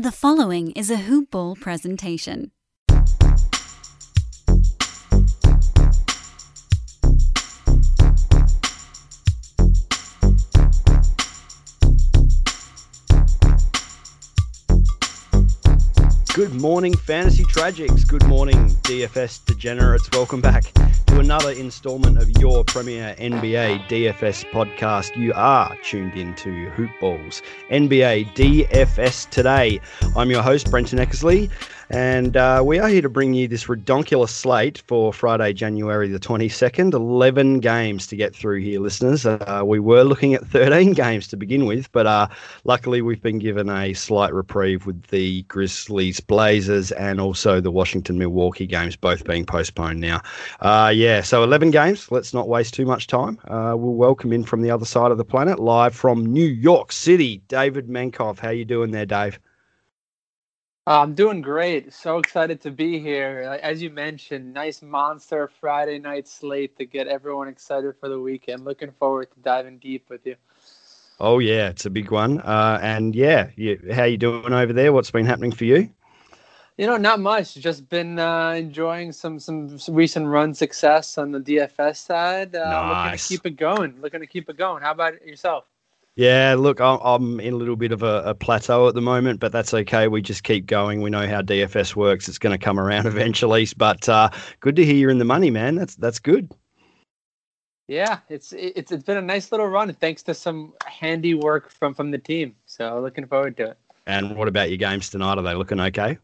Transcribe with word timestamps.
The 0.00 0.12
following 0.12 0.70
is 0.76 0.92
a 0.92 0.96
hoop 0.96 1.32
ball 1.32 1.56
presentation. 1.56 2.52
Good 16.32 16.54
morning, 16.54 16.96
Fantasy 16.96 17.42
Tragics. 17.42 18.06
Good 18.06 18.24
morning, 18.28 18.68
DFS 18.84 19.44
Degenerates. 19.46 20.08
Welcome 20.12 20.40
back 20.40 20.72
another 21.20 21.50
installment 21.50 22.16
of 22.16 22.30
your 22.38 22.64
premier 22.64 23.14
NBA 23.18 23.88
DFS 23.88 24.48
podcast. 24.52 25.16
You 25.16 25.32
are 25.34 25.76
tuned 25.82 26.14
into 26.14 26.70
Hoop 26.70 26.90
Balls 27.00 27.42
NBA 27.70 28.34
DFS 28.34 29.28
today. 29.28 29.80
I'm 30.16 30.30
your 30.30 30.42
host, 30.42 30.70
Brenton 30.70 30.98
Eckersley. 31.00 31.50
And 31.90 32.36
uh, 32.36 32.62
we 32.62 32.78
are 32.78 32.88
here 32.88 33.00
to 33.00 33.08
bring 33.08 33.32
you 33.32 33.48
this 33.48 33.64
redonkulous 33.64 34.28
slate 34.28 34.82
for 34.86 35.10
Friday, 35.10 35.54
January 35.54 36.08
the 36.08 36.18
22nd. 36.18 36.92
11 36.92 37.60
games 37.60 38.06
to 38.08 38.16
get 38.16 38.36
through 38.36 38.60
here, 38.60 38.78
listeners. 38.78 39.24
Uh, 39.24 39.62
we 39.64 39.80
were 39.80 40.02
looking 40.02 40.34
at 40.34 40.46
13 40.46 40.92
games 40.92 41.28
to 41.28 41.36
begin 41.36 41.64
with, 41.64 41.90
but 41.92 42.06
uh, 42.06 42.28
luckily 42.64 43.00
we've 43.00 43.22
been 43.22 43.38
given 43.38 43.70
a 43.70 43.94
slight 43.94 44.34
reprieve 44.34 44.84
with 44.84 45.02
the 45.04 45.42
Grizzlies 45.44 46.20
Blazers 46.20 46.92
and 46.92 47.22
also 47.22 47.58
the 47.58 47.70
Washington 47.70 48.18
Milwaukee 48.18 48.66
games 48.66 48.94
both 48.94 49.24
being 49.24 49.46
postponed 49.46 50.00
now. 50.00 50.20
Uh, 50.60 50.92
yeah, 50.94 51.22
so 51.22 51.42
11 51.42 51.70
games. 51.70 52.10
Let's 52.10 52.34
not 52.34 52.48
waste 52.48 52.74
too 52.74 52.84
much 52.84 53.06
time. 53.06 53.38
Uh, 53.48 53.74
we'll 53.78 53.94
welcome 53.94 54.34
in 54.34 54.44
from 54.44 54.60
the 54.60 54.70
other 54.70 54.84
side 54.84 55.10
of 55.10 55.16
the 55.16 55.24
planet, 55.24 55.58
live 55.58 55.94
from 55.94 56.26
New 56.26 56.46
York 56.46 56.92
City, 56.92 57.40
David 57.48 57.88
Menkoff. 57.88 58.38
How 58.38 58.50
you 58.50 58.66
doing 58.66 58.90
there, 58.90 59.06
Dave? 59.06 59.38
Uh, 60.88 61.02
I'm 61.02 61.12
doing 61.12 61.42
great. 61.42 61.92
So 61.92 62.16
excited 62.16 62.62
to 62.62 62.70
be 62.70 62.98
here. 62.98 63.58
As 63.62 63.82
you 63.82 63.90
mentioned, 63.90 64.54
nice 64.54 64.80
monster 64.80 65.50
Friday 65.60 65.98
night 65.98 66.26
slate 66.26 66.78
to 66.78 66.86
get 66.86 67.06
everyone 67.06 67.46
excited 67.46 67.94
for 68.00 68.08
the 68.08 68.18
weekend. 68.18 68.64
Looking 68.64 68.92
forward 68.92 69.30
to 69.32 69.40
diving 69.40 69.76
deep 69.80 70.08
with 70.08 70.24
you. 70.24 70.36
Oh 71.20 71.40
yeah, 71.40 71.68
it's 71.68 71.84
a 71.84 71.90
big 71.90 72.10
one. 72.10 72.40
Uh, 72.40 72.78
and 72.80 73.14
yeah, 73.14 73.50
you, 73.54 73.78
how 73.92 74.04
you 74.04 74.16
doing 74.16 74.54
over 74.54 74.72
there? 74.72 74.90
What's 74.90 75.10
been 75.10 75.26
happening 75.26 75.52
for 75.52 75.66
you? 75.66 75.90
You 76.78 76.86
know, 76.86 76.96
not 76.96 77.20
much. 77.20 77.56
Just 77.56 77.86
been 77.90 78.18
uh, 78.18 78.52
enjoying 78.52 79.12
some, 79.12 79.38
some, 79.38 79.78
recent 79.90 80.26
run 80.26 80.54
success 80.54 81.18
on 81.18 81.32
the 81.32 81.40
DFS 81.40 81.96
side. 81.96 82.56
Uh, 82.56 82.64
nice. 82.64 82.88
Looking 82.88 83.18
to 83.18 83.28
keep 83.28 83.46
it 83.52 83.56
going. 83.58 84.00
Looking 84.00 84.20
to 84.20 84.26
keep 84.26 84.48
it 84.48 84.56
going. 84.56 84.82
How 84.82 84.92
about 84.92 85.22
yourself? 85.26 85.64
Yeah, 86.18 86.56
look, 86.58 86.80
I'm 86.80 87.38
in 87.38 87.54
a 87.54 87.56
little 87.56 87.76
bit 87.76 87.92
of 87.92 88.02
a, 88.02 88.22
a, 88.24 88.34
plateau 88.34 88.88
at 88.88 88.96
the 88.96 89.00
moment, 89.00 89.38
but 89.38 89.52
that's 89.52 89.72
okay. 89.72 90.08
We 90.08 90.20
just 90.20 90.42
keep 90.42 90.66
going. 90.66 91.00
We 91.00 91.10
know 91.10 91.28
how 91.28 91.42
DFS 91.42 91.94
works. 91.94 92.28
It's 92.28 92.38
going 92.38 92.58
to 92.58 92.62
come 92.62 92.80
around 92.80 93.06
eventually. 93.06 93.68
But 93.76 94.08
uh, 94.08 94.30
good 94.58 94.74
to 94.74 94.84
hear 94.84 94.96
you're 94.96 95.10
in 95.10 95.18
the 95.18 95.24
money, 95.24 95.52
man. 95.52 95.76
That's 95.76 95.94
that's 95.94 96.18
good. 96.18 96.50
Yeah, 97.86 98.18
it's 98.28 98.52
it's 98.52 98.90
it's 98.90 99.04
been 99.04 99.16
a 99.16 99.22
nice 99.22 99.52
little 99.52 99.68
run, 99.68 99.94
thanks 99.94 100.24
to 100.24 100.34
some 100.34 100.72
handy 100.86 101.34
work 101.34 101.70
from 101.70 101.94
from 101.94 102.10
the 102.10 102.18
team. 102.18 102.56
So 102.66 103.00
looking 103.00 103.24
forward 103.24 103.56
to 103.58 103.70
it. 103.70 103.78
And 104.08 104.34
what 104.34 104.48
about 104.48 104.70
your 104.70 104.78
games 104.78 105.10
tonight? 105.10 105.38
Are 105.38 105.42
they 105.42 105.54
looking 105.54 105.78
okay? 105.78 106.18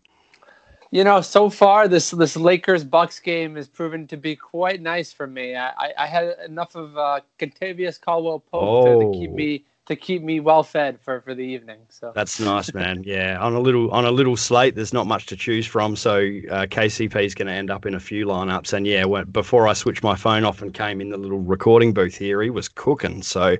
You 0.91 1.05
know, 1.05 1.20
so 1.20 1.48
far 1.48 1.87
this 1.87 2.11
this 2.11 2.37
Lakers 2.37 2.83
Bucks 2.83 3.20
game 3.20 3.55
has 3.55 3.69
proven 3.69 4.09
to 4.09 4.17
be 4.17 4.34
quite 4.34 4.83
nice 4.83 5.12
for 5.12 5.28
me. 5.28 5.55
I, 5.55 5.92
I 5.97 6.06
had 6.09 6.34
enough 6.45 6.75
of 6.75 6.98
uh, 6.98 7.20
Kentavious 7.39 8.00
Caldwell 8.00 8.41
Pope 8.41 8.61
oh. 8.61 8.84
to, 8.87 9.12
to 9.12 9.19
keep 9.20 9.31
me 9.31 9.65
to 9.86 9.96
keep 9.96 10.22
me 10.22 10.40
well 10.40 10.62
fed 10.62 10.98
for 11.00 11.20
for 11.20 11.34
the 11.34 11.42
evening. 11.42 11.80
So 11.88 12.12
that's 12.14 12.40
nice, 12.40 12.72
man. 12.74 13.02
Yeah, 13.04 13.38
on 13.38 13.54
a 13.54 13.60
little 13.60 13.91
on 13.91 14.04
a 14.04 14.10
little 14.10 14.36
slate, 14.36 14.74
there's 14.74 14.92
not 14.92 15.06
much 15.06 15.26
to 15.26 15.36
choose 15.36 15.66
from. 15.66 15.96
So 15.96 16.16
uh, 16.16 16.66
KCP 16.66 17.24
is 17.24 17.34
going 17.34 17.48
to 17.48 17.52
end 17.52 17.70
up 17.70 17.86
in 17.86 17.94
a 17.94 18.00
few 18.00 18.26
lineups. 18.26 18.72
And 18.72 18.86
yeah, 18.86 19.04
when, 19.04 19.26
before 19.26 19.68
I 19.68 19.72
switched 19.74 20.02
my 20.02 20.16
phone 20.16 20.44
off 20.44 20.62
and 20.62 20.72
came 20.72 21.00
in 21.00 21.10
the 21.10 21.18
little 21.18 21.41
recording 21.41 21.92
booth 21.92 22.16
here, 22.16 22.42
he 22.42 22.50
was 22.50 22.69
cooking. 22.69 23.22
So 23.22 23.56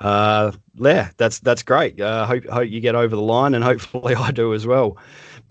uh, 0.00 0.52
yeah, 0.74 1.10
that's 1.16 1.38
that's 1.40 1.62
great. 1.62 2.00
Uh, 2.00 2.26
hope 2.26 2.44
hope 2.46 2.68
you 2.68 2.80
get 2.80 2.94
over 2.94 3.14
the 3.14 3.22
line, 3.22 3.54
and 3.54 3.62
hopefully 3.62 4.14
I 4.18 4.32
do 4.32 4.54
as 4.54 4.66
well. 4.66 4.96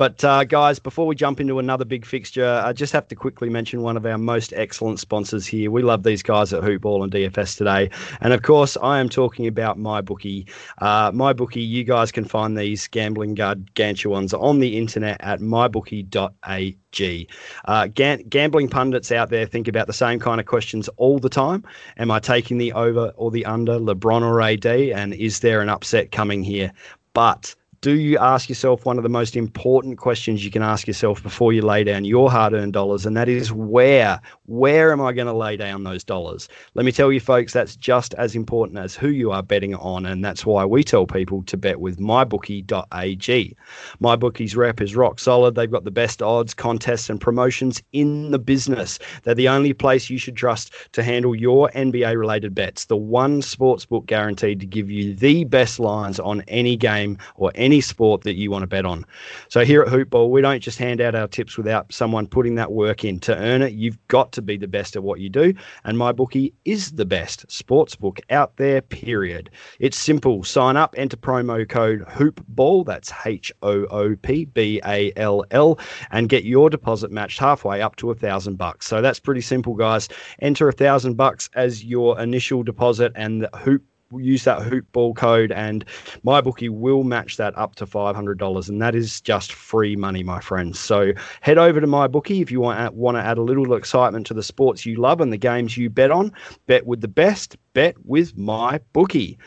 But 0.02 0.24
uh, 0.24 0.46
guys, 0.46 0.80
before 0.80 1.06
we 1.06 1.14
jump 1.14 1.40
into 1.40 1.60
another 1.60 1.86
big 1.86 2.08
fixture, 2.08 2.60
I 2.66 2.74
just 2.74 2.92
have 2.92 3.08
to 3.10 3.16
quickly 3.16 3.52
mention 3.52 3.84
one 3.84 3.98
of 3.98 4.04
our 4.04 4.18
most 4.18 4.52
excellent 4.54 5.00
sponsors 5.00 5.46
here. 5.46 5.70
We 5.70 5.84
love 5.84 6.02
these 6.02 6.24
guys 6.24 6.52
at 6.54 6.64
Hoopball 6.64 7.04
and 7.04 7.14
DFS 7.14 7.56
today, 7.56 7.92
and 8.20 8.34
of 8.34 8.42
course, 8.42 8.76
I 8.82 9.00
am 9.00 9.10
talking 9.10 9.46
about 9.46 9.78
MyBookie. 9.78 10.50
Uh, 10.80 11.12
MyBookie, 11.12 11.64
you 11.64 11.84
guys 11.84 12.12
can 12.12 12.26
find 12.26 12.58
these 12.58 12.88
gambling 12.88 13.36
gargantuans 13.36 14.34
on 14.34 14.58
the 14.58 14.76
internet 14.76 15.18
at 15.20 15.40
mybookie.ag. 15.40 17.28
Uh, 17.66 17.86
ga- 17.86 18.24
gambling 18.24 18.70
pundits 18.70 19.12
out 19.12 19.30
there 19.30 19.46
think 19.46 19.68
about 19.68 19.86
the 19.86 19.94
same 19.94 20.20
kind 20.20 20.40
of 20.40 20.48
questions 20.48 20.90
all 20.98 21.20
the 21.20 21.30
time. 21.30 21.64
Am 21.98 22.10
I 22.10 22.18
taking 22.18 22.58
the 22.58 22.74
over 22.74 23.14
or 23.18 23.30
the 23.30 23.46
under 23.46 23.78
LeBron 23.78 24.24
or 24.24 24.42
AD? 24.42 24.66
And 24.66 25.14
is 25.14 25.42
there 25.42 25.62
an 25.62 25.70
upset 25.70 26.12
coming 26.12 26.42
here? 26.42 26.74
But 27.14 27.54
do 27.82 27.96
you 27.96 28.16
ask 28.20 28.48
yourself 28.48 28.86
one 28.86 28.98
of 28.98 29.04
the 29.04 29.10
most 29.10 29.36
important 29.36 29.98
questions 29.98 30.46
you 30.46 30.52
can 30.52 30.62
ask 30.62 30.86
yourself 30.86 31.24
before 31.24 31.52
you 31.52 31.64
lay 31.64 31.84
down 31.84 32.06
your 32.06 32.30
hard-earned 32.30 32.74
dollars 32.74 33.08
and 33.08 33.18
that 33.18 33.28
is 33.28 33.52
where 33.52 34.22
where 34.46 34.92
am 34.92 35.02
i 35.02 35.12
going 35.12 35.26
to 35.26 35.34
lay 35.34 35.58
down 35.58 35.84
those 35.84 36.04
dollars? 36.04 36.48
Let 36.76 36.86
me 36.86 36.92
tell 36.92 37.12
you 37.12 37.20
folks 37.20 37.54
that's 37.54 37.76
just 37.76 38.14
as 38.16 38.36
important 38.36 38.78
as 38.78 38.96
who 38.96 39.08
you 39.10 39.32
are 39.32 39.42
betting 39.42 39.74
on 39.76 40.06
and 40.06 40.24
that's 40.24 40.46
why 40.46 40.64
we 40.64 40.84
tell 40.84 41.08
people 41.08 41.42
to 41.44 41.58
bet 41.58 41.80
with 41.80 41.98
mybookie.ag 42.00 43.56
mybookies 44.02 44.56
rep 44.56 44.82
is 44.82 44.96
rock 44.96 45.20
solid. 45.20 45.56
They've 45.56 45.72
got 45.72 45.84
the 45.84 45.92
best 45.92 46.22
odds 46.22 46.54
contests 46.54 47.10
and 47.10 47.20
promotions 47.20 47.82
in 47.94 48.30
the 48.30 48.40
business. 48.40 49.00
They're 49.24 49.34
the 49.34 49.50
only 49.50 49.74
place 49.74 50.10
you 50.10 50.20
should 50.20 50.36
trust 50.36 50.74
to 50.92 51.02
handle 51.02 51.34
your 51.34 51.70
nba 51.70 52.16
related 52.16 52.54
bets. 52.54 52.86
The 52.86 52.98
one 52.98 53.42
sports 53.42 53.86
book 53.86 54.06
guaranteed 54.06 54.60
to 54.60 54.68
give 54.68 54.92
you 54.92 55.16
the 55.16 55.46
best 55.46 55.80
lines 55.80 56.20
on 56.20 56.42
any 56.48 56.78
game 56.78 57.18
or 57.38 57.52
any 57.56 57.71
any 57.72 57.80
sport 57.80 58.24
that 58.24 58.34
you 58.34 58.52
want 58.52 58.64
to 58.64 58.68
bet 58.68 58.86
on. 58.86 59.06
So 59.48 59.64
here 59.64 59.82
at 59.82 59.88
Hoopball, 59.88 60.30
we 60.30 60.42
don't 60.42 60.60
just 60.60 60.78
hand 60.78 61.00
out 61.00 61.16
our 61.16 61.28
tips 61.28 61.58
without 61.58 61.94
someone 61.94 62.28
putting 62.28 62.56
that 62.56 62.74
work 62.74 63.06
in. 63.06 63.18
To 63.22 63.38
earn 63.38 63.62
it, 63.62 63.72
you've 63.72 63.98
got 64.10 64.34
to 64.34 64.42
be 64.42 64.58
the 64.58 64.68
best 64.68 64.98
at 64.98 65.04
what 65.04 65.22
you 65.22 65.30
do, 65.30 65.54
and 65.86 65.98
my 65.98 66.12
bookie 66.12 66.54
is 66.66 66.92
the 66.92 67.06
best 67.06 67.50
sports 67.50 67.96
book 67.96 68.20
out 68.30 68.58
there, 68.58 68.82
period. 68.82 69.50
It's 69.80 69.98
simple. 69.98 70.44
Sign 70.44 70.76
up, 70.76 70.94
enter 70.98 71.16
promo 71.16 71.68
code 71.68 72.02
HOOPBALL, 72.10 72.84
that's 72.84 73.14
H 73.26 73.54
O 73.62 73.86
O 73.86 74.18
P 74.18 74.44
B 74.44 74.82
A 74.86 75.14
L 75.16 75.46
L, 75.52 75.80
and 76.12 76.28
get 76.28 76.44
your 76.44 76.70
deposit 76.70 77.10
matched 77.10 77.40
halfway 77.40 77.82
up 77.82 77.96
to 77.96 78.12
a 78.12 78.16
thousand 78.16 78.58
bucks. 78.58 78.86
So 78.86 79.02
that's 79.02 79.20
pretty 79.20 79.42
simple, 79.42 79.76
guys. 79.76 80.10
Enter 80.42 80.68
a 80.68 80.74
thousand 80.74 81.14
bucks 81.14 81.50
as 81.54 81.86
your 81.86 82.20
initial 82.20 82.64
deposit, 82.64 83.14
and 83.16 83.44
the 83.44 83.58
Hoop 83.60 83.82
use 84.14 84.44
that 84.44 84.62
hoop 84.64 84.86
ball 84.92 85.14
code 85.14 85.52
and 85.52 85.86
my 86.24 86.42
bookie 86.42 86.70
will 86.70 87.04
match 87.04 87.38
that 87.38 87.58
up 87.58 87.76
to 87.76 87.86
$500 87.86 88.70
and 88.70 88.82
that 88.82 88.96
is 88.96 89.22
just 89.22 89.54
free 89.54 89.96
money 89.96 90.24
my 90.24 90.40
friends. 90.40 90.80
So 90.80 91.14
head 91.42 91.58
over 91.58 91.82
to 91.82 91.88
my 91.88 92.08
bookie 92.08 92.42
if 92.42 92.52
you 92.52 92.60
want, 92.62 92.80
uh, 92.80 92.92
want 92.94 93.18
to 93.18 93.22
add 93.22 93.38
a 93.38 93.42
little 93.42 93.74
excitement 93.74 94.26
to 94.28 94.34
the 94.34 94.44
sports 94.44 94.86
you 94.86 94.96
love 94.96 95.22
and 95.22 95.32
the 95.32 95.38
games 95.38 95.78
you 95.78 95.90
bet 95.90 96.12
on. 96.12 96.32
Bet 96.68 96.86
with 96.86 97.02
the 97.02 97.08
best 97.08 97.58
bet 97.74 97.96
with 98.06 98.38
my 98.38 98.80
bookie 98.94 99.38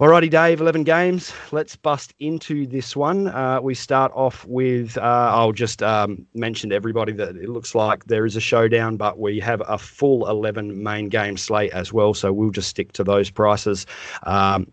Alrighty, 0.00 0.28
Dave, 0.28 0.60
11 0.60 0.82
games. 0.82 1.32
Let's 1.52 1.76
bust 1.76 2.14
into 2.18 2.66
this 2.66 2.96
one. 2.96 3.28
Uh, 3.28 3.60
we 3.62 3.74
start 3.74 4.10
off 4.12 4.44
with, 4.44 4.98
uh, 4.98 5.30
I'll 5.32 5.52
just 5.52 5.84
um, 5.84 6.26
mention 6.34 6.70
to 6.70 6.76
everybody 6.76 7.12
that 7.12 7.36
it 7.36 7.48
looks 7.48 7.76
like 7.76 8.04
there 8.06 8.26
is 8.26 8.34
a 8.34 8.40
showdown, 8.40 8.96
but 8.96 9.20
we 9.20 9.38
have 9.38 9.62
a 9.68 9.78
full 9.78 10.28
11 10.28 10.82
main 10.82 11.10
game 11.10 11.36
slate 11.36 11.70
as 11.70 11.92
well. 11.92 12.12
So 12.12 12.32
we'll 12.32 12.50
just 12.50 12.70
stick 12.70 12.90
to 12.94 13.04
those 13.04 13.30
prices. 13.30 13.86
Um, 14.24 14.66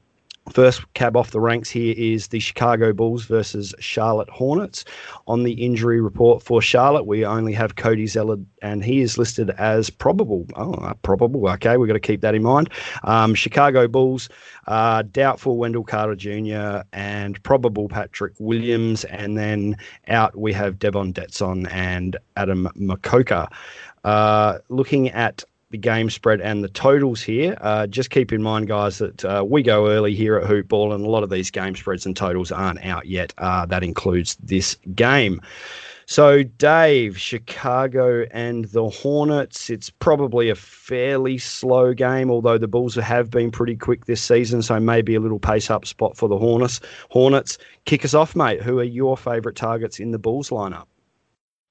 First 0.52 0.82
cab 0.96 1.16
off 1.16 1.32
the 1.32 1.40
ranks 1.40 1.70
here 1.70 1.96
is 1.98 2.28
the 2.28 2.40
Chicago 2.40 2.92
Bulls 2.92 3.24
versus 3.24 3.74
Charlotte 3.80 4.30
Hornets. 4.30 4.84
On 5.28 5.44
the 5.44 5.54
injury 5.54 6.02
report 6.02 6.44
for 6.44 6.62
Charlotte, 6.62 7.06
we 7.06 7.26
only 7.26 7.54
have 7.54 7.78
Cody 7.78 8.06
Zeller, 8.06 8.36
and 8.62 8.84
he 8.84 9.00
is 9.00 9.18
listed 9.18 9.52
as 9.52 9.90
probable. 9.90 10.46
Oh, 10.56 10.74
uh, 10.74 10.94
probable. 10.96 11.48
Okay, 11.52 11.78
we've 11.78 11.88
got 11.88 11.94
to 11.94 12.02
keep 12.02 12.20
that 12.22 12.36
in 12.36 12.44
mind. 12.44 12.70
Um, 13.04 13.34
Chicago 13.34 13.88
Bulls, 13.88 14.28
uh, 14.68 15.04
doubtful 15.04 15.58
Wendell 15.58 15.86
Carter 15.86 16.16
Jr. 16.16 16.86
and 16.92 17.42
probable 17.44 17.88
Patrick 17.88 18.34
Williams, 18.40 19.06
and 19.06 19.38
then 19.38 19.78
out 20.10 20.38
we 20.38 20.52
have 20.52 20.80
Devon 20.80 21.14
Dotson 21.14 21.72
and 21.72 22.18
Adam 22.36 22.68
Mokoka. 22.78 23.48
Uh, 24.04 24.58
looking 24.68 25.10
at 25.10 25.44
the 25.72 25.78
game 25.78 26.10
spread 26.10 26.42
and 26.42 26.64
the 26.64 26.70
totals 26.70 27.22
here. 27.22 27.58
Uh, 27.62 27.88
just 27.88 28.10
keep 28.10 28.32
in 28.32 28.44
mind, 28.44 28.68
guys, 28.68 29.00
that 29.00 29.26
uh, 29.26 29.44
we 29.48 29.64
go 29.64 29.90
early 29.90 30.14
here 30.14 30.38
at 30.38 30.48
Hoopball, 30.50 30.94
and 30.94 31.06
a 31.06 31.10
lot 31.10 31.24
of 31.24 31.30
these 31.30 31.50
game 31.50 31.76
spreads 31.76 32.06
and 32.06 32.16
totals 32.16 32.52
aren't 32.52 32.86
out 32.86 33.08
yet. 33.08 33.34
Uh, 33.38 33.66
that 33.66 33.84
includes 33.84 34.38
this 34.44 34.78
game. 34.94 35.42
So, 36.08 36.44
Dave, 36.44 37.18
Chicago 37.18 38.26
and 38.32 38.66
the 38.66 38.90
Hornets. 38.90 39.70
It's 39.70 39.90
probably 39.90 40.50
a 40.50 40.56
fairly 40.56 41.38
slow 41.38 41.94
game, 41.94 42.30
although 42.30 42.58
the 42.58 42.68
Bulls 42.68 42.96
have 42.96 43.30
been 43.30 43.50
pretty 43.50 43.78
quick 43.78 44.06
this 44.08 44.22
season. 44.22 44.62
So, 44.62 44.78
maybe 44.78 45.16
a 45.16 45.22
little 45.22 45.40
pace 45.40 45.70
up 45.70 45.86
spot 45.86 46.18
for 46.18 46.28
the 46.28 46.38
Hornets. 46.38 46.82
Hornets, 47.12 47.58
kick 47.86 48.04
us 48.04 48.14
off, 48.14 48.36
mate. 48.36 48.62
Who 48.62 48.80
are 48.80 48.84
your 48.84 49.16
favourite 49.16 49.56
targets 49.56 50.00
in 50.00 50.12
the 50.12 50.20
Bulls 50.20 50.50
lineup? 50.50 50.88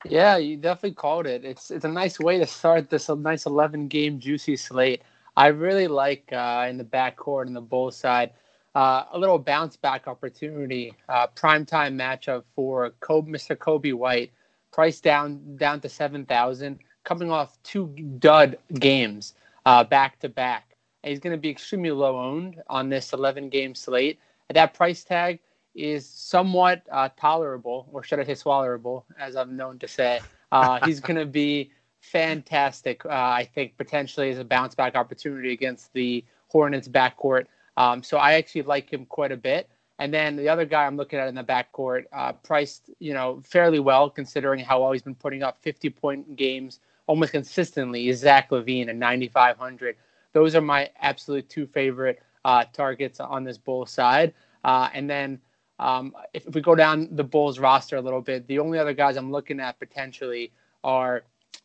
Yeah, 0.05 0.38
you 0.38 0.56
definitely 0.56 0.94
called 0.94 1.26
it. 1.26 1.44
It's 1.44 1.70
it's 1.70 1.85
a 1.85 1.88
nice 1.88 2.19
way 2.19 2.38
to 2.38 2.47
start 2.47 2.88
this 2.91 3.08
nice 3.11 3.47
11 3.47 3.88
game 3.88 4.19
juicy 4.19 4.56
slate. 4.56 5.02
I 5.37 5.49
really 5.49 5.88
like 5.88 6.32
uh, 6.32 6.67
in 6.70 6.79
the 6.79 6.85
backcourt 6.85 7.47
and 7.47 7.55
the 7.56 7.61
Bulls 7.61 7.97
side 7.97 8.32
uh, 8.75 9.05
a 9.12 9.19
little 9.19 9.38
bounce 9.38 9.76
back 9.76 10.08
opportunity, 10.08 10.94
uh, 11.08 11.26
primetime 11.29 11.94
matchup 11.97 12.44
for 12.55 12.91
Kobe, 13.00 13.31
Mr. 13.31 13.58
Kobe 13.58 13.93
White, 13.93 14.32
price 14.73 15.00
down 15.00 15.56
down 15.56 15.81
to 15.81 15.88
seven 15.88 16.25
thousand, 16.25 16.79
coming 17.05 17.31
off 17.31 17.58
two 17.62 17.88
dud 18.19 18.58
games 18.75 19.35
uh, 19.67 19.85
back 19.85 20.19
to 20.20 20.29
back. 20.31 20.76
He's 21.03 21.20
going 21.20 21.35
to 21.37 21.41
be 21.41 21.50
extremely 21.50 21.91
low 21.91 22.19
owned 22.19 22.62
on 22.69 22.88
this 22.91 23.12
11 23.14 23.49
game 23.50 23.75
slate. 23.75 24.19
at 24.50 24.55
that 24.55 24.75
price 24.75 25.03
tag 25.05 25.41
is 25.75 26.08
somewhat 26.08 26.82
uh, 26.90 27.08
tolerable, 27.17 27.88
or 27.93 28.02
should 28.02 28.20
I 28.20 28.25
say 28.25 28.32
swallowable, 28.32 29.05
as 29.19 29.37
I'm 29.37 29.56
known 29.56 29.78
to 29.78 29.88
say. 29.88 30.20
Uh, 30.52 30.84
he's 30.84 31.00
going 31.08 31.19
to 31.19 31.26
be 31.26 31.70
fantastic, 32.00 33.05
uh, 33.05 33.11
I 33.11 33.49
think, 33.55 33.76
potentially 33.76 34.31
as 34.31 34.38
a 34.38 34.44
bounce 34.44 34.75
back 34.75 34.94
opportunity 34.94 35.52
against 35.52 35.93
the 35.93 36.25
Hornets 36.49 36.88
backcourt. 36.88 37.46
Um, 37.76 38.02
so 38.02 38.19
I 38.19 38.34
actually 38.34 38.62
like 38.62 38.93
him 38.93 39.06
quite 39.06 39.32
a 39.32 39.37
bit. 39.37 39.69
And 39.99 40.12
then 40.12 40.34
the 40.34 40.49
other 40.49 40.64
guy 40.64 40.87
I'm 40.87 40.96
looking 40.96 41.19
at 41.19 41.28
in 41.28 41.34
the 41.34 41.44
backcourt, 41.44 42.05
uh, 42.12 42.32
priced, 42.32 42.90
you 42.99 43.12
know, 43.12 43.43
fairly 43.44 43.81
well 43.81 44.08
considering 44.08 44.64
how 44.64 44.81
well 44.81 44.93
he's 44.93 45.02
been 45.02 45.14
putting 45.14 45.43
up 45.43 45.58
50 45.62 45.90
point 45.90 46.37
games 46.37 46.81
almost 47.06 47.32
consistently, 47.32 48.08
is 48.08 48.20
Zach 48.20 48.50
LaVine 48.50 48.88
at 48.88 48.96
9,500. 48.96 49.96
Those 50.32 50.55
are 50.55 50.61
my 50.61 50.90
absolute 51.00 51.49
two 51.49 51.67
favorite 51.67 52.22
uh, 52.44 52.64
targets 52.72 53.20
on 53.20 53.44
this 53.44 53.58
bull 53.58 53.84
side. 53.84 54.32
Uh, 54.64 54.88
and 54.94 55.08
then 55.08 55.38
um, 55.81 56.15
if, 56.35 56.47
if, 56.47 56.55
we 56.55 56.61
go 56.61 56.75
down 56.75 57.09
the 57.12 57.25
Bulls 57.25 57.59
roster 57.59 57.97
a 57.97 58.00
little 58.03 58.21
bit, 58.21 58.47
the 58.47 58.59
only 58.59 58.79
other 58.79 58.93
guys 58.93 59.17
I'm 59.17 59.32
looking 59.32 59.61
at 59.61 59.79
potentially 59.79 60.53
are 60.85 61.25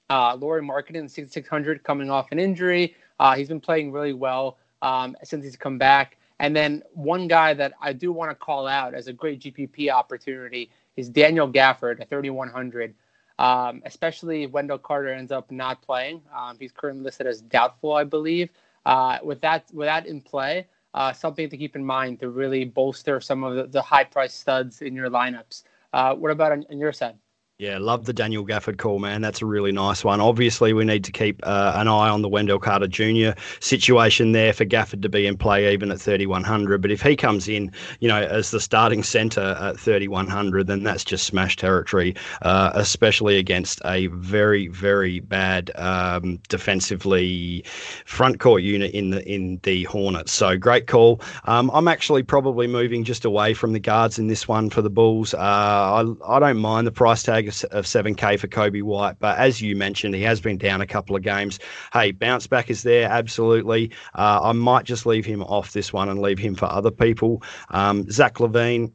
uh, 0.10 0.38
Lauri 0.40 0.62
Markkanen, 0.62 1.10
6,600, 1.10 1.84
coming 1.84 2.10
off 2.10 2.32
an 2.32 2.40
injury. 2.40 2.96
Uh, 3.20 3.36
he's 3.36 3.50
been 3.50 3.60
playing 3.60 3.92
really 3.92 4.14
well 4.14 4.58
um, 4.82 5.18
since 5.22 5.44
he's 5.44 5.58
come 5.58 5.78
back. 5.78 6.18
And 6.40 6.56
then 6.56 6.82
one 6.94 7.28
guy 7.28 7.54
that 7.56 7.74
I 7.82 7.92
do 7.92 8.14
want 8.14 8.32
to 8.32 8.36
call 8.36 8.68
out 8.68 8.94
as 8.94 9.08
a 9.08 9.14
great 9.14 9.42
GPP 9.42 9.92
opportunity 9.92 10.72
is 10.96 11.10
Daniel 11.10 11.52
Gafford 11.52 12.00
at 12.00 12.10
3,100. 12.10 12.96
Um, 13.38 13.82
especially 13.86 14.44
if 14.44 14.52
Wendell 14.52 14.78
Carter 14.78 15.10
ends 15.10 15.34
up 15.34 15.52
not 15.52 15.82
playing. 15.82 16.22
Um, 16.34 16.56
he's 16.58 16.72
currently 16.72 17.04
listed 17.04 17.28
as 17.28 17.42
doubtful, 17.42 17.92
I 17.92 18.06
believe. 18.06 18.50
Uh, 18.86 19.18
with 19.24 19.42
that, 19.42 19.66
with 19.74 19.88
that 19.88 20.06
in 20.06 20.22
play, 20.22 20.68
uh, 20.96 21.14
something 21.14 21.50
to 21.50 21.58
keep 21.58 21.76
in 21.76 21.86
mind 21.86 22.20
to 22.22 22.30
really 22.30 22.66
bolster 22.66 23.22
some 23.22 23.44
of 23.44 23.56
the, 23.56 23.68
the 23.68 23.82
high 23.82 24.06
price 24.06 24.34
studs 24.34 24.82
in 24.82 24.96
your 24.96 25.10
lineups. 25.10 25.64
Uh, 25.94 26.16
what 26.16 26.32
about 26.32 26.52
on, 26.54 26.66
on 26.72 26.80
your 26.80 26.94
side? 26.94 27.16
Yeah, 27.58 27.78
love 27.78 28.04
the 28.04 28.12
Daniel 28.12 28.46
Gafford 28.46 28.78
call, 28.78 29.00
man. 29.00 29.22
That's 29.22 29.42
a 29.42 29.46
really 29.46 29.72
nice 29.72 30.04
one. 30.04 30.20
Obviously, 30.20 30.74
we 30.74 30.84
need 30.84 31.06
to 31.06 31.12
keep 31.14 31.40
uh, 31.44 31.72
an 31.78 31.88
eye 31.88 32.10
on 32.10 32.22
the 32.22 32.28
Wendell 32.28 32.60
Carter 32.60 32.86
Jr. 32.86 33.30
situation 33.62 34.34
there 34.34 34.52
for 34.52 34.66
Gafford 34.66 35.02
to 35.04 35.08
be 35.08 35.26
in 35.26 35.38
play 35.38 35.72
even 35.72 35.90
at 35.90 36.02
3,100. 36.02 36.82
But 36.82 36.92
if 36.92 37.02
he 37.02 37.16
comes 37.16 37.48
in, 37.48 37.72
you 38.02 38.10
know, 38.10 38.22
as 38.22 38.52
the 38.52 38.60
starting 38.60 39.04
centre 39.04 39.56
at 39.58 39.80
3,100, 39.80 40.68
then 40.68 40.84
that's 40.84 41.06
just 41.06 41.28
smash 41.28 41.56
territory, 41.56 42.14
uh, 42.42 42.72
especially 42.74 43.38
against 43.38 43.80
a 43.86 44.08
very, 44.08 44.68
very 44.68 45.22
bad 45.22 45.72
um, 45.76 46.42
defensively 46.50 47.64
front 48.04 48.42
court 48.42 48.64
unit 48.64 48.92
in 48.92 49.12
the 49.12 49.26
in 49.34 49.62
the 49.64 49.86
Hornets. 49.86 50.34
So 50.34 50.58
great 50.58 50.88
call. 50.88 51.22
Um, 51.46 51.72
I'm 51.74 51.88
actually 51.88 52.24
probably 52.24 52.68
moving 52.68 53.06
just 53.06 53.24
away 53.24 53.54
from 53.54 53.72
the 53.72 53.80
guards 53.80 54.20
in 54.20 54.28
this 54.28 54.46
one 54.46 54.70
for 54.70 54.82
the 54.82 54.90
Bulls. 54.90 55.34
Uh, 55.34 55.38
I, 55.38 56.04
I 56.28 56.40
don't 56.40 56.58
mind 56.58 56.86
the 56.86 56.92
price 56.92 57.24
tag 57.24 57.45
of 57.48 57.86
7K 57.86 58.40
for 58.40 58.48
Kobe 58.48 58.82
White. 58.82 59.18
But 59.20 59.38
as 59.38 59.62
you 59.62 59.76
mentioned, 59.76 60.16
he 60.16 60.22
has 60.24 60.40
been 60.42 60.58
down 60.58 60.82
a 60.82 60.88
couple 60.88 61.16
of 61.16 61.22
games. 61.22 61.60
Hey, 61.94 62.12
bounce 62.12 62.48
back 62.48 62.70
is 62.70 62.84
there, 62.84 63.10
absolutely. 63.10 63.92
Uh, 64.14 64.40
I 64.44 64.52
might 64.52 64.86
just 64.86 65.06
leave 65.06 65.26
him 65.26 65.44
off 65.44 65.74
this 65.74 65.92
one 65.94 66.10
and 66.10 66.22
leave 66.22 66.40
him 66.40 66.56
for 66.56 66.66
other 66.66 66.92
people. 66.92 67.42
Um, 67.70 68.10
Zach 68.10 68.36
LaVine. 68.36 68.92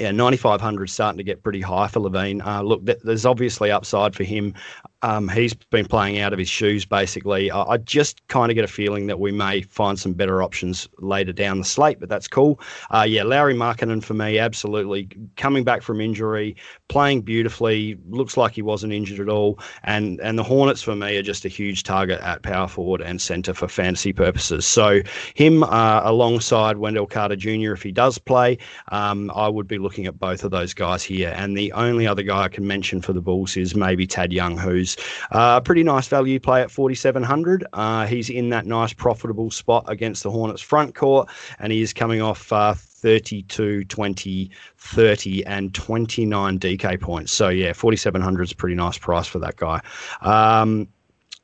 yeah, 0.00 0.10
9,500 0.10 0.88
starting 0.88 1.18
to 1.18 1.24
get 1.24 1.42
pretty 1.42 1.60
high 1.60 1.88
for 1.88 2.00
LaVine. 2.00 2.44
Uh, 2.44 2.62
look, 2.62 2.84
th- 2.86 3.00
there's 3.04 3.26
obviously 3.26 3.70
upside 3.70 4.14
for 4.14 4.24
him. 4.24 4.54
Um, 5.02 5.28
he's 5.28 5.52
been 5.54 5.86
playing 5.86 6.20
out 6.20 6.32
of 6.32 6.38
his 6.38 6.48
shoes, 6.48 6.84
basically. 6.84 7.50
I, 7.50 7.62
I 7.62 7.76
just 7.78 8.26
kind 8.28 8.50
of 8.50 8.54
get 8.54 8.64
a 8.64 8.68
feeling 8.68 9.06
that 9.08 9.18
we 9.18 9.32
may 9.32 9.62
find 9.62 9.98
some 9.98 10.12
better 10.12 10.42
options 10.42 10.88
later 10.98 11.32
down 11.32 11.58
the 11.58 11.64
slate, 11.64 11.98
but 11.98 12.08
that's 12.08 12.28
cool. 12.28 12.60
Uh, 12.90 13.04
yeah, 13.08 13.24
Lauri 13.24 13.54
Markkanen 13.54 14.02
for 14.02 14.14
me, 14.14 14.38
absolutely. 14.38 15.08
Coming 15.36 15.64
back 15.64 15.82
from 15.82 16.00
injury, 16.00 16.56
playing 16.88 17.22
beautifully, 17.22 17.98
looks 18.08 18.36
like 18.36 18.52
he 18.52 18.62
wasn't 18.62 18.92
injured 18.92 19.20
at 19.20 19.28
all. 19.28 19.58
And, 19.82 20.20
and 20.20 20.38
the 20.38 20.44
Hornets 20.44 20.82
for 20.82 20.94
me 20.94 21.16
are 21.16 21.22
just 21.22 21.44
a 21.44 21.48
huge 21.48 21.82
target 21.82 22.20
at 22.20 22.42
power 22.42 22.68
forward 22.68 23.00
and 23.00 23.20
centre 23.20 23.54
for 23.54 23.68
fantasy 23.68 24.12
purposes. 24.12 24.66
So, 24.66 25.00
him 25.34 25.64
uh, 25.64 26.02
alongside 26.04 26.78
Wendell 26.78 27.06
Carter 27.06 27.36
Jr., 27.36 27.72
if 27.72 27.82
he 27.82 27.92
does 27.92 28.18
play, 28.18 28.58
um, 28.88 29.30
I 29.34 29.48
would 29.48 29.66
be 29.66 29.78
looking 29.78 30.06
at 30.06 30.18
both 30.18 30.44
of 30.44 30.50
those 30.50 30.74
guys 30.74 31.02
here. 31.02 31.32
And 31.36 31.56
the 31.56 31.72
only 31.72 32.06
other 32.06 32.22
guy 32.22 32.42
I 32.42 32.48
can 32.48 32.66
mention 32.66 33.00
for 33.00 33.12
the 33.12 33.20
Bulls 33.20 33.56
is 33.56 33.74
maybe 33.74 34.06
Thad 34.06 34.32
Young, 34.32 34.56
who's 34.56 34.91
a 35.30 35.60
pretty 35.60 35.82
nice 35.82 36.08
value 36.08 36.40
play 36.40 36.62
at 36.62 36.70
4,700. 36.70 37.66
Uh, 37.72 38.06
he's 38.06 38.30
in 38.30 38.50
that 38.50 38.66
nice 38.66 38.92
profitable 38.92 39.50
spot 39.50 39.84
against 39.88 40.22
the 40.22 40.30
Hornets 40.30 40.62
front 40.62 40.94
court, 40.94 41.28
and 41.58 41.72
he 41.72 41.82
is 41.82 41.92
coming 41.92 42.22
off 42.22 42.52
uh, 42.52 42.74
32, 42.74 43.84
20, 43.84 44.50
30, 44.76 45.46
and 45.46 45.74
29 45.74 46.58
DK 46.58 47.00
points. 47.00 47.32
So, 47.32 47.48
yeah, 47.48 47.72
4,700 47.72 48.42
is 48.44 48.52
a 48.52 48.56
pretty 48.56 48.76
nice 48.76 48.98
price 48.98 49.26
for 49.26 49.38
that 49.40 49.56
guy. 49.56 49.80
Um, 50.20 50.88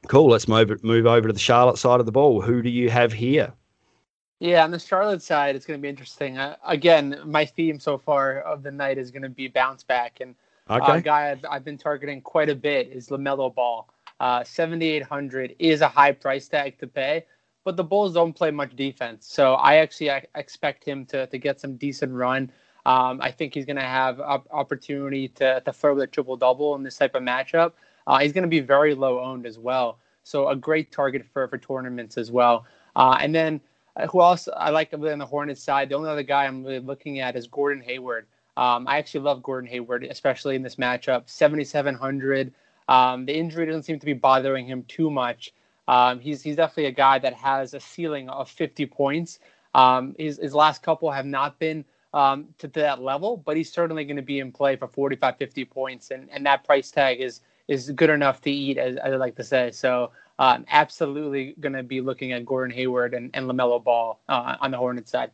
cool. 0.06 0.28
Let's 0.28 0.46
move, 0.46 0.82
move 0.84 1.06
over 1.06 1.26
to 1.26 1.32
the 1.32 1.40
Charlotte 1.40 1.78
side 1.78 2.00
of 2.00 2.06
the 2.06 2.12
ball. 2.12 2.40
Who 2.40 2.62
do 2.62 2.70
you 2.70 2.90
have 2.90 3.12
here? 3.12 3.52
Yeah, 4.40 4.62
on 4.62 4.70
the 4.70 4.78
Charlotte 4.78 5.22
side, 5.22 5.56
it's 5.56 5.66
going 5.66 5.80
to 5.80 5.82
be 5.82 5.88
interesting. 5.88 6.38
Uh, 6.38 6.56
again, 6.64 7.20
my 7.24 7.44
theme 7.44 7.80
so 7.80 7.98
far 7.98 8.38
of 8.40 8.62
the 8.62 8.70
night 8.70 8.96
is 8.96 9.10
going 9.10 9.22
to 9.22 9.28
be 9.28 9.48
bounce 9.48 9.82
back. 9.82 10.20
And 10.20 10.36
Okay. 10.70 11.00
Guy 11.00 11.31
I've, 11.31 11.44
I've, 11.50 11.65
been 11.65 11.79
targeting 11.79 12.20
quite 12.20 12.49
a 12.49 12.55
bit 12.55 12.88
is 12.88 13.09
LaMelo 13.09 13.55
Ball. 13.55 13.88
Uh, 14.20 14.44
7,800 14.44 15.55
is 15.59 15.81
a 15.81 15.88
high 15.88 16.12
price 16.12 16.49
tag 16.49 16.79
to 16.79 16.87
pay, 16.87 17.25
but 17.65 17.76
the 17.76 17.85
Bulls 17.85 18.15
don't 18.15 18.32
play 18.32 18.50
much 18.50 18.75
defense. 18.76 19.26
So 19.26 19.55
I 19.55 19.76
actually 19.76 20.11
expect 20.35 20.85
him 20.85 21.06
to, 21.06 21.26
to 21.26 21.38
get 21.38 21.61
some 21.61 21.76
decent 21.76 22.12
run. 22.12 22.50
Um, 22.85 23.20
I 23.23 23.31
think 23.31 23.55
he's 23.55 23.65
going 23.65 23.76
to 23.76 23.82
have 23.82 24.20
op- 24.20 24.49
opportunity 24.50 25.29
to, 25.29 25.61
to 25.61 25.73
throw 25.73 25.94
the 25.94 26.06
triple 26.06 26.37
double 26.37 26.75
in 26.75 26.82
this 26.82 26.96
type 26.96 27.15
of 27.15 27.22
matchup. 27.22 27.72
Uh, 28.06 28.19
he's 28.19 28.32
going 28.32 28.43
to 28.43 28.48
be 28.48 28.60
very 28.60 28.94
low 28.94 29.20
owned 29.20 29.46
as 29.46 29.58
well. 29.58 29.98
So 30.22 30.48
a 30.48 30.56
great 30.56 30.91
target 30.93 31.25
for, 31.32 31.46
for 31.48 31.58
tournaments 31.58 32.19
as 32.19 32.31
well. 32.31 32.67
Uh, 32.96 33.19
and 33.20 33.34
then 33.34 33.60
uh, 33.96 34.06
who 34.06 34.20
else 34.20 34.48
I 34.56 34.70
like 34.70 34.93
on 34.93 35.01
the 35.01 35.27
Hornets 35.27 35.63
side? 35.63 35.89
The 35.91 35.94
only 35.94 36.10
other 36.10 36.22
guy 36.22 36.46
I'm 36.46 36.65
really 36.65 36.81
looking 36.81 37.20
at 37.20 37.37
is 37.37 37.46
Gordon 37.46 37.82
Hayward. 37.82 38.27
Um, 38.58 38.88
I 38.88 38.98
actually 38.98 39.20
love 39.20 39.41
Gordon 39.44 39.70
Hayward, 39.70 40.03
especially 40.03 40.56
in 40.56 40.62
this 40.62 40.74
matchup. 40.77 41.31
7,700. 41.31 42.53
Um, 42.88 43.24
the 43.24 43.32
injury 43.32 43.67
doesn't 43.67 43.84
seem 43.84 44.00
to 44.00 44.06
be 44.06 44.15
bothering 44.15 44.67
him 44.67 44.82
too 44.88 45.10
much. 45.10 45.55
Um, 45.86 46.19
he's 46.19 46.43
he's 46.43 46.56
definitely 46.56 46.86
a 46.86 46.93
guy 46.93 47.20
that 47.20 47.34
has 47.34 47.72
a 47.72 47.81
ceiling 47.81 48.29
of 48.29 48.50
50 48.50 48.84
points. 48.86 49.38
Um, 49.74 50.17
his 50.19 50.38
his 50.38 50.55
last 50.55 50.82
couple 50.82 51.10
have 51.10 51.24
not 51.24 51.58
been 51.60 51.84
um, 52.12 52.48
to, 52.58 52.67
to, 52.67 52.81
that 52.81 53.00
level, 53.00 53.36
but 53.36 53.56
he's 53.56 53.70
certainly 53.70 54.05
going 54.05 54.17
to 54.17 54.22
be 54.22 54.41
in 54.41 54.50
play 54.50 54.74
for 54.74 54.88
45, 54.88 55.36
50 55.36 55.65
points, 55.67 56.10
and, 56.10 56.29
and 56.31 56.44
that 56.44 56.65
price 56.65 56.91
tag 56.91 57.20
is 57.20 57.43
is 57.69 57.91
good 57.93 58.10
enough 58.10 58.41
to 58.41 58.50
eat, 58.50 58.77
as, 58.77 58.96
as 58.96 59.12
I 59.12 59.17
like 59.17 59.36
to 59.36 59.44
say. 59.44 59.70
So 59.70 60.10
um, 60.38 60.65
absolutely 60.69 61.55
going 61.60 61.74
to 61.74 61.82
be 61.82 62.00
looking 62.00 62.32
at 62.32 62.44
Gordon 62.44 62.74
Hayward 62.74 63.15
and, 63.15 63.31
and 63.34 63.46
Lamelo 63.46 63.82
Ball 63.82 64.19
uh, 64.29 64.56
on 64.60 64.70
the 64.70 64.79
Hornets 64.79 65.10
side. 65.10 65.31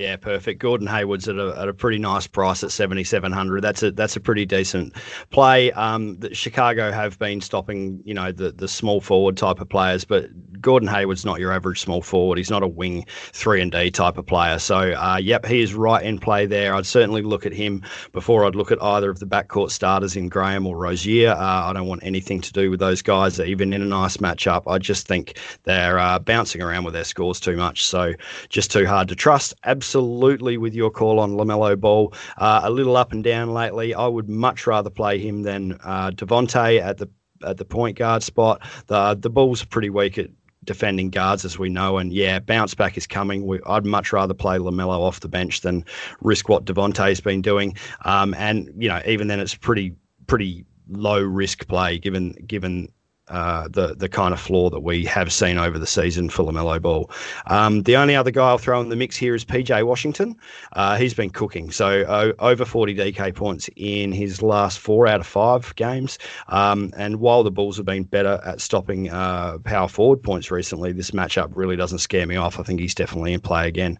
Yeah, 0.00 0.16
perfect. 0.16 0.62
Gordon 0.62 0.86
Hayward's 0.86 1.28
at 1.28 1.36
a, 1.36 1.54
at 1.58 1.68
a 1.68 1.74
pretty 1.74 1.98
nice 1.98 2.26
price 2.26 2.64
at 2.64 2.72
seventy 2.72 3.04
seven 3.04 3.32
hundred. 3.32 3.60
That's 3.60 3.82
a 3.82 3.92
that's 3.92 4.16
a 4.16 4.20
pretty 4.20 4.46
decent 4.46 4.94
play. 5.28 5.72
Um, 5.72 6.18
the, 6.20 6.34
Chicago 6.34 6.90
have 6.90 7.18
been 7.18 7.42
stopping, 7.42 8.00
you 8.06 8.14
know, 8.14 8.32
the 8.32 8.50
the 8.50 8.66
small 8.66 9.02
forward 9.02 9.36
type 9.36 9.60
of 9.60 9.68
players, 9.68 10.06
but 10.06 10.30
Gordon 10.58 10.88
Hayward's 10.88 11.26
not 11.26 11.38
your 11.38 11.52
average 11.52 11.80
small 11.80 12.00
forward. 12.00 12.38
He's 12.38 12.48
not 12.48 12.62
a 12.62 12.66
wing 12.66 13.04
three 13.10 13.60
and 13.60 13.70
D 13.70 13.90
type 13.90 14.16
of 14.16 14.24
player. 14.24 14.58
So, 14.58 14.92
uh, 14.94 15.18
yep, 15.22 15.44
he 15.44 15.60
is 15.60 15.74
right 15.74 16.02
in 16.02 16.18
play 16.18 16.46
there. 16.46 16.74
I'd 16.74 16.86
certainly 16.86 17.20
look 17.20 17.44
at 17.44 17.52
him 17.52 17.82
before 18.12 18.46
I'd 18.46 18.54
look 18.54 18.72
at 18.72 18.82
either 18.82 19.10
of 19.10 19.18
the 19.18 19.26
backcourt 19.26 19.70
starters 19.70 20.16
in 20.16 20.30
Graham 20.30 20.66
or 20.66 20.78
Rozier. 20.78 21.32
Uh, 21.32 21.68
I 21.68 21.74
don't 21.74 21.88
want 21.88 22.04
anything 22.04 22.40
to 22.40 22.52
do 22.54 22.70
with 22.70 22.80
those 22.80 23.02
guys, 23.02 23.38
even 23.38 23.74
in 23.74 23.82
a 23.82 23.86
nice 23.86 24.16
matchup. 24.16 24.62
I 24.66 24.78
just 24.78 25.06
think 25.06 25.38
they're 25.64 25.98
uh, 25.98 26.18
bouncing 26.18 26.62
around 26.62 26.84
with 26.84 26.94
their 26.94 27.04
scores 27.04 27.38
too 27.38 27.56
much. 27.56 27.84
So, 27.84 28.14
just 28.48 28.70
too 28.70 28.86
hard 28.86 29.06
to 29.08 29.14
trust. 29.14 29.52
Absolutely 29.64 29.89
with 29.94 30.74
your 30.74 30.90
call 30.90 31.18
on 31.18 31.32
LaMelo 31.32 31.78
Ball. 31.78 32.12
Uh, 32.38 32.60
a 32.64 32.70
little 32.70 32.96
up 32.96 33.12
and 33.12 33.24
down 33.24 33.52
lately. 33.52 33.94
I 33.94 34.06
would 34.06 34.28
much 34.28 34.66
rather 34.66 34.90
play 34.90 35.18
him 35.18 35.42
than 35.42 35.78
uh, 35.82 36.10
Devonte 36.10 36.80
at 36.80 36.98
the 36.98 37.08
at 37.44 37.56
the 37.56 37.64
point 37.64 37.96
guard 37.96 38.22
spot. 38.22 38.60
The 38.86 39.14
the 39.14 39.30
Bulls 39.30 39.62
are 39.62 39.66
pretty 39.66 39.90
weak 39.90 40.18
at 40.18 40.30
defending 40.64 41.10
guards, 41.10 41.44
as 41.44 41.58
we 41.58 41.68
know. 41.68 41.98
And 41.98 42.12
yeah, 42.12 42.38
bounce 42.38 42.74
back 42.74 42.96
is 42.96 43.06
coming. 43.06 43.46
We, 43.46 43.60
I'd 43.66 43.86
much 43.86 44.12
rather 44.12 44.34
play 44.34 44.58
LaMelo 44.58 45.00
off 45.00 45.20
the 45.20 45.28
bench 45.28 45.62
than 45.62 45.84
risk 46.20 46.48
what 46.48 46.64
Devonte's 46.64 47.20
been 47.20 47.42
doing. 47.42 47.76
Um, 48.04 48.34
and 48.34 48.70
you 48.76 48.88
know, 48.88 49.00
even 49.06 49.28
then, 49.28 49.40
it's 49.40 49.54
pretty 49.54 49.94
pretty 50.26 50.64
low 50.88 51.22
risk 51.22 51.66
play 51.68 51.98
given 51.98 52.32
given 52.46 52.90
uh, 53.30 53.68
the 53.68 53.94
the 53.94 54.08
kind 54.08 54.34
of 54.34 54.40
floor 54.40 54.70
that 54.70 54.80
we 54.80 55.04
have 55.04 55.32
seen 55.32 55.58
over 55.58 55.78
the 55.78 55.86
season 55.86 56.28
for 56.28 56.44
Lamelo 56.44 56.80
Ball. 56.80 57.10
Um, 57.46 57.82
the 57.84 57.96
only 57.96 58.16
other 58.16 58.30
guy 58.30 58.48
I'll 58.48 58.58
throw 58.58 58.80
in 58.80 58.88
the 58.88 58.96
mix 58.96 59.16
here 59.16 59.34
is 59.34 59.44
PJ 59.44 59.86
Washington. 59.86 60.36
Uh, 60.72 60.96
he's 60.96 61.14
been 61.14 61.30
cooking, 61.30 61.70
so 61.70 62.02
uh, 62.02 62.32
over 62.40 62.64
40 62.64 62.94
DK 62.94 63.34
points 63.34 63.70
in 63.76 64.12
his 64.12 64.42
last 64.42 64.78
four 64.78 65.06
out 65.06 65.20
of 65.20 65.26
five 65.26 65.74
games. 65.76 66.18
Um, 66.48 66.92
and 66.96 67.20
while 67.20 67.42
the 67.42 67.50
Bulls 67.50 67.76
have 67.76 67.86
been 67.86 68.04
better 68.04 68.40
at 68.44 68.60
stopping 68.60 69.10
uh, 69.10 69.58
power 69.58 69.88
forward 69.88 70.22
points 70.22 70.50
recently, 70.50 70.92
this 70.92 71.12
matchup 71.12 71.52
really 71.54 71.76
doesn't 71.76 71.98
scare 71.98 72.26
me 72.26 72.36
off. 72.36 72.58
I 72.58 72.62
think 72.62 72.80
he's 72.80 72.94
definitely 72.94 73.32
in 73.32 73.40
play 73.40 73.68
again. 73.68 73.98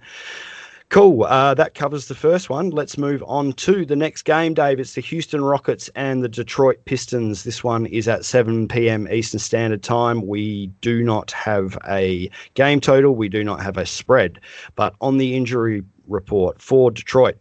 Cool. 0.91 1.23
Uh, 1.23 1.55
that 1.55 1.75
covers 1.75 2.09
the 2.09 2.17
first 2.17 2.51
one. 2.51 2.71
Let's 2.71 2.99
move 2.99 3.23
on 3.29 3.53
to 3.53 3.87
the 3.87 3.95
next 3.95 4.23
game, 4.23 4.55
Dave. 4.55 4.81
It's 4.81 4.95
the 4.95 5.01
Houston 5.01 5.41
Rockets 5.41 5.89
and 5.95 6.25
the 6.25 6.29
Detroit 6.29 6.85
Pistons. 6.85 7.45
This 7.45 7.63
one 7.63 7.87
is 7.87 8.09
at 8.09 8.25
7 8.25 8.67
p.m. 8.67 9.07
Eastern 9.09 9.39
Standard 9.39 9.85
Time. 9.85 10.27
We 10.27 10.67
do 10.81 11.05
not 11.05 11.31
have 11.31 11.79
a 11.89 12.29
game 12.55 12.81
total, 12.81 13.15
we 13.15 13.29
do 13.29 13.45
not 13.45 13.63
have 13.63 13.77
a 13.77 13.87
spread. 13.87 14.41
But 14.75 14.97
on 15.01 15.19
the 15.19 15.37
injury 15.37 15.85
report 16.09 16.61
for 16.61 16.91
Detroit, 16.91 17.37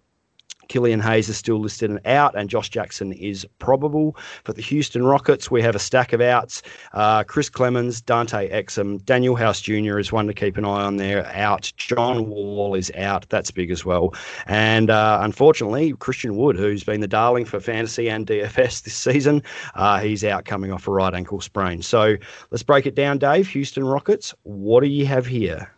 Killian 0.69 0.99
Hayes 1.01 1.27
is 1.27 1.35
still 1.35 1.59
listed 1.59 1.89
and 1.89 1.99
out, 2.05 2.35
and 2.35 2.49
Josh 2.49 2.69
Jackson 2.69 3.11
is 3.11 3.45
probable. 3.57 4.15
For 4.45 4.53
the 4.53 4.61
Houston 4.61 5.03
Rockets, 5.03 5.51
we 5.51 5.61
have 5.61 5.75
a 5.75 5.79
stack 5.79 6.13
of 6.13 6.21
outs. 6.21 6.61
Uh, 6.93 7.23
Chris 7.23 7.49
Clemons, 7.49 8.05
Dante 8.05 8.49
Exum, 8.49 9.01
Danuel 9.01 9.37
House 9.37 9.61
Jr. 9.61 9.97
is 9.99 10.11
one 10.11 10.27
to 10.27 10.33
keep 10.33 10.57
an 10.57 10.65
eye 10.65 10.83
on 10.83 10.97
there, 10.97 11.25
out. 11.33 11.73
John 11.75 12.29
Wall 12.29 12.75
is 12.75 12.91
out. 12.95 13.27
That's 13.29 13.51
big 13.51 13.71
as 13.71 13.83
well. 13.83 14.13
And 14.45 14.89
uh, 14.89 15.19
unfortunately, 15.21 15.93
Christian 15.93 16.37
Wood, 16.37 16.55
who's 16.55 16.83
been 16.83 17.01
the 17.01 17.07
darling 17.07 17.45
for 17.45 17.59
fantasy 17.59 18.09
and 18.09 18.25
DFS 18.27 18.83
this 18.83 18.93
season, 18.93 19.41
uh, 19.73 19.99
he's 19.99 20.23
out 20.23 20.45
coming 20.45 20.71
off 20.71 20.87
a 20.87 20.91
right 20.91 21.13
ankle 21.13 21.41
sprain. 21.41 21.81
So 21.81 22.15
let's 22.51 22.63
break 22.63 22.85
it 22.85 22.93
down, 22.93 23.17
Dave. 23.17 23.47
Houston 23.49 23.83
Rockets, 23.83 24.35
what 24.43 24.81
do 24.81 24.87
you 24.87 25.07
have 25.07 25.25
here? 25.25 25.71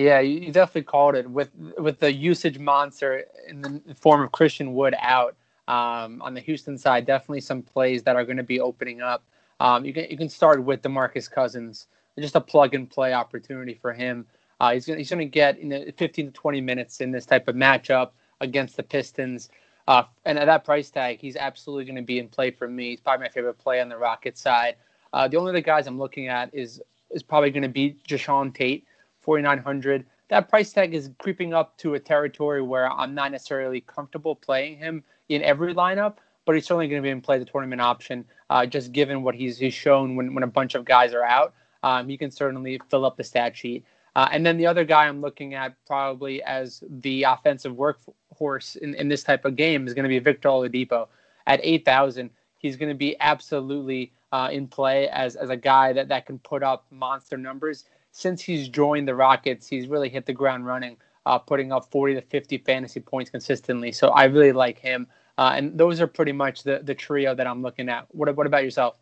Yeah, 0.00 0.20
you 0.20 0.50
definitely 0.50 0.84
called 0.84 1.14
it 1.14 1.28
with 1.28 1.50
with 1.76 2.00
the 2.00 2.10
usage 2.10 2.58
monster 2.58 3.26
in 3.46 3.60
the 3.60 3.94
form 3.94 4.22
of 4.22 4.32
Christian 4.32 4.72
Wood 4.72 4.94
out 4.98 5.36
um, 5.68 6.22
on 6.22 6.32
the 6.32 6.40
Houston 6.40 6.78
side. 6.78 7.04
Definitely 7.04 7.42
some 7.42 7.60
plays 7.60 8.02
that 8.04 8.16
are 8.16 8.24
going 8.24 8.38
to 8.38 8.42
be 8.42 8.60
opening 8.60 9.02
up. 9.02 9.22
Um, 9.60 9.84
you 9.84 9.92
can 9.92 10.06
you 10.08 10.16
can 10.16 10.30
start 10.30 10.64
with 10.64 10.80
Demarcus 10.80 11.30
Cousins, 11.30 11.86
just 12.18 12.34
a 12.34 12.40
plug 12.40 12.74
and 12.74 12.88
play 12.88 13.12
opportunity 13.12 13.74
for 13.74 13.92
him. 13.92 14.24
Uh, 14.58 14.72
he's 14.72 14.86
gonna 14.86 14.98
he's 14.98 15.10
gonna 15.10 15.26
get 15.26 15.58
you 15.58 15.66
know 15.66 15.84
15 15.98 16.26
to 16.28 16.32
20 16.32 16.60
minutes 16.62 17.02
in 17.02 17.10
this 17.10 17.26
type 17.26 17.46
of 17.46 17.54
matchup 17.54 18.12
against 18.40 18.78
the 18.78 18.82
Pistons. 18.82 19.50
Uh, 19.86 20.04
and 20.24 20.38
at 20.38 20.46
that 20.46 20.64
price 20.64 20.88
tag, 20.88 21.18
he's 21.20 21.36
absolutely 21.36 21.84
going 21.84 21.96
to 21.96 22.02
be 22.02 22.18
in 22.18 22.28
play 22.28 22.50
for 22.50 22.68
me. 22.68 22.90
He's 22.90 23.00
probably 23.00 23.24
my 23.24 23.30
favorite 23.30 23.58
play 23.58 23.80
on 23.80 23.88
the 23.90 23.98
Rockets 23.98 24.40
side. 24.40 24.76
Uh, 25.12 25.26
the 25.28 25.36
only 25.36 25.50
other 25.50 25.60
guys 25.60 25.86
I'm 25.86 25.98
looking 25.98 26.28
at 26.28 26.54
is 26.54 26.80
is 27.10 27.22
probably 27.22 27.50
going 27.50 27.64
to 27.64 27.68
be 27.68 27.96
Jae'Sean 28.08 28.54
Tate. 28.54 28.86
4900 29.20 30.04
that 30.30 30.48
price 30.48 30.72
tag 30.72 30.94
is 30.94 31.10
creeping 31.18 31.52
up 31.52 31.76
to 31.78 31.94
a 31.94 32.00
territory 32.00 32.62
where 32.62 32.90
I'm 32.90 33.14
not 33.14 33.32
necessarily 33.32 33.80
comfortable 33.80 34.36
playing 34.36 34.78
him 34.78 35.02
in 35.28 35.42
every 35.42 35.74
lineup, 35.74 36.14
but 36.46 36.54
he's 36.54 36.64
certainly 36.64 36.86
going 36.86 37.02
to 37.02 37.06
be 37.06 37.10
in 37.10 37.20
play 37.20 37.38
the 37.38 37.44
tournament 37.44 37.82
option, 37.82 38.24
uh, 38.48 38.64
just 38.64 38.92
given 38.92 39.24
what 39.24 39.34
he's, 39.34 39.58
he's 39.58 39.74
shown 39.74 40.14
when, 40.14 40.32
when 40.32 40.44
a 40.44 40.48
bunch 40.48 40.76
of 40.76 40.84
guys 40.84 41.12
are 41.12 41.24
out. 41.24 41.52
Um, 41.82 42.08
he 42.08 42.16
can 42.16 42.30
certainly 42.30 42.80
fill 42.90 43.04
up 43.04 43.16
the 43.16 43.24
stat 43.24 43.56
sheet. 43.56 43.84
Uh, 44.14 44.28
and 44.30 44.46
then 44.46 44.56
the 44.56 44.66
other 44.66 44.84
guy 44.84 45.06
I'm 45.06 45.20
looking 45.20 45.54
at 45.54 45.74
probably 45.84 46.42
as 46.44 46.82
the 46.88 47.24
offensive 47.24 47.74
workhorse 47.74 48.76
in, 48.76 48.94
in 48.94 49.08
this 49.08 49.24
type 49.24 49.44
of 49.44 49.56
game 49.56 49.86
is 49.88 49.94
going 49.94 50.04
to 50.04 50.08
be 50.08 50.18
Victor 50.20 50.48
Oladipo. 50.48 51.08
At 51.48 51.58
8,000, 51.62 52.30
he's 52.56 52.76
going 52.76 52.88
to 52.88 52.94
be 52.94 53.16
absolutely 53.18 54.12
uh, 54.30 54.48
in 54.52 54.68
play 54.68 55.08
as, 55.08 55.34
as 55.34 55.50
a 55.50 55.56
guy 55.56 55.92
that, 55.92 56.06
that 56.08 56.26
can 56.26 56.38
put 56.38 56.62
up 56.62 56.86
monster 56.92 57.36
numbers 57.36 57.86
since 58.12 58.42
he's 58.42 58.68
joined 58.68 59.08
the 59.08 59.14
Rockets, 59.14 59.66
he's 59.66 59.86
really 59.86 60.08
hit 60.08 60.26
the 60.26 60.32
ground 60.32 60.66
running, 60.66 60.96
uh, 61.26 61.38
putting 61.38 61.72
up 61.72 61.90
40 61.90 62.14
to 62.14 62.22
50 62.22 62.58
fantasy 62.58 63.00
points 63.00 63.30
consistently. 63.30 63.92
So 63.92 64.08
I 64.08 64.24
really 64.24 64.52
like 64.52 64.78
him. 64.78 65.06
Uh, 65.38 65.52
and 65.54 65.78
those 65.78 66.00
are 66.00 66.06
pretty 66.06 66.32
much 66.32 66.64
the, 66.64 66.80
the 66.82 66.94
trio 66.94 67.34
that 67.34 67.46
I'm 67.46 67.62
looking 67.62 67.88
at. 67.88 68.06
What, 68.10 68.34
what 68.36 68.46
about 68.46 68.64
yourself? 68.64 68.96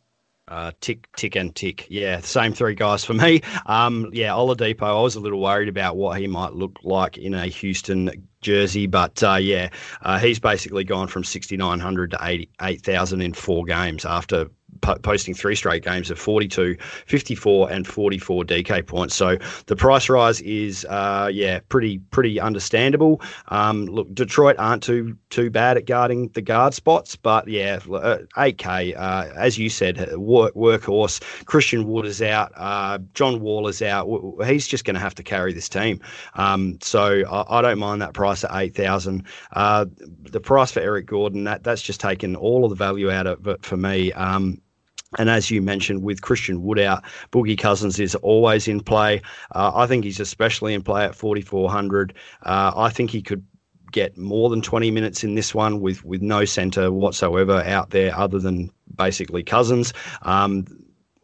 Uh, 0.48 0.72
tick, 0.80 1.08
tick, 1.14 1.36
and 1.36 1.54
tick. 1.54 1.86
Yeah, 1.90 2.20
same 2.20 2.54
three 2.54 2.74
guys 2.74 3.04
for 3.04 3.12
me. 3.12 3.42
Um, 3.66 4.08
yeah, 4.14 4.30
Oladipo. 4.30 4.82
I 4.82 5.02
was 5.02 5.14
a 5.14 5.20
little 5.20 5.40
worried 5.40 5.68
about 5.68 5.96
what 5.96 6.18
he 6.18 6.26
might 6.26 6.54
look 6.54 6.78
like 6.82 7.18
in 7.18 7.34
a 7.34 7.46
Houston 7.46 8.28
jersey, 8.40 8.86
but 8.86 9.22
uh, 9.22 9.34
yeah, 9.34 9.68
uh, 10.00 10.18
he's 10.18 10.38
basically 10.38 10.84
gone 10.84 11.08
from 11.08 11.22
6,900 11.22 12.12
to 12.12 12.46
8,000 12.62 13.20
in 13.20 13.34
four 13.34 13.64
games 13.64 14.06
after 14.06 14.46
posting 14.80 15.35
three 15.35 15.54
straight 15.54 15.85
games 15.85 16.11
of 16.11 16.18
42, 16.18 16.76
54, 17.06 17.70
and 17.70 17.87
44 17.87 18.44
DK 18.44 18.87
points. 18.87 19.14
So 19.14 19.37
the 19.66 19.76
price 19.76 20.08
rise 20.08 20.40
is, 20.42 20.85
uh, 20.87 21.30
yeah, 21.32 21.61
pretty 21.68 21.99
pretty 22.11 22.40
understandable. 22.40 23.20
Um, 23.49 23.87
look, 23.87 24.12
Detroit 24.14 24.56
aren't 24.58 24.82
too 24.82 25.16
too 25.30 25.50
bad 25.50 25.76
at 25.76 25.87
guarding 25.87 26.28
the 26.28 26.42
guard 26.42 26.75
spots, 26.75 27.16
but 27.16 27.49
yeah, 27.49 27.78
8K, 27.78 28.97
uh, 28.97 28.99
uh, 28.99 29.32
as 29.37 29.58
you 29.58 29.68
said, 29.68 30.16
work, 30.16 30.54
workhorse. 30.54 31.20
Christian 31.47 31.87
Wood 31.87 32.06
is 32.06 32.23
out. 32.23 32.52
Uh, 32.56 32.99
John 33.14 33.40
Wall 33.40 33.68
is 33.68 33.82
out. 33.82 34.06
He's 34.44 34.66
just 34.66 34.85
going 34.85 34.94
to 34.94 35.00
have 35.00 35.14
to 35.16 35.23
carry 35.23 35.52
this 35.52 35.68
team. 35.68 36.00
Um, 36.35 36.78
so 36.82 37.23
I, 37.30 37.58
I, 37.58 37.62
don't 37.62 37.78
mind 37.78 38.02
that 38.02 38.14
price 38.14 38.44
at 38.44 38.50
8,000. 38.52 39.25
Uh, 39.52 39.87
the 40.23 40.40
price 40.40 40.70
for 40.70 40.80
Eric 40.80 41.06
Gordon, 41.06 41.44
that 41.44 41.64
that's 41.64 41.82
just 41.82 42.00
taken 42.00 42.37
all 42.37 42.64
of 42.64 42.70
the 42.70 42.76
value 42.76 43.11
out 43.11 43.26
of 43.26 43.47
it 43.47 43.64
for 43.64 43.76
me. 43.76 44.12
Um, 44.12 44.61
and 45.16 45.30
as 45.30 45.50
you 45.50 45.62
mentioned, 45.62 46.02
with 46.02 46.20
Christian 46.20 46.62
Wood 46.62 46.78
out, 46.78 47.02
Boogie 47.32 47.56
Cousins 47.56 47.98
is 47.98 48.14
always 48.16 48.68
in 48.68 48.80
play. 48.80 49.22
Uh, 49.54 49.72
I 49.74 49.86
think 49.86 50.04
he's 50.04 50.20
especially 50.20 50.74
in 50.74 50.82
play 50.82 51.04
at 51.04 51.14
4,400. 51.14 52.14
Uh, 52.42 52.72
I 52.76 52.90
think 52.90 53.10
he 53.10 53.22
could 53.22 53.44
get 53.90 54.18
more 54.18 54.50
than 54.50 54.60
20 54.60 54.90
minutes 54.90 55.24
in 55.24 55.34
this 55.34 55.54
one 55.54 55.80
with 55.80 56.04
with 56.04 56.20
no 56.20 56.44
center 56.44 56.92
whatsoever 56.92 57.62
out 57.64 57.88
there 57.88 58.14
other 58.14 58.38
than 58.38 58.70
basically 58.96 59.42
Cousins. 59.42 59.94
Um, 60.22 60.66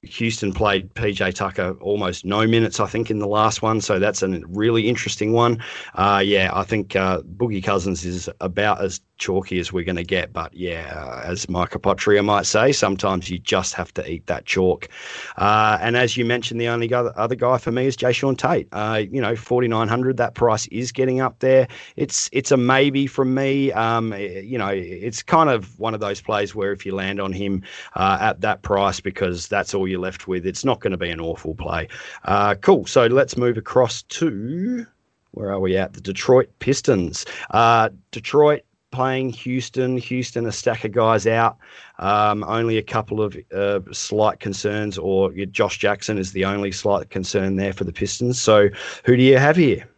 Houston 0.03 0.53
played 0.53 0.93
PJ 0.95 1.35
Tucker 1.35 1.77
almost 1.81 2.25
no 2.25 2.47
minutes, 2.47 2.81
I 2.81 2.87
think, 2.87 3.11
in 3.11 3.19
the 3.19 3.27
last 3.27 3.63
one. 3.63 3.81
So 3.81 3.99
that's 3.99 4.23
a 4.23 4.41
really 4.47 4.89
interesting 4.89 5.33
one. 5.33 5.63
Uh, 5.95 6.23
yeah, 6.25 6.51
I 6.53 6.63
think 6.65 6.95
uh, 6.95 7.21
Boogie 7.23 7.63
Cousins 7.65 8.05
is 8.05 8.29
about 8.41 8.83
as 8.83 9.01
chalky 9.19 9.59
as 9.59 9.73
we're 9.73 9.85
going 9.85 9.97
to 9.97 10.05
get. 10.05 10.33
But 10.33 10.55
yeah, 10.55 10.93
uh, 10.97 11.23
as 11.25 11.49
Micah 11.49 11.79
Potria 11.79 12.25
might 12.25 12.47
say, 12.47 12.73
sometimes 12.73 13.31
you 13.31 13.39
just 13.39 13.75
have 13.75 13.93
to 13.95 14.11
eat 14.11 14.27
that 14.27 14.47
chalk. 14.47 14.89
Uh, 15.37 15.79
and 15.81 15.97
as 15.97 16.17
you 16.17 16.25
mentioned, 16.25 16.61
the 16.61 16.69
only 16.69 16.93
other, 16.93 17.13
other 17.17 17.35
guy 17.35 17.59
for 17.59 17.73
me 17.73 17.87
is 17.87 17.97
Jae'Sean 17.97 18.37
Tate. 18.37 18.69
Uh, 18.73 19.03
you 19.11 19.21
know, 19.21 19.37
4,900, 19.37 20.17
that 20.17 20.35
price 20.35 20.67
is 20.69 20.93
getting 20.93 21.21
up 21.21 21.39
there. 21.39 21.69
It's, 21.97 22.29
it's 22.33 22.51
a 22.51 22.57
maybe 22.57 23.07
from 23.07 23.35
me. 23.35 23.73
Um, 23.73 24.13
you 24.15 24.59
know, 24.59 24.69
it's 24.69 25.23
kind 25.23 25.51
of 25.51 25.79
one 25.79 25.95
of 25.95 26.01
those 26.01 26.21
plays 26.21 26.55
where 26.55 26.73
if 26.73 26.85
you 26.85 26.95
land 26.95 27.21
on 27.21 27.33
him 27.33 27.63
uh, 27.95 28.19
at 28.21 28.41
that 28.41 28.63
price, 28.63 29.01
because 29.01 29.49
that's 29.49 29.75
all 29.75 29.89
you're 29.89 30.01
left 30.01 30.29
with, 30.29 30.47
it's 30.47 30.65
not 30.65 30.81
going 30.81 30.93
to 30.93 30.97
be 30.97 31.11
an 31.11 31.21
awful 31.21 31.55
play. 31.55 31.89
Uh, 32.25 32.55
cool. 32.57 32.87
So 32.87 33.07
let's 33.07 33.37
move 33.37 33.57
across 33.57 34.03
to 34.03 34.87
where 35.35 35.53
are 35.53 35.61
we 35.61 35.77
at? 35.77 35.93
The 35.93 36.01
Detroit 36.01 36.49
Pistons. 36.61 37.27
Uh, 37.51 37.91
Detroit 38.13 38.63
playing 38.95 39.31
Houston. 39.31 39.99
Houston, 39.99 40.47
a 40.47 40.53
stack 40.53 40.85
of 40.85 40.93
guys 40.93 41.27
out. 41.27 41.59
Um, 41.99 42.45
only 42.45 42.79
a 42.79 42.83
couple 42.83 43.21
of 43.21 43.37
uh, 43.53 43.81
slight 43.93 44.41
concerns, 44.41 44.97
or 44.99 45.31
Josh 45.33 45.79
Jackson 45.79 46.17
is 46.19 46.33
the 46.33 46.45
only 46.45 46.73
slight 46.73 47.11
concern 47.11 47.57
there 47.57 47.73
for 47.73 47.85
the 47.85 47.93
Pistons. 47.93 48.41
So, 48.41 48.69
who 49.05 49.17
do 49.17 49.23
you 49.23 49.39
have 49.39 49.57
here? 49.57 49.89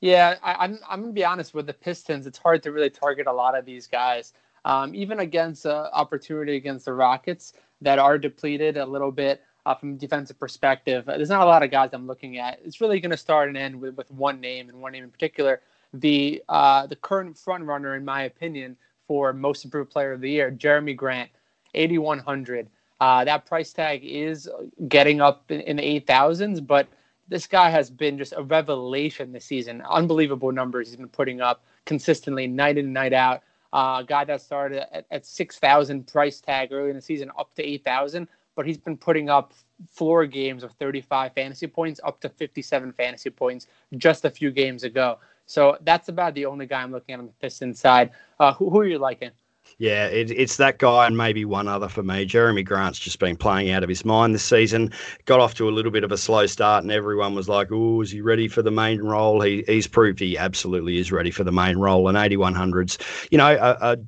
Yeah, 0.00 0.36
I, 0.42 0.52
am 0.52 0.58
I'm, 0.60 0.78
I'm 0.88 1.00
gonna 1.02 1.12
be 1.12 1.24
honest 1.24 1.54
with 1.54 1.66
the 1.66 1.74
Pistons. 1.74 2.26
It's 2.26 2.38
hard 2.38 2.62
to 2.62 2.72
really 2.72 2.90
target 2.90 3.26
a 3.26 3.32
lot 3.32 3.58
of 3.58 3.64
these 3.64 3.86
guys, 3.86 4.32
um, 4.64 4.94
even 4.94 5.20
against 5.20 5.66
uh, 5.66 5.90
opportunity 5.92 6.56
against 6.56 6.84
the 6.84 6.92
Rockets 6.92 7.52
that 7.80 7.98
are 7.98 8.18
depleted 8.18 8.76
a 8.76 8.86
little 8.86 9.12
bit. 9.12 9.42
uh, 9.66 9.74
from 9.74 9.94
a 9.94 9.96
defensive 9.96 10.38
perspective. 10.38 11.04
There's 11.06 11.28
not 11.28 11.42
a 11.42 11.44
lot 11.44 11.64
of 11.64 11.72
guys 11.72 11.90
I'm 11.92 12.06
looking 12.06 12.38
at. 12.38 12.60
It's 12.64 12.80
really 12.80 13.00
going 13.00 13.10
to 13.10 13.16
start 13.16 13.48
and 13.48 13.56
end 13.58 13.80
with, 13.80 13.96
with 13.96 14.08
one 14.12 14.40
name 14.40 14.68
and 14.68 14.80
one 14.80 14.92
name 14.92 15.02
in 15.02 15.10
particular. 15.10 15.60
The 15.94 16.42
uh, 16.48 16.86
the 16.86 16.96
current 16.96 17.38
front 17.38 17.64
runner, 17.64 17.94
in 17.94 18.04
my 18.04 18.22
opinion, 18.22 18.76
for 19.06 19.32
most 19.32 19.64
improved 19.64 19.90
player 19.90 20.12
of 20.12 20.20
the 20.20 20.30
year, 20.30 20.50
Jerami 20.50 20.96
Grant, 20.96 21.30
8100. 21.74 22.68
Uh, 23.00 23.24
that 23.24 23.44
price 23.44 23.72
tag 23.72 24.00
is 24.04 24.48
getting 24.88 25.20
up 25.20 25.50
in, 25.50 25.60
in 25.60 25.76
the 25.76 26.00
8000s, 26.00 26.66
but 26.66 26.88
this 27.28 27.46
guy 27.46 27.70
has 27.70 27.90
been 27.90 28.16
just 28.16 28.32
a 28.36 28.42
revelation 28.42 29.32
this 29.32 29.44
season. 29.44 29.82
Unbelievable 29.88 30.52
numbers 30.52 30.88
he's 30.88 30.96
been 30.96 31.08
putting 31.08 31.40
up 31.40 31.64
consistently, 31.84 32.46
night 32.46 32.78
in 32.78 32.86
and 32.86 32.94
night 32.94 33.12
out. 33.12 33.42
Uh, 33.72 33.98
a 34.00 34.04
guy 34.06 34.24
that 34.24 34.40
started 34.40 34.86
at, 34.94 35.04
at 35.10 35.26
6,000 35.26 36.06
price 36.06 36.40
tag 36.40 36.72
early 36.72 36.90
in 36.90 36.96
the 36.96 37.02
season 37.02 37.30
up 37.38 37.54
to 37.56 37.62
8,000, 37.62 38.28
but 38.54 38.64
he's 38.64 38.78
been 38.78 38.96
putting 38.96 39.28
up 39.28 39.52
floor 39.90 40.24
games 40.24 40.62
of 40.62 40.72
35 40.72 41.34
fantasy 41.34 41.66
points 41.66 42.00
up 42.04 42.20
to 42.20 42.28
57 42.28 42.92
fantasy 42.92 43.28
points 43.28 43.66
just 43.98 44.24
a 44.24 44.30
few 44.30 44.50
games 44.50 44.84
ago. 44.84 45.18
So 45.46 45.78
that's 45.82 46.08
about 46.08 46.34
the 46.34 46.46
only 46.46 46.66
guy 46.66 46.82
I'm 46.82 46.92
looking 46.92 47.14
at 47.14 47.20
on 47.20 47.26
the 47.26 47.32
Pistons 47.40 47.80
side. 47.80 48.10
Uh, 48.38 48.52
who, 48.52 48.68
who 48.70 48.80
are 48.80 48.86
you 48.86 48.98
liking? 48.98 49.30
Yeah, 49.78 50.06
it, 50.06 50.30
it's 50.30 50.56
that 50.56 50.78
guy 50.78 51.06
and 51.06 51.16
maybe 51.16 51.44
one 51.44 51.68
other 51.68 51.88
for 51.88 52.02
me. 52.02 52.26
Jerami 52.26 52.64
Grant's 52.64 52.98
just 52.98 53.18
been 53.18 53.36
playing 53.36 53.70
out 53.70 53.82
of 53.82 53.88
his 53.88 54.04
mind 54.04 54.34
this 54.34 54.44
season. 54.44 54.92
Got 55.24 55.40
off 55.40 55.54
to 55.54 55.68
a 55.68 55.70
little 55.70 55.90
bit 55.90 56.04
of 56.04 56.12
a 56.12 56.16
slow 56.16 56.46
start, 56.46 56.82
and 56.82 56.92
everyone 56.92 57.34
was 57.34 57.48
like, 57.48 57.68
"Oh, 57.70 58.00
is 58.00 58.10
he 58.10 58.20
ready 58.20 58.48
for 58.48 58.62
the 58.62 58.70
main 58.70 59.02
role?" 59.02 59.40
He, 59.40 59.64
he's 59.66 59.86
proved 59.86 60.20
he 60.20 60.38
absolutely 60.38 60.98
is 60.98 61.12
ready 61.12 61.30
for 61.30 61.44
the 61.44 61.52
main 61.52 61.76
role. 61.76 62.08
And 62.08 62.16
8100s, 62.16 63.28
you 63.30 63.38
know, 63.38 63.54
a, 63.54 63.92
a 63.92 63.98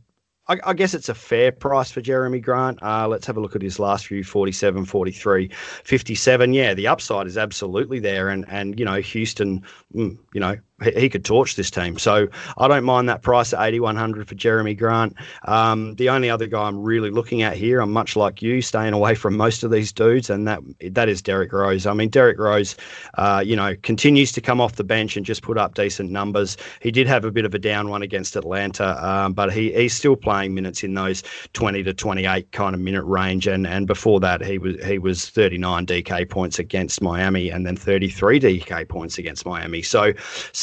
I, 0.64 0.73
guess 0.73 0.95
it's 0.95 1.11
a 1.11 1.14
fair 1.14 1.52
price 1.52 1.90
for 1.90 2.00
Jerami 2.00 2.42
Grant. 2.42 2.83
Uh, 2.83 3.07
let's 3.07 3.26
have 3.26 3.37
a 3.37 3.40
look 3.40 3.54
at 3.54 3.61
his 3.61 3.78
last 3.78 4.07
few 4.07 4.25
47, 4.25 4.87
43, 4.87 5.50
57. 5.85 6.54
Yeah, 6.54 6.73
the 6.73 6.87
upside 6.87 7.26
is 7.26 7.37
absolutely 7.37 7.99
there. 7.99 8.30
And, 8.30 8.47
and 8.49 8.78
you 8.78 8.87
know, 8.87 8.95
Houston, 8.95 9.62
mm, 9.95 10.16
you 10.33 10.40
know, 10.40 10.57
he, 10.83 11.09
could 11.09 11.25
torch 11.25 11.57
this 11.57 11.71
team. 11.71 11.99
So 11.99 12.29
I 12.57 12.69
don't 12.69 12.85
mind 12.85 13.09
that 13.09 13.23
price 13.23 13.53
at 13.53 13.61
8100 13.61 14.29
for 14.29 14.35
Jerami 14.35 14.79
Grant. 14.79 15.15
Um, 15.45 15.95
the 15.97 16.09
only 16.09 16.31
other 16.31 16.47
guy 16.47 16.63
I'm 16.63 16.79
really 16.79 17.11
looking 17.11 17.43
at 17.43 17.57
here, 17.57 17.81
I'm 17.81 17.93
much 17.93 18.15
like 18.15 18.43
you, 18.43 18.63
staying 18.63 18.93
away 18.93 19.15
from 19.15 19.37
most 19.37 19.65
of 19.65 19.71
these 19.71 19.93
dudes, 19.93 20.31
and 20.31 20.47
that 20.47 20.61
that 20.93 21.09
is 21.09 21.21
Derrick 21.21 21.53
Rose. 21.53 21.87
I 21.87 21.95
mean, 21.95 22.09
Derrick 22.09 22.39
Rose, 22.39 22.77
uh, 23.15 23.43
you 23.45 23.57
know, 23.57 23.75
continues 23.83 24.31
to 24.33 24.41
come 24.41 24.61
off 24.61 24.77
the 24.77 24.85
bench 24.85 25.17
and 25.17 25.27
just 25.27 25.43
put 25.43 25.59
up 25.59 25.75
decent 25.75 26.11
numbers. 26.11 26.57
He 26.81 26.91
did 26.91 27.07
have 27.07 27.25
a 27.25 27.33
bit 27.33 27.45
of 27.45 27.55
a 27.55 27.59
down 27.59 27.89
one 27.89 28.03
against 28.03 28.37
Atlanta, 28.37 29.05
um, 29.05 29.33
but 29.33 29.53
he 29.53 29.73
he's 29.73 29.95
still 29.95 30.17
playing 30.17 30.55
minutes 30.55 30.85
in 30.85 30.95
those 30.95 31.23
20 31.55 31.83
to 31.83 31.95
28 31.95 32.53
kind 32.53 32.75
of 32.75 32.81
minute 32.81 33.05
range, 33.05 33.47
and 33.47 33.67
and 33.67 33.87
before 33.87 34.21
that 34.21 34.45
he 34.45 34.59
was 34.59 34.77
he 34.85 34.99
was 34.99 35.29
39 35.29 35.87
DK 35.87 36.29
points 36.29 36.59
against 36.59 37.03
Miami, 37.03 37.51
and 37.51 37.67
then 37.67 37.77
33 37.77 38.39
DK 38.39 38.89
points 38.89 39.19
against 39.19 39.45
Miami. 39.45 39.83
So 39.83 40.13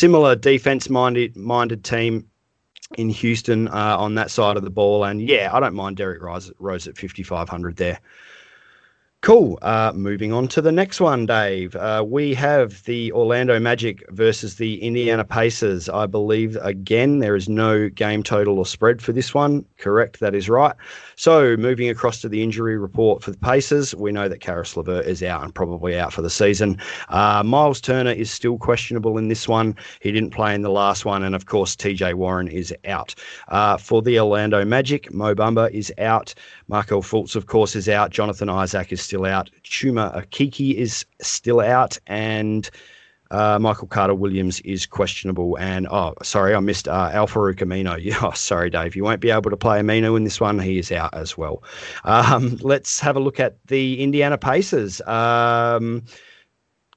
similar 0.06 0.36
defense 0.36 0.88
minded 0.88 1.36
minded 1.36 1.84
team 1.84 2.30
in 2.96 3.10
Houston 3.10 3.68
uh, 3.70 3.98
on 3.98 4.14
that 4.14 4.30
side 4.30 4.56
of 4.56 4.62
the 4.62 4.70
ball. 4.70 5.04
And 5.04 5.20
yeah, 5.20 5.50
I 5.52 5.60
don't 5.60 5.74
mind 5.74 5.98
Derrick 5.98 6.22
Rose, 6.22 6.52
Rose 6.60 6.88
at 6.88 6.96
5,500 6.96 7.76
there. 7.76 8.00
Cool. 9.26 9.58
Uh, 9.64 9.92
moving 9.96 10.32
on 10.32 10.48
to 10.50 10.62
the 10.62 10.72
next 10.72 11.02
one, 11.02 11.26
Dave. 11.26 11.76
Uh, 11.76 12.06
we 12.08 12.36
have 12.36 12.84
the 12.84 13.12
Orlando 13.12 13.60
Magic 13.60 14.08
versus 14.12 14.58
the 14.58 14.80
Indiana 14.84 15.24
Pacers. 15.24 15.90
I 15.90 16.06
believe, 16.06 16.56
again, 16.62 17.18
there 17.18 17.36
is 17.36 17.50
no 17.50 17.90
game 17.90 18.22
total 18.22 18.60
or 18.60 18.68
spread 18.68 19.02
for 19.02 19.14
this 19.14 19.34
one. 19.34 19.66
Correct. 19.80 20.20
That 20.20 20.36
is 20.36 20.48
right. 20.48 20.76
So, 21.16 21.58
moving 21.58 21.90
across 21.90 22.22
to 22.22 22.30
the 22.30 22.44
injury 22.44 22.78
report 22.78 23.24
for 23.24 23.32
the 23.32 23.38
Pacers, 23.40 23.96
we 23.96 24.12
know 24.12 24.30
that 24.30 24.42
Caris 24.42 24.78
LeVert 24.78 25.08
is 25.08 25.24
out 25.24 25.44
and 25.44 25.56
probably 25.56 25.98
out 25.98 26.14
for 26.14 26.22
the 26.22 26.30
season. 26.30 26.78
Uh, 27.10 27.42
Miles 27.44 27.82
Turner 27.82 28.12
is 28.12 28.30
still 28.30 28.60
questionable 28.60 29.18
in 29.18 29.28
this 29.28 29.48
one. 29.48 29.76
He 30.02 30.12
didn't 30.12 30.36
play 30.36 30.54
in 30.54 30.62
the 30.62 30.70
last 30.70 31.04
one. 31.04 31.24
And 31.24 31.34
of 31.34 31.48
course, 31.48 31.76
TJ 31.76 32.14
Warren 32.14 32.48
is 32.48 32.72
out. 32.86 33.16
Uh, 33.48 33.78
for 33.78 34.04
the 34.04 34.20
Orlando 34.20 34.64
Magic, 34.64 35.12
Mo 35.12 35.34
Bamba 35.34 35.72
is 35.72 35.92
out. 35.98 36.36
Markelle 36.68 37.02
Fultz, 37.02 37.36
of 37.36 37.46
course, 37.46 37.76
is 37.76 37.88
out. 37.88 38.12
Jonathan 38.12 38.50
Isaac 38.50 38.92
is 38.92 39.02
still 39.02 39.26
out. 39.26 39.50
Chuma 39.64 40.16
Okeke 40.16 40.74
is 40.74 41.06
still 41.22 41.60
out. 41.60 41.98
And 42.08 42.70
uh, 43.32 43.58
Michael 43.60 43.88
Carter 43.88 44.14
Williams 44.16 44.60
is 44.62 44.86
questionable, 44.86 45.58
and 45.58 45.88
oh, 45.90 46.14
sorry, 46.22 46.54
I 46.54 46.60
missed 46.60 46.88
uh, 46.88 47.10
Al-Farouq 47.12 47.58
Aminu. 47.58 48.00
Yeah, 48.06 48.20
oh, 48.22 48.32
sorry, 48.32 48.70
Dave, 48.70 48.96
you 48.96 49.04
won't 49.04 49.20
be 49.20 49.32
able 49.32 49.50
to 49.50 49.58
play 49.58 49.80
Aminu 49.80 50.16
in 50.16 50.24
this 50.24 50.40
one. 50.40 50.60
He 50.60 50.78
is 50.78 50.92
out 50.92 51.14
as 51.14 51.38
well. 51.38 51.64
Um, 52.04 52.58
let's 52.62 53.00
have 53.00 53.16
a 53.16 53.20
look 53.20 53.40
at 53.40 53.58
the 53.66 54.02
Indiana 54.02 54.38
Pacers. 54.38 55.02
Um, 55.02 56.04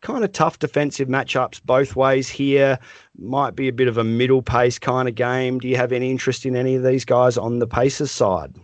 kind 0.00 0.22
of 0.22 0.32
tough 0.32 0.58
defensive 0.58 1.08
matchups 1.08 1.60
both 1.64 1.96
ways 1.96 2.28
here. 2.28 2.78
Might 3.18 3.56
be 3.56 3.68
a 3.68 3.72
bit 3.72 3.88
of 3.88 3.96
a 3.98 4.04
middle 4.04 4.42
pace 4.42 4.78
kind 4.78 5.08
of 5.08 5.14
game. 5.14 5.58
Do 5.58 5.66
you 5.66 5.76
have 5.76 5.92
any 5.92 6.10
interest 6.10 6.44
in 6.46 6.56
any 6.56 6.76
of 6.76 6.84
these 6.84 7.04
guys 7.04 7.38
on 7.38 7.58
the 7.58 7.66
Pacers 7.66 8.10
side? 8.10 8.54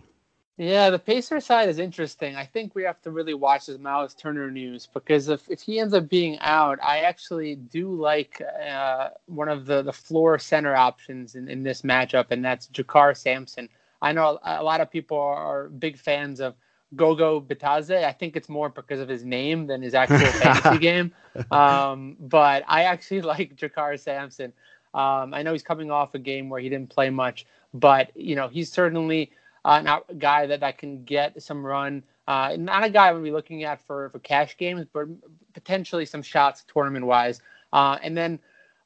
Yeah, 0.57 0.89
the 0.89 0.99
Pacer 0.99 1.41
side 1.41 1.67
is 1.67 1.79
interesting. 1.79 2.37
I 2.37 2.45
think 2.45 2.75
we 2.75 2.83
have 2.83 3.01
to 3.01 3.11
really 3.11 3.33
watch 3.33 3.65
this 3.65 3.77
Miles 3.77 4.13
Turner 4.13 4.49
news 4.49 4.87
because 4.93 5.27
if, 5.27 5.49
if 5.49 5.61
he 5.61 5.79
ends 5.79 5.93
up 5.93 6.07
being 6.07 6.39
out, 6.39 6.79
I 6.81 6.99
actually 6.99 7.55
do 7.55 7.93
like 7.93 8.41
uh, 8.65 9.09
one 9.25 9.49
of 9.49 9.65
the, 9.65 9.81
the 9.81 9.91
floor 9.91 10.39
center 10.39 10.73
options 10.73 11.35
in, 11.35 11.49
in 11.49 11.63
this 11.63 11.81
matchup, 11.81 12.27
and 12.29 12.43
that's 12.43 12.67
JaKarr 12.67 13.17
Sampson. 13.17 13.67
I 14.01 14.13
know 14.13 14.39
a 14.43 14.63
lot 14.63 14.79
of 14.79 14.89
people 14.89 15.17
are 15.17 15.67
big 15.67 15.97
fans 15.97 16.39
of 16.39 16.55
Goga 16.95 17.41
Bitadze. 17.45 18.05
I 18.05 18.13
think 18.13 18.37
it's 18.37 18.47
more 18.47 18.69
because 18.69 19.01
of 19.01 19.09
his 19.09 19.25
name 19.25 19.67
than 19.67 19.81
his 19.81 19.93
actual 19.93 20.19
fantasy 20.41 20.77
game. 20.77 21.11
Um, 21.51 22.15
but 22.17 22.63
I 22.65 22.83
actually 22.83 23.21
like 23.33 23.57
JaKarr 23.57 23.99
Sampson. 23.99 24.53
Um, 24.93 25.33
I 25.33 25.43
know 25.43 25.51
he's 25.51 25.63
coming 25.63 25.91
off 25.91 26.15
a 26.15 26.19
game 26.19 26.49
where 26.49 26.61
he 26.61 26.69
didn't 26.69 26.89
play 26.89 27.09
much, 27.09 27.45
but 27.73 28.15
you 28.15 28.37
know 28.37 28.47
he's 28.47 28.71
certainly– 28.71 29.33
uh, 29.65 29.81
not 29.81 30.05
a 30.09 30.13
guy 30.13 30.45
that, 30.45 30.59
that 30.59 30.77
can 30.77 31.03
get 31.03 31.41
some 31.41 31.65
run. 31.65 32.03
Uh, 32.27 32.55
not 32.57 32.83
a 32.83 32.89
guy 32.89 33.09
I'm 33.09 33.23
be 33.23 33.31
looking 33.31 33.63
at 33.63 33.81
for, 33.81 34.09
for 34.09 34.19
cash 34.19 34.55
games, 34.57 34.85
but 34.93 35.07
potentially 35.53 36.05
some 36.05 36.21
shots 36.21 36.63
tournament 36.71 37.05
wise. 37.05 37.41
Uh, 37.73 37.97
and 38.03 38.15
then, 38.15 38.39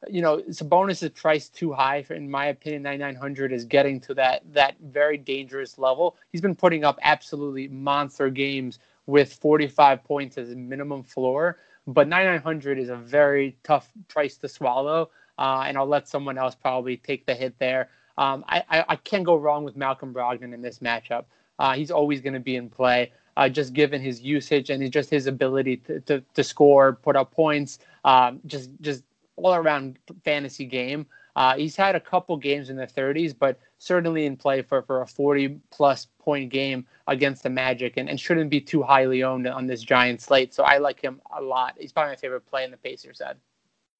you 0.09 0.21
know, 0.21 0.37
Sabonis 0.49 1.03
is 1.03 1.09
priced 1.09 1.53
too 1.53 1.73
high. 1.73 2.01
For, 2.01 2.13
in 2.13 2.31
my 2.31 2.45
opinion, 2.45 2.83
9,900 2.83 3.51
is 3.51 3.65
getting 3.65 3.99
to 4.01 4.13
that 4.15 4.41
that 4.53 4.77
very 4.81 5.17
dangerous 5.17 5.77
level. 5.77 6.15
He's 6.31 6.41
been 6.41 6.55
putting 6.55 6.85
up 6.85 6.97
absolutely 7.01 7.67
monster 7.67 8.29
games 8.29 8.79
with 9.05 9.33
45 9.33 10.01
points 10.05 10.37
as 10.37 10.51
a 10.51 10.55
minimum 10.55 11.03
floor. 11.03 11.57
But 11.87 12.07
9,900 12.07 12.79
is 12.79 12.87
a 12.87 12.95
very 12.95 13.57
tough 13.63 13.91
price 14.07 14.37
to 14.37 14.47
swallow. 14.47 15.09
Uh, 15.37 15.63
and 15.67 15.77
I'll 15.77 15.87
let 15.87 16.07
someone 16.07 16.37
else 16.37 16.55
probably 16.55 16.95
take 16.95 17.25
the 17.25 17.35
hit 17.35 17.59
there. 17.59 17.89
Um, 18.19 18.43
I, 18.49 18.63
I, 18.69 18.85
I, 18.89 18.95
can't 18.97 19.23
go 19.23 19.37
wrong 19.37 19.63
with 19.63 19.77
Malcolm 19.77 20.13
Brogdon 20.13 20.53
in 20.53 20.61
this 20.61 20.79
matchup. 20.79 21.23
Uh, 21.57 21.73
he's 21.73 21.89
always 21.89 22.19
going 22.19 22.33
to 22.33 22.41
be 22.41 22.57
in 22.57 22.69
play, 22.69 23.13
uh, 23.37 23.47
just 23.47 23.71
given 23.71 24.01
his 24.01 24.19
usage 24.19 24.69
and 24.69 24.91
just 24.91 25.09
his 25.09 25.25
ability 25.25 25.77
to, 25.77 26.01
to, 26.01 26.21
to 26.33 26.43
score, 26.43 26.99
put 27.01 27.15
up 27.15 27.31
points, 27.31 27.79
um, 28.03 28.41
just 28.45 28.71
just 28.81 29.05
all 29.37 29.55
around 29.55 29.99
fantasy 30.25 30.65
game. 30.65 31.05
Uh, 31.37 31.55
he's 31.55 31.77
had 31.77 31.95
a 31.95 31.99
couple 31.99 32.35
games 32.35 32.69
in 32.69 32.75
the 32.75 32.85
30s, 32.85 33.33
but 33.37 33.57
certainly 33.77 34.25
in 34.25 34.35
play 34.35 34.61
for, 34.61 34.81
for 34.81 35.01
a 35.01 35.07
40 35.07 35.57
plus 35.71 36.07
point 36.19 36.49
game 36.51 36.85
against 37.07 37.43
the 37.43 37.49
Magic 37.49 37.93
and, 37.95 38.09
and 38.09 38.19
shouldn't 38.19 38.49
be 38.49 38.59
too 38.59 38.83
highly 38.83 39.23
owned 39.23 39.47
on 39.47 39.65
this 39.65 39.81
giant 39.81 40.21
slate. 40.21 40.53
So 40.53 40.63
I 40.63 40.79
like 40.79 41.01
him 41.01 41.21
a 41.33 41.41
lot. 41.41 41.75
He's 41.79 41.93
probably 41.93 42.11
my 42.11 42.15
favorite 42.17 42.45
play 42.47 42.65
in 42.65 42.71
the 42.71 42.77
Pacers 42.77 43.19
side. 43.19 43.37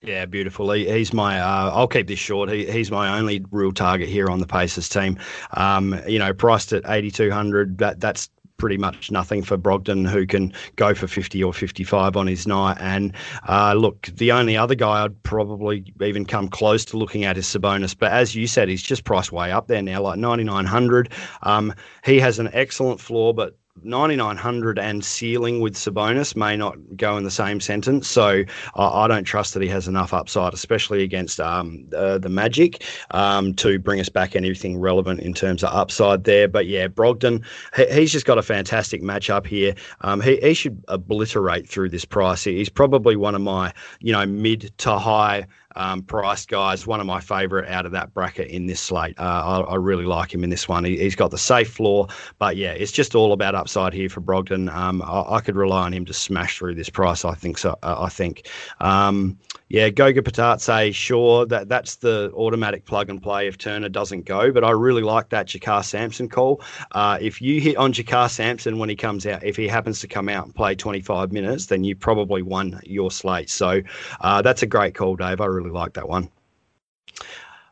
Yeah, 0.01 0.25
beautiful. 0.25 0.71
He, 0.71 0.89
he's 0.89 1.11
my. 1.11 1.39
Uh, 1.39 1.71
I'll 1.73 1.87
keep 1.87 2.07
this 2.07 2.19
short. 2.19 2.49
He, 2.49 2.71
he's 2.71 2.89
my 2.89 3.17
only 3.19 3.43
real 3.51 3.73
target 3.73 4.07
here 4.07 4.29
on 4.29 4.39
the 4.39 4.47
Pacers 4.47 4.87
team. 4.87 5.19
Um, 5.51 5.99
you 6.07 6.19
know, 6.19 6.33
priced 6.33 6.71
at 6.71 6.83
eighty 6.89 7.11
two 7.11 7.31
hundred. 7.31 7.79
That 7.79 7.99
that's 7.99 8.29
pretty 8.59 8.77
much 8.77 9.09
nothing 9.09 9.41
for 9.41 9.57
Brogdon, 9.57 10.07
who 10.07 10.27
can 10.27 10.53
go 10.75 10.93
for 10.93 11.07
50 11.07 11.43
or 11.43 11.53
55 11.53 12.15
on 12.17 12.27
his 12.27 12.45
night. 12.45 12.77
And 12.79 13.13
uh, 13.47 13.73
look, 13.73 14.07
the 14.13 14.33
only 14.33 14.55
other 14.55 14.75
guy 14.75 15.03
I'd 15.05 15.23
probably 15.23 15.91
even 16.01 16.25
come 16.25 16.49
close 16.49 16.85
to 16.85 16.97
looking 16.97 17.23
at 17.23 17.37
is 17.37 17.45
Sabonis. 17.45 17.97
But 17.97 18.11
as 18.11 18.35
you 18.35 18.45
said, 18.47 18.67
he's 18.67 18.83
just 18.83 19.05
priced 19.05 19.31
way 19.31 19.51
up 19.51 19.67
there 19.67 19.81
now, 19.81 20.01
like 20.01 20.19
9,900. 20.19 21.11
Um, 21.41 21.73
he 22.03 22.19
has 22.19 22.37
an 22.37 22.49
excellent 22.53 22.99
floor, 22.99 23.33
but 23.33 23.57
9900 23.83 24.79
and 24.79 25.03
ceiling 25.03 25.59
with 25.59 25.75
Sabonis 25.75 26.35
may 26.35 26.55
not 26.55 26.75
go 26.95 27.17
in 27.17 27.23
the 27.23 27.31
same 27.31 27.59
sentence. 27.59 28.07
So 28.07 28.43
I, 28.75 28.87
I 28.87 29.07
don't 29.07 29.23
trust 29.23 29.53
that 29.53 29.63
he 29.63 29.69
has 29.69 29.87
enough 29.87 30.13
upside, 30.13 30.53
especially 30.53 31.03
against 31.03 31.39
um, 31.39 31.87
uh, 31.95 32.17
the 32.17 32.29
Magic, 32.29 32.83
um, 33.11 33.53
to 33.55 33.79
bring 33.79 33.99
us 33.99 34.09
back 34.09 34.35
anything 34.35 34.77
relevant 34.77 35.21
in 35.21 35.33
terms 35.33 35.63
of 35.63 35.73
upside 35.73 36.23
there. 36.23 36.47
But 36.47 36.67
yeah, 36.67 36.87
Brogdon, 36.87 37.43
he, 37.75 37.85
he's 37.91 38.11
just 38.11 38.25
got 38.25 38.37
a 38.37 38.43
fantastic 38.43 39.01
matchup 39.01 39.45
here. 39.45 39.75
Um, 40.01 40.21
he, 40.21 40.37
he 40.37 40.53
should 40.53 40.83
obliterate 40.87 41.67
through 41.67 41.89
this 41.89 42.05
price. 42.05 42.43
He's 42.43 42.69
probably 42.69 43.15
one 43.15 43.35
of 43.35 43.41
my, 43.41 43.73
you 43.99 44.13
know, 44.13 44.25
mid 44.25 44.71
to 44.79 44.97
high 44.97 45.45
um, 45.75 46.01
priced 46.01 46.49
guys. 46.49 46.87
One 46.87 46.99
of 46.99 47.05
my 47.05 47.19
favourite 47.19 47.69
out 47.69 47.85
of 47.85 47.91
that 47.91 48.13
bracket 48.13 48.49
in 48.49 48.65
this 48.65 48.79
slate. 48.79 49.19
Uh, 49.19 49.63
I, 49.67 49.71
I, 49.71 49.75
really 49.75 50.05
like 50.05 50.33
him 50.33 50.43
in 50.43 50.49
this 50.49 50.67
one. 50.67 50.83
He, 50.83 50.97
has 51.03 51.15
got 51.15 51.31
the 51.31 51.37
safe 51.37 51.71
floor, 51.71 52.07
but 52.37 52.57
yeah, 52.57 52.71
it's 52.71 52.91
just 52.91 53.15
all 53.15 53.33
about 53.33 53.55
upside 53.55 53.93
here 53.93 54.09
for 54.09 54.21
Brogdon. 54.21 54.73
Um, 54.73 55.01
I, 55.01 55.35
I, 55.35 55.41
could 55.41 55.55
rely 55.55 55.85
on 55.85 55.93
him 55.93 56.05
to 56.05 56.13
smash 56.13 56.57
through 56.57 56.75
this 56.75 56.89
price. 56.89 57.23
I 57.23 57.35
think 57.35 57.57
so. 57.57 57.77
Uh, 57.83 57.95
I 57.99 58.09
think. 58.09 58.47
Um, 58.79 59.37
yeah, 59.69 59.89
Goga 59.89 60.23
Bitadze, 60.23 60.95
sure, 60.95 61.45
that 61.45 61.69
that's 61.69 61.97
the 61.97 62.31
automatic 62.33 62.85
plug 62.85 63.07
and 63.07 63.21
play 63.21 63.47
if 63.47 63.55
Turner 63.55 63.87
doesn't 63.87 64.25
go. 64.25 64.51
But 64.51 64.63
I 64.63 64.71
really 64.71 65.03
like 65.03 65.29
that 65.29 65.45
JaKarr 65.45 65.85
Sampson 65.85 66.27
call. 66.27 66.63
Uh, 66.93 67.19
if 67.21 67.39
you 67.39 67.61
hit 67.61 67.77
on 67.77 67.93
JaKarr 67.93 68.31
Sampson 68.31 68.79
when 68.79 68.89
he 68.89 68.95
comes 68.95 69.27
out, 69.27 69.43
if 69.43 69.55
he 69.55 69.67
happens 69.67 69.99
to 69.99 70.07
come 70.07 70.27
out 70.27 70.45
and 70.45 70.55
play 70.55 70.73
25 70.73 71.31
minutes, 71.31 71.67
then 71.67 71.83
you 71.83 71.95
probably 71.95 72.41
won 72.41 72.79
your 72.83 73.11
slate. 73.11 73.51
So 73.51 73.81
uh, 74.21 74.41
that's 74.41 74.63
a 74.63 74.65
great 74.65 74.95
call, 74.95 75.15
Dave. 75.15 75.39
I 75.39 75.45
really 75.45 75.68
like 75.71 75.93
that 75.93 76.07
one. 76.07 76.29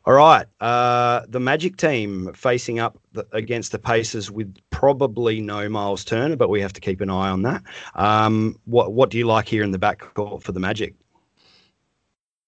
All 0.06 0.14
right, 0.14 0.46
uh, 0.62 1.24
the 1.28 1.40
Magic 1.42 1.76
team 1.76 2.32
facing 2.34 2.80
up 2.80 2.98
the, 3.12 3.28
against 3.34 3.74
the 3.74 3.80
Pacers 3.80 4.32
with 4.32 4.56
probably 4.70 5.42
no 5.42 5.68
Miles 5.68 6.06
Turner, 6.06 6.38
but 6.38 6.50
we 6.50 6.62
have 6.62 6.72
to 6.74 6.80
keep 6.80 7.02
an 7.02 7.10
eye 7.10 7.30
on 7.30 7.42
that. 7.42 7.62
Um, 7.96 8.58
what 8.64 8.94
what 8.94 9.10
do 9.10 9.18
you 9.18 9.28
like 9.28 9.50
here 9.50 9.64
in 9.64 9.72
the 9.72 9.78
backcourt 9.78 10.44
for 10.44 10.54
the 10.54 10.62
Magic? 10.62 10.96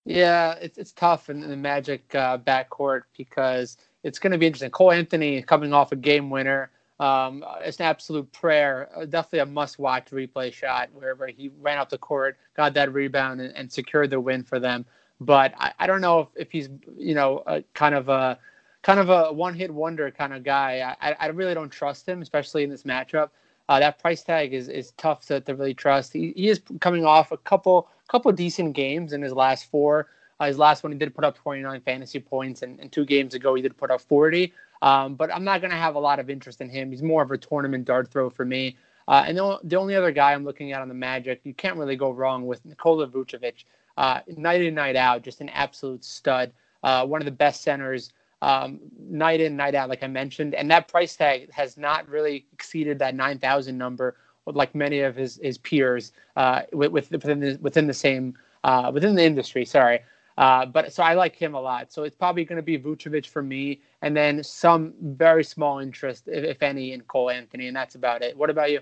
Yeah, 0.06 0.54
it's 0.54 0.78
it's 0.78 0.94
tough 0.94 1.30
in, 1.30 1.44
in 1.44 1.50
the 1.50 1.58
Magic 1.58 2.16
uh, 2.16 2.38
backcourt 2.38 3.02
because 3.18 3.76
it's 4.04 4.20
going 4.20 4.32
to 4.32 4.38
be 4.38 4.46
interesting. 4.48 4.72
Cole 4.72 4.94
Anthony 4.94 5.42
coming 5.42 5.74
off 5.74 5.92
a 5.92 5.98
game 5.98 6.30
winner. 6.30 6.72
Um, 7.02 7.44
it's 7.62 7.80
an 7.80 7.86
absolute 7.86 8.32
prayer. 8.32 8.90
Uh, 8.96 9.06
definitely 9.06 9.40
a 9.40 9.46
must-watch 9.46 10.12
replay 10.12 10.52
shot 10.54 10.90
wherever 10.94 11.28
he 11.28 11.50
ran 11.60 11.78
up 11.78 11.90
the 11.90 11.98
court, 11.98 12.38
got 12.56 12.74
that 12.74 12.94
rebound, 12.94 13.40
and, 13.42 13.56
and 13.56 13.72
secured 13.72 14.10
the 14.10 14.20
win 14.20 14.44
for 14.44 14.60
them. 14.60 14.86
But 15.22 15.54
I, 15.58 15.74
I 15.80 15.88
don't 15.88 16.02
know 16.02 16.22
if, 16.22 16.28
if 16.36 16.52
he's 16.52 16.70
you 16.98 17.16
know 17.16 17.44
a, 17.46 17.62
kind 17.74 17.96
of 17.96 18.10
a 18.10 18.40
kind 18.82 19.00
of 19.00 19.10
a 19.10 19.32
one-hit 19.34 19.72
wonder 19.74 20.10
kind 20.12 20.34
of 20.34 20.44
guy. 20.44 20.96
I, 21.02 21.12
I 21.20 21.28
really 21.28 21.54
don't 21.54 21.70
trust 21.70 22.08
him, 22.08 22.22
especially 22.22 22.64
in 22.64 22.70
this 22.70 22.84
matchup. 22.84 23.30
Uh, 23.68 23.80
that 23.80 24.00
price 24.00 24.24
tag 24.24 24.54
is, 24.54 24.68
is 24.68 24.94
tough 24.98 25.26
to, 25.28 25.42
to 25.42 25.54
really 25.54 25.74
trust. 25.74 26.14
He, 26.14 26.34
he 26.36 26.50
is 26.50 26.62
coming 26.80 27.06
off 27.06 27.32
a 27.32 27.38
couple 27.38 27.88
couple 28.08 28.32
decent 28.32 28.74
games 28.74 29.14
in 29.14 29.22
his 29.22 29.34
last 29.34 29.70
four. 29.70 30.08
Uh, 30.40 30.48
his 30.48 30.58
last 30.58 30.84
one, 30.84 30.92
he 30.92 30.98
did 30.98 31.14
put 31.14 31.24
up 31.24 31.38
29 31.38 31.82
fantasy 31.82 32.20
points, 32.20 32.62
and, 32.62 32.80
and 32.80 32.92
two 32.92 33.06
games 33.06 33.34
ago, 33.34 33.54
he 33.54 33.62
did 33.62 33.78
put 33.78 33.92
up 33.92 34.02
40. 34.02 34.54
Um, 34.82 35.16
but 35.16 35.32
I'm 35.34 35.44
not 35.44 35.62
going 35.62 35.72
to 35.72 35.78
have 35.78 35.96
a 35.96 36.00
lot 36.00 36.20
of 36.20 36.30
interest 36.30 36.62
in 36.62 36.70
him. 36.70 36.92
He's 36.92 37.04
more 37.04 37.22
of 37.22 37.32
a 37.32 37.38
tournament 37.38 37.86
dart 37.86 38.10
throw 38.10 38.30
for 38.30 38.46
me. 38.46 38.78
Uh, 39.08 39.26
and 39.28 39.38
the, 39.38 39.60
the, 39.64 39.76
only 39.76 39.96
other 39.96 40.12
guy 40.12 40.34
I'm 40.34 40.46
looking 40.46 40.72
at 40.72 40.82
on 40.82 40.88
the 40.88 40.94
Magic, 40.94 41.42
you 41.44 41.54
can't 41.54 41.78
really 41.78 41.96
go 41.96 42.12
wrong 42.12 42.46
with 42.46 42.64
Nikola 42.66 43.08
Vucevic. 43.08 43.66
Uh, 44.00 44.22
night 44.38 44.62
in, 44.62 44.74
night 44.74 44.96
out, 44.96 45.22
just 45.22 45.42
an 45.42 45.50
absolute 45.50 46.06
stud. 46.06 46.54
Uh, 46.84 47.06
one 47.06 47.20
of 47.20 47.26
the 47.26 47.32
best 47.32 47.62
centers, 47.64 48.14
um, 48.42 48.80
night 48.98 49.42
in, 49.42 49.58
night 49.58 49.76
out, 49.76 49.90
like 49.90 50.02
I 50.02 50.08
mentioned. 50.08 50.56
And 50.56 50.72
that 50.72 50.88
price 50.88 51.18
tag 51.18 51.52
has 51.52 51.76
not 51.78 52.08
really 52.08 52.46
exceeded 52.54 52.98
that 53.00 53.14
9,000 53.14 53.78
number, 53.78 54.16
like 54.46 54.74
many 54.74 55.02
of 55.02 55.18
his, 55.18 55.38
his 55.44 55.58
peers 55.58 56.14
uh, 56.38 56.62
with, 56.72 57.12
within 57.12 57.42
the, 57.42 57.60
within 57.62 57.88
the 57.88 57.94
same 57.94 58.36
uh, 58.64 58.90
within 58.94 59.16
the 59.16 59.24
industry. 59.24 59.66
Sorry. 59.66 60.00
Uh, 60.38 60.66
but 60.66 60.94
so 60.94 61.04
I 61.04 61.16
like 61.16 61.36
him 61.36 61.54
a 61.54 61.60
lot. 61.60 61.92
So 61.92 62.04
it's 62.04 62.16
probably 62.16 62.46
going 62.46 62.56
to 62.56 62.64
be 62.64 62.80
Vucevic 62.80 63.26
for 63.26 63.44
me, 63.44 63.82
and 64.02 64.16
then 64.16 64.42
some 64.44 64.94
very 65.02 65.44
small 65.44 65.80
interest, 65.80 66.28
if, 66.28 66.46
if, 66.46 66.64
any, 66.64 66.94
in 66.94 67.02
Cole 67.02 67.30
Anthony, 67.30 67.68
and 67.68 67.76
that's 67.76 67.96
about 67.96 68.22
it. 68.22 68.38
What 68.38 68.50
about 68.50 68.72
you? 68.72 68.80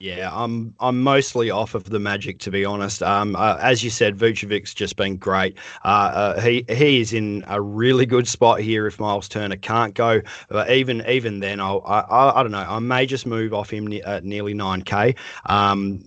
Yeah, 0.00 0.30
I'm 0.32 0.76
I'm 0.78 1.02
mostly 1.02 1.50
off 1.50 1.74
of 1.74 1.90
the 1.90 1.98
Magic 1.98 2.38
to 2.40 2.52
be 2.52 2.64
honest. 2.64 3.02
Um, 3.02 3.34
uh, 3.34 3.58
as 3.60 3.82
you 3.82 3.90
said, 3.90 4.16
Vucevic's 4.16 4.72
just 4.72 4.94
been 4.94 5.16
great. 5.16 5.58
Uh, 5.84 5.88
uh, 6.36 6.40
he 6.40 6.64
he 6.68 7.00
is 7.00 7.12
in 7.12 7.44
a 7.48 7.60
really 7.60 8.06
good 8.06 8.28
spot 8.28 8.60
here. 8.60 8.86
If 8.86 9.00
Miles 9.00 9.28
Turner 9.28 9.56
can't 9.56 9.94
go, 9.94 10.20
but 10.48 10.70
even 10.70 11.04
even 11.08 11.40
then, 11.40 11.58
I'll, 11.58 11.82
I 11.84 12.30
I 12.38 12.42
don't 12.44 12.52
know. 12.52 12.58
I 12.58 12.78
may 12.78 13.06
just 13.06 13.26
move 13.26 13.52
off 13.52 13.70
him 13.70 13.92
at 14.04 14.22
nearly 14.22 14.54
nine 14.54 14.82
k. 14.82 15.16
Um, 15.46 16.04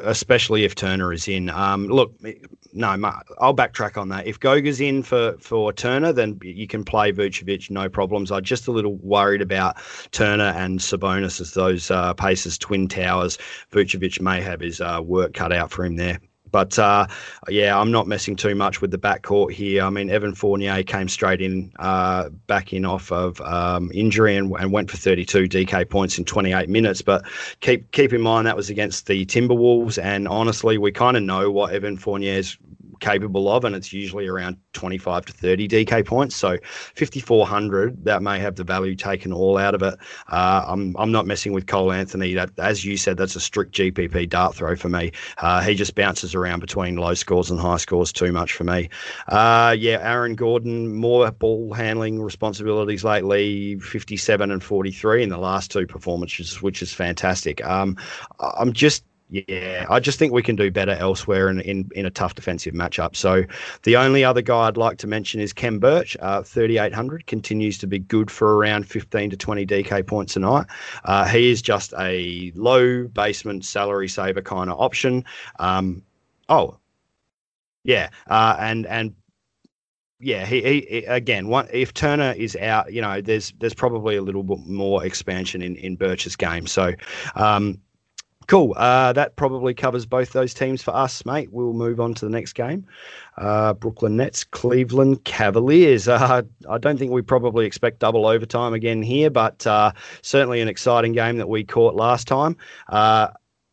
especially 0.00 0.64
if 0.64 0.74
Turner 0.74 1.12
is 1.12 1.28
in. 1.28 1.50
Um, 1.50 1.88
look, 1.88 2.14
no, 2.72 2.96
I'll 3.38 3.54
backtrack 3.54 3.96
on 3.96 4.08
that. 4.08 4.26
If 4.26 4.40
Goga's 4.40 4.80
in 4.80 5.02
for, 5.02 5.36
for 5.38 5.72
Turner, 5.72 6.12
then 6.12 6.38
you 6.42 6.66
can 6.66 6.84
play 6.84 7.12
Vucevic, 7.12 7.70
no 7.70 7.88
problems. 7.88 8.32
I'm 8.32 8.42
just 8.42 8.66
a 8.66 8.72
little 8.72 8.96
worried 8.96 9.42
about 9.42 9.76
Turner 10.12 10.52
and 10.56 10.78
Sabonis 10.78 11.40
as 11.40 11.52
those 11.52 11.90
uh, 11.90 12.14
twin 12.58 12.88
towers. 12.88 13.38
Vucevic 13.70 14.20
may 14.20 14.40
have 14.40 14.60
his 14.60 14.80
uh, 14.80 15.00
work 15.04 15.34
cut 15.34 15.52
out 15.52 15.70
for 15.70 15.84
him 15.84 15.96
there. 15.96 16.18
But 16.52 16.78
uh, 16.78 17.06
yeah, 17.48 17.78
I'm 17.78 17.90
not 17.90 18.06
messing 18.06 18.36
too 18.36 18.54
much 18.54 18.80
with 18.80 18.92
the 18.92 18.98
backcourt 18.98 19.52
here. 19.52 19.82
I 19.82 19.90
mean, 19.90 20.10
Evan 20.10 20.34
Fournier 20.34 20.82
came 20.84 21.08
straight 21.08 21.40
in, 21.40 21.72
uh, 21.80 22.28
back 22.46 22.72
in 22.72 22.84
off 22.84 23.10
of 23.10 23.40
um, 23.40 23.90
injury 23.92 24.36
and, 24.36 24.54
and, 24.60 24.70
went 24.70 24.90
for 24.90 24.98
32 24.98 25.48
DK 25.48 25.88
points 25.88 26.18
in 26.18 26.24
28 26.24 26.68
minutes. 26.68 27.02
But 27.02 27.24
keep 27.60 27.90
keep 27.90 28.12
in 28.12 28.20
mind 28.20 28.46
that 28.46 28.56
was 28.56 28.70
against 28.70 29.06
the 29.06 29.26
Timberwolves, 29.26 30.00
and 30.00 30.28
honestly, 30.28 30.78
we 30.78 30.92
kind 30.92 31.16
of 31.16 31.22
know 31.22 31.50
what 31.50 31.72
Evan 31.72 31.96
Fournier's 31.96 32.56
capable 33.02 33.50
of, 33.50 33.64
and 33.64 33.76
it's 33.76 33.92
usually 33.92 34.26
around 34.26 34.56
25 34.72 35.26
to 35.26 35.32
30 35.32 35.68
DK 35.68 36.06
points. 36.06 36.34
So 36.34 36.56
5400, 36.94 38.04
that 38.04 38.22
may 38.22 38.38
have 38.38 38.56
the 38.56 38.64
value 38.64 38.94
taken 38.94 39.32
all 39.32 39.58
out 39.58 39.74
of 39.74 39.82
it. 39.82 39.98
Uh, 40.28 40.64
I'm 40.66 40.96
I'm 40.98 41.12
not 41.12 41.26
messing 41.26 41.52
with 41.52 41.66
Cole 41.66 41.92
Anthony. 41.92 42.32
That, 42.32 42.50
as 42.58 42.84
you 42.84 42.96
said, 42.96 43.18
that's 43.18 43.36
a 43.36 43.40
strict 43.40 43.74
GPP 43.74 44.28
dart 44.28 44.54
throw 44.54 44.76
for 44.76 44.88
me. 44.88 45.12
Uh, 45.38 45.60
he 45.60 45.74
just 45.74 45.94
bounces 45.94 46.34
around 46.34 46.60
between 46.60 46.96
low 46.96 47.14
scores 47.14 47.50
and 47.50 47.60
high 47.60 47.76
scores 47.76 48.12
too 48.12 48.32
much 48.32 48.54
for 48.54 48.64
me. 48.64 48.88
Uh, 49.28 49.76
yeah, 49.78 49.98
Aaron 50.00 50.34
Gordon, 50.34 50.94
more 50.94 51.30
ball 51.30 51.72
handling 51.74 52.22
responsibilities 52.22 53.04
lately, 53.04 53.78
57 53.80 54.50
and 54.50 54.62
43 54.62 55.22
in 55.24 55.28
the 55.28 55.38
last 55.38 55.70
two 55.70 55.86
performances, 55.86 56.62
which 56.62 56.82
is 56.82 56.92
fantastic. 56.92 57.64
Um, 57.66 57.96
I'm 58.40 58.72
just 58.72 59.04
yeah, 59.32 59.86
I 59.88 59.98
just 59.98 60.18
think 60.18 60.34
we 60.34 60.42
can 60.42 60.56
do 60.56 60.70
better 60.70 60.92
elsewhere 60.92 61.48
in, 61.48 61.60
in, 61.60 61.88
in 61.94 62.04
a 62.04 62.10
tough 62.10 62.34
defensive 62.34 62.74
matchup. 62.74 63.16
So 63.16 63.44
the 63.82 63.96
only 63.96 64.24
other 64.24 64.42
guy 64.42 64.68
I'd 64.68 64.76
like 64.76 64.98
to 64.98 65.06
mention 65.06 65.40
is 65.40 65.54
Khem 65.54 65.78
Birch. 65.78 66.18
Uh, 66.20 66.42
3,800 66.42 67.26
continues 67.26 67.78
to 67.78 67.86
be 67.86 67.98
good 67.98 68.30
for 68.30 68.58
around 68.58 68.86
15 68.86 69.30
to 69.30 69.36
20 69.36 69.66
DK 69.66 70.06
points 70.06 70.36
a 70.36 70.40
night. 70.40 70.66
Uh, 71.04 71.26
he 71.26 71.50
is 71.50 71.62
just 71.62 71.94
a 71.98 72.52
low 72.54 73.08
basement 73.08 73.64
salary 73.64 74.06
saver 74.06 74.42
kind 74.42 74.68
of 74.68 74.78
option. 74.78 75.24
Um, 75.58 76.02
oh, 76.50 76.76
yeah, 77.84 78.10
uh, 78.28 78.56
and 78.60 78.86
and 78.86 79.14
yeah, 80.20 80.44
he, 80.44 80.60
he, 80.60 81.04
again, 81.06 81.48
one, 81.48 81.68
if 81.72 81.94
Turner 81.94 82.32
is 82.32 82.54
out, 82.56 82.92
you 82.92 83.00
know, 83.00 83.22
there's 83.22 83.54
there's 83.58 83.74
probably 83.74 84.14
a 84.14 84.22
little 84.22 84.42
bit 84.42 84.58
more 84.66 85.04
expansion 85.06 85.62
in 85.62 85.74
in 85.76 85.96
Birch's 85.96 86.36
game. 86.36 86.66
So. 86.66 86.92
Um, 87.34 87.80
Cool. 88.52 88.74
Uh, 88.76 89.14
that 89.14 89.36
probably 89.36 89.72
covers 89.72 90.04
both 90.04 90.32
those 90.32 90.52
teams 90.52 90.82
for 90.82 90.94
us, 90.94 91.24
mate. 91.24 91.50
We'll 91.52 91.72
move 91.72 92.00
on 92.00 92.12
to 92.12 92.26
the 92.26 92.30
next 92.30 92.52
game. 92.52 92.84
Uh, 93.38 93.72
Brooklyn 93.72 94.18
Nets, 94.18 94.44
Cleveland 94.44 95.24
Cavaliers. 95.24 96.06
Uh, 96.06 96.42
I 96.68 96.76
don't 96.76 96.98
think 96.98 97.12
we 97.12 97.22
probably 97.22 97.64
expect 97.64 98.00
double 98.00 98.26
overtime 98.26 98.74
again 98.74 99.00
here, 99.00 99.30
but 99.30 99.66
uh, 99.66 99.92
certainly 100.20 100.60
an 100.60 100.68
exciting 100.68 101.12
game 101.12 101.38
that 101.38 101.48
we 101.48 101.64
caught 101.64 101.94
last 101.94 102.28
time. 102.28 102.58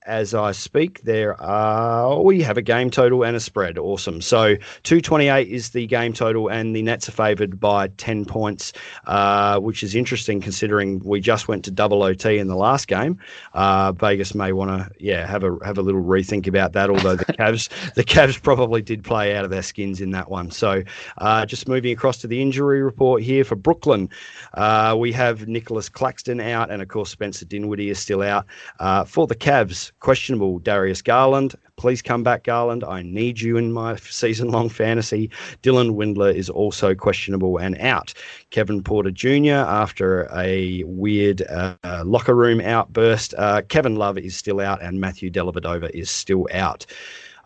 As 0.09 0.33
I 0.33 0.53
speak. 0.53 1.01
There 1.03 1.39
are 1.39 2.19
we 2.19 2.41
have 2.41 2.57
a 2.57 2.63
game 2.63 2.89
total 2.89 3.23
and 3.23 3.35
a 3.35 3.39
spread. 3.39 3.77
Awesome. 3.77 4.21
So 4.21 4.55
228 4.81 5.47
is 5.47 5.69
the 5.69 5.85
game 5.85 6.13
total, 6.13 6.47
and 6.47 6.75
the 6.75 6.81
Nets 6.81 7.07
are 7.07 7.11
favoured 7.11 7.59
by 7.59 7.89
10 7.89 8.25
points, 8.25 8.73
uh, 9.05 9.59
which 9.59 9.83
is 9.83 9.93
interesting 9.93 10.41
considering 10.41 10.99
we 11.05 11.19
just 11.19 11.47
went 11.47 11.63
to 11.65 11.71
double 11.71 12.01
OT 12.01 12.39
in 12.39 12.47
the 12.47 12.55
last 12.55 12.87
game. 12.87 13.19
Uh, 13.53 13.91
Vegas 13.91 14.33
may 14.33 14.51
want 14.51 14.71
to 14.71 14.89
yeah 14.97 15.27
have 15.27 15.43
a 15.43 15.55
have 15.63 15.77
a 15.77 15.83
little 15.83 16.03
rethink 16.03 16.47
about 16.47 16.73
that. 16.73 16.89
Although 16.89 17.15
the 17.15 17.25
Cavs 17.39 17.69
the 17.93 18.03
Cavs 18.03 18.41
probably 18.41 18.81
did 18.81 19.03
play 19.03 19.35
out 19.35 19.45
of 19.45 19.51
their 19.51 19.61
skins 19.61 20.01
in 20.01 20.09
that 20.09 20.31
one. 20.31 20.49
So 20.49 20.81
uh, 21.19 21.45
just 21.45 21.67
moving 21.67 21.93
across 21.93 22.17
to 22.17 22.27
the 22.27 22.41
injury 22.41 22.81
report 22.81 23.21
here 23.21 23.43
for 23.43 23.55
Brooklyn, 23.55 24.09
uh, 24.55 24.95
we 24.97 25.11
have 25.11 25.47
Nicholas 25.47 25.87
Claxton 25.87 26.39
out, 26.39 26.71
and 26.71 26.81
of 26.81 26.87
course 26.87 27.11
Spencer 27.11 27.45
Dinwiddie 27.45 27.91
is 27.91 27.99
still 27.99 28.23
out 28.23 28.47
uh, 28.79 29.03
for 29.03 29.27
the 29.27 29.35
Cavs 29.35 29.91
questionable 29.99 30.59
Darius 30.59 31.01
Garland. 31.01 31.55
Please 31.75 32.01
come 32.01 32.23
back, 32.23 32.43
Garland. 32.43 32.83
I 32.83 33.01
need 33.01 33.39
you 33.39 33.57
in 33.57 33.71
my 33.71 33.95
season 33.97 34.49
long 34.49 34.69
fantasy. 34.69 35.29
Dylan 35.63 35.91
Windler 35.95 36.33
is 36.33 36.49
also 36.49 36.95
questionable 36.95 37.57
and 37.57 37.77
out. 37.79 38.13
Kevin 38.49 38.83
Porter 38.83 39.11
Jr., 39.11 39.51
after 39.53 40.29
a 40.35 40.83
weird 40.85 41.41
uh, 41.43 42.03
locker 42.05 42.35
room 42.35 42.61
outburst, 42.61 43.33
uh, 43.37 43.61
Kevin 43.63 43.95
Love 43.95 44.17
is 44.17 44.35
still 44.35 44.59
out, 44.59 44.81
and 44.81 44.99
Matthew 44.99 45.29
Dellavedova 45.29 45.89
is 45.91 46.09
still 46.09 46.47
out. 46.53 46.85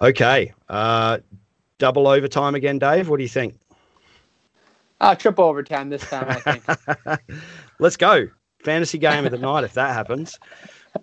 Okay. 0.02 0.54
Uh, 0.70 1.20
double 1.78 2.08
overtime 2.08 2.56
again, 2.56 2.80
Dave. 2.80 3.10
What 3.10 3.18
do 3.18 3.24
you 3.24 3.30
think? 3.30 3.56
Uh, 5.02 5.16
triple 5.16 5.46
overtime 5.46 5.90
this 5.90 6.04
time, 6.10 6.26
I 6.30 6.40
think. 6.40 7.22
Let's 7.80 7.98
go. 7.98 8.30
Fantasy 8.64 8.98
game 8.98 9.26
of 9.26 9.32
the 9.32 9.38
night 9.38 9.66
if 9.66 9.74
that 9.74 9.94
happens 9.94 10.40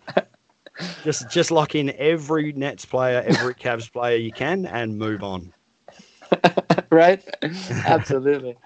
just 1.04 1.30
just 1.30 1.50
lock 1.50 1.74
in 1.74 1.92
every 1.98 2.52
Nets 2.52 2.84
player, 2.84 3.22
every 3.26 3.54
Cavs 3.54 3.92
player 3.92 4.16
you 4.16 4.32
can, 4.32 4.66
and 4.66 4.98
move 4.98 5.22
on. 5.22 5.52
right? 6.90 7.24
Absolutely. 7.86 8.56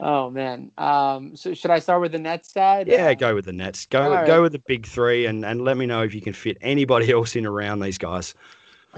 Oh 0.00 0.30
man. 0.30 0.70
Um, 0.76 1.36
so 1.36 1.54
should 1.54 1.70
I 1.70 1.78
start 1.78 2.00
with 2.00 2.12
the 2.12 2.18
Nets 2.18 2.52
side? 2.52 2.86
Yeah, 2.86 3.14
go 3.14 3.34
with 3.34 3.46
the 3.46 3.52
Nets. 3.52 3.86
Go 3.86 4.10
right. 4.10 4.26
go 4.26 4.42
with 4.42 4.52
the 4.52 4.62
big 4.66 4.86
three, 4.86 5.26
and 5.26 5.44
and 5.44 5.62
let 5.62 5.76
me 5.76 5.86
know 5.86 6.02
if 6.02 6.14
you 6.14 6.20
can 6.20 6.32
fit 6.32 6.58
anybody 6.60 7.10
else 7.12 7.36
in 7.36 7.46
around 7.46 7.80
these 7.80 7.98
guys. 7.98 8.34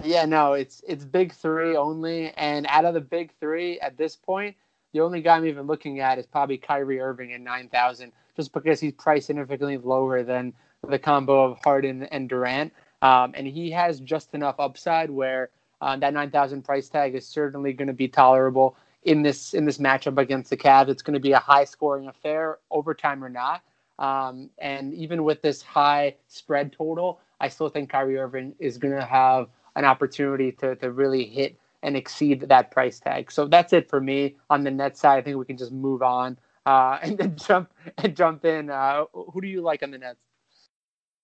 Yeah, 0.05 0.25
no, 0.25 0.53
it's 0.53 0.83
it's 0.87 1.05
big 1.05 1.33
three 1.33 1.77
only, 1.77 2.31
and 2.33 2.67
out 2.69 2.85
of 2.85 2.95
the 2.95 3.01
big 3.01 3.33
three 3.41 3.81
at 3.81 3.97
this 3.97 4.17
point, 4.17 4.57
the 4.93 5.01
only 5.01 5.21
guy 5.21 5.37
I'm 5.37 5.47
even 5.47 5.67
looking 5.67 6.01
at 6.01 6.19
is 6.19 6.27
probably 6.27 6.59
Kyrie 6.59 7.01
Irving 7.01 7.33
at 7.33 7.41
nine 7.41 7.69
thousand, 7.69 8.13
just 8.37 8.53
because 8.53 8.81
he's 8.81 8.93
priced 8.93 9.27
significantly 9.27 9.77
lower 9.77 10.23
than 10.23 10.53
the 10.87 10.99
combo 10.99 11.51
of 11.51 11.59
Harden 11.64 12.05
and 12.05 12.29
Durant, 12.29 12.73
um, 13.03 13.33
and 13.35 13.47
he 13.47 13.71
has 13.71 14.01
just 14.01 14.35
enough 14.35 14.57
upside 14.59 15.11
where 15.11 15.51
uh, 15.81 15.97
that 15.97 16.12
nine 16.14 16.31
thousand 16.31 16.62
price 16.62 16.88
tag 16.88 17.14
is 17.14 17.27
certainly 17.27 17.73
going 17.73 17.88
to 17.88 17.95
be 17.95 18.09
tolerable 18.09 18.77
in 19.05 19.23
this 19.23 19.55
in 19.55 19.64
this 19.64 19.79
matchup 19.79 20.19
against 20.19 20.51
the 20.51 20.57
Cavs. 20.57 20.88
It's 20.88 21.03
going 21.03 21.14
to 21.14 21.21
be 21.21 21.33
a 21.33 21.38
high 21.38 21.64
scoring 21.64 22.09
affair, 22.09 22.59
overtime 22.71 23.25
or 23.25 23.29
not. 23.29 23.62
Um, 23.99 24.51
and 24.59 24.95
even 24.95 25.25
with 25.25 25.43
this 25.43 25.62
high 25.62 26.14
spread 26.29 26.73
total, 26.73 27.21
I 27.41 27.49
still 27.49 27.69
think 27.69 27.91
Kyrie 27.91 28.19
Irving 28.19 28.55
is 28.61 28.79
going 28.79 28.95
to 28.95 29.05
have 29.05 29.49
an 29.77 29.85
opportunity 29.85 30.53
to 30.53 30.77
to 30.77 30.93
really 30.93 31.25
hit 31.25 31.59
and 31.83 31.97
exceed 31.97 32.41
that 32.43 32.71
price 32.71 32.99
tag. 32.99 33.31
So 33.31 33.47
that's 33.47 33.73
it 33.73 33.88
for 33.88 34.01
me 34.01 34.37
on 34.51 34.64
the 34.64 34.71
net 34.71 34.97
side. 34.97 35.19
I 35.19 35.23
think 35.23 35.37
we 35.37 35.45
can 35.45 35.57
just 35.57 35.73
move 35.73 36.03
on 36.03 36.38
uh, 36.67 36.99
and 37.03 37.17
then 37.19 37.37
jump 37.37 37.73
and 37.99 38.17
jump 38.17 38.45
in. 38.45 38.71
Uh, 38.71 39.05
who 39.12 39.41
do 39.41 39.49
you 39.49 39.61
like 39.61 39.83
on 39.83 39.91
the 39.91 39.99
Nets? 39.99 40.28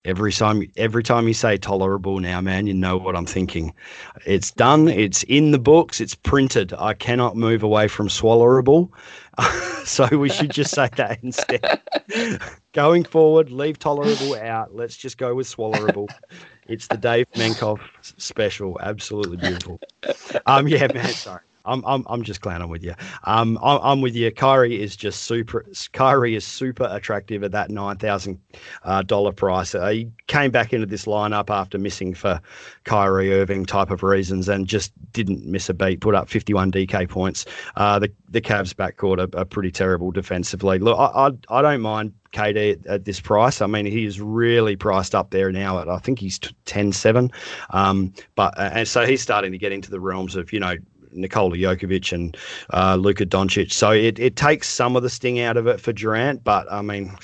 Every 0.05 0.33
time, 0.33 0.71
every 0.77 1.03
time 1.03 1.27
you 1.27 1.35
say 1.35 1.57
tolerable 1.57 2.21
now, 2.21 2.41
man, 2.41 2.67
you 2.67 2.75
know 2.75 2.99
what 2.99 3.17
I'm 3.17 3.25
thinking. 3.25 3.75
It's 4.27 4.51
done. 4.51 4.89
It's 4.89 5.23
in 5.25 5.51
the 5.51 5.59
books. 5.59 6.01
It's 6.01 6.15
printed. 6.15 6.75
I 6.75 6.93
cannot 6.93 7.37
move 7.37 7.63
away 7.63 7.89
from 7.89 8.09
swallowable. 8.09 8.91
so 9.85 10.07
we 10.17 10.29
should 10.29 10.51
just 10.51 10.75
say 10.75 10.91
that 10.97 11.23
instead. 11.23 11.81
Going 12.73 13.05
forward, 13.05 13.51
leave 13.51 13.79
tolerable 13.79 14.35
out. 14.37 14.75
Let's 14.75 14.97
just 14.97 15.17
go 15.17 15.35
with 15.35 15.47
swallowable. 15.47 16.09
It's 16.69 16.87
the 16.89 16.97
Dave 16.97 17.31
Menkoff 17.33 17.81
special. 18.19 18.79
Absolutely 18.81 19.39
beautiful. 19.39 19.81
Um, 20.47 20.69
yeah, 20.69 20.87
man. 20.93 21.09
Sorry. 21.09 21.41
I'm, 21.65 21.85
I'm, 21.87 22.05
I'm 22.09 22.23
just 22.23 22.41
clowning 22.41 22.69
with 22.69 22.83
you. 22.83 22.95
Um, 23.25 23.59
I'm, 23.63 23.81
I'm 23.83 24.01
with 24.01 24.15
you. 24.15 24.31
Kyrie 24.31 24.83
is 24.83 24.97
just 24.97 25.23
super. 25.23 25.65
Kyrie 25.93 26.35
is 26.35 26.45
super 26.45 26.87
attractive 26.91 27.43
at 27.43 27.53
that 27.53 27.71
nine 27.71 27.97
thousand 27.97 28.39
uh, 28.85 29.03
dollar 29.03 29.33
price. 29.33 29.75
Uh, 29.75 29.89
he 29.89 30.11
came 30.27 30.51
back 30.51 30.73
into 30.73 30.87
this 30.87 31.07
lineup 31.07 31.51
after 31.51 31.79
missing 31.79 32.15
for 32.15 32.41
Kyrie 32.85 33.33
Irving 33.33 33.65
type 33.65 33.91
of 33.91 34.03
reasons 34.03 34.49
and 34.49 34.67
just 34.67 34.93
didn't 35.13 35.45
miss 35.47 35.69
a 35.69 35.75
beat. 35.75 36.01
Put 36.01 36.15
up 36.15 36.29
51 36.29 36.73
DK 36.73 37.09
points. 37.09 37.47
Uh, 37.77 37.99
the 37.99 38.13
the 38.29 38.41
Cavs 38.41 38.75
backcourt 38.75 39.19
are, 39.19 39.39
are 39.39 39.45
pretty 39.45 39.71
terrible 39.71 40.11
defensively. 40.11 40.79
Look, 40.79 40.99
I 40.99 41.29
I, 41.29 41.59
I 41.59 41.63
don't 41.63 41.81
mind 41.81 42.13
KD 42.35 42.73
at, 42.73 42.87
at, 42.87 43.05
this 43.05 43.21
price. 43.21 43.63
I 43.63 43.67
mean, 43.67 43.87
he 43.87 44.05
is 44.05 44.21
really 44.21 44.77
priced 44.77 45.15
up 45.15 45.31
there 45.31 45.51
now. 45.51 45.79
At, 45.79 45.89
I 45.89 45.99
think 45.99 46.19
he's 46.19 46.39
10 46.67 46.93
7. 46.93 47.31
Um, 47.71 48.13
but, 48.35 48.53
and 48.59 48.87
so 48.87 49.07
he's 49.07 49.23
starting 49.23 49.53
to 49.53 49.59
get 49.59 49.73
into 49.73 49.91
the 49.91 50.01
realms 50.01 50.37
of, 50.37 50.53
you 50.53 50.61
know, 50.61 50.77
Nikola 51.15 51.57
Jokic 51.57 52.13
and 52.13 52.37
uh, 52.73 52.97
Luka 52.97 53.27
Doncic. 53.27 53.73
So 53.73 53.91
it, 53.91 54.19
it 54.19 54.37
takes 54.37 54.69
some 54.69 54.97
of 54.97 55.03
the 55.03 55.11
sting 55.11 55.41
out 55.41 55.57
of 55.57 55.67
it 55.67 55.81
for 55.81 55.93
Durant. 55.93 56.45
But 56.45 56.71
I 56.71 56.83
mean, 56.83 57.17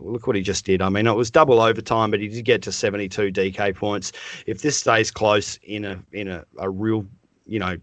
look 0.00 0.26
what 0.26 0.36
he 0.36 0.42
just 0.42 0.64
did. 0.64 0.82
I 0.82 0.88
mean, 0.88 1.06
it 1.06 1.12
was 1.12 1.30
double 1.30 1.60
overtime, 1.60 2.10
but 2.10 2.20
he 2.20 2.28
did 2.28 2.44
get 2.44 2.62
to 2.62 2.72
72 2.72 3.32
DK 3.32 3.74
points. 3.74 4.12
If 4.46 4.62
this 4.62 4.78
stays 4.78 5.10
close 5.10 5.58
in 5.62 5.84
a 5.84 6.02
in 6.12 6.28
a, 6.28 6.44
a 6.58 6.70
real 6.70 7.06
you 7.46 7.58
know 7.58 7.76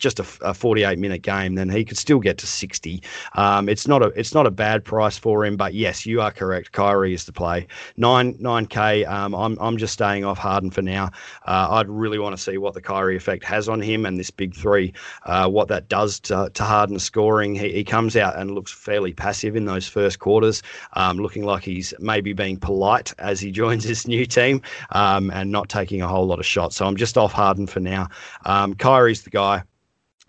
just 0.00 0.18
a, 0.18 0.26
a 0.40 0.54
48 0.54 0.98
minute 0.98 1.22
game, 1.22 1.54
then 1.54 1.68
he 1.68 1.84
could 1.84 1.98
still 1.98 2.18
get 2.18 2.38
to 2.38 2.46
60. 2.46 3.02
Um, 3.34 3.68
it's 3.68 3.86
not 3.86 4.02
a 4.02 4.06
it's 4.16 4.34
not 4.34 4.46
a 4.46 4.50
bad 4.50 4.84
price 4.84 5.18
for 5.18 5.44
him, 5.44 5.56
but 5.56 5.74
yes, 5.74 6.04
you 6.06 6.20
are 6.20 6.32
correct. 6.32 6.72
Kyrie 6.72 7.14
is 7.14 7.24
the 7.24 7.32
play. 7.32 7.66
Nine 7.96 8.36
nine 8.40 8.66
k. 8.66 9.04
Um, 9.04 9.34
I'm 9.34 9.56
I'm 9.60 9.76
just 9.76 9.92
staying 9.92 10.24
off 10.24 10.38
Harden 10.38 10.70
for 10.70 10.82
now. 10.82 11.10
Uh, 11.46 11.68
I'd 11.70 11.88
really 11.88 12.18
want 12.18 12.36
to 12.36 12.42
see 12.42 12.58
what 12.58 12.74
the 12.74 12.80
Kyrie 12.80 13.16
effect 13.16 13.44
has 13.44 13.68
on 13.68 13.80
him 13.80 14.06
and 14.06 14.18
this 14.18 14.30
big 14.30 14.54
three, 14.54 14.92
uh, 15.24 15.48
what 15.48 15.68
that 15.68 15.88
does 15.88 16.18
to, 16.20 16.50
to 16.54 16.64
Harden 16.64 16.98
scoring. 16.98 17.54
He, 17.54 17.72
he 17.72 17.84
comes 17.84 18.16
out 18.16 18.36
and 18.36 18.52
looks 18.52 18.72
fairly 18.72 19.12
passive 19.12 19.56
in 19.56 19.66
those 19.66 19.86
first 19.86 20.18
quarters, 20.18 20.62
um, 20.94 21.18
looking 21.18 21.44
like 21.44 21.62
he's 21.62 21.92
maybe 21.98 22.32
being 22.32 22.56
polite 22.56 23.12
as 23.18 23.40
he 23.40 23.50
joins 23.60 23.84
his 23.84 24.06
new 24.06 24.26
team 24.26 24.62
um, 24.90 25.30
and 25.30 25.50
not 25.50 25.68
taking 25.68 26.02
a 26.02 26.08
whole 26.08 26.26
lot 26.26 26.38
of 26.38 26.46
shots. 26.46 26.76
So 26.76 26.86
I'm 26.86 26.96
just 26.96 27.18
off 27.18 27.32
Harden 27.32 27.66
for 27.66 27.80
now. 27.80 28.08
Um, 28.44 28.74
Kyrie's 28.74 29.22
the 29.22 29.30
guy 29.30 29.62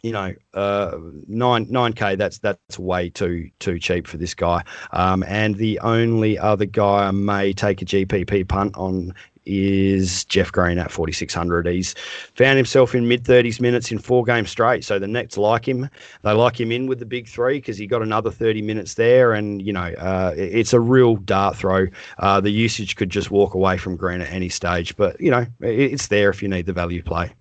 you 0.03 0.11
know, 0.11 0.33
uh, 0.53 0.97
nine 1.27 1.67
nine 1.69 1.93
k. 1.93 2.15
That's 2.15 2.39
that's 2.39 2.79
way 2.79 3.09
too 3.09 3.49
too 3.59 3.77
cheap 3.79 4.07
for 4.07 4.17
this 4.17 4.33
guy. 4.33 4.63
Um, 4.93 5.23
and 5.27 5.55
the 5.55 5.79
only 5.79 6.39
other 6.39 6.65
guy 6.65 7.07
I 7.07 7.11
may 7.11 7.53
take 7.53 7.81
a 7.81 7.85
GPP 7.85 8.47
punt 8.47 8.75
on 8.77 9.13
is 9.45 10.23
Jeff 10.25 10.51
Green 10.51 10.77
at 10.77 10.91
4600. 10.91 11.67
He's 11.67 11.93
found 12.35 12.57
himself 12.57 12.93
in 12.93 13.07
mid 13.07 13.23
30s 13.23 13.59
minutes 13.59 13.91
in 13.91 13.99
four 13.99 14.23
games 14.23 14.49
straight. 14.49 14.83
So 14.83 14.99
the 14.99 15.07
Nets 15.07 15.37
like 15.37 15.67
him. 15.67 15.89
They 16.23 16.31
like 16.31 16.59
him 16.59 16.71
in 16.71 16.87
with 16.87 16.99
the 16.99 17.05
big 17.05 17.27
three 17.27 17.57
because 17.57 17.77
he 17.77 17.87
got 17.87 18.01
another 18.01 18.31
30 18.31 18.61
minutes 18.61 18.95
there. 18.95 19.33
And, 19.33 19.61
you 19.61 19.73
know, 19.73 19.93
uh, 19.97 20.33
it's 20.37 20.73
a 20.73 20.79
real 20.79 21.15
dart 21.17 21.57
throw. 21.57 21.87
Uh, 22.19 22.39
the 22.39 22.51
usage 22.51 22.95
could 22.95 23.09
just 23.09 23.31
walk 23.31 23.53
away 23.55 23.77
from 23.77 23.95
Green 23.95 24.21
at 24.21 24.31
any 24.31 24.49
stage. 24.49 24.95
But, 24.95 25.19
you 25.19 25.31
know, 25.31 25.45
it's 25.61 26.07
there 26.07 26.29
if 26.29 26.43
you 26.43 26.47
need 26.49 26.67
the 26.67 26.73
value 26.73 27.01
play. 27.01 27.33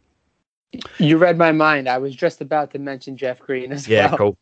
You 0.98 1.16
read 1.18 1.36
my 1.36 1.52
mind. 1.52 1.88
I 1.88 1.98
was 1.98 2.14
just 2.14 2.40
about 2.40 2.70
to 2.72 2.78
mention 2.78 3.16
Jeff 3.16 3.38
Green 3.40 3.72
as 3.72 3.88
yeah, 3.88 4.02
well. 4.02 4.10
Yeah, 4.10 4.16
cool. 4.16 4.38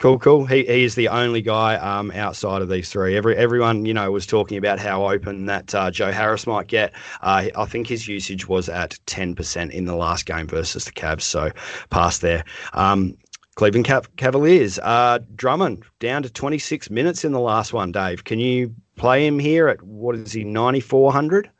Cool, 0.00 0.18
cool. 0.18 0.46
He, 0.46 0.64
he 0.64 0.84
is 0.84 0.94
the 0.94 1.08
only 1.08 1.42
guy 1.42 1.74
um, 1.74 2.10
outside 2.12 2.62
of 2.62 2.70
these 2.70 2.88
three. 2.88 3.18
Every 3.18 3.36
everyone 3.36 3.84
you 3.84 3.92
know 3.92 4.10
was 4.10 4.24
talking 4.26 4.56
about 4.56 4.78
how 4.78 5.06
open 5.06 5.44
that 5.44 5.74
uh, 5.74 5.90
Joe 5.90 6.10
Harris 6.10 6.46
might 6.46 6.68
get. 6.68 6.94
Uh, 7.20 7.48
I 7.54 7.64
think 7.66 7.86
his 7.86 8.08
usage 8.08 8.48
was 8.48 8.70
at 8.70 8.98
ten 9.04 9.34
percent 9.34 9.72
in 9.72 9.84
the 9.84 9.94
last 9.94 10.24
game 10.24 10.46
versus 10.46 10.86
the 10.86 10.92
Cavs, 10.92 11.22
so 11.22 11.50
past 11.90 12.22
there. 12.22 12.44
Um, 12.72 13.14
Cleveland 13.56 13.92
Cavaliers. 14.16 14.78
Uh, 14.78 15.18
Drummond 15.34 15.84
down 15.98 16.22
to 16.22 16.30
26 16.30 16.88
minutes 16.88 17.26
in 17.26 17.32
the 17.32 17.40
last 17.40 17.74
one. 17.74 17.92
Dave, 17.92 18.24
can 18.24 18.38
you 18.38 18.74
play 18.96 19.26
him 19.26 19.38
here 19.38 19.68
at 19.68 19.82
what 19.82 20.14
is 20.14 20.32
he 20.32 20.44
9400? 20.44 21.50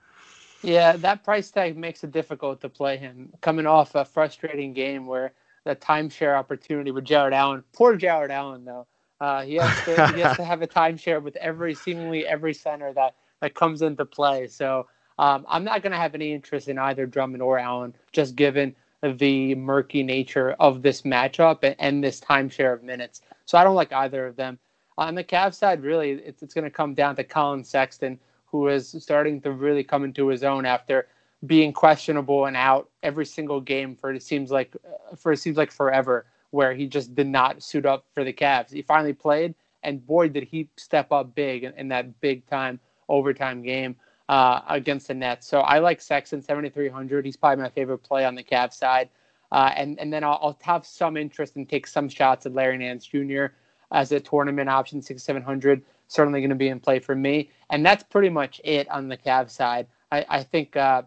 Yeah, 0.63 0.97
that 0.97 1.25
price 1.25 1.51
tag 1.51 1.77
makes 1.77 2.05
it 2.05 2.13
difficult 2.13 2.61
to 2.61 2.69
play 2.69 2.97
him. 2.97 3.33
Coming 3.41 3.67
off 3.67 3.95
a 3.95 4.05
frustrating 4.05 4.73
game 4.73 5.07
where 5.07 5.33
the 5.65 5.77
timeshare 5.77 6.37
opportunity 6.37 6.91
with 6.91 7.05
Jarrett 7.05 7.33
Allen. 7.33 7.65
Poor 7.73 7.97
Jarrett 7.97 8.31
Allen 8.31 8.65
though. 8.65 8.87
Uh, 9.21 9.43
he 9.43 9.57
has 9.57 9.85
to 9.85 10.13
he 10.15 10.21
has 10.21 10.37
to 10.37 10.45
have 10.53 10.63
a 10.63 10.67
timeshare 10.67 11.23
with 11.23 11.37
every 11.37 11.75
seemingly 11.75 12.27
every 12.27 12.55
center 12.55 12.93
that 12.93 13.15
that 13.41 13.55
comes 13.55 13.83
into 13.83 14.05
play. 14.05 14.47
So 14.47 14.87
um, 15.19 15.45
I'm 15.49 15.65
not 15.65 15.83
going 15.83 15.93
to 15.93 15.99
have 15.99 16.15
any 16.15 16.33
interest 16.33 16.69
in 16.69 16.79
either 16.79 17.07
Drummond 17.07 17.43
or 17.43 17.59
Allen, 17.59 17.95
just 18.13 18.37
given 18.37 18.75
the 19.03 19.55
murky 19.55 20.03
nature 20.03 20.53
of 20.53 20.83
this 20.83 21.03
matchup 21.03 21.59
and, 21.63 21.77
and 21.79 22.05
this 22.05 22.21
timeshare 22.21 22.73
of 22.73 22.83
minutes. 22.83 23.23
So 23.45 23.59
I 23.59 23.65
don't 23.65 23.75
like 23.75 23.93
either 23.93 24.27
of 24.27 24.37
them. 24.37 24.59
On 24.99 25.15
the 25.15 25.25
Cavs 25.25 25.55
side, 25.55 25.83
really, 25.83 26.13
it's, 26.13 26.43
it's 26.43 26.55
going 26.55 26.65
to 26.65 26.71
come 26.71 26.95
down 26.95 27.17
to 27.17 27.25
Collin 27.25 27.65
Sexton 27.65 28.19
who 28.51 28.69
is 28.69 28.97
starting 28.99 29.41
to 29.41 29.53
really 29.53 29.85
come 29.85 30.05
into 30.05 30.29
his 30.29 30.43
own 30.43 30.67
after 30.67 31.07
being 31.47 31.73
questionable 31.73 32.47
and 32.47 32.57
out 32.57 32.89
every 33.03 33.25
single 33.25 33.61
game 33.61 33.97
for 33.97 34.13
it 34.13 34.23
seems 34.23 34.51
like 34.51 34.77
for 35.17 35.33
it 35.33 35.39
seems 35.39 35.57
like 35.57 35.73
forever 35.73 36.27
where 36.51 36.75
he 36.75 36.87
just 36.87 37.15
did 37.15 37.27
not 37.27 37.63
suit 37.63 37.87
up 37.87 38.05
for 38.13 38.25
the 38.25 38.33
Cavs. 38.33 38.73
He 38.73 38.83
finally 38.83 39.13
played 39.13 39.55
and 39.83 40.05
boy 40.07 40.29
did 40.29 40.45
he 40.45 40.69
step 40.77 41.11
up 41.13 41.35
big 41.35 41.65
in, 41.65 41.73
in 41.75 41.89
that 41.89 42.21
big 42.21 42.47
time 42.47 42.79
overtime 43.09 43.63
game 43.63 43.97
uh, 44.29 44.61
against 44.69 45.09
the 45.09 45.15
Nets. 45.15 45.47
So 45.47 45.61
I 45.61 45.79
like 45.79 46.01
Sexton 46.01 46.43
7300. 46.43 47.25
He's 47.25 47.37
probably 47.37 47.63
my 47.63 47.71
favorite 47.71 47.99
play 47.99 48.25
on 48.25 48.35
the 48.35 48.45
Cavs 48.45 48.75
side. 48.75 49.09
Uh, 49.53 49.73
and 49.75 49.99
and 49.99 50.13
then 50.13 50.23
I'll, 50.23 50.39
I'll, 50.41 50.59
have 50.63 50.87
some 50.87 51.17
interest 51.17 51.57
and 51.57 51.69
take 51.69 51.87
some 51.89 52.09
shots 52.09 52.47
at 52.47 52.55
Larry 52.55 52.79
Nance 52.79 53.05
Jr. 53.05 53.47
as 53.91 54.13
a 54.13 54.21
tournament 54.21 54.69
option 54.69 55.03
6700 55.03 55.83
certainly 56.11 56.41
going 56.41 56.51
to 56.51 56.57
be 56.57 56.69
in 56.69 56.81
play 56.81 56.99
for 56.99 57.15
me. 57.15 57.51
And 57.71 57.87
that's 57.87 58.03
pretty 58.03 58.29
much 58.29 58.61
it 58.65 58.91
on 58.91 59.09
the 59.09 59.17
Cavs 59.17 59.51
side. 59.51 59.87
I, 60.11 60.27
I 60.29 60.43
think 60.43 60.77
uh, 60.77 61.03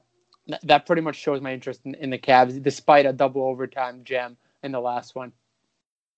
th- 0.48 0.62
that 0.63 0.86
pretty 0.86 1.02
much 1.02 1.18
shows 1.18 1.42
my 1.42 1.54
interest 1.54 1.82
in, 1.84 1.94
in, 1.96 2.10
the 2.10 2.18
Cavs, 2.18 2.62
despite 2.63 3.06
a 3.06 3.12
double 3.12 3.44
overtime 3.44 4.02
gem 4.06 4.38
in 4.63 4.72
the 4.72 4.80
last 4.80 5.13
one. 5.13 5.34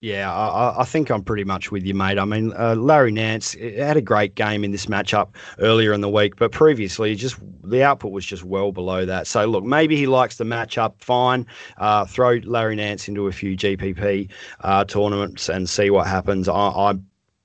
Yeah, 0.01 0.31
I, 0.31 0.81
I, 0.81 0.83
think 0.83 1.09
I'm 1.09 1.23
pretty 1.23 1.45
much 1.45 1.71
with 1.71 1.83
you, 1.83 1.95
mate. 1.95 2.19
I 2.19 2.25
mean, 2.25 2.53
uh, 2.53 2.75
Larry 2.75 3.11
Nance 3.11 3.53
had 3.53 3.97
a 3.97 4.01
great 4.01 4.35
game 4.35 4.63
in 4.63 4.69
this 4.69 4.85
matchup 4.85 5.29
earlier 5.57 5.93
in 5.93 6.01
the 6.01 6.09
week, 6.09 6.35
but 6.35 6.51
previously, 6.51 7.15
just 7.15 7.37
the 7.63 7.81
output 7.81 8.11
was 8.11 8.23
just 8.23 8.43
well 8.43 8.71
below 8.71 9.03
that. 9.05 9.25
So, 9.25 9.45
look, 9.45 9.63
maybe 9.63 9.95
he 9.95 10.05
likes 10.05 10.37
the 10.37 10.43
matchup. 10.43 11.01
Fine, 11.01 11.47
uh, 11.77 12.05
throw 12.05 12.39
Larry 12.43 12.75
Nance 12.75 13.07
into 13.07 13.25
a 13.25 13.31
few 13.31 13.57
GPP 13.57 14.29
uh, 14.61 14.83
tournaments 14.83 15.49
and 15.49 15.67
see 15.67 15.89
what 15.89 16.05
happens. 16.05 16.47
I, 16.47 16.53
I 16.53 16.93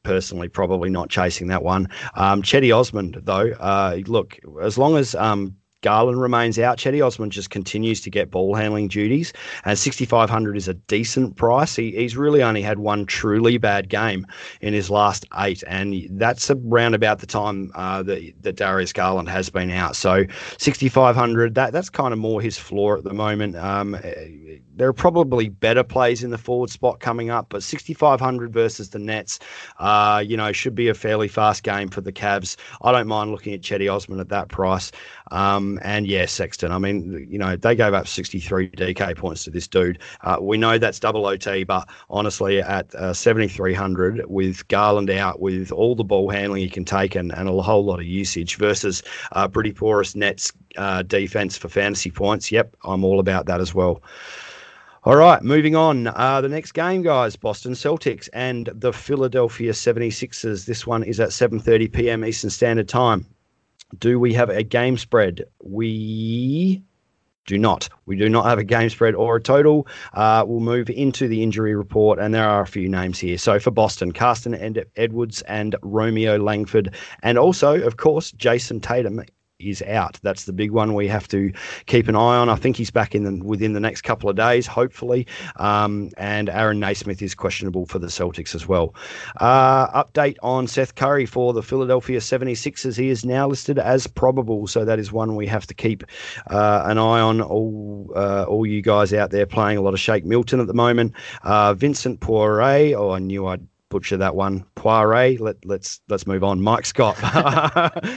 personally 0.03 0.49
probably 0.49 0.91
not 0.91 1.11
chasing 1.11 1.49
that 1.49 1.63
one. 1.63 1.89
Um, 2.15 2.43
Cedi 2.43 2.77
Osman, 2.77 3.15
though, 3.23 3.51
uh, 3.53 3.99
look, 4.07 4.39
as 4.63 4.79
long 4.79 4.97
as 4.97 5.15
um, 5.15 5.57
Garland 5.83 6.21
remains 6.21 6.59
out. 6.59 6.79
Cedi 6.79 7.05
Osman 7.05 7.31
just 7.31 7.51
continues 7.51 8.01
to 8.03 8.11
get 8.11 8.31
ball 8.31 8.55
handling 8.55 8.89
duties, 8.89 9.33
and 9.65 9.79
6,500 9.79 10.57
is 10.57 10.69
a 10.69 10.75
decent 10.75 11.37
price. 11.37 11.77
He, 11.77 11.93
he's 11.93 12.17
really 12.17 12.43
only 12.43 12.63
had 12.63 12.79
one 12.79 13.07
truly 13.07 13.59
bad 13.59 13.89
game 13.89 14.27
in 14.61 14.75
his 14.75 14.91
last 14.91 15.27
eight, 15.39 15.63
and 15.67 16.07
that's 16.13 16.51
around 16.51 16.95
about 16.95 17.21
the 17.21 17.27
time 17.27 17.71
uh, 17.75 18.03
that, 18.03 18.33
that 18.43 18.57
Darius 18.57 18.93
Garland 18.93 19.29
has 19.29 19.49
been 19.49 19.71
out. 19.71 19.97
So 19.97 20.25
6,500, 20.59 21.55
that 21.55 21.73
that's 21.73 21.91
kind 21.91 22.13
of 22.13 22.19
more 22.19 22.41
his 22.41 22.59
floor 22.59 22.99
at 22.99 23.05
the 23.05 23.15
moment. 23.15 23.57
Um, 23.57 23.97
there 24.81 24.89
are 24.89 24.95
probably 24.95 25.51
better 25.51 25.85
plays 25.85 26.23
in 26.23 26.31
the 26.31 26.39
forward 26.39 26.71
spot 26.71 27.01
coming 27.01 27.29
up, 27.29 27.47
but 27.51 27.63
6,500 27.63 28.51
versus 28.51 28.89
the 28.91 28.99
Nets, 28.99 29.39
uh, 29.79 30.25
you 30.27 30.39
know, 30.39 30.53
should 30.53 30.75
be 30.75 30.89
a 30.89 30.95
fairly 30.95 31.29
fast 31.29 31.63
game 31.63 31.89
for 31.89 32.01
the 32.01 32.13
Cavs. 32.13 32.57
I 32.81 32.91
don't 32.91 33.07
mind 33.07 33.31
looking 33.31 33.53
at 33.53 33.61
Cedi 33.61 33.93
Osman 33.93 34.21
at 34.21 34.31
that 34.31 34.49
price. 34.49 34.91
Um, 35.31 35.70
and 35.83 36.07
yeah, 36.07 36.27
Sexton. 36.27 36.73
I 36.73 36.79
mean, 36.79 37.27
you 37.31 37.39
know, 37.39 37.57
they 37.57 37.75
gave 37.75 37.95
up 37.95 38.09
63 38.09 38.71
DK 38.71 39.17
points 39.17 39.45
to 39.45 39.51
this 39.51 39.69
dude. 39.69 39.99
Uh, 40.23 40.39
we 40.41 40.57
know 40.57 40.79
that's 40.79 40.99
double 40.99 41.27
OT, 41.27 41.65
but 41.65 41.89
honestly, 42.09 42.61
at 42.61 42.95
uh, 42.95 43.13
7,300 43.13 44.25
with 44.27 44.67
Garland 44.69 45.11
out, 45.11 45.41
with 45.41 45.71
all 45.73 45.95
the 45.95 46.05
ball 46.05 46.31
handling 46.31 46.63
he 46.63 46.69
can 46.69 46.85
take 46.85 47.15
and, 47.15 47.33
and 47.33 47.49
a 47.49 47.63
whole 47.63 47.85
lot 47.85 48.01
of 48.01 48.07
usage 48.07 48.57
versus 48.57 49.03
uh, 49.33 49.47
pretty 49.49 49.73
porous 49.73 50.15
Nets 50.15 50.53
uh, 50.77 51.03
defense 51.03 51.57
for 51.57 51.69
fantasy 51.69 52.11
points. 52.11 52.51
Yep, 52.51 52.77
I'm 52.85 53.05
all 53.05 53.21
about 53.21 53.47
that 53.47 53.61
as 53.61 53.75
well. 53.75 54.03
All 55.05 55.17
right, 55.17 55.43
moving 55.43 55.75
on. 55.77 56.09
Uh, 56.09 56.43
the 56.43 56.49
next 56.51 56.73
game, 56.73 57.01
guys, 57.01 57.35
Boston 57.35 57.73
Celtics 57.73 58.29
and 58.35 58.69
the 58.75 58.93
Philadelphia 58.93 59.73
76ers. 59.73 60.67
This 60.67 60.87
one 60.87 61.03
is 61.03 61.19
at 61.21 61.31
7:30 61.31 61.91
p.m. 61.91 62.23
Eastern 62.23 62.51
Standard 62.51 62.87
Time. 62.87 63.27
Do 63.99 64.19
we 64.19 64.33
have 64.35 64.51
a 64.51 64.63
game 64.63 64.97
spread? 64.97 65.45
We 65.63 66.83
do 67.47 67.59
not. 67.59 67.89
We 68.07 68.17
do 68.17 68.29
not 68.29 68.45
have 68.45 68.59
a 68.59 68.65
game 68.65 68.89
spread 68.91 69.15
or 69.15 69.37
a 69.37 69.43
total. 69.43 69.89
Uh, 70.15 70.45
we'll 70.47 70.61
move 70.61 70.89
into 70.89 71.27
the 71.27 71.43
injury 71.43 71.75
report, 71.75 72.19
and 72.19 72.33
there 72.33 72.49
are 72.49 72.63
a 72.63 72.67
few 72.67 72.89
names 72.89 73.19
here. 73.19 73.39
So 73.39 73.59
for 73.59 73.73
Boston, 73.73 74.13
Carsen 74.13 74.55
Edwards 74.97 75.43
and 75.43 75.75
Romeo 75.83 76.37
Langford, 76.37 76.95
and 77.23 77.39
also, 77.39 77.81
of 77.83 77.97
course, 77.97 78.31
Jayson 78.33 78.81
Tatum 78.81 79.23
is 79.61 79.83
out. 79.83 80.19
That's 80.23 80.45
the 80.45 80.53
big 80.53 80.71
one 80.71 80.95
we 80.95 81.07
have 81.09 81.29
to 81.29 81.53
keep 81.87 82.09
an 82.09 82.17
eye 82.17 82.37
on. 82.37 82.49
I 82.49 82.57
think 82.57 82.77
he's 82.77 82.91
back 82.91 83.15
in 83.15 83.25
the, 83.25 83.45
within 83.45 83.73
the 83.73 83.81
next 83.81 84.03
couple 84.03 84.29
of 84.31 84.37
days, 84.37 84.67
hopefully. 84.67 85.27
Um, 85.57 86.11
and 86.17 86.49
Aaron 86.49 86.81
Nesmith 86.81 87.23
is 87.23 87.35
questionable 87.35 87.87
for 87.87 87.99
the 87.99 88.09
Celtics 88.09 88.55
as 88.55 88.67
well. 88.67 88.95
Uh, 89.37 90.03
update 90.05 90.37
on 90.43 90.67
Seth 90.67 90.95
Curry 90.95 91.27
for 91.27 91.53
the 91.53 91.63
Philadelphia 91.63 92.19
76ers. 92.19 92.97
He 92.97 93.09
is 93.09 93.25
now 93.25 93.49
listed 93.49 93.79
as 93.79 94.07
probable, 94.07 94.67
so 94.67 94.85
that 94.85 94.99
is 94.99 95.13
one 95.13 95.37
we 95.37 95.47
have 95.47 95.67
to 95.67 95.75
keep 95.75 96.05
uh, 96.49 96.83
an 96.87 96.99
eye 96.99 97.21
on. 97.21 97.41
All 97.41 98.13
uh, 98.15 98.45
all 98.45 98.67
you 98.67 98.83
guys 98.83 99.13
out 99.13 99.31
there 99.31 99.47
playing 99.47 99.79
a 99.79 99.81
lot 99.81 99.95
of 99.95 100.01
Shake 100.01 100.25
Milton 100.25 100.61
at 100.61 100.67
the 100.67 100.75
moment. 100.75 101.15
Uh, 101.43 101.75
Vincent 101.75 102.21
Poirier. 102.21 102.99
Oh, 102.99 103.11
I 103.11 103.19
knew 103.19 103.47
I'd 103.47 103.67
butcher 103.91 104.17
that 104.17 104.35
one. 104.35 104.65
Poiré. 104.77 105.39
Let, 105.39 105.63
let's 105.67 106.01
let's 106.09 106.27
move 106.27 106.43
on. 106.43 106.63
Mike 106.63 106.87
Scott. 106.87 107.19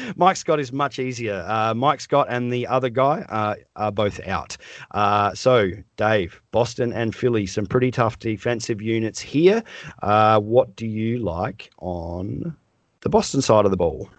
Mike 0.15 0.37
Scott 0.37 0.59
is 0.59 0.71
much 0.71 0.99
easier. 0.99 1.43
Uh, 1.45 1.73
Mike 1.73 1.99
Scott 1.99 2.27
and 2.29 2.53
the 2.53 2.65
other 2.67 2.89
guy 2.89 3.25
uh, 3.29 3.55
are 3.75 3.91
both 3.91 4.25
out. 4.25 4.55
Uh, 4.91 5.33
so 5.33 5.71
Dave, 5.97 6.41
Boston 6.51 6.93
and 6.93 7.13
Philly, 7.13 7.45
some 7.45 7.65
pretty 7.65 7.91
tough 7.91 8.17
defensive 8.19 8.81
units 8.81 9.19
here. 9.19 9.61
Uh, 10.01 10.39
what 10.39 10.73
do 10.77 10.87
you 10.87 11.19
like 11.19 11.69
on 11.79 12.55
the 13.01 13.09
Boston 13.09 13.41
side 13.41 13.65
of 13.65 13.71
the 13.71 13.77
ball? 13.77 14.09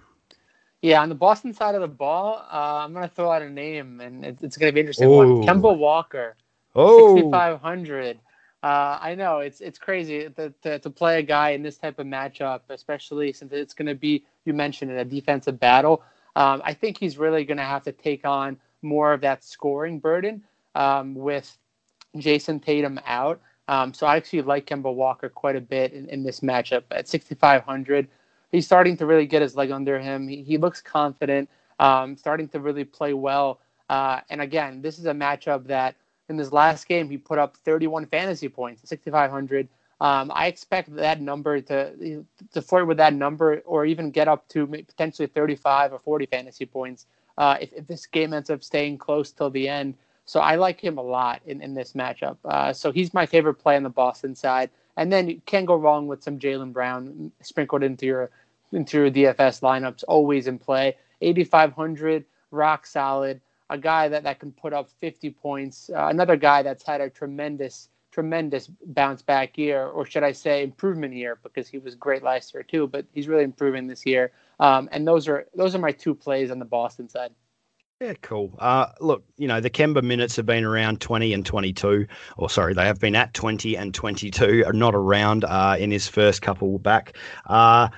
Yeah, 0.82 1.00
on 1.00 1.08
the 1.08 1.14
Boston 1.14 1.54
side 1.54 1.74
of 1.74 1.80
the 1.80 1.88
ball, 1.88 2.44
uh, 2.52 2.84
I'm 2.84 2.92
going 2.92 3.08
to 3.08 3.14
throw 3.14 3.32
out 3.32 3.40
a 3.40 3.48
name, 3.48 4.02
and 4.02 4.22
it's 4.22 4.58
going 4.58 4.68
to 4.70 4.74
be 4.74 4.80
interesting. 4.80 5.08
One, 5.08 5.42
Kemba 5.42 5.74
Walker, 5.74 6.36
oh. 6.76 7.16
6,500. 7.16 8.18
Uh, 8.64 8.98
I 8.98 9.14
know 9.14 9.40
it's 9.40 9.60
it's 9.60 9.78
crazy 9.78 10.26
to, 10.36 10.48
to, 10.62 10.78
to, 10.78 10.88
play 10.88 11.18
a 11.18 11.22
guy 11.22 11.50
in 11.50 11.62
this 11.62 11.76
type 11.76 11.98
of 11.98 12.06
matchup, 12.06 12.60
especially 12.70 13.30
since 13.30 13.52
it's 13.52 13.74
going 13.74 13.88
to 13.88 13.94
be 13.94 14.24
you 14.46 14.54
mentioned 14.54 14.90
in 14.90 14.96
a 14.96 15.04
defensive 15.04 15.60
battle. 15.60 16.02
Um, 16.34 16.62
I 16.64 16.72
think 16.72 16.96
he's 16.96 17.18
really 17.18 17.44
going 17.44 17.58
to 17.58 17.62
have 17.64 17.82
to 17.82 17.92
take 17.92 18.24
on 18.24 18.56
more 18.80 19.12
of 19.12 19.20
that 19.20 19.44
scoring 19.44 19.98
burden 19.98 20.42
um, 20.74 21.14
with 21.14 21.58
Jayson 22.16 22.58
Tatum 22.58 22.98
out. 23.04 23.38
Um, 23.68 23.92
so 23.92 24.06
I 24.06 24.16
actually 24.16 24.40
like 24.40 24.66
Kemba 24.66 24.94
Walker 24.94 25.28
quite 25.28 25.56
a 25.56 25.60
bit 25.60 25.92
in, 25.92 26.08
in 26.08 26.22
this 26.22 26.40
matchup 26.40 26.84
at 26.90 27.06
6,500. 27.06 28.08
He's 28.50 28.64
starting 28.64 28.96
to 28.96 29.04
really 29.04 29.26
get 29.26 29.42
his 29.42 29.54
leg 29.54 29.72
under 29.72 30.00
him. 30.00 30.26
He, 30.26 30.42
he 30.42 30.56
looks 30.56 30.80
confident, 30.80 31.50
um, 31.80 32.16
starting 32.16 32.48
to 32.48 32.60
really 32.60 32.84
play 32.84 33.12
well. 33.12 33.60
Uh, 33.90 34.20
and 34.30 34.40
again, 34.40 34.80
this 34.80 34.98
is 34.98 35.04
a 35.04 35.12
matchup 35.12 35.66
that 35.66 35.96
in 36.28 36.36
this 36.36 36.52
last 36.52 36.88
game, 36.88 37.10
he 37.10 37.18
put 37.18 37.38
up 37.38 37.56
31 37.58 38.06
fantasy 38.06 38.48
points, 38.48 38.88
6,500. 38.88 39.68
Um, 40.00 40.32
I 40.34 40.46
expect 40.46 40.94
that 40.96 41.20
number 41.20 41.60
to 41.60 42.24
to 42.52 42.62
flirt 42.62 42.86
with 42.86 42.96
that 42.96 43.14
number, 43.14 43.62
or 43.64 43.86
even 43.86 44.10
get 44.10 44.28
up 44.28 44.46
to 44.48 44.66
potentially 44.66 45.28
35 45.28 45.92
or 45.92 45.98
40 45.98 46.26
fantasy 46.26 46.66
points 46.66 47.06
uh, 47.38 47.56
if, 47.60 47.72
if 47.72 47.86
this 47.86 48.06
game 48.06 48.32
ends 48.32 48.50
up 48.50 48.62
staying 48.62 48.98
close 48.98 49.30
till 49.30 49.50
the 49.50 49.68
end. 49.68 49.94
So 50.26 50.40
I 50.40 50.56
like 50.56 50.80
him 50.80 50.98
a 50.98 51.02
lot 51.02 51.42
in, 51.46 51.60
in 51.60 51.74
this 51.74 51.92
matchup. 51.92 52.38
Uh, 52.44 52.72
so 52.72 52.90
he's 52.90 53.12
my 53.12 53.26
favorite 53.26 53.54
play 53.54 53.76
on 53.76 53.82
the 53.82 53.90
Boston 53.90 54.34
side. 54.34 54.70
And 54.96 55.12
then 55.12 55.28
you 55.28 55.40
can't 55.44 55.66
go 55.66 55.74
wrong 55.74 56.06
with 56.06 56.22
some 56.22 56.38
Jaylen 56.38 56.72
Brown 56.72 57.30
sprinkled 57.40 57.82
into 57.82 58.06
your 58.06 58.30
into 58.72 58.98
your 58.98 59.10
DFS 59.10 59.60
lineups, 59.60 60.02
always 60.08 60.46
in 60.46 60.58
play. 60.58 60.96
8,500, 61.20 62.24
rock 62.50 62.86
solid 62.86 63.40
a 63.74 63.78
guy 63.78 64.08
that, 64.08 64.22
that 64.22 64.40
can 64.40 64.52
put 64.52 64.72
up 64.72 64.88
50 65.00 65.30
points, 65.30 65.90
uh, 65.94 66.06
another 66.06 66.36
guy 66.36 66.62
that's 66.62 66.84
had 66.84 67.00
a 67.00 67.10
tremendous, 67.10 67.88
tremendous 68.10 68.70
bounce 68.86 69.20
back 69.20 69.58
year, 69.58 69.86
or 69.86 70.06
should 70.06 70.22
I 70.22 70.32
say 70.32 70.62
improvement 70.62 71.12
year, 71.12 71.38
because 71.42 71.68
he 71.68 71.78
was 71.78 71.94
great 71.94 72.22
last 72.22 72.54
year 72.54 72.62
too, 72.62 72.86
but 72.86 73.04
he's 73.12 73.28
really 73.28 73.44
improving 73.44 73.86
this 73.86 74.06
year. 74.06 74.32
Um, 74.60 74.88
and 74.92 75.06
those 75.06 75.28
are 75.28 75.46
those 75.54 75.74
are 75.74 75.78
my 75.78 75.92
two 75.92 76.14
plays 76.14 76.50
on 76.50 76.58
the 76.58 76.64
Boston 76.64 77.08
side. 77.08 77.32
Yeah, 78.00 78.14
cool. 78.22 78.52
Uh, 78.58 78.86
look, 79.00 79.24
you 79.38 79.46
know, 79.46 79.60
the 79.60 79.70
Kemba 79.70 80.02
minutes 80.02 80.34
have 80.36 80.46
been 80.46 80.64
around 80.64 81.00
20 81.00 81.32
and 81.32 81.46
22, 81.46 82.06
or 82.36 82.50
sorry, 82.50 82.74
they 82.74 82.84
have 82.84 82.98
been 82.98 83.14
at 83.14 83.32
20 83.34 83.76
and 83.76 83.94
22, 83.94 84.64
not 84.72 84.94
around 84.96 85.44
uh, 85.44 85.76
in 85.78 85.90
his 85.92 86.08
first 86.08 86.42
couple 86.42 86.78
back. 86.78 87.16
Uh, 87.46 87.88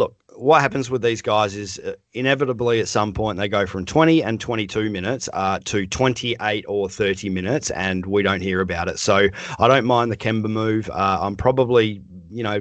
look, 0.00 0.16
what 0.34 0.62
happens 0.62 0.90
with 0.90 1.02
these 1.02 1.20
guys 1.20 1.54
is 1.54 1.78
uh, 1.80 1.94
inevitably 2.14 2.80
at 2.80 2.88
some 2.88 3.12
point 3.12 3.38
they 3.38 3.48
go 3.48 3.66
from 3.66 3.84
20 3.84 4.22
and 4.22 4.40
22 4.40 4.90
minutes 4.90 5.28
uh, 5.34 5.60
to 5.66 5.86
28 5.86 6.64
or 6.66 6.88
30 6.88 7.28
minutes, 7.28 7.70
and 7.70 8.06
we 8.06 8.22
don't 8.22 8.40
hear 8.40 8.60
about 8.60 8.88
it. 8.88 8.98
So 8.98 9.28
I 9.58 9.68
don't 9.68 9.84
mind 9.84 10.10
the 10.10 10.16
Kemba 10.16 10.48
move. 10.48 10.88
Uh, 10.90 11.18
I'm 11.20 11.36
probably, 11.36 12.02
you 12.30 12.42
know, 12.42 12.60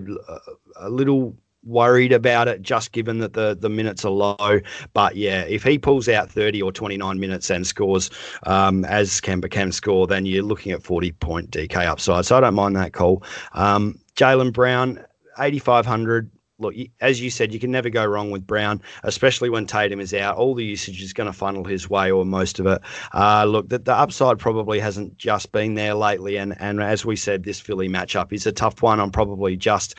a 0.76 0.90
little 0.90 1.36
worried 1.64 2.12
about 2.12 2.48
it 2.48 2.62
just 2.62 2.94
given 2.94 3.20
that 3.20 3.34
the 3.34 3.56
the 3.60 3.70
minutes 3.70 4.06
are 4.06 4.12
low 4.12 4.62
but 4.94 5.18
yeah 5.18 5.42
if 5.42 5.62
he 5.62 5.78
pulls 5.78 6.08
out 6.08 6.32
30 6.32 6.62
or 6.62 6.72
29 6.72 7.20
minutes 7.20 7.50
and 7.50 7.68
scores 7.68 8.10
um, 8.44 8.86
as 8.86 9.20
Kemba 9.20 9.52
can 9.52 9.74
score 9.74 10.08
then 10.08 10.26
you're 10.26 10.42
looking 10.42 10.72
at 10.72 10.82
40 10.82 11.12
point 11.12 11.52
DK 11.52 11.86
upside 11.86 12.26
so 12.26 12.38
I 12.38 12.40
don't 12.40 12.54
mind 12.54 12.78
that 12.78 12.94
call 12.94 13.24
um, 13.52 14.00
Jaylen 14.16 14.54
Brown 14.54 15.04
8500 15.38 16.32
look, 16.60 16.76
as 17.02 17.22
you 17.22 17.30
said, 17.30 17.54
you 17.54 17.60
can 17.60 17.72
never 17.72 17.90
go 17.90 18.06
wrong 18.06 18.32
with 18.32 18.46
Brown, 18.46 18.82
especially 19.04 19.50
when 19.50 19.66
Tatum 19.66 20.00
is 20.00 20.14
out. 20.14 20.38
All 20.38 20.54
the 20.54 20.66
usage 20.66 21.02
is 21.02 21.14
going 21.14 21.28
to 21.28 21.34
funnel 21.34 21.64
his 21.64 21.90
way, 21.90 22.12
or 22.12 22.26
most 22.26 22.60
of 22.60 22.68
it. 22.68 22.82
Uh, 23.14 23.46
look, 23.46 23.70
the, 23.70 23.80
the 23.80 23.94
upside 23.94 24.38
probably 24.38 24.80
hasn't 24.80 25.18
just 25.18 25.52
been 25.52 25.76
there 25.76 25.94
lately, 25.94 26.38
and 26.38 26.56
and 26.60 26.82
as 26.82 27.06
we 27.06 27.16
said, 27.16 27.44
this 27.44 27.60
Philly 27.60 27.90
matchup 27.90 28.32
is 28.34 28.46
a 28.46 28.52
tough 28.52 28.82
one. 28.82 29.00
I'm 29.00 29.12
probably 29.12 29.56
just 29.56 29.96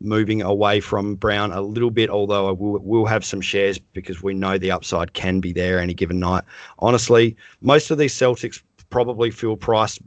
moving 0.00 0.42
away 0.42 0.80
from 0.80 1.16
Brown 1.16 1.52
a 1.52 1.60
little 1.60 1.90
bit, 1.90 2.10
although 2.10 2.48
I 2.48 2.52
will, 2.52 2.78
will 2.80 3.06
have 3.06 3.24
some 3.24 3.40
shares 3.40 3.78
because 3.78 4.22
we 4.22 4.34
know 4.34 4.58
the 4.58 4.70
upside 4.70 5.14
can 5.14 5.40
be 5.40 5.52
there 5.52 5.78
any 5.78 5.94
given 5.94 6.20
night. 6.20 6.44
Honestly, 6.78 7.36
most 7.60 7.90
of 7.90 7.98
these 7.98 8.14
Celtics 8.14 8.62
probably 8.90 9.30
feel 9.30 9.56
priced 9.56 10.00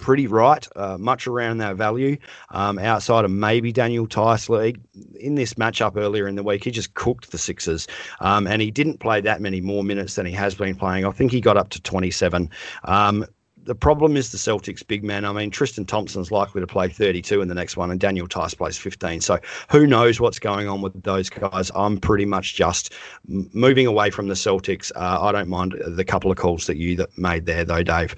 pretty 0.00 0.26
right, 0.26 0.66
uh, 0.74 0.98
much 0.98 1.26
around 1.26 1.58
that 1.58 1.76
value. 1.76 2.16
Um, 2.50 2.78
outside 2.78 3.24
of 3.24 3.30
maybe 3.30 3.70
Daniel 3.70 4.08
League 4.48 4.80
in 5.20 5.34
this 5.36 5.54
matchup 5.54 5.96
earlier 5.96 6.26
in 6.26 6.34
the 6.34 6.42
week, 6.42 6.64
he 6.64 6.70
just 6.70 6.94
cooked 6.94 7.30
the 7.30 7.38
Sixers, 7.38 7.86
um, 8.20 8.46
and 8.46 8.60
he 8.60 8.70
didn't 8.70 8.98
play 8.98 9.20
that 9.20 9.40
many 9.40 9.60
more 9.60 9.84
minutes 9.84 10.14
than 10.16 10.26
he 10.26 10.32
has 10.32 10.54
been 10.54 10.74
playing. 10.74 11.04
I 11.04 11.10
think 11.10 11.30
he 11.30 11.40
got 11.40 11.56
up 11.56 11.68
to 11.70 11.82
27. 11.82 12.50
Um, 12.84 13.26
the 13.64 13.74
problem 13.74 14.16
is 14.16 14.30
the 14.30 14.38
Celtics 14.38 14.86
big 14.86 15.04
man. 15.04 15.24
I 15.24 15.32
mean, 15.32 15.50
Tristan 15.50 15.84
Thompson's 15.84 16.30
likely 16.30 16.60
to 16.60 16.66
play 16.66 16.88
32 16.88 17.40
in 17.40 17.48
the 17.48 17.54
next 17.54 17.76
one, 17.76 17.90
and 17.90 18.00
Daniel 18.00 18.26
Theis 18.26 18.54
plays 18.54 18.78
15. 18.78 19.20
So 19.20 19.38
who 19.70 19.86
knows 19.86 20.20
what's 20.20 20.38
going 20.38 20.68
on 20.68 20.80
with 20.80 21.00
those 21.02 21.28
guys? 21.28 21.70
I'm 21.74 21.98
pretty 21.98 22.24
much 22.24 22.54
just 22.54 22.92
moving 23.26 23.86
away 23.86 24.10
from 24.10 24.28
the 24.28 24.34
Celtics. 24.34 24.90
Uh, 24.96 25.20
I 25.22 25.32
don't 25.32 25.48
mind 25.48 25.74
the 25.86 26.04
couple 26.04 26.30
of 26.30 26.36
calls 26.36 26.66
that 26.66 26.76
you 26.76 26.96
that 26.96 27.16
made 27.18 27.46
there, 27.46 27.64
though, 27.64 27.82
Dave. 27.82 28.16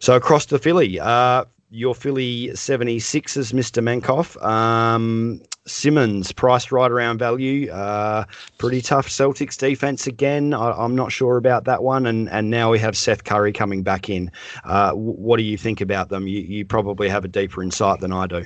So 0.00 0.16
across 0.16 0.46
to 0.46 0.58
Philly, 0.58 0.98
uh, 0.98 1.44
your 1.70 1.94
Philly 1.94 2.48
76ers, 2.48 3.52
Mr. 3.52 3.82
Menkoff. 3.82 4.42
Um, 4.44 5.40
Simmons, 5.66 6.32
priced 6.32 6.72
right 6.72 6.90
around 6.90 7.18
value. 7.18 7.70
Uh, 7.70 8.24
pretty 8.58 8.80
tough 8.80 9.08
Celtics 9.08 9.56
defense 9.56 10.06
again. 10.06 10.54
I, 10.54 10.84
am 10.84 10.96
not 10.96 11.12
sure 11.12 11.36
about 11.36 11.64
that 11.64 11.82
one. 11.82 12.06
And 12.06 12.28
and 12.30 12.50
now 12.50 12.70
we 12.70 12.78
have 12.80 12.96
Seth 12.96 13.24
Curry 13.24 13.52
coming 13.52 13.82
back 13.82 14.08
in. 14.08 14.30
Uh, 14.64 14.92
what 14.92 15.36
do 15.36 15.44
you 15.44 15.56
think 15.56 15.80
about 15.80 16.08
them? 16.08 16.26
You, 16.26 16.40
you 16.40 16.64
probably 16.64 17.08
have 17.08 17.24
a 17.24 17.28
deeper 17.28 17.62
insight 17.62 18.00
than 18.00 18.12
I 18.12 18.26
do. 18.26 18.44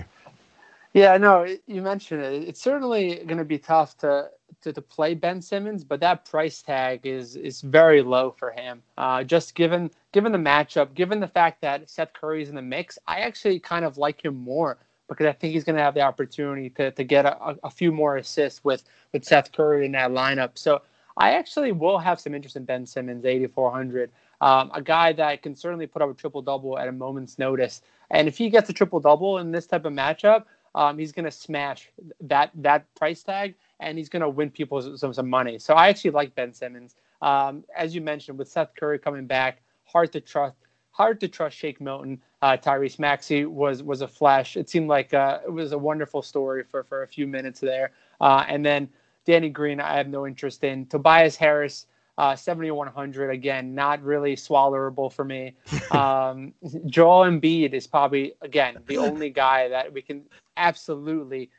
Yeah, 0.93 1.17
no, 1.19 1.47
you 1.67 1.83
mentioned 1.83 2.23
it. 2.23 2.49
It's 2.49 2.63
certainly 2.63 3.17
going 3.27 3.37
to 3.37 3.45
be 3.45 3.59
tough 3.59 3.99
to, 3.99 4.31
to, 4.63 4.73
to 4.73 4.81
play 4.81 5.13
Ben 5.13 5.43
Simmons, 5.43 5.85
but 5.85 6.01
that 6.01 6.25
price 6.25 6.63
tag 6.63 7.07
is 7.07 7.37
is 7.37 7.61
very 7.61 8.03
low 8.03 8.31
for 8.31 8.51
him. 8.51 8.83
Uh, 8.97 9.23
just 9.23 9.55
given 9.55 9.91
given 10.13 10.33
the 10.33 10.39
matchup, 10.39 10.95
given 10.95 11.21
the 11.21 11.29
fact 11.29 11.61
that 11.63 11.89
Seth 11.89 12.13
Curry 12.13 12.43
is 12.43 12.51
in 12.51 12.55
the 12.55 12.63
mix, 12.63 12.99
I 13.07 13.21
actually 13.21 13.59
kind 13.59 13.85
of 13.85 13.99
like 13.99 14.25
him 14.25 14.37
more 14.37 14.79
because 15.09 15.27
I 15.27 15.33
think 15.33 15.55
he's 15.55 15.65
going 15.65 15.77
to 15.77 15.83
have 15.83 15.95
the 15.95 16.01
opportunity 16.01 16.71
to, 16.71 16.91
to 16.91 17.05
get 17.05 17.27
a, 17.27 17.57
a 17.63 17.71
few 17.71 17.93
more 17.93 18.17
assists 18.17 18.65
with 18.65 18.85
with 19.13 19.25
Seth 19.25 19.53
Curry 19.53 19.87
in 19.87 19.93
that 19.93 20.11
lineup. 20.11 20.53
So 20.55 20.83
I 21.17 21.33
actually 21.33 21.73
will 21.73 21.99
have 21.99 22.21
some 22.21 22.35
interest 22.35 22.57
in 22.57 22.65
Ben 22.65 22.87
Simmons, 22.87 23.25
8,400. 23.25 24.11
Um, 24.41 24.71
a 24.75 24.83
guy 24.83 25.13
that 25.15 25.43
can 25.43 25.55
certainly 25.55 25.87
put 25.87 26.03
up 26.03 26.11
a 26.11 26.15
triple 26.15 26.43
double 26.43 26.79
at 26.79 26.89
a 26.89 26.93
moment's 26.93 27.39
notice. 27.39 27.81
And 28.11 28.29
if 28.29 28.37
he 28.37 28.51
gets 28.51 28.69
a 28.69 28.73
triple 28.73 29.01
double 29.01 29.39
in 29.39 29.51
this 29.51 29.67
type 29.67 29.87
of 29.87 29.93
matchup, 29.93 30.45
um, 30.75 30.99
he's 30.99 31.13
going 31.13 31.25
to 31.25 31.31
smash 31.31 31.91
that 32.21 32.51
that 32.57 32.95
price 32.95 33.23
tag, 33.23 33.55
and 33.81 33.97
he's 33.97 34.11
going 34.11 34.21
to 34.21 34.29
win 34.29 34.51
people 34.51 34.97
some 34.99 35.15
some 35.15 35.29
money. 35.29 35.59
So 35.59 35.75
I 35.75 35.89
actually 35.89 36.11
like 36.11 36.35
Ben 36.35 36.53
Simmons. 36.53 36.97
Um, 37.23 37.65
as 37.75 37.95
you 37.95 38.03
mentioned, 38.03 38.39
with 38.39 38.49
Seth 38.49 38.75
Curry 38.79 38.99
coming 38.99 39.27
back, 39.27 39.63
hard 39.85 40.13
to 40.13 40.21
trust. 40.21 40.57
Hard 40.97 41.21
to 41.21 41.29
trust 41.29 41.55
Shake 41.59 41.79
Milton. 41.79 42.23
Uh, 42.41 42.57
Tyrese 42.57 42.99
Maxey 42.99 43.45
was 43.45 43.83
was 43.83 44.01
a 44.01 44.09
flash. 44.09 44.57
It 44.57 44.71
seemed 44.71 44.89
like 44.89 45.13
uh, 45.13 45.41
it 45.45 45.53
was 45.53 45.73
a 45.73 45.79
wonderful 45.79 46.23
story 46.23 46.65
for 46.65 46.85
for 46.85 47.03
a 47.03 47.07
few 47.07 47.27
minutes 47.27 47.61
there. 47.61 47.91
Uh, 48.19 48.47
and 48.49 48.65
then 48.65 48.89
Danny 49.27 49.51
Green, 49.51 49.79
I 49.79 49.99
have 49.99 50.09
no 50.09 50.27
interest 50.27 50.65
in. 50.65 50.87
Tobias 50.87 51.37
Harris, 51.37 51.87
uh, 52.17 52.35
7100 52.35 53.29
again, 53.29 53.75
not 53.75 54.03
really 54.03 54.37
swallowable 54.37 55.13
for 55.13 55.25
me. 55.25 55.55
Um, 55.91 56.55
Joel 56.87 57.27
Embiid 57.27 57.75
is 57.75 57.87
probably 57.87 58.33
again 58.41 58.79
the 58.87 58.97
only 59.09 59.29
guy 59.29 59.69
that 59.69 59.93
we 59.93 60.01
can 60.01 60.25
absolutely 60.57 61.51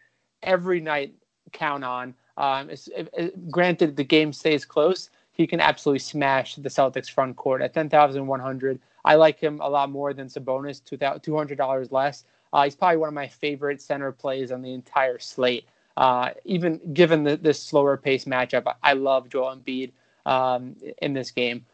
every 0.41 0.81
night 0.81 1.13
count 1.51 1.83
on. 1.83 2.15
Um, 2.37 2.71
it, 2.71 2.87
it, 2.95 3.51
granted, 3.51 3.95
the 3.97 4.03
game 4.03 4.33
stays 4.33 4.65
close. 4.65 5.11
He 5.31 5.45
can 5.45 5.59
absolutely 5.59 5.99
smash 5.99 6.55
the 6.55 6.69
Celtics 6.69 7.11
front 7.11 7.35
court 7.35 7.61
at 7.61 7.75
10,100. 7.75 8.79
I 9.07 9.15
like 9.15 9.39
him 9.39 9.61
a 9.61 9.69
lot 9.69 9.89
more 9.89 10.13
than 10.13 10.27
Sabonis, 10.27 10.81
$200 10.81 11.91
less. 11.93 12.25
Uh, 12.51 12.65
he's 12.65 12.75
probably 12.75 12.97
one 12.97 13.07
of 13.07 13.13
my 13.13 13.29
favorite 13.29 13.81
center 13.81 14.11
plays 14.11 14.51
on 14.51 14.61
the 14.61 14.73
entire 14.73 15.17
slate. 15.17 15.65
Uh, 15.95 16.31
even 16.43 16.81
given 16.93 17.23
the, 17.23 17.37
this 17.37 17.57
slower 17.57 17.95
pace 17.95 18.25
matchup, 18.25 18.69
I 18.83 18.93
love 18.93 19.29
Joel 19.29 19.55
Embiid 19.55 19.91
um, 20.25 20.75
in 21.01 21.13
this 21.13 21.31
game. 21.31 21.65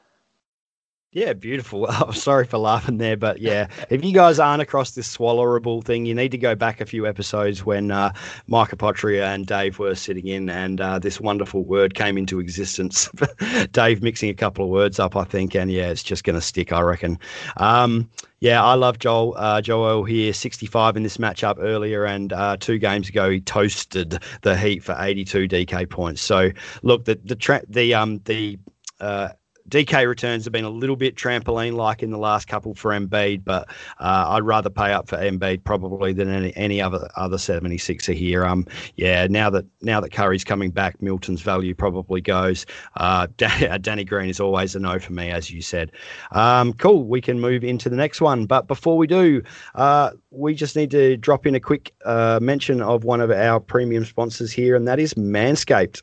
Yeah, 1.14 1.34
beautiful. 1.34 1.86
I'm 1.90 2.14
sorry 2.14 2.46
for 2.46 2.58
laughing 2.58 2.98
there, 2.98 3.16
but 3.16 3.40
yeah, 3.40 3.68
if 3.92 4.04
you 4.04 4.14
guys 4.14 4.40
aren't 4.40 4.64
across 4.64 4.92
this 4.92 5.16
swallowable 5.16 5.84
thing, 5.84 6.08
you 6.08 6.16
need 6.16 6.32
to 6.32 6.40
go 6.40 6.56
back 6.56 6.82
a 6.82 6.88
few 6.88 7.06
episodes 7.06 7.64
when 7.64 7.92
uh, 7.92 8.12
Micah 8.48 8.76
Potria 8.76 9.34
and 9.34 9.46
Dave 9.46 9.78
were 9.78 9.94
sitting 9.94 10.26
in, 10.26 10.50
and 10.50 10.82
uh, 10.82 10.98
this 10.98 11.22
wonderful 11.22 11.64
word 11.66 11.94
came 11.94 12.18
into 12.18 12.40
existence. 12.40 13.10
Dave 13.72 14.02
mixing 14.02 14.32
a 14.32 14.34
couple 14.34 14.66
of 14.66 14.72
words 14.72 15.00
up, 15.00 15.16
I 15.16 15.24
think, 15.24 15.56
and 15.56 15.72
yeah, 15.72 15.90
it's 15.90 16.02
just 16.02 16.24
going 16.24 16.36
to 16.36 16.42
stick, 16.42 16.74
I 16.74 16.82
reckon. 16.82 17.20
Um, 17.58 18.10
yeah, 18.40 18.64
I 18.64 18.74
love 18.74 18.98
Joel. 18.98 19.36
Uh, 19.38 19.62
Joel 19.62 20.04
here, 20.06 20.34
65 20.34 20.98
in 20.98 21.04
this 21.04 21.18
matchup 21.18 21.58
earlier, 21.60 22.06
and 22.06 22.34
uh, 22.34 22.58
two 22.60 22.80
games 22.80 23.08
ago 23.08 23.30
he 23.30 23.40
toasted 23.40 24.18
the 24.42 24.58
Heat 24.58 24.84
for 24.84 24.96
82 24.98 25.48
DK 25.48 25.88
points. 25.88 26.24
So 26.24 26.50
look, 26.82 27.06
the 27.06 27.20
the 27.24 27.36
tra- 27.36 27.64
the 27.70 27.94
um 27.94 28.20
the 28.26 28.58
uh, 29.00 29.30
DK 29.70 30.08
returns 30.08 30.44
have 30.44 30.52
been 30.52 30.66
a 30.66 30.70
little 30.70 30.96
bit 30.96 31.16
trampoline 31.16 31.74
like 31.74 32.04
in 32.04 32.12
the 32.12 32.18
last 32.18 32.48
couple 32.48 32.76
for 32.76 32.92
Embiid, 32.92 33.44
but 33.44 33.70
uh, 34.00 34.26
I'd 34.30 34.44
rather 34.44 34.70
pay 34.70 34.92
up 34.92 35.08
for 35.08 35.18
Embiid 35.18 35.64
probably 35.64 36.14
than 36.14 36.30
any, 36.30 36.56
any 36.56 36.82
other 36.82 37.10
other 37.16 37.38
76er 37.38 38.14
here. 38.14 38.46
Um, 38.46 38.68
yeah, 38.96 39.28
now 39.28 39.50
that 39.50 39.66
now 39.82 40.02
that 40.02 40.12
Curry's 40.12 40.44
coming 40.44 40.72
back, 40.72 41.02
Milton's 41.02 41.42
value 41.42 41.74
probably 41.76 42.22
goes. 42.22 42.66
Uh, 42.96 43.28
Danny 43.38 44.04
Green 44.04 44.30
is 44.30 44.40
always 44.40 44.76
a 44.76 44.80
no 44.80 44.98
for 45.00 45.14
me, 45.14 45.30
as 45.30 45.50
you 45.50 45.62
said. 45.62 45.92
Um, 46.32 46.74
cool, 46.74 47.04
we 47.04 47.22
can 47.22 47.40
move 47.40 47.64
into 47.64 47.90
the 47.90 47.96
next 47.96 48.22
one, 48.22 48.46
but 48.46 48.68
before 48.68 48.98
we 48.98 49.08
do, 49.08 49.42
uh, 49.76 50.12
we 50.32 50.54
just 50.54 50.76
need 50.76 50.92
to 50.92 51.18
drop 51.18 51.46
in 51.46 51.56
a 51.56 51.60
quick 51.60 51.94
uh, 52.06 52.40
mention 52.42 52.82
of 52.82 53.04
one 53.04 53.20
of 53.20 53.32
our 53.32 53.60
premium 53.60 54.06
sponsors 54.06 54.52
here, 54.52 54.76
and 54.76 54.88
that 54.88 55.00
is 55.00 55.16
Manscaped. 55.16 56.02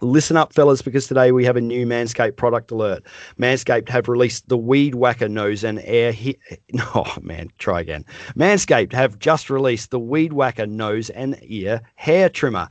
Listen 0.00 0.36
up, 0.36 0.52
fellas, 0.52 0.82
because 0.82 1.06
today 1.06 1.30
we 1.30 1.44
have 1.44 1.56
a 1.56 1.60
new 1.60 1.86
Manscaped 1.86 2.36
product 2.36 2.72
alert. 2.72 3.04
Manscaped 3.38 3.88
have 3.88 4.08
released 4.08 4.48
the 4.48 4.58
Weed 4.58 4.96
Whacker 4.96 5.28
nose 5.28 5.62
and 5.62 5.80
air. 5.84 6.10
He- 6.10 6.38
oh 6.96 7.16
man, 7.22 7.48
try 7.58 7.80
again. 7.80 8.04
Manscaped 8.36 8.92
have 8.92 9.20
just 9.20 9.48
released 9.50 9.92
the 9.92 10.00
Weed 10.00 10.32
Whacker 10.32 10.66
nose 10.66 11.10
and 11.10 11.38
ear 11.42 11.80
hair 11.94 12.28
trimmer. 12.28 12.68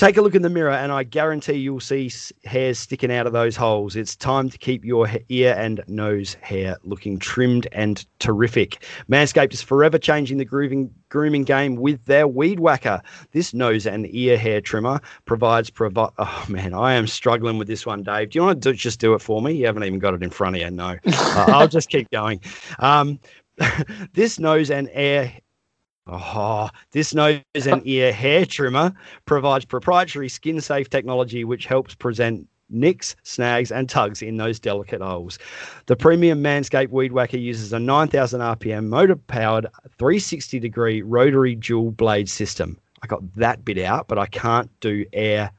Take 0.00 0.16
a 0.16 0.22
look 0.22 0.34
in 0.34 0.40
the 0.40 0.48
mirror, 0.48 0.70
and 0.70 0.92
I 0.92 1.02
guarantee 1.02 1.58
you'll 1.58 1.78
see 1.78 2.10
hairs 2.46 2.78
sticking 2.78 3.12
out 3.12 3.26
of 3.26 3.34
those 3.34 3.54
holes. 3.54 3.96
It's 3.96 4.16
time 4.16 4.48
to 4.48 4.56
keep 4.56 4.82
your 4.82 5.06
ear 5.28 5.54
and 5.58 5.84
nose 5.88 6.38
hair 6.40 6.78
looking 6.84 7.18
trimmed 7.18 7.68
and 7.72 8.02
terrific. 8.18 8.86
Manscaped 9.10 9.52
is 9.52 9.60
forever 9.60 9.98
changing 9.98 10.38
the 10.38 10.44
grooving, 10.46 10.90
grooming 11.10 11.44
game 11.44 11.76
with 11.76 12.02
their 12.06 12.26
Weed 12.26 12.60
Whacker. 12.60 13.02
This 13.32 13.52
nose 13.52 13.86
and 13.86 14.06
ear 14.14 14.38
hair 14.38 14.62
trimmer 14.62 15.02
provides. 15.26 15.68
Provi- 15.68 16.14
oh 16.16 16.46
man, 16.48 16.72
I 16.72 16.94
am 16.94 17.06
struggling 17.06 17.58
with 17.58 17.68
this 17.68 17.84
one, 17.84 18.02
Dave. 18.02 18.30
Do 18.30 18.38
you 18.38 18.42
want 18.42 18.62
to 18.62 18.72
do, 18.72 18.74
just 18.74 19.00
do 19.00 19.12
it 19.12 19.20
for 19.20 19.42
me? 19.42 19.52
You 19.52 19.66
haven't 19.66 19.84
even 19.84 19.98
got 19.98 20.14
it 20.14 20.22
in 20.22 20.30
front 20.30 20.56
of 20.56 20.62
you. 20.62 20.70
No, 20.70 20.96
uh, 21.06 21.44
I'll 21.48 21.68
just 21.68 21.90
keep 21.90 22.10
going. 22.10 22.40
Um, 22.78 23.20
this 24.14 24.38
nose 24.38 24.70
and 24.70 24.88
air 24.94 25.30
Oh, 26.12 26.70
this 26.90 27.14
nose 27.14 27.40
and 27.54 27.86
ear 27.86 28.12
hair 28.12 28.44
trimmer 28.44 28.92
provides 29.26 29.64
proprietary 29.64 30.28
skin 30.28 30.60
safe 30.60 30.90
technology 30.90 31.44
which 31.44 31.66
helps 31.66 31.94
present 31.94 32.48
nicks, 32.68 33.14
snags, 33.22 33.70
and 33.70 33.88
tugs 33.88 34.20
in 34.20 34.36
those 34.36 34.58
delicate 34.58 35.00
holes. 35.00 35.38
The 35.86 35.94
premium 35.94 36.42
Manscaped 36.42 36.90
Weed 36.90 37.12
Whacker 37.12 37.36
uses 37.36 37.72
a 37.72 37.78
9,000 37.78 38.40
RPM 38.40 38.86
motor 38.86 39.16
powered 39.16 39.66
360 39.98 40.58
degree 40.58 41.02
rotary 41.02 41.54
dual 41.54 41.92
blade 41.92 42.28
system. 42.28 42.76
I 43.02 43.06
got 43.06 43.22
that 43.36 43.64
bit 43.64 43.78
out, 43.78 44.08
but 44.08 44.18
I 44.18 44.26
can't 44.26 44.68
do 44.80 45.04
air 45.12 45.52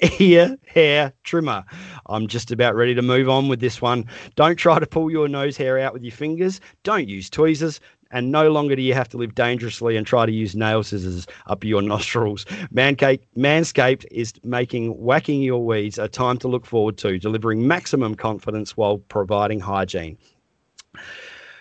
ear 0.20 0.56
hair 0.66 1.12
trimmer. 1.24 1.64
I'm 2.06 2.28
just 2.28 2.50
about 2.52 2.74
ready 2.74 2.94
to 2.94 3.02
move 3.02 3.28
on 3.28 3.48
with 3.48 3.60
this 3.60 3.82
one. 3.82 4.06
Don't 4.36 4.56
try 4.56 4.78
to 4.78 4.86
pull 4.86 5.10
your 5.10 5.28
nose 5.28 5.56
hair 5.56 5.78
out 5.78 5.92
with 5.92 6.02
your 6.02 6.12
fingers. 6.12 6.60
Don't 6.82 7.08
use 7.08 7.28
tweezers 7.28 7.80
and 8.12 8.30
no 8.30 8.50
longer 8.50 8.76
do 8.76 8.82
you 8.82 8.94
have 8.94 9.08
to 9.08 9.16
live 9.16 9.34
dangerously 9.34 9.96
and 9.96 10.06
try 10.06 10.26
to 10.26 10.32
use 10.32 10.54
nail 10.54 10.82
scissors 10.82 11.26
up 11.46 11.64
your 11.64 11.82
nostrils. 11.82 12.44
Manscaped, 12.72 14.04
is 14.10 14.34
making 14.44 14.90
whacking 14.90 15.42
your 15.42 15.64
weeds 15.64 15.98
a 15.98 16.08
time 16.08 16.38
to 16.38 16.48
look 16.48 16.66
forward 16.66 16.98
to, 16.98 17.18
delivering 17.18 17.66
maximum 17.66 18.14
confidence 18.14 18.76
while 18.76 18.98
providing 18.98 19.58
hygiene. 19.58 20.16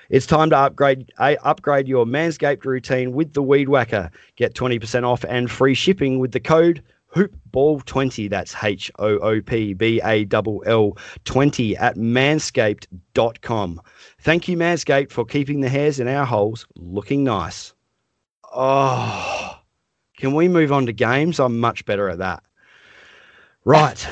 It's 0.10 0.26
time 0.26 0.50
to 0.50 0.58
upgrade 0.58 1.10
uh, 1.20 1.36
upgrade 1.44 1.88
your 1.88 2.06
Manscaped 2.06 2.66
routine 2.66 3.14
with 3.14 3.34
the 3.34 3.42
Weed 3.42 3.70
Whacker. 3.70 4.12
Get 4.36 4.54
20% 4.54 5.06
off 5.06 5.24
and 5.24 5.50
free 5.50 5.74
shipping 5.74 6.20
with 6.20 6.34
the 6.34 6.42
code 6.42 6.84
hoopball20 7.16 8.30
that's 8.30 8.56
h-o-o-p-b-a-l-l 8.64 8.98
20 11.26 11.78
at 11.78 11.96
manscaped.com 11.96 13.82
thank 14.20 14.48
you 14.48 14.58
manscaped 14.58 15.12
for 15.12 15.26
keeping 15.26 15.62
the 15.62 15.70
hairs 15.70 16.00
in 16.00 16.08
our 16.08 16.26
holes 16.26 16.66
looking 16.76 17.24
nice. 17.24 17.74
Oh 18.54 19.58
can 20.22 20.34
we 20.36 20.48
move 20.48 20.72
on 20.72 20.86
to 20.86 20.94
games? 20.94 21.40
I'm 21.40 21.60
much 21.60 21.84
better 21.84 22.08
at 22.08 22.20
that. 22.20 22.44
Right. 23.66 24.08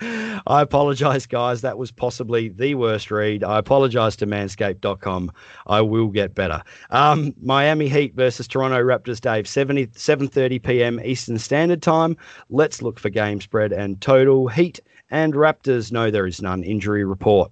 I 0.46 0.60
apologize, 0.60 1.26
guys. 1.26 1.62
That 1.62 1.78
was 1.78 1.90
possibly 1.90 2.48
the 2.48 2.74
worst 2.74 3.10
read. 3.10 3.42
I 3.42 3.58
apologize 3.58 4.16
to 4.16 4.26
manscaped.com. 4.26 5.32
I 5.66 5.80
will 5.80 6.08
get 6.08 6.34
better. 6.34 6.62
Um, 6.90 7.34
Miami 7.40 7.88
Heat 7.88 8.14
versus 8.14 8.46
Toronto 8.46 8.78
Raptors, 8.78 9.20
Dave, 9.20 9.48
70, 9.48 9.86
7.30 9.88 10.62
p.m. 10.62 11.00
Eastern 11.02 11.38
Standard 11.38 11.82
Time. 11.82 12.16
Let's 12.50 12.82
look 12.82 13.00
for 13.00 13.08
game 13.08 13.40
spread 13.40 13.72
and 13.72 14.00
total. 14.00 14.48
Heat 14.48 14.80
and 15.10 15.34
Raptors, 15.34 15.92
no, 15.92 16.10
there 16.10 16.26
is 16.26 16.42
none. 16.42 16.62
Injury 16.62 17.04
report. 17.04 17.50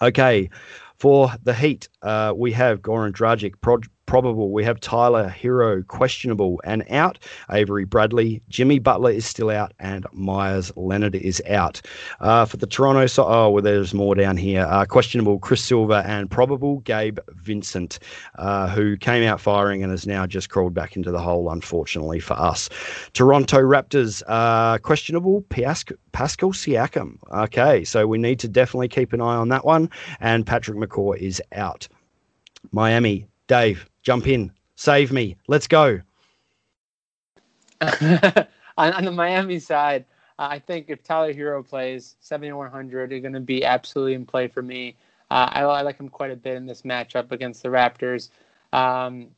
Okay. 0.00 0.48
For 0.98 1.32
the 1.42 1.54
Heat, 1.54 1.88
uh, 2.02 2.32
we 2.36 2.52
have 2.52 2.82
Goran 2.82 3.12
Dragic, 3.12 3.54
probable. 4.12 4.50
We 4.50 4.62
have 4.62 4.78
Tyler 4.78 5.34
Herro 5.34 5.86
questionable 5.86 6.60
and 6.64 6.84
out. 6.90 7.18
Avery 7.50 7.86
Bradley, 7.86 8.42
Jimmy 8.50 8.78
Butler 8.78 9.10
is 9.10 9.24
still 9.24 9.48
out, 9.48 9.72
and 9.78 10.04
Meyers 10.12 10.70
Leonard 10.76 11.14
is 11.14 11.42
out. 11.48 11.80
Uh, 12.20 12.44
for 12.44 12.58
the 12.58 12.66
Toronto, 12.66 13.06
so 13.06 13.24
oh 13.26 13.48
well, 13.48 13.62
there's 13.62 13.94
more 13.94 14.14
down 14.14 14.36
here. 14.36 14.66
Uh, 14.68 14.84
questionable 14.84 15.38
Chris 15.38 15.64
Silva 15.64 16.02
and 16.06 16.30
probable 16.30 16.80
Gabe 16.80 17.20
Vincent, 17.36 18.00
uh, 18.34 18.68
who 18.68 18.98
came 18.98 19.26
out 19.26 19.40
firing 19.40 19.82
and 19.82 19.90
has 19.90 20.06
now 20.06 20.26
just 20.26 20.50
crawled 20.50 20.74
back 20.74 20.94
into 20.94 21.10
the 21.10 21.18
hole. 21.18 21.50
Unfortunately 21.50 22.20
for 22.20 22.34
us, 22.34 22.68
Toronto 23.14 23.60
Raptors 23.60 24.22
uh, 24.26 24.76
questionable 24.76 25.40
Pascal 25.48 26.52
Siakam. 26.52 27.16
Okay, 27.32 27.82
so 27.82 28.06
we 28.06 28.18
need 28.18 28.38
to 28.40 28.48
definitely 28.48 28.88
keep 28.88 29.14
an 29.14 29.22
eye 29.22 29.36
on 29.36 29.48
that 29.48 29.64
one. 29.64 29.88
And 30.20 30.46
Patrick 30.46 30.76
McCaw 30.76 31.16
is 31.16 31.40
out. 31.52 31.88
Miami, 32.72 33.26
Dave, 33.48 33.88
jump 34.02 34.26
in, 34.26 34.52
save 34.74 35.12
me, 35.12 35.36
let's 35.48 35.66
go. 35.66 36.00
on, 37.80 39.04
the 39.04 39.12
Miami 39.12 39.58
side, 39.58 40.04
uh, 40.38 40.48
I 40.50 40.58
think 40.58 40.86
if 40.88 41.02
Tyler 41.02 41.32
Herro 41.32 41.66
plays 41.66 42.16
7100, 42.20 43.10
they're 43.10 43.20
going 43.20 43.32
to 43.32 43.40
be 43.40 43.64
absolutely 43.64 44.14
in 44.14 44.24
play 44.24 44.48
for 44.48 44.62
me. 44.62 44.96
Uh, 45.30 45.48
I, 45.50 45.62
I, 45.62 45.82
like 45.82 45.98
him 45.98 46.08
quite 46.08 46.30
a 46.30 46.36
bit 46.36 46.56
in 46.56 46.66
this 46.66 46.82
matchup 46.82 47.32
against 47.32 47.62
the 47.62 47.70
Raptors. 47.70 48.28
Um, 48.72 49.28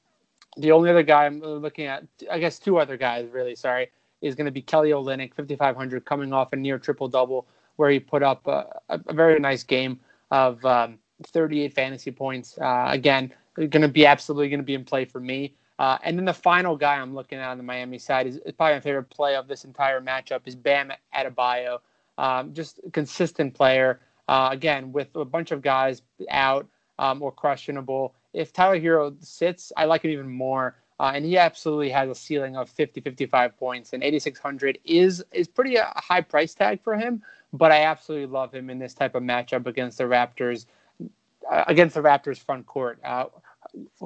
the 0.57 0.73
only 0.73 0.91
other 0.91 1.03
guy 1.03 1.25
I'm 1.27 1.41
looking 1.41 1.87
at, 1.87 2.05
I 2.31 2.39
guess 2.39 2.59
two 2.59 2.79
other 2.79 2.97
guys 2.97 3.29
really, 3.33 3.55
sorry, 3.55 3.91
is 4.21 4.35
going 4.35 4.47
to 4.47 4.51
be 4.51 4.62
Kelly 4.62 4.91
Olynyk, 4.91 5.35
5,500, 5.35 6.05
coming 6.05 6.33
off 6.33 6.53
a 6.53 6.57
near 6.57 6.79
triple 6.79 7.09
double 7.09 7.47
where 7.77 7.91
he 7.91 7.99
put 7.99 8.23
up 8.23 8.47
a, 8.47 8.67
a 8.89 9.12
very 9.12 9.39
nice 9.41 9.62
game 9.62 9.99
of 10.31 10.65
um, 10.65 10.99
38 11.27 11.73
fantasy 11.73 12.11
points. 12.11 12.59
Uh, 12.59 12.87
again, 12.89 13.33
going 13.57 13.83
to 13.83 13.89
be 13.89 14.07
absolutely 14.07 14.49
going 14.49 14.61
to 14.61 14.65
be 14.65 14.75
in 14.75 14.85
play 14.85 15.05
for 15.05 15.21
me. 15.21 15.55
Uh, 15.79 15.99
and 16.03 16.17
then 16.17 16.25
the 16.25 16.35
final 16.35 16.77
guy 16.77 16.95
I'm 16.97 17.15
looking 17.15 17.39
at 17.39 17.49
on 17.49 17.57
the 17.57 17.65
Miami 17.65 17.99
side 17.99 18.27
is, 18.27 18.37
is 18.39 18.53
probably 18.53 18.75
my 18.75 18.81
favorite 18.81 19.11
play 19.11 19.35
of 19.35 19.49
this 19.49 19.65
entire 19.65 20.01
matchup 20.01 20.41
is 20.45 20.55
Bam 20.55 20.93
Adebayo. 21.15 21.79
Um, 22.17 22.55
just 22.55 22.81
a 22.87 22.91
consistent 22.91 23.55
player. 23.55 24.01
Uh, 24.29 24.49
again, 24.53 24.93
with 24.93 25.09
a 25.17 25.25
bunch 25.25 25.51
of 25.51 25.61
guys 25.61 26.03
out 26.31 26.67
um, 26.99 27.23
or 27.23 27.33
questionable. 27.33 28.15
If 28.33 28.53
Tyler 28.53 28.79
Herro 28.79 29.15
sits, 29.23 29.73
I 29.77 29.85
like 29.85 30.03
him 30.05 30.11
even 30.11 30.31
more. 30.31 30.77
Uh, 31.01 31.13
and 31.15 31.25
he 31.25 31.37
absolutely 31.37 31.91
has 31.91 32.09
a 32.09 32.15
ceiling 32.15 32.57
of 32.57 32.71
50, 32.71 33.01
55 33.01 33.57
points. 33.59 33.93
And 33.93 34.03
8,600 34.03 34.79
is 34.85 35.25
is 35.33 35.49
pretty 35.49 35.77
a 35.77 35.93
high 35.97 36.21
price 36.21 36.55
tag 36.55 36.81
for 36.83 36.97
him. 36.97 37.23
But 37.53 37.73
I 37.73 37.83
absolutely 37.83 38.27
love 38.27 38.55
him 38.55 38.71
in 38.71 38.79
this 38.79 38.95
type 38.95 39.15
of 39.15 39.23
matchup 39.23 39.67
against 39.67 39.99
the 39.99 40.05
Raptors, 40.05 40.67
uh, 41.51 41.65
against 41.67 41.95
the 41.95 42.01
Raptors 42.01 42.39
front 42.39 42.67
court. 42.67 42.99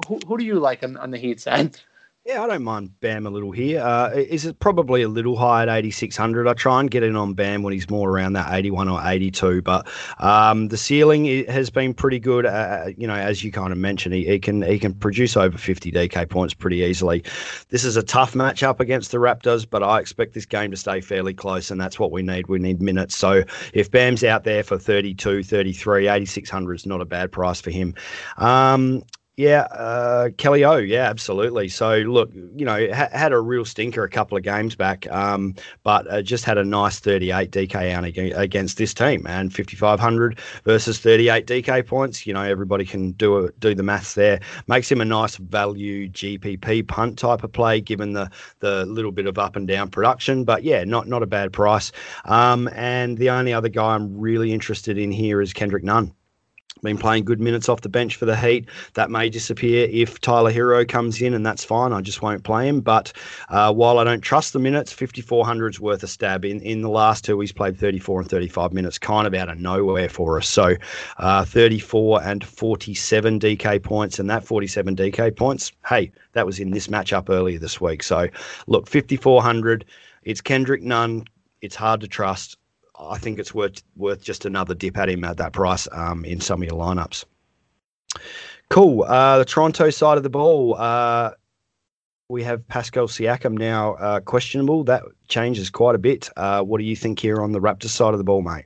Who, 0.07 0.19
who 0.27 0.37
do 0.37 0.45
you 0.45 0.59
like 0.59 0.83
on, 0.83 0.97
on 0.97 1.11
the 1.11 1.17
Heat 1.17 1.39
side? 1.39 1.79
Yeah, 2.25 2.43
I 2.43 2.47
don't 2.47 2.63
mind 2.63 2.99
Bam 2.99 3.25
a 3.25 3.29
little 3.29 3.51
here. 3.51 3.81
Uh, 3.81 4.11
is 4.13 4.45
it 4.45 4.59
probably 4.59 5.01
a 5.01 5.07
little 5.07 5.35
high 5.37 5.63
at 5.63 5.69
8,600? 5.69 6.47
I 6.47 6.53
try 6.53 6.79
and 6.79 6.91
get 6.91 7.01
in 7.01 7.15
on 7.15 7.33
Bam 7.33 7.63
when 7.63 7.73
he's 7.73 7.89
more 7.89 8.09
around 8.09 8.33
that 8.33 8.53
81 8.53 8.89
or 8.89 9.01
82, 9.03 9.61
but 9.63 9.87
um, 10.19 10.67
the 10.67 10.77
ceiling 10.77 11.25
has 11.47 11.69
been 11.69 11.93
pretty 11.93 12.19
good. 12.19 12.45
Uh, 12.45 12.89
you 12.97 13.07
know, 13.07 13.15
as 13.15 13.43
you 13.43 13.51
kind 13.51 13.71
of 13.71 13.79
mentioned, 13.79 14.13
he, 14.13 14.25
he, 14.25 14.37
can 14.37 14.61
he 14.61 14.77
can 14.77 14.93
produce 14.93 15.37
over 15.37 15.57
50 15.57 15.91
DK 15.91 16.29
points 16.29 16.53
pretty 16.53 16.79
easily. 16.79 17.23
This 17.69 17.83
is 17.83 17.95
a 17.95 18.03
tough 18.03 18.33
matchup 18.33 18.79
against 18.79 19.11
the 19.11 19.17
Raptors, 19.17 19.67
but 19.67 19.81
I 19.81 19.99
expect 19.99 20.33
this 20.33 20.45
game 20.45 20.71
to 20.71 20.77
stay 20.77 21.01
fairly 21.01 21.33
close, 21.33 21.71
and 21.71 21.81
that's 21.81 21.97
what 21.97 22.11
we 22.11 22.21
need. 22.21 22.47
We 22.47 22.59
need 22.59 22.81
minutes. 22.81 23.17
So 23.17 23.43
if 23.73 23.89
Bam's 23.89 24.23
out 24.23 24.43
there 24.43 24.61
for 24.61 24.77
32, 24.77 25.41
33, 25.41 26.07
8,600 26.07 26.73
is 26.75 26.85
not 26.85 27.01
a 27.01 27.05
bad 27.05 27.31
price 27.31 27.61
for 27.61 27.71
him. 27.71 27.95
Um, 28.37 29.03
yeah, 29.39 29.61
uh, 29.71 30.31
Kelly 30.35 30.65
O. 30.65 30.75
Yeah, 30.75 31.09
absolutely. 31.09 31.69
So 31.69 31.99
look, 31.99 32.29
you 32.33 32.65
know, 32.65 32.89
ha- 32.93 33.07
had 33.13 33.31
a 33.31 33.39
real 33.39 33.63
stinker 33.63 34.03
a 34.03 34.09
couple 34.09 34.37
of 34.37 34.43
games 34.43 34.75
back, 34.75 35.09
um, 35.09 35.55
but 35.83 36.05
uh, 36.11 36.21
just 36.21 36.43
had 36.43 36.57
a 36.57 36.65
nice 36.65 36.99
38 36.99 37.49
DK 37.49 37.93
out 37.93 38.03
against 38.37 38.77
this 38.77 38.93
team, 38.93 39.25
and 39.27 39.55
5500 39.55 40.37
versus 40.65 40.99
38 40.99 41.47
DK 41.47 41.87
points. 41.87 42.27
You 42.27 42.33
know, 42.33 42.41
everybody 42.41 42.83
can 42.83 43.13
do 43.13 43.45
a, 43.45 43.51
do 43.53 43.73
the 43.73 43.81
maths 43.81 44.15
there. 44.15 44.41
Makes 44.67 44.91
him 44.91 44.99
a 44.99 45.05
nice 45.05 45.37
value 45.37 46.09
GPP 46.09 46.85
punt 46.89 47.17
type 47.17 47.41
of 47.41 47.53
play, 47.53 47.79
given 47.79 48.11
the 48.11 48.29
the 48.59 48.85
little 48.87 49.13
bit 49.13 49.25
of 49.25 49.37
up 49.37 49.55
and 49.55 49.65
down 49.65 49.89
production. 49.89 50.43
But 50.43 50.63
yeah, 50.65 50.83
not 50.83 51.07
not 51.07 51.23
a 51.23 51.27
bad 51.27 51.53
price. 51.53 51.93
Um, 52.25 52.67
and 52.73 53.17
the 53.17 53.29
only 53.29 53.53
other 53.53 53.69
guy 53.69 53.95
I'm 53.95 54.19
really 54.19 54.51
interested 54.51 54.97
in 54.97 55.13
here 55.13 55.41
is 55.41 55.53
Kendrick 55.53 55.85
Nunn 55.85 56.13
been 56.81 56.97
playing 56.97 57.25
good 57.25 57.39
minutes 57.39 57.69
off 57.69 57.81
the 57.81 57.89
bench 57.89 58.15
for 58.15 58.25
the 58.25 58.35
Heat. 58.35 58.67
That 58.93 59.11
may 59.11 59.29
disappear 59.29 59.87
if 59.91 60.19
Tyler 60.21 60.51
Herro 60.51 60.87
comes 60.87 61.21
in, 61.21 61.33
and 61.33 61.45
that's 61.45 61.63
fine. 61.63 61.93
I 61.93 62.01
just 62.01 62.21
won't 62.21 62.43
play 62.43 62.67
him. 62.67 62.81
But 62.81 63.13
uh, 63.49 63.73
while 63.73 63.99
I 63.99 64.03
don't 64.03 64.21
trust 64.21 64.53
the 64.53 64.59
minutes, 64.59 64.91
5,400 64.91 65.73
is 65.73 65.79
worth 65.79 66.03
a 66.03 66.07
stab. 66.07 66.45
In 66.45 66.61
in 66.61 66.81
the 66.81 66.89
last 66.89 67.25
two, 67.25 67.39
he's 67.39 67.51
played 67.51 67.77
34 67.77 68.21
and 68.21 68.29
35 68.29 68.73
minutes, 68.73 68.97
kind 68.97 69.27
of 69.27 69.33
out 69.33 69.49
of 69.49 69.59
nowhere 69.59 70.09
for 70.09 70.37
us. 70.37 70.47
So 70.47 70.75
uh, 71.17 71.45
34 71.45 72.23
and 72.23 72.43
47 72.43 73.39
DK 73.39 73.81
points, 73.83 74.19
and 74.19 74.29
that 74.29 74.43
47 74.43 74.95
DK 74.95 75.35
points, 75.35 75.71
hey, 75.87 76.11
that 76.33 76.45
was 76.45 76.59
in 76.59 76.71
this 76.71 76.87
matchup 76.87 77.29
earlier 77.29 77.59
this 77.59 77.81
week. 77.81 78.03
So 78.03 78.27
look, 78.67 78.87
5,400. 78.87 79.85
It's 80.23 80.41
Kendrick 80.41 80.83
Nunn. 80.83 81.25
It's 81.61 81.75
hard 81.75 82.01
to 82.01 82.07
trust. 82.07 82.58
I 82.99 83.17
think 83.17 83.39
it's 83.39 83.53
worth 83.53 83.81
worth 83.95 84.21
just 84.21 84.45
another 84.45 84.75
dip 84.75 84.97
at 84.97 85.09
him 85.09 85.23
at 85.23 85.37
that 85.37 85.53
price 85.53 85.87
um, 85.91 86.25
in 86.25 86.41
some 86.41 86.61
of 86.61 86.67
your 86.69 86.77
lineups. 86.77 87.25
Cool. 88.69 89.03
Uh, 89.03 89.39
the 89.39 89.45
Toronto 89.45 89.89
side 89.89 90.17
of 90.17 90.23
the 90.23 90.29
ball. 90.29 90.75
Uh, 90.77 91.31
we 92.27 92.43
have 92.43 92.67
Pascal 92.67 93.07
Siakam 93.07 93.57
now 93.57 93.95
uh, 93.95 94.19
questionable. 94.19 94.83
That 94.83 95.03
changes 95.27 95.71
quite 95.71 95.95
a 95.95 95.97
bit. 95.97 96.29
Uh, 96.37 96.61
what 96.61 96.77
do 96.77 96.83
you 96.83 96.95
think 96.95 97.19
here 97.19 97.41
on 97.41 97.51
the 97.51 97.59
Raptors 97.59 97.89
side 97.89 98.13
of 98.13 98.19
the 98.19 98.23
ball, 98.23 98.43
mate? 98.43 98.65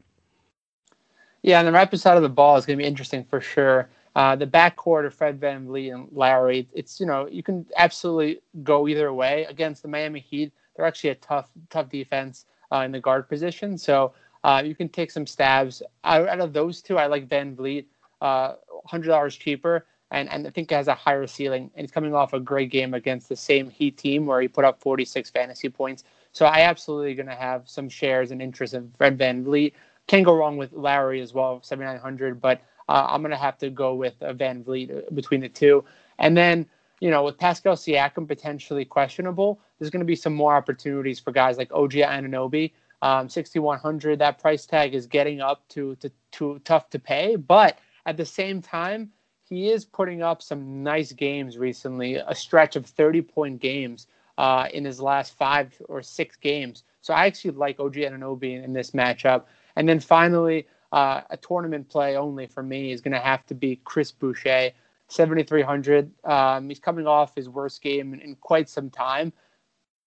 Yeah, 1.44 1.60
on 1.60 1.66
the 1.66 1.72
Raptors 1.72 2.00
side 2.00 2.18
of 2.18 2.24
the 2.24 2.30
ball 2.30 2.58
is 2.58 2.66
going 2.66 2.78
to 2.78 2.84
be 2.84 2.88
interesting 2.88 3.24
for 3.24 3.40
sure. 3.40 3.90
Uh, 4.16 4.36
the 4.36 4.46
backcourt 4.46 5.06
of 5.06 5.14
Fred 5.14 5.40
Van 5.40 5.66
VanVleet 5.66 5.94
and 5.94 6.08
Lowry, 6.12 6.68
it's, 6.74 7.00
you 7.00 7.06
know, 7.06 7.28
you 7.28 7.42
can 7.42 7.66
absolutely 7.78 8.42
go 8.64 8.88
either 8.88 9.14
way. 9.14 9.46
Against 9.46 9.82
the 9.82 9.88
Miami 9.88 10.20
Heat, 10.20 10.52
they're 10.76 10.86
actually 10.86 11.12
a 11.12 11.16
tough, 11.16 11.50
tough 11.70 11.90
defense 11.90 12.46
uh, 12.72 12.80
in 12.80 12.92
the 12.92 13.00
guard 13.00 13.28
position. 13.30 13.78
So 13.78 14.14
uh, 14.44 14.62
you 14.66 14.76
can 14.76 14.90
take 14.90 15.12
some 15.12 15.26
stabs. 15.26 15.82
Out, 16.04 16.28
out, 16.28 16.40
of 16.40 16.54
those 16.54 16.82
two, 16.82 16.98
I 16.98 17.08
like 17.08 17.28
VanVleet, 17.30 17.86
uh, 18.22 18.56
$100 18.92 19.40
cheaper, 19.40 19.86
and, 20.12 20.30
and 20.30 20.46
I 20.46 20.50
think 20.50 20.70
has 20.72 20.88
a 20.88 20.94
higher 20.94 21.26
ceiling. 21.28 21.72
And 21.76 21.86
he's 21.86 21.92
coming 21.92 22.14
off 22.14 22.34
a 22.34 22.40
great 22.40 22.70
game 22.70 22.94
against 22.94 23.30
the 23.30 23.36
same 23.36 23.70
Heat 23.70 23.98
team 23.98 24.26
where 24.26 24.42
he 24.42 24.48
put 24.48 24.66
up 24.66 24.82
46 24.82 25.30
fantasy 25.30 25.70
points. 25.70 26.04
So 26.34 26.46
I 26.46 26.62
absolutely 26.62 27.14
going 27.16 27.28
to 27.28 27.36
have 27.36 27.70
some 27.70 27.88
shares 27.88 28.32
and 28.32 28.42
interest 28.42 28.74
in 28.74 28.92
Fred 28.98 29.18
VanVleet. 29.18 29.74
Can't 30.08 30.26
go 30.26 30.36
wrong 30.36 30.58
with 30.58 30.74
Lowry 30.74 31.22
as 31.22 31.34
well, 31.34 31.62
7,900, 31.64 32.42
but 32.42 32.62
uh, 32.90 33.08
I'm 33.10 33.22
going 33.22 33.32
to 33.32 33.38
have 33.38 33.58
to 33.60 33.70
go 33.70 33.96
with 33.96 34.22
uh, 34.22 34.34
VanVleet 34.34 34.98
uh, 34.98 35.12
between 35.12 35.40
the 35.40 35.48
two. 35.48 35.86
And 36.20 36.36
then, 36.36 36.66
you 37.00 37.10
know, 37.10 37.24
with 37.24 37.38
Pascal 37.38 37.76
Siakam 37.76 38.28
potentially 38.28 38.84
questionable, 38.84 39.62
there's 39.80 39.90
going 39.90 40.02
to 40.02 40.06
be 40.06 40.16
some 40.16 40.34
more 40.34 40.56
opportunities 40.56 41.20
for 41.20 41.32
guys 41.32 41.58
like 41.58 41.72
OG 41.72 41.94
Anunoby 41.94 42.74
um, 43.04 43.30
6100 43.30 44.18
that 44.20 44.40
price 44.40 44.66
tag 44.66 44.96
is 44.96 45.06
getting 45.06 45.42
up 45.42 45.68
to, 45.68 45.96
to 45.98 46.10
to 46.32 46.60
tough 46.64 46.90
to 46.90 46.98
pay 46.98 47.36
but 47.36 47.78
at 48.06 48.18
the 48.18 48.26
same 48.26 48.62
time 48.62 49.12
he 49.54 49.70
is 49.70 49.86
putting 49.86 50.24
up 50.24 50.42
some 50.42 50.82
nice 50.84 51.12
games 51.12 51.58
recently 51.58 52.16
a 52.16 52.34
stretch 52.34 52.76
of 52.76 52.86
30 52.86 53.22
point 53.22 53.60
games 53.60 54.08
uh, 54.38 54.68
in 54.74 54.84
his 54.86 55.00
last 55.00 55.36
five 55.36 55.80
or 55.90 56.02
six 56.02 56.36
games. 56.36 56.84
So 57.02 57.14
i 57.14 57.26
actually 57.26 57.52
like 57.52 57.80
og 57.80 57.94
Anunoby 57.94 58.56
in, 58.56 58.64
in 58.64 58.74
this 58.74 58.92
matchup. 58.92 59.44
And 59.76 59.88
then 59.88 60.00
finally 60.00 60.68
uh, 60.92 61.22
a 61.30 61.38
tournament 61.38 61.90
play 61.90 62.16
only 62.16 62.48
for 62.48 62.64
me 62.64 62.92
is 62.92 63.02
going 63.02 63.14
to 63.14 63.20
have 63.20 63.46
to 63.48 63.56
be 63.56 63.82
chris 63.84 64.12
boucher 64.12 64.72
7300 65.10 66.12
um, 66.24 66.70
he's 66.70 66.80
coming 66.80 67.08
off 67.08 67.36
his 67.36 67.50
worst 67.50 67.82
game 67.82 68.14
in, 68.14 68.20
in 68.22 68.36
quite 68.36 68.70
some 68.70 68.90
time 68.90 69.34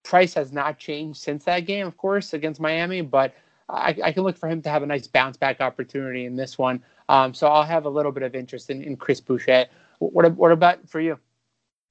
price 0.06 0.34
has 0.34 0.52
not 0.52 0.78
changed 0.78 1.20
since 1.20 1.44
that 1.44 1.60
game, 1.60 1.86
of 1.86 1.96
course, 1.96 2.32
against 2.32 2.60
Miami, 2.60 3.00
but 3.00 3.34
I, 3.68 3.96
I, 4.04 4.12
can 4.12 4.22
look 4.22 4.38
for 4.38 4.48
him 4.48 4.62
to 4.62 4.68
have 4.70 4.84
a 4.84 4.86
nice 4.86 5.08
bounce 5.08 5.36
back 5.36 5.60
opportunity 5.60 6.24
in 6.24 6.36
this 6.36 6.56
one. 6.56 6.82
Um, 7.08 7.34
so 7.34 7.48
I'll 7.48 7.64
have 7.64 7.84
a 7.84 7.88
little 7.88 8.12
bit 8.12 8.22
of 8.22 8.34
interest 8.34 8.70
in, 8.70 8.82
in 8.82 8.96
Chris 8.96 9.20
Boucher. 9.20 9.66
What, 9.98 10.32
what 10.36 10.52
about 10.52 10.88
for 10.88 11.00
you? 11.00 11.18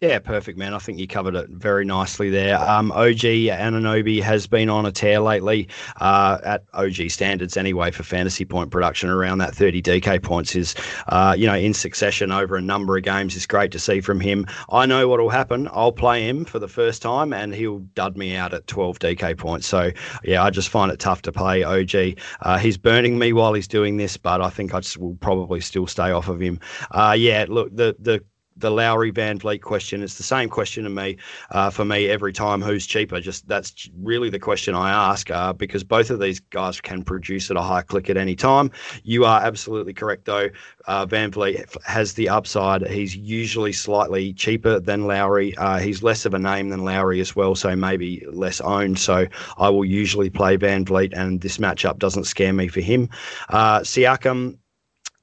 Yeah, 0.01 0.19
perfect, 0.19 0.57
man. 0.57 0.73
I 0.73 0.79
think 0.79 0.99
you 0.99 1.07
covered 1.07 1.35
it 1.35 1.49
very 1.49 1.85
nicely 1.85 2.29
there. 2.29 2.59
Um, 2.59 2.91
OG 2.91 3.47
Anunoby 3.47 4.21
has 4.21 4.45
been 4.45 4.67
on 4.67 4.85
a 4.85 4.91
tear 4.91 5.21
lately 5.21 5.69
uh, 6.01 6.37
at 6.43 6.65
OG 6.73 7.09
standards 7.09 7.55
anyway 7.55 7.91
for 7.91 8.03
fantasy 8.03 8.43
point 8.43 8.71
production. 8.71 9.09
Around 9.09 9.37
that 9.37 9.55
30 9.55 9.81
DK 9.81 10.21
points 10.21 10.53
is, 10.53 10.75
uh, 11.07 11.33
you 11.37 11.47
know, 11.47 11.55
in 11.55 11.73
succession 11.73 12.33
over 12.33 12.57
a 12.57 12.61
number 12.61 12.97
of 12.97 13.03
games. 13.03 13.37
It's 13.37 13.45
great 13.45 13.71
to 13.71 13.79
see 13.79 14.01
from 14.01 14.19
him. 14.19 14.45
I 14.69 14.85
know 14.85 15.07
what 15.07 15.21
will 15.21 15.29
happen. 15.29 15.69
I'll 15.71 15.93
play 15.93 16.27
him 16.27 16.43
for 16.43 16.59
the 16.59 16.67
first 16.67 17.01
time 17.01 17.31
and 17.31 17.55
he'll 17.55 17.79
dud 17.79 18.17
me 18.17 18.35
out 18.35 18.53
at 18.53 18.67
12 18.67 18.99
DK 18.99 19.37
points. 19.37 19.65
So, 19.65 19.91
yeah, 20.25 20.43
I 20.43 20.49
just 20.49 20.67
find 20.67 20.91
it 20.91 20.99
tough 20.99 21.21
to 21.21 21.31
play 21.31 21.63
OG. 21.63 22.19
Uh, 22.41 22.57
he's 22.57 22.77
burning 22.77 23.17
me 23.17 23.31
while 23.31 23.53
he's 23.53 23.67
doing 23.67 23.95
this, 23.95 24.17
but 24.17 24.41
I 24.41 24.49
think 24.49 24.73
I 24.73 24.81
will 24.99 25.15
probably 25.21 25.61
still 25.61 25.87
stay 25.87 26.11
off 26.11 26.27
of 26.27 26.41
him. 26.41 26.59
Uh, 26.91 27.15
yeah, 27.17 27.45
look, 27.47 27.73
the, 27.73 27.95
the 27.97 28.21
the 28.57 28.71
Lowry 28.71 29.11
VanVleet 29.11 29.61
question. 29.61 30.01
It's 30.01 30.15
the 30.15 30.23
same 30.23 30.49
question 30.49 30.83
to 30.85 30.89
me 30.89 31.17
uh, 31.51 31.69
for 31.69 31.83
me 31.83 32.07
every 32.07 32.31
time. 32.31 32.61
Who's 32.61 32.85
cheaper? 32.85 33.19
Just 33.19 33.47
that's 33.47 33.89
really 34.01 34.29
the 34.29 34.39
question 34.39 34.75
I 34.75 34.91
ask 34.91 35.29
uh, 35.29 35.53
because 35.53 35.83
both 35.83 36.09
of 36.09 36.19
these 36.19 36.39
guys 36.39 36.79
can 36.79 37.03
produce 37.03 37.51
at 37.51 37.57
a 37.57 37.61
high 37.61 37.81
click 37.81 38.09
at 38.09 38.17
any 38.17 38.35
time. 38.35 38.71
You 39.03 39.25
are 39.25 39.41
absolutely 39.41 39.93
correct 39.93 40.25
though. 40.25 40.49
Uh, 40.87 41.05
VanVleet 41.05 41.81
has 41.83 42.13
the 42.13 42.29
upside. 42.29 42.87
He's 42.87 43.15
usually 43.15 43.73
slightly 43.73 44.33
cheaper 44.33 44.79
than 44.79 45.05
Lowry. 45.07 45.55
Uh, 45.57 45.79
he's 45.79 46.03
less 46.03 46.25
of 46.25 46.33
a 46.33 46.39
name 46.39 46.69
than 46.69 46.85
Lowry 46.85 47.19
as 47.19 47.35
well, 47.35 47.55
so 47.55 47.75
maybe 47.75 48.25
less 48.31 48.61
owned. 48.61 48.99
So 48.99 49.27
I 49.57 49.69
will 49.69 49.85
usually 49.85 50.29
play 50.29 50.57
VanVleet, 50.57 51.13
and 51.13 51.41
this 51.41 51.57
matchup 51.57 51.99
doesn't 51.99 52.25
scare 52.25 52.53
me 52.53 52.67
for 52.67 52.81
him. 52.81 53.09
Uh, 53.49 53.79
Siakam 53.79 54.57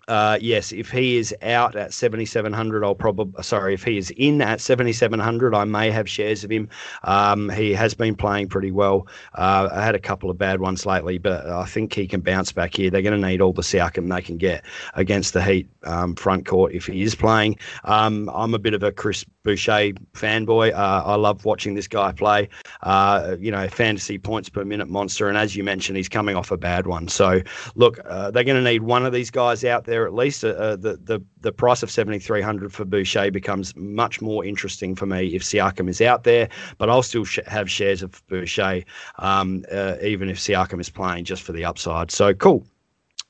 uh, 0.08 0.38
yes, 0.40 0.72
if 0.72 0.90
he 0.90 1.16
is 1.16 1.34
out 1.42 1.76
at 1.76 1.92
7,700, 1.92 2.84
I'll 2.84 2.94
probably, 2.94 3.42
sorry, 3.42 3.74
if 3.74 3.84
he 3.84 3.98
is 3.98 4.10
in 4.16 4.40
at 4.42 4.60
7,700, 4.60 5.54
I 5.54 5.64
may 5.64 5.90
have 5.90 6.08
shares 6.08 6.44
of 6.44 6.50
him. 6.50 6.68
Um, 7.04 7.48
he 7.50 7.72
has 7.72 7.94
been 7.94 8.14
playing 8.14 8.48
pretty 8.48 8.70
well. 8.70 9.06
Uh, 9.34 9.68
I 9.72 9.84
had 9.84 9.94
a 9.94 10.00
couple 10.00 10.30
of 10.30 10.38
bad 10.38 10.60
ones 10.60 10.86
lately, 10.86 11.18
but 11.18 11.46
I 11.48 11.64
think 11.66 11.94
he 11.94 12.06
can 12.06 12.20
bounce 12.20 12.52
back 12.52 12.74
here. 12.74 12.90
They're 12.90 13.02
going 13.02 13.20
to 13.20 13.28
need 13.28 13.40
all 13.40 13.52
the 13.52 13.62
Siakam 13.62 14.12
they 14.14 14.22
can 14.22 14.36
get 14.36 14.64
against 14.94 15.34
the 15.34 15.42
Heat 15.42 15.68
um, 15.84 16.14
front 16.14 16.46
court 16.46 16.72
if 16.72 16.86
he 16.86 17.02
is 17.02 17.14
playing. 17.14 17.58
Um, 17.84 18.30
I'm 18.34 18.54
a 18.54 18.58
bit 18.58 18.74
of 18.74 18.82
a 18.82 18.92
Chris 18.92 19.24
Boucher 19.44 19.92
fanboy. 20.14 20.72
Uh, 20.72 21.02
I 21.04 21.14
love 21.16 21.44
watching 21.44 21.74
this 21.74 21.88
guy 21.88 22.12
play. 22.12 22.48
Uh, 22.82 23.36
you 23.38 23.50
know, 23.50 23.68
fantasy 23.68 24.18
points 24.18 24.48
per 24.48 24.64
minute 24.64 24.88
monster. 24.88 25.28
And 25.28 25.36
as 25.36 25.56
you 25.56 25.64
mentioned, 25.64 25.96
he's 25.96 26.08
coming 26.08 26.36
off 26.36 26.50
a 26.50 26.56
bad 26.56 26.86
one. 26.86 27.08
So, 27.08 27.40
look, 27.74 27.98
uh, 28.04 28.30
they're 28.30 28.44
going 28.44 28.62
to 28.62 28.70
need 28.70 28.82
one 28.82 29.04
of 29.04 29.12
these 29.12 29.30
guys 29.30 29.64
out 29.64 29.84
there 29.84 30.01
at 30.06 30.14
least. 30.14 30.44
Uh, 30.44 30.48
uh, 30.48 30.76
the, 30.76 30.98
the, 31.02 31.20
the 31.40 31.52
price 31.52 31.82
of 31.82 31.90
7,300 31.90 32.72
for 32.72 32.84
Boucher 32.84 33.30
becomes 33.30 33.74
much 33.76 34.20
more 34.20 34.44
interesting 34.44 34.94
for 34.94 35.06
me 35.06 35.34
if 35.34 35.42
Siakam 35.42 35.88
is 35.88 36.00
out 36.00 36.24
there. 36.24 36.48
But 36.78 36.90
I'll 36.90 37.02
still 37.02 37.24
sh- 37.24 37.40
have 37.46 37.70
shares 37.70 38.02
of 38.02 38.26
Boucher, 38.28 38.82
um, 39.18 39.64
uh, 39.70 39.96
even 40.02 40.28
if 40.28 40.38
Siakam 40.38 40.80
is 40.80 40.90
playing 40.90 41.24
just 41.24 41.42
for 41.42 41.52
the 41.52 41.64
upside. 41.64 42.10
So, 42.10 42.34
cool. 42.34 42.64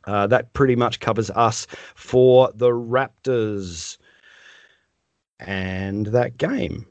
that 0.06 0.52
pretty 0.52 0.76
much 0.76 1.00
covers 1.00 1.30
us 1.30 1.66
for 1.94 2.50
the 2.54 2.70
Raptors 2.70 3.98
and 5.40 6.06
that 6.06 6.36
game. 6.36 6.86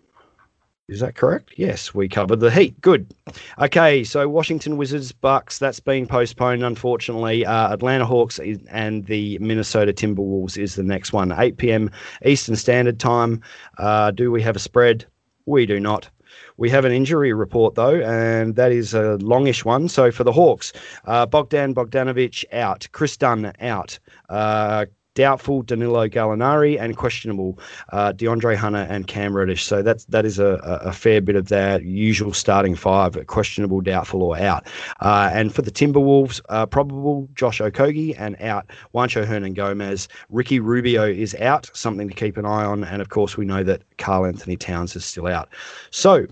Is 0.91 0.99
that 0.99 1.15
correct? 1.15 1.53
Yes, 1.55 1.93
we 1.95 2.09
covered 2.09 2.41
the 2.41 2.51
Heat. 2.51 2.79
Good. 2.81 3.15
Okay, 3.57 4.03
so 4.03 4.27
Washington 4.27 4.75
Wizards 4.75 5.13
Bucks 5.13 5.57
that's 5.57 5.79
been 5.79 6.05
postponed 6.05 6.65
unfortunately. 6.65 7.45
Uh, 7.45 7.73
Atlanta 7.73 8.05
Hawks 8.05 8.41
and 8.69 9.05
the 9.05 9.37
Minnesota 9.39 9.93
Timberwolves 9.93 10.57
is 10.57 10.75
the 10.75 10.83
next 10.83 11.13
one. 11.13 11.31
8 11.31 11.55
p.m. 11.55 11.89
Eastern 12.25 12.57
Standard 12.57 12.99
Time. 12.99 13.41
Uh, 13.77 14.11
do 14.11 14.31
we 14.33 14.41
have 14.41 14.57
a 14.57 14.59
spread? 14.59 15.05
We 15.45 15.65
do 15.65 15.79
not. 15.79 16.09
We 16.57 16.69
have 16.71 16.83
an 16.83 16.91
injury 16.91 17.31
report 17.31 17.75
though, 17.75 18.01
and 18.01 18.57
that 18.57 18.73
is 18.73 18.93
a 18.93 19.17
longish 19.21 19.63
one. 19.63 19.87
So 19.87 20.11
for 20.11 20.25
the 20.25 20.33
Hawks, 20.33 20.73
uh, 21.05 21.25
Bogdan 21.25 21.73
Bogdanovic 21.73 22.43
out, 22.53 22.89
Kris 22.91 23.15
Dunn 23.15 23.53
out, 23.61 23.97
uh, 24.27 24.87
doubtful 25.13 25.61
Danilo 25.61 26.07
Gallinari 26.07 26.79
and 26.79 26.95
questionable 26.95 27.59
uh, 27.91 28.13
DeAndre 28.13 28.55
Hunter 28.55 28.87
and 28.89 29.07
Cam 29.07 29.35
Reddish. 29.35 29.63
So 29.63 29.81
that's 29.81 30.05
that 30.05 30.25
is 30.25 30.39
a, 30.39 30.59
a 30.63 30.93
fair 30.93 31.21
bit 31.21 31.35
of 31.35 31.49
their 31.49 31.81
usual 31.81 32.33
starting 32.33 32.75
five: 32.75 33.17
questionable, 33.27 33.81
doubtful, 33.81 34.23
or 34.23 34.37
out. 34.37 34.67
Uh, 35.01 35.29
and 35.33 35.53
for 35.53 35.61
the 35.61 35.71
Timberwolves, 35.71 36.41
uh, 36.49 36.65
probable 36.65 37.27
Josh 37.35 37.59
Okogie 37.59 38.15
and 38.17 38.41
out 38.41 38.69
Juancho 38.93 39.25
Hernangomez. 39.25 40.07
Ricky 40.29 40.59
Rubio 40.59 41.05
is 41.05 41.35
out, 41.35 41.69
something 41.73 42.07
to 42.07 42.15
keep 42.15 42.37
an 42.37 42.45
eye 42.45 42.65
on. 42.65 42.83
And 42.83 43.01
of 43.01 43.09
course, 43.09 43.37
we 43.37 43.45
know 43.45 43.63
that 43.63 43.83
Karl-Anthony 43.97 44.57
Towns 44.57 44.95
is 44.95 45.05
still 45.05 45.27
out. 45.27 45.49
So 45.89 46.25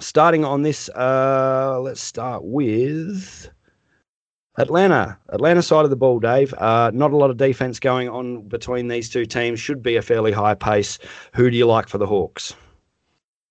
starting 0.00 0.44
on 0.44 0.62
this, 0.62 0.88
uh, 0.90 1.78
let's 1.82 2.00
start 2.00 2.44
with. 2.44 3.50
Atlanta, 4.58 5.16
Atlanta 5.28 5.62
side 5.62 5.84
of 5.84 5.90
the 5.90 5.96
ball, 5.96 6.18
Dave. 6.18 6.52
Uh, 6.54 6.90
not 6.92 7.12
a 7.12 7.16
lot 7.16 7.30
of 7.30 7.36
defense 7.36 7.78
going 7.78 8.08
on 8.08 8.42
between 8.42 8.88
these 8.88 9.08
two 9.08 9.24
teams. 9.24 9.60
Should 9.60 9.82
be 9.82 9.96
a 9.96 10.02
fairly 10.02 10.32
high 10.32 10.54
pace. 10.54 10.98
Who 11.34 11.48
do 11.48 11.56
you 11.56 11.66
like 11.66 11.88
for 11.88 11.98
the 11.98 12.06
Hawks? 12.06 12.54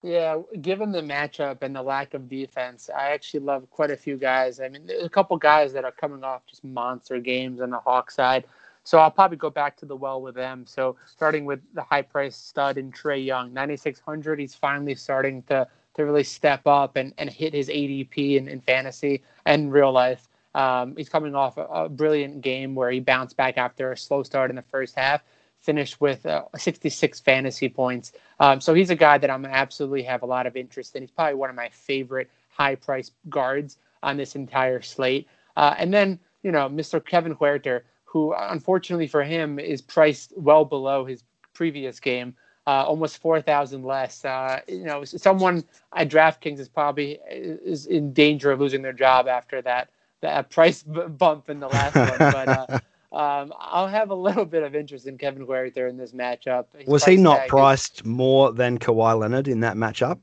Yeah, 0.03 0.41
given 0.61 0.91
the 0.91 1.01
matchup 1.01 1.63
and 1.63 1.75
the 1.75 1.81
lack 1.81 2.13
of 2.13 2.29
defense, 2.29 2.89
I 2.95 3.11
actually 3.11 3.39
love 3.39 3.69
quite 3.71 3.89
a 3.89 3.97
few 3.97 4.17
guys. 4.17 4.59
I 4.59 4.67
mean, 4.67 4.85
there's 4.85 5.05
a 5.05 5.09
couple 5.09 5.37
guys 5.37 5.73
that 5.73 5.85
are 5.85 5.91
coming 5.91 6.23
off 6.23 6.45
just 6.45 6.63
monster 6.63 7.19
games 7.19 7.61
on 7.61 7.69
the 7.69 7.79
Hawk 7.79 8.11
side. 8.11 8.45
So 8.83 8.99
I'll 8.99 9.11
probably 9.11 9.37
go 9.37 9.49
back 9.49 9.75
to 9.77 9.85
the 9.85 9.95
well 9.95 10.21
with 10.21 10.35
them. 10.35 10.65
So 10.65 10.97
starting 11.05 11.45
with 11.45 11.61
the 11.73 11.83
high 11.83 12.03
price 12.03 12.35
stud 12.35 12.77
in 12.77 12.91
Trae 12.91 13.25
Young, 13.25 13.53
9,600. 13.53 14.39
He's 14.39 14.55
finally 14.55 14.95
starting 14.95 15.41
to 15.43 15.67
to 15.95 16.05
really 16.05 16.23
step 16.23 16.67
up 16.67 16.95
and, 16.95 17.11
and 17.17 17.27
hit 17.27 17.53
his 17.53 17.69
ADP 17.69 18.37
in, 18.37 18.47
in 18.47 18.61
fantasy 18.61 19.23
and 19.45 19.73
real 19.73 19.91
life. 19.91 20.29
Um, 20.57 20.95
he's 20.97 21.07
coming 21.07 21.35
off 21.35 21.57
a, 21.57 21.65
a, 21.65 21.87
brilliant 21.87 22.41
game 22.41 22.73
where 22.73 22.89
he 22.89 22.99
bounced 22.99 23.37
back 23.37 23.59
after 23.59 23.91
a 23.91 23.97
slow 23.97 24.23
start 24.23 24.49
in 24.49 24.55
the 24.55 24.63
first 24.63 24.95
half, 24.95 25.21
finished 25.59 26.01
with 26.01 26.25
uh, 26.25 26.45
66 26.57 27.19
fantasy 27.19 27.69
points. 27.69 28.11
Um, 28.39 28.59
so 28.59 28.73
he's 28.73 28.89
a 28.89 28.95
guy 28.95 29.19
that 29.19 29.29
I'm 29.29 29.45
absolutely 29.45 30.01
have 30.01 30.23
a 30.23 30.25
lot 30.25 30.47
of 30.47 30.57
interest 30.57 30.95
in. 30.95 31.03
He's 31.03 31.11
probably 31.11 31.35
one 31.35 31.51
of 31.51 31.55
my 31.55 31.69
favorite 31.69 32.31
high 32.49 32.73
price 32.73 33.11
guards 33.29 33.77
on 34.01 34.17
this 34.17 34.35
entire 34.35 34.81
slate. 34.81 35.27
Uh, 35.55 35.75
and 35.77 35.93
then, 35.93 36.19
you 36.41 36.51
know, 36.51 36.67
Mr. 36.67 37.05
Kevin 37.05 37.35
Huerter, 37.35 37.81
who 38.05 38.33
unfortunately 38.35 39.05
for 39.05 39.23
him 39.23 39.59
is 39.59 39.79
priced 39.79 40.33
well 40.37 40.65
below 40.65 41.05
his 41.05 41.23
previous 41.53 41.99
game. 41.99 42.35
Uh, 42.65 42.83
almost 42.83 43.19
4,000 43.19 43.83
less. 43.83 44.25
Uh, 44.25 44.59
you 44.67 44.85
know, 44.85 45.03
someone 45.03 45.63
at 45.95 46.09
DraftKings 46.09 46.57
is 46.59 46.67
probably 46.67 47.19
is 47.29 47.85
in 47.85 48.11
danger 48.11 48.51
of 48.51 48.59
losing 48.59 48.81
their 48.81 48.91
job 48.91 49.27
after 49.27 49.61
that 49.61 49.89
that 50.21 50.49
price 50.49 50.83
bump 50.83 51.49
in 51.49 51.59
the 51.59 51.67
last 51.67 51.95
one, 51.95 52.17
but 52.17 52.47
uh, 52.47 52.79
um, 53.15 53.53
I'll 53.59 53.87
have 53.87 54.09
a 54.09 54.15
little 54.15 54.45
bit 54.45 54.63
of 54.63 54.75
interest 54.75 55.07
in 55.07 55.17
Kevin 55.17 55.45
Huerter 55.45 55.89
in 55.89 55.97
this 55.97 56.11
matchup. 56.11 56.65
Was 56.87 57.05
he 57.05 57.17
not 57.17 57.47
priced 57.47 58.05
more 58.05 58.51
than 58.51 58.79
Kawhi 58.79 59.19
Leonard 59.19 59.47
in 59.47 59.59
that 59.61 59.75
matchup? 59.75 60.19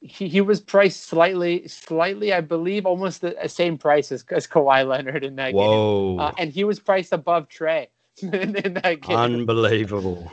He, 0.00 0.28
he 0.28 0.40
was 0.40 0.60
priced 0.60 1.04
slightly, 1.04 1.66
slightly, 1.66 2.32
I 2.32 2.42
believe, 2.42 2.84
almost 2.84 3.22
the 3.22 3.36
same 3.46 3.78
price 3.78 4.12
as, 4.12 4.24
as 4.30 4.46
Kawhi 4.46 4.86
Leonard 4.86 5.24
in 5.24 5.36
that 5.36 5.54
Whoa. 5.54 6.16
game. 6.16 6.20
Uh, 6.20 6.32
and 6.36 6.52
he 6.52 6.64
was 6.64 6.78
priced 6.78 7.12
above 7.12 7.48
Trae 7.48 7.86
in, 8.22 8.56
in 8.56 8.74
that 8.74 9.00
game. 9.00 9.16
Unbelievable. 9.16 10.30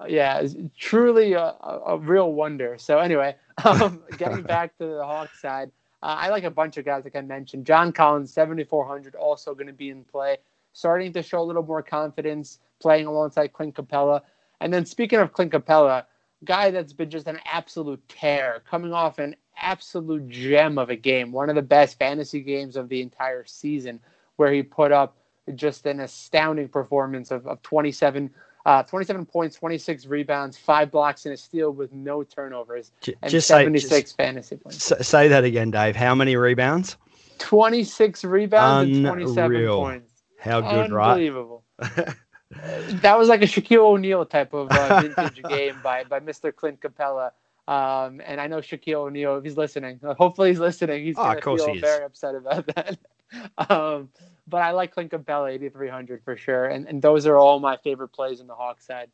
Uh, 0.00 0.06
yeah, 0.08 0.46
truly 0.78 1.34
a, 1.34 1.54
a, 1.86 1.98
real 1.98 2.32
wonder. 2.32 2.78
So 2.78 2.98
anyway, 2.98 3.36
um, 3.64 4.02
getting 4.16 4.42
back 4.42 4.76
to 4.78 4.86
the 4.86 5.04
Hawks 5.04 5.40
side, 5.42 5.70
uh, 6.02 6.16
I 6.18 6.28
like 6.30 6.44
a 6.44 6.50
bunch 6.50 6.76
of 6.76 6.84
guys 6.84 7.04
like 7.04 7.16
I 7.16 7.20
mentioned. 7.20 7.66
John 7.66 7.92
Collins, 7.92 8.32
7,400, 8.32 9.14
also 9.14 9.54
going 9.54 9.66
to 9.66 9.72
be 9.72 9.90
in 9.90 10.04
play, 10.04 10.38
starting 10.72 11.12
to 11.12 11.22
show 11.22 11.40
a 11.40 11.44
little 11.44 11.62
more 11.62 11.82
confidence 11.82 12.58
playing 12.80 13.06
alongside 13.06 13.52
Clint 13.52 13.74
Capela. 13.74 14.22
And 14.60 14.72
then 14.72 14.86
speaking 14.86 15.18
of 15.18 15.32
Clint 15.32 15.52
Capela, 15.52 16.04
guy 16.44 16.70
that's 16.70 16.92
been 16.92 17.10
just 17.10 17.26
an 17.26 17.38
absolute 17.44 18.06
tear, 18.08 18.62
coming 18.68 18.92
off 18.92 19.18
an 19.18 19.36
absolute 19.58 20.26
gem 20.28 20.78
of 20.78 20.88
a 20.88 20.96
game, 20.96 21.32
one 21.32 21.50
of 21.50 21.54
the 21.54 21.62
best 21.62 21.98
fantasy 21.98 22.40
games 22.40 22.76
of 22.76 22.88
the 22.88 23.02
entire 23.02 23.44
season, 23.44 24.00
where 24.36 24.52
he 24.52 24.62
put 24.62 24.92
up 24.92 25.16
just 25.54 25.84
an 25.86 26.00
astounding 26.00 26.68
performance 26.68 27.30
of, 27.30 27.46
of 27.46 27.60
27 27.62 28.30
uh, 28.70 28.84
27 28.84 29.26
points, 29.26 29.56
26 29.56 30.06
rebounds, 30.06 30.56
five 30.56 30.92
blocks, 30.92 31.26
and 31.26 31.34
a 31.34 31.36
steal 31.36 31.72
with 31.72 31.92
no 31.92 32.22
turnovers, 32.22 32.92
and 33.20 33.28
just 33.28 33.48
76 33.48 33.90
say, 33.90 34.00
just 34.02 34.16
fantasy 34.16 34.56
points. 34.56 34.92
Say 35.04 35.26
that 35.26 35.42
again, 35.42 35.72
Dave. 35.72 35.96
How 35.96 36.14
many 36.14 36.36
rebounds? 36.36 36.96
26 37.38 38.22
rebounds 38.22 38.96
Unreal. 38.96 39.12
and 39.12 39.22
27 39.34 39.66
points. 39.66 40.22
How 40.38 40.60
good, 40.60 40.92
right? 40.92 41.10
Unbelievable. 41.10 41.64
that 41.80 43.18
was 43.18 43.28
like 43.28 43.42
a 43.42 43.46
Shaquille 43.46 43.78
O'Neal 43.78 44.24
type 44.24 44.54
of 44.54 44.70
uh, 44.70 45.00
vintage 45.00 45.42
game 45.48 45.74
by, 45.82 46.04
by 46.04 46.20
Mr. 46.20 46.54
Clint 46.54 46.80
Capela. 46.80 47.32
Um, 47.66 48.20
and 48.24 48.40
I 48.40 48.46
know 48.46 48.58
Shaquille 48.58 49.06
O'Neal, 49.06 49.38
if 49.38 49.42
he's 49.42 49.56
listening, 49.56 49.98
hopefully 50.16 50.50
he's 50.50 50.60
listening. 50.60 51.04
He's 51.04 51.16
oh, 51.18 51.34
going 51.40 51.58
to 51.58 51.64
feel 51.66 51.80
very 51.80 52.04
upset 52.04 52.36
about 52.36 52.66
that. 52.76 52.98
um, 53.68 54.08
but 54.46 54.62
I 54.62 54.72
like 54.72 54.92
Clint 54.92 55.12
Capela 55.12 55.50
8,300 55.50 56.22
for 56.24 56.36
sure. 56.36 56.66
And, 56.66 56.86
and 56.88 57.00
those 57.00 57.26
are 57.26 57.36
all 57.36 57.60
my 57.60 57.76
favorite 57.78 58.08
plays 58.08 58.40
in 58.40 58.46
the 58.46 58.54
Hawk 58.54 58.80
side. 58.80 59.10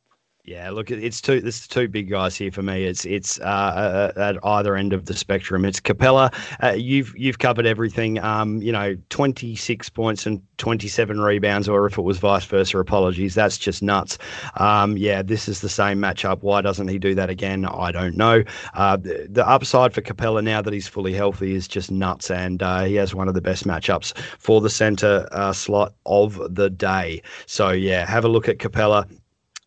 Yeah, 0.46 0.70
look, 0.70 0.92
it's 0.92 1.20
two. 1.20 1.40
There's 1.40 1.66
two 1.66 1.88
big 1.88 2.08
guys 2.08 2.36
here 2.36 2.52
for 2.52 2.62
me. 2.62 2.84
It's 2.84 3.04
it's 3.04 3.40
uh, 3.40 4.12
uh, 4.16 4.20
at 4.20 4.36
either 4.46 4.76
end 4.76 4.92
of 4.92 5.06
the 5.06 5.14
spectrum. 5.14 5.64
It's 5.64 5.80
Capela. 5.80 6.32
Uh, 6.62 6.76
you've 6.76 7.12
you've 7.18 7.40
covered 7.40 7.66
everything. 7.66 8.20
Um, 8.20 8.62
you 8.62 8.70
know, 8.70 8.96
26 9.08 9.88
points 9.88 10.24
and 10.24 10.40
27 10.58 11.20
rebounds, 11.20 11.68
or 11.68 11.84
if 11.86 11.98
it 11.98 12.02
was 12.02 12.18
vice 12.18 12.44
versa, 12.44 12.78
apologies. 12.78 13.34
That's 13.34 13.58
just 13.58 13.82
nuts. 13.82 14.18
Um, 14.54 14.96
yeah, 14.96 15.20
this 15.20 15.48
is 15.48 15.62
the 15.62 15.68
same 15.68 15.98
matchup. 15.98 16.42
Why 16.42 16.60
doesn't 16.60 16.86
he 16.86 17.00
do 17.00 17.16
that 17.16 17.28
again? 17.28 17.64
I 17.64 17.90
don't 17.90 18.16
know. 18.16 18.44
Uh, 18.74 18.98
the, 18.98 19.26
the, 19.28 19.48
upside 19.48 19.94
for 19.94 20.00
Capela 20.00 20.44
now 20.44 20.62
that 20.62 20.72
he's 20.72 20.86
fully 20.86 21.12
healthy 21.12 21.56
is 21.56 21.66
just 21.66 21.90
nuts, 21.90 22.30
and 22.30 22.62
uh, 22.62 22.84
he 22.84 22.94
has 22.94 23.16
one 23.16 23.26
of 23.26 23.34
the 23.34 23.40
best 23.40 23.66
matchups 23.66 24.16
for 24.38 24.60
the 24.60 24.70
center 24.70 25.28
uh, 25.32 25.52
slot 25.52 25.94
of 26.06 26.40
the 26.54 26.70
day. 26.70 27.20
So 27.46 27.70
yeah, 27.70 28.06
have 28.06 28.24
a 28.24 28.28
look 28.28 28.48
at 28.48 28.58
Capela 28.58 29.08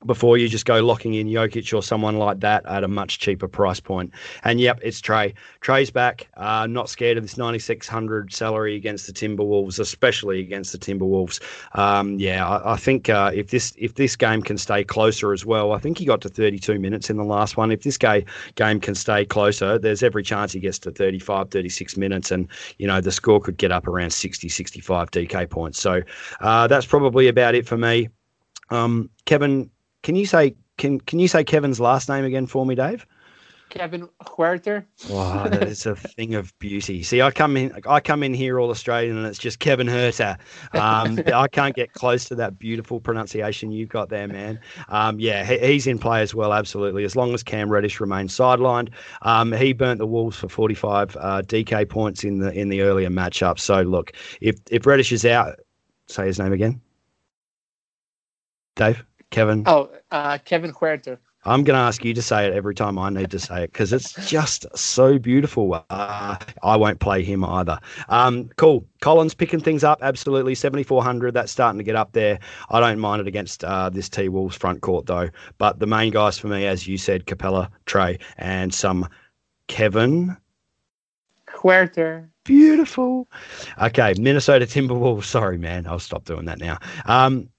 before 0.05 0.37
you 0.37 0.47
just 0.47 0.65
go 0.65 0.79
locking 0.79 1.15
in 1.15 1.27
Jokic 1.27 1.77
or 1.77 1.83
someone 1.83 2.17
like 2.17 2.39
that 2.39 2.65
at 2.65 2.85
a 2.85 2.87
much 2.87 3.19
cheaper 3.19 3.49
price 3.49 3.81
point. 3.81 4.13
And 4.43 4.59
yep, 4.59 4.79
it's 4.81 5.01
Trae. 5.01 5.33
Trae's 5.59 5.91
back. 5.91 6.29
Uh, 6.37 6.67
not 6.67 6.87
scared 6.89 7.17
of 7.17 7.23
this 7.23 7.37
9600 7.37 8.33
salary 8.33 8.75
against 8.75 9.07
the 9.07 9.13
Timberwolves, 9.13 9.77
especially 9.77 10.39
against 10.39 10.71
the 10.71 10.77
Timberwolves. 10.77 11.41
Um, 11.77 12.17
yeah, 12.17 12.47
I, 12.47 12.73
I 12.73 12.77
think 12.77 13.09
uh, 13.09 13.31
if 13.33 13.49
this 13.49 13.73
if 13.77 13.95
this 13.95 14.15
game 14.15 14.41
can 14.41 14.57
stay 14.57 14.85
closer 14.85 15.33
as 15.33 15.45
well, 15.45 15.73
I 15.73 15.79
think 15.79 15.97
he 15.97 16.05
got 16.05 16.21
to 16.21 16.29
32 16.29 16.79
minutes 16.79 17.09
in 17.09 17.17
the 17.17 17.25
last 17.25 17.57
one. 17.57 17.69
If 17.69 17.83
this 17.83 17.97
game 17.97 18.23
game 18.55 18.79
can 18.79 18.95
stay 18.95 19.25
closer, 19.25 19.77
there's 19.77 20.01
every 20.01 20.23
chance 20.23 20.53
he 20.53 20.61
gets 20.61 20.79
to 20.79 20.91
35, 20.91 21.51
36 21.51 21.97
minutes, 21.97 22.31
and 22.31 22.47
you 22.77 22.87
know 22.87 23.01
the 23.01 23.11
score 23.11 23.41
could 23.41 23.57
get 23.57 23.73
up 23.73 23.85
around 23.85 24.11
60, 24.11 24.47
65 24.47 25.11
DK 25.11 25.49
points. 25.49 25.79
So 25.79 26.01
uh, 26.39 26.67
that's 26.67 26.85
probably 26.85 27.27
about 27.27 27.53
it 27.53 27.67
for 27.67 27.77
me. 27.77 28.07
Um, 28.69 29.09
Kevin, 29.25 29.69
can 30.03 30.15
you 30.15 30.25
say 30.25 30.55
can 30.77 30.99
can 30.99 31.19
you 31.19 31.27
say 31.27 31.43
Kevin's 31.43 31.79
last 31.79 32.09
name 32.09 32.25
again 32.25 32.47
for 32.47 32.65
me, 32.65 32.75
Dave? 32.75 33.05
Kevin 33.69 34.09
Huerter. 34.23 34.83
Wow, 35.09 35.47
that 35.47 35.63
is 35.63 35.85
a 35.85 35.95
thing 36.15 36.35
of 36.35 36.57
beauty. 36.59 37.03
See, 37.03 37.21
I 37.21 37.31
come 37.31 37.55
in, 37.55 37.71
I 37.87 37.99
come 37.99 38.23
in 38.23 38.33
here 38.33 38.59
all 38.59 38.69
Australian, 38.69 39.17
and 39.17 39.25
it's 39.27 39.37
just 39.37 39.59
Kevin 39.59 39.87
Herter. 39.87 40.37
Um, 40.73 41.19
I 41.33 41.47
can't 41.47 41.75
get 41.75 41.93
close 41.93 42.25
to 42.25 42.35
that 42.35 42.57
beautiful 42.57 42.99
pronunciation 42.99 43.71
you've 43.71 43.89
got 43.89 44.09
there, 44.09 44.27
man. 44.27 44.59
Um, 44.89 45.19
yeah, 45.19 45.45
he, 45.45 45.59
he's 45.59 45.87
in 45.87 45.99
play 45.99 46.21
as 46.21 46.33
well, 46.33 46.51
absolutely. 46.51 47.03
As 47.03 47.15
long 47.15 47.33
as 47.33 47.43
Cam 47.43 47.69
Reddish 47.69 47.99
remains 47.99 48.35
sidelined, 48.35 48.89
um, 49.21 49.51
he 49.51 49.73
burnt 49.73 49.99
the 49.99 50.07
Wolves 50.07 50.37
for 50.37 50.49
45 50.49 51.15
uh, 51.15 51.41
DK 51.43 51.87
points 51.87 52.23
in 52.23 52.39
the 52.39 52.51
in 52.51 52.69
the 52.69 52.81
earlier 52.81 53.09
matchup. 53.09 53.59
So 53.59 53.81
look, 53.83 54.13
if 54.41 54.57
if 54.71 54.85
Reddish 54.85 55.11
is 55.11 55.25
out, 55.25 55.59
say 56.07 56.25
his 56.25 56.39
name 56.39 56.53
again, 56.53 56.81
Dave. 58.75 59.05
Kevin? 59.31 59.63
Oh, 59.65 59.89
uh, 60.11 60.37
Kevin 60.43 60.73
Huerter. 60.73 61.17
I'm 61.45 61.63
going 61.63 61.75
to 61.75 61.81
ask 61.81 62.03
you 62.03 62.13
to 62.13 62.21
say 62.21 62.47
it 62.47 62.53
every 62.53 62.75
time 62.75 62.99
I 62.99 63.09
need 63.09 63.31
to 63.31 63.39
say 63.39 63.63
it 63.63 63.71
because 63.71 63.93
it's 63.93 64.13
just 64.27 64.65
so 64.77 65.17
beautiful. 65.17 65.73
Uh, 65.89 66.35
I 66.63 66.75
won't 66.75 66.99
play 66.99 67.23
him 67.23 67.45
either. 67.45 67.79
Um, 68.09 68.49
cool. 68.57 68.85
Collins 68.99 69.33
picking 69.33 69.61
things 69.61 69.83
up. 69.85 69.99
Absolutely. 70.01 70.53
7,400. 70.53 71.33
That's 71.33 71.51
starting 71.51 71.77
to 71.77 71.83
get 71.83 71.95
up 71.95 72.11
there. 72.11 72.39
I 72.69 72.81
don't 72.81 72.99
mind 72.99 73.21
it 73.21 73.27
against 73.27 73.63
uh, 73.63 73.89
this 73.89 74.09
T 74.09 74.27
Wolves 74.27 74.57
front 74.57 74.81
court, 74.81 75.05
though. 75.05 75.29
But 75.57 75.79
the 75.79 75.87
main 75.87 76.11
guys 76.11 76.37
for 76.37 76.47
me, 76.47 76.65
as 76.65 76.87
you 76.87 76.97
said, 76.97 77.25
Capela, 77.25 77.69
Trae, 77.85 78.19
and 78.37 78.73
some 78.73 79.07
Kevin. 79.67 80.35
Huerter. 81.47 82.27
Beautiful. 82.43 83.29
Okay. 83.81 84.13
Minnesota 84.17 84.65
Timberwolves. 84.65 85.23
Sorry, 85.39 85.57
man. 85.57 85.87
I'll 85.87 85.99
stop 85.99 86.25
doing 86.25 86.45
that 86.45 86.59
now. 86.59 86.79
Um, 87.05 87.49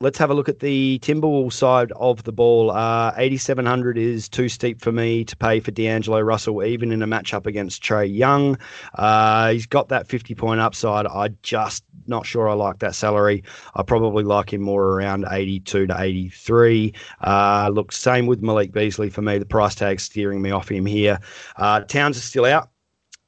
let's 0.00 0.18
have 0.18 0.30
a 0.30 0.34
look 0.34 0.48
at 0.48 0.60
the 0.60 0.98
Timberwolves 1.00 1.54
side 1.54 1.90
of 1.92 2.22
the 2.24 2.32
ball. 2.32 2.70
Uh, 2.70 3.14
8,700 3.16 3.96
is 3.96 4.28
too 4.28 4.48
steep 4.48 4.80
for 4.82 4.92
me 4.92 5.24
to 5.24 5.36
pay 5.36 5.58
for 5.58 5.70
D'Angelo 5.70 6.20
Russell, 6.20 6.62
even 6.62 6.92
in 6.92 7.02
a 7.02 7.06
matchup 7.06 7.46
against 7.46 7.82
Trae 7.82 8.14
Young. 8.14 8.58
Uh, 8.94 9.52
he's 9.52 9.66
got 9.66 9.88
that 9.88 10.06
50 10.06 10.34
point 10.34 10.60
upside. 10.60 11.06
I 11.06 11.28
just 11.42 11.82
not 12.06 12.26
sure 12.26 12.48
I 12.48 12.52
like 12.52 12.78
that 12.80 12.94
salary. 12.94 13.42
I 13.74 13.82
probably 13.82 14.22
like 14.22 14.52
him 14.52 14.60
more 14.60 14.84
around 14.84 15.24
82 15.30 15.86
to 15.86 15.96
83. 15.98 16.92
Uh, 17.22 17.70
look, 17.72 17.90
same 17.90 18.26
with 18.26 18.42
Malik 18.42 18.72
Beasley 18.72 19.08
for 19.08 19.22
me. 19.22 19.38
The 19.38 19.46
price 19.46 19.74
tag 19.74 19.98
steering 20.00 20.42
me 20.42 20.50
off 20.50 20.70
him 20.70 20.84
here. 20.84 21.18
Uh, 21.56 21.80
Towns 21.80 22.16
is 22.18 22.24
still 22.24 22.44
out. 22.44 22.68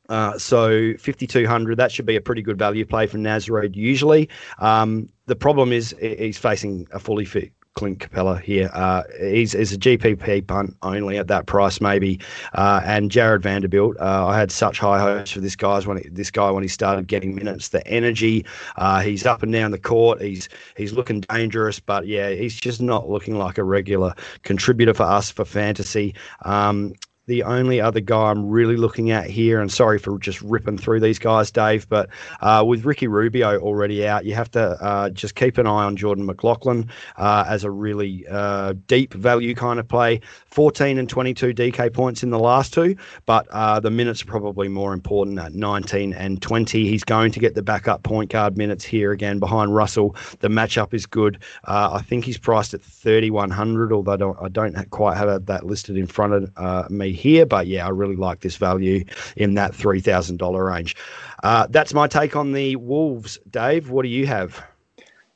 Uh, 0.09 0.39
so 0.39 0.95
5200 0.99 1.77
that 1.77 1.93
should 1.93 2.07
be 2.07 2.17
a 2.17 2.21
pretty 2.21 2.43
good 2.43 2.59
value 2.59 2.85
play 2.85 3.07
for 3.07 3.19
Naz 3.19 3.49
Reid 3.49 3.77
usually 3.77 4.29
um, 4.59 5.09
the 5.27 5.37
problem 5.37 5.73
is 5.73 5.95
he's 6.01 6.39
facing 6.39 6.87
a 6.93 6.99
fully 6.99 7.25
fit 7.25 7.53
Clint 7.79 8.01
Capela 8.01 8.41
here. 8.41 8.71
Uh, 8.75 9.05
he's, 9.21 9.53
he's 9.53 9.73
a 9.73 9.79
GPP 9.79 10.45
punt 10.49 10.77
only 10.83 11.17
at 11.17 11.29
that 11.29 11.47
price, 11.47 11.81
maybe. 11.81 12.19
Uh, 12.55 12.81
and 12.85 13.09
Jarred 13.09 13.41
Vanderbilt, 13.41 13.97
uh, 14.01 14.27
I 14.27 14.37
had 14.37 14.51
such 14.51 14.81
high 14.81 14.99
hopes 14.99 15.31
for 15.31 15.39
this 15.39 15.55
guy's 15.55 15.87
when 15.87 15.99
he, 15.99 16.09
this 16.09 16.33
guy 16.33 16.51
when 16.51 16.65
he 16.65 16.69
started 16.69 17.07
getting 17.07 17.37
minutes. 17.37 17.69
The 17.69 17.87
energy, 17.87 18.45
uh, 18.79 19.01
he's 19.01 19.25
up 19.25 19.45
and 19.45 19.53
down 19.53 19.71
the 19.71 19.79
court. 19.79 20.21
He's 20.21 20.49
he's 20.77 20.93
looking 20.93 21.21
dangerous, 21.21 21.79
but 21.79 22.09
yeah, 22.09 22.31
he's 22.31 22.57
just 22.57 22.83
not 22.83 23.09
looking 23.09 23.39
like 23.39 23.59
a 23.59 23.65
regular 23.65 24.13
contributor 24.43 24.95
for 24.95 25.05
us 25.05 25.31
for 25.31 25.45
fantasy. 25.45 26.17
Um, 26.45 26.95
the 27.29 27.43
only 27.43 27.79
other 27.79 28.01
guy 28.01 28.31
I'm 28.31 28.49
really 28.49 28.77
looking 28.77 29.11
at 29.11 29.27
here, 29.27 29.61
and 29.61 29.71
sorry 29.71 29.99
for 29.99 30.19
just 30.19 30.41
ripping 30.41 30.79
through 30.79 31.01
these 31.01 31.19
guys, 31.19 31.51
Dave, 31.51 31.87
but 31.89 32.09
uh, 32.41 32.65
with 32.67 32.87
Ricky 32.87 33.07
Rubio 33.07 33.61
already 33.61 34.09
out, 34.09 34.25
you 34.25 34.35
have 34.35 34.51
to 34.53 34.83
uh, 34.83 35.11
just 35.11 35.35
keep 35.35 35.59
an 35.59 35.67
eye 35.67 35.85
on 35.85 35.95
Jordan 35.95 36.25
McLaughlin 36.25 36.89
uh, 37.19 37.45
as 37.47 37.65
a 37.65 37.71
really 37.71 38.27
uh, 38.31 38.73
deep 38.87 39.13
value 39.13 39.55
kind 39.55 39.79
of 39.79 39.87
play. 39.87 40.23
14 40.47 40.99
and 40.99 41.09
22 41.09 41.53
DK 41.53 41.93
points 41.93 42.23
in 42.23 42.31
the 42.31 42.39
last 42.39 42.73
two, 42.73 42.97
but 43.27 43.47
uh, 43.51 43.79
the 43.79 43.91
minutes 43.91 44.23
are 44.23 44.27
probably 44.27 44.67
more 44.67 44.95
important 44.95 45.39
at 45.39 45.55
19 45.55 46.15
and 46.15 46.41
20. 46.41 46.89
He's 46.89 47.05
going 47.05 47.31
to 47.33 47.39
get 47.39 47.55
the 47.55 47.63
backup 47.63 48.03
point 48.05 48.31
guard 48.31 48.57
minutes 48.57 48.85
here 48.87 49.13
again 49.13 49.39
behind 49.39 49.75
Russell. 49.75 50.17
The 50.41 50.49
matchup 50.49 50.95
is 50.95 51.05
good. 51.05 51.39
Uh, 51.65 51.91
I 51.93 52.01
think 52.01 52.25
he's 52.25 52.39
priced 52.39 52.73
at 52.73 52.81
3,100, 52.81 53.93
although 53.93 54.13
I 54.13 54.17
don't, 54.17 54.39
I 54.43 54.49
don't 54.49 54.91
quite 54.91 55.19
have 55.19 55.45
that 55.45 55.67
listed 55.67 55.99
in 55.99 56.07
front 56.07 56.33
of 56.57 56.91
me 56.91 57.18
here. 57.19 57.47
But 57.47 57.67
yeah, 57.67 57.87
I 57.87 57.91
really 57.91 58.17
like 58.17 58.41
this 58.41 58.57
value 58.57 59.05
in 59.37 59.55
that 59.55 59.73
$3,000 59.73 60.67
range. 60.67 60.97
Uh, 61.43 61.67
that's 61.69 61.95
my 61.95 62.07
take 62.07 62.37
on 62.37 62.53
the 62.53 62.77
Wolves. 62.77 63.39
Dave, 63.51 63.91
what 63.91 64.03
do 64.03 64.09
you 64.09 64.27
have? 64.27 64.63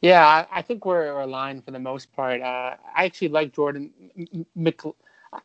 Yeah, 0.00 0.26
I, 0.26 0.46
I 0.58 0.62
think 0.62 0.84
we're, 0.84 1.20
aligned 1.20 1.64
for 1.64 1.70
the 1.70 1.78
most 1.78 2.12
part. 2.12 2.40
Uh, 2.40 2.74
I 2.94 3.04
actually 3.04 3.28
like 3.28 3.54
Jordan 3.54 3.92
Mc, 4.56 4.82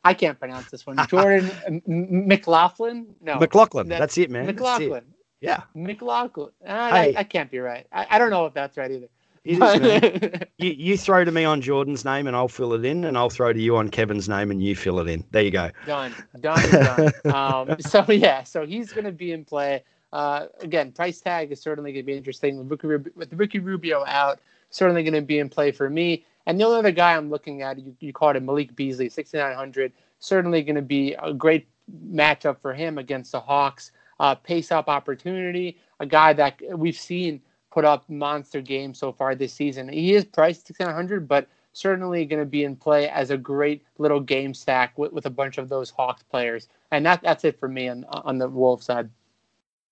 I 0.03 0.13
can't 0.13 0.39
pronounce 0.39 0.71
this 0.71 0.85
one. 0.85 0.97
Jordan 1.09 1.51
McLaughlin? 1.85 3.15
No. 3.21 3.37
McLaughlin. 3.39 3.87
That, 3.89 3.99
that's 3.99 4.17
it, 4.17 4.31
man. 4.31 4.47
McLaughlin. 4.47 5.05
Yeah. 5.41 5.63
McLaughlin. 5.75 6.49
Uh, 6.65 6.89
hey. 6.89 7.15
I, 7.15 7.19
I, 7.19 7.23
can't 7.23 7.51
be 7.51 7.59
right. 7.59 7.85
I, 7.91 8.07
I 8.09 8.19
don't 8.19 8.31
know 8.31 8.47
if 8.47 8.53
that's 8.53 8.77
right 8.77 8.89
either. 8.89 9.07
you, 10.57 10.69
you 10.71 10.97
throw 10.97 11.23
to 11.23 11.31
me 11.31 11.45
on 11.45 11.61
Jordan's 11.61 12.03
name 12.03 12.27
and 12.27 12.35
I'll 12.35 12.47
fill 12.47 12.73
it 12.73 12.85
in, 12.85 13.05
and 13.05 13.17
I'll 13.17 13.29
throw 13.29 13.53
to 13.53 13.59
you 13.59 13.77
on 13.77 13.89
Kevin's 13.89 14.27
name 14.27 14.51
and 14.51 14.61
you 14.61 14.75
fill 14.75 14.99
it 14.99 15.07
in. 15.07 15.23
There 15.31 15.43
you 15.43 15.51
go. 15.51 15.71
Done. 15.85 16.13
Done. 16.39 16.69
done. 16.69 17.11
um, 17.33 17.79
so 17.79 18.05
yeah, 18.11 18.43
so 18.43 18.65
he's 18.65 18.91
going 18.91 19.05
to 19.05 19.11
be 19.11 19.31
in 19.31 19.45
play. 19.45 19.83
Uh, 20.13 20.47
again, 20.61 20.91
price 20.91 21.19
tag 21.19 21.51
is 21.51 21.61
certainly 21.61 21.91
going 21.91 22.03
to 22.03 22.07
be 22.07 22.17
interesting 22.17 22.57
with 22.57 22.83
Ricky, 22.83 23.11
with 23.15 23.33
Ricky 23.33 23.59
Rubio 23.59 24.05
out. 24.05 24.39
Certainly 24.69 25.03
going 25.03 25.13
to 25.13 25.21
be 25.21 25.39
in 25.39 25.49
play 25.49 25.71
for 25.71 25.89
me. 25.89 26.25
And 26.45 26.59
the 26.59 26.65
only 26.65 26.79
other 26.79 26.91
guy 26.91 27.15
I'm 27.15 27.29
looking 27.29 27.61
at, 27.61 27.77
you, 27.79 27.95
you 27.99 28.13
called 28.13 28.35
him 28.35 28.45
Malik 28.45 28.75
Beasley, 28.75 29.09
6,900. 29.09 29.91
Certainly 30.19 30.63
going 30.63 30.75
to 30.75 30.81
be 30.81 31.13
a 31.21 31.33
great 31.33 31.67
matchup 32.09 32.59
for 32.61 32.73
him 32.73 32.97
against 32.97 33.31
the 33.31 33.39
Hawks. 33.39 33.91
Uh, 34.19 34.33
pace 34.33 34.71
up 34.71 34.87
opportunity, 34.87 35.77
a 35.99 36.05
guy 36.05 36.33
that 36.33 36.59
we've 36.75 36.97
seen 36.97 37.39
put 37.77 37.85
up 37.85 38.09
monster 38.09 38.59
games 38.59 38.97
so 38.97 39.11
far 39.11 39.35
this 39.35 39.53
season. 39.53 39.87
He 39.87 40.15
is 40.15 40.25
priced 40.25 40.65
6,900, 40.65 41.27
but 41.27 41.47
certainly 41.73 42.25
going 42.25 42.39
to 42.39 42.45
be 42.47 42.63
in 42.63 42.75
play 42.75 43.07
as 43.07 43.29
a 43.29 43.37
great 43.37 43.83
little 43.99 44.19
game 44.19 44.55
stack 44.55 44.97
with, 44.97 45.13
with 45.13 45.27
a 45.27 45.29
bunch 45.29 45.59
of 45.59 45.69
those 45.69 45.91
Hawks 45.91 46.23
players. 46.23 46.69
And 46.89 47.05
that, 47.05 47.21
that's 47.21 47.45
it 47.45 47.59
for 47.59 47.69
me 47.69 47.87
on, 47.87 48.03
on 48.09 48.39
the 48.39 48.49
Wolves 48.49 48.87
side. 48.87 49.11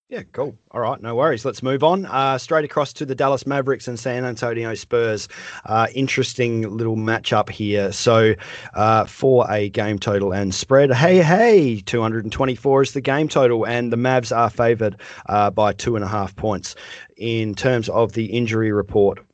Yeah, 0.07 0.21
cool. 0.33 0.55
All 0.69 0.81
right, 0.81 1.01
no 1.01 1.15
worries. 1.15 1.45
Let's 1.45 1.63
move 1.63 1.83
on. 1.83 2.05
Uh, 2.05 2.37
straight 2.37 2.63
across 2.63 2.93
to 2.93 3.07
the 3.07 3.15
Dallas 3.15 3.47
Mavericks 3.47 3.87
and 3.87 3.99
San 3.99 4.23
Antonio 4.23 4.75
Spurs. 4.75 5.27
Uh, 5.65 5.87
interesting 5.95 6.61
little 6.69 6.95
matchup 6.95 7.49
here. 7.49 7.91
So, 7.91 8.35
uh, 8.75 9.05
for 9.05 9.49
a 9.51 9.69
game 9.69 9.97
total 9.97 10.31
and 10.31 10.53
spread, 10.53 10.93
hey, 10.93 11.23
hey, 11.23 11.81
224 11.81 12.83
is 12.83 12.93
the 12.93 13.01
game 13.01 13.27
total, 13.27 13.65
and 13.65 13.91
the 13.91 13.97
Mavs 13.97 14.35
are 14.35 14.51
favoured 14.51 14.95
uh, 15.25 15.49
by 15.49 15.73
two 15.73 15.95
and 15.95 16.05
a 16.05 16.07
half 16.07 16.35
points 16.35 16.75
in 17.17 17.55
terms 17.55 17.89
of 17.89 18.11
the 18.13 18.25
injury 18.25 18.71
report. 18.71 19.24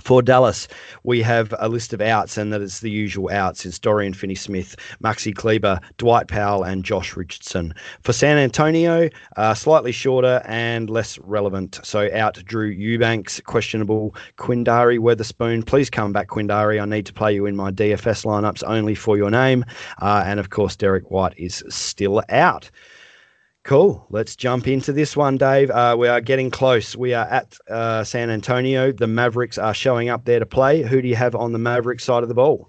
For 0.00 0.22
Dallas, 0.22 0.66
we 1.04 1.22
have 1.22 1.54
a 1.58 1.68
list 1.68 1.92
of 1.92 2.00
outs, 2.00 2.36
and 2.36 2.52
that 2.52 2.60
is 2.60 2.80
the 2.80 2.90
usual 2.90 3.30
outs. 3.30 3.64
It's 3.64 3.78
Dorian 3.78 4.12
Finney-Smith, 4.12 4.76
Maxi 5.02 5.34
Kleber, 5.34 5.78
Dwight 5.98 6.26
Powell, 6.26 6.64
and 6.64 6.84
Josh 6.84 7.16
Richardson. 7.16 7.72
For 8.02 8.12
San 8.12 8.36
Antonio, 8.36 9.08
uh, 9.36 9.54
slightly 9.54 9.92
shorter 9.92 10.42
and 10.46 10.90
less 10.90 11.18
relevant. 11.20 11.78
So 11.84 12.10
out 12.12 12.42
Drew 12.44 12.66
Eubanks, 12.66 13.40
questionable. 13.40 14.16
Quinndary 14.36 14.98
Weatherspoon, 14.98 15.64
please 15.64 15.90
come 15.90 16.12
back, 16.12 16.28
Quinndary. 16.28 16.80
I 16.80 16.86
need 16.86 17.06
to 17.06 17.12
play 17.12 17.32
you 17.32 17.46
in 17.46 17.54
my 17.54 17.70
DFS 17.70 18.24
lineups 18.24 18.64
only 18.66 18.96
for 18.96 19.16
your 19.16 19.30
name. 19.30 19.64
Uh, 20.02 20.24
and 20.26 20.40
of 20.40 20.50
course, 20.50 20.74
Derrick 20.74 21.10
White 21.10 21.34
is 21.38 21.62
still 21.68 22.22
out. 22.28 22.68
Cool. 23.64 24.06
Let's 24.10 24.36
jump 24.36 24.68
into 24.68 24.92
this 24.92 25.16
one, 25.16 25.38
Dave. 25.38 25.70
Uh, 25.70 25.96
we 25.98 26.06
are 26.06 26.20
getting 26.20 26.50
close. 26.50 26.94
We 26.94 27.14
are 27.14 27.24
at 27.24 27.56
uh, 27.66 28.04
San 28.04 28.28
Antonio. 28.28 28.92
The 28.92 29.06
Mavericks 29.06 29.56
are 29.56 29.72
showing 29.72 30.10
up 30.10 30.26
there 30.26 30.38
to 30.38 30.44
play. 30.44 30.82
Who 30.82 31.00
do 31.00 31.08
you 31.08 31.16
have 31.16 31.34
on 31.34 31.52
the 31.52 31.58
Mavericks 31.58 32.04
side 32.04 32.22
of 32.22 32.28
the 32.28 32.34
ball? 32.34 32.68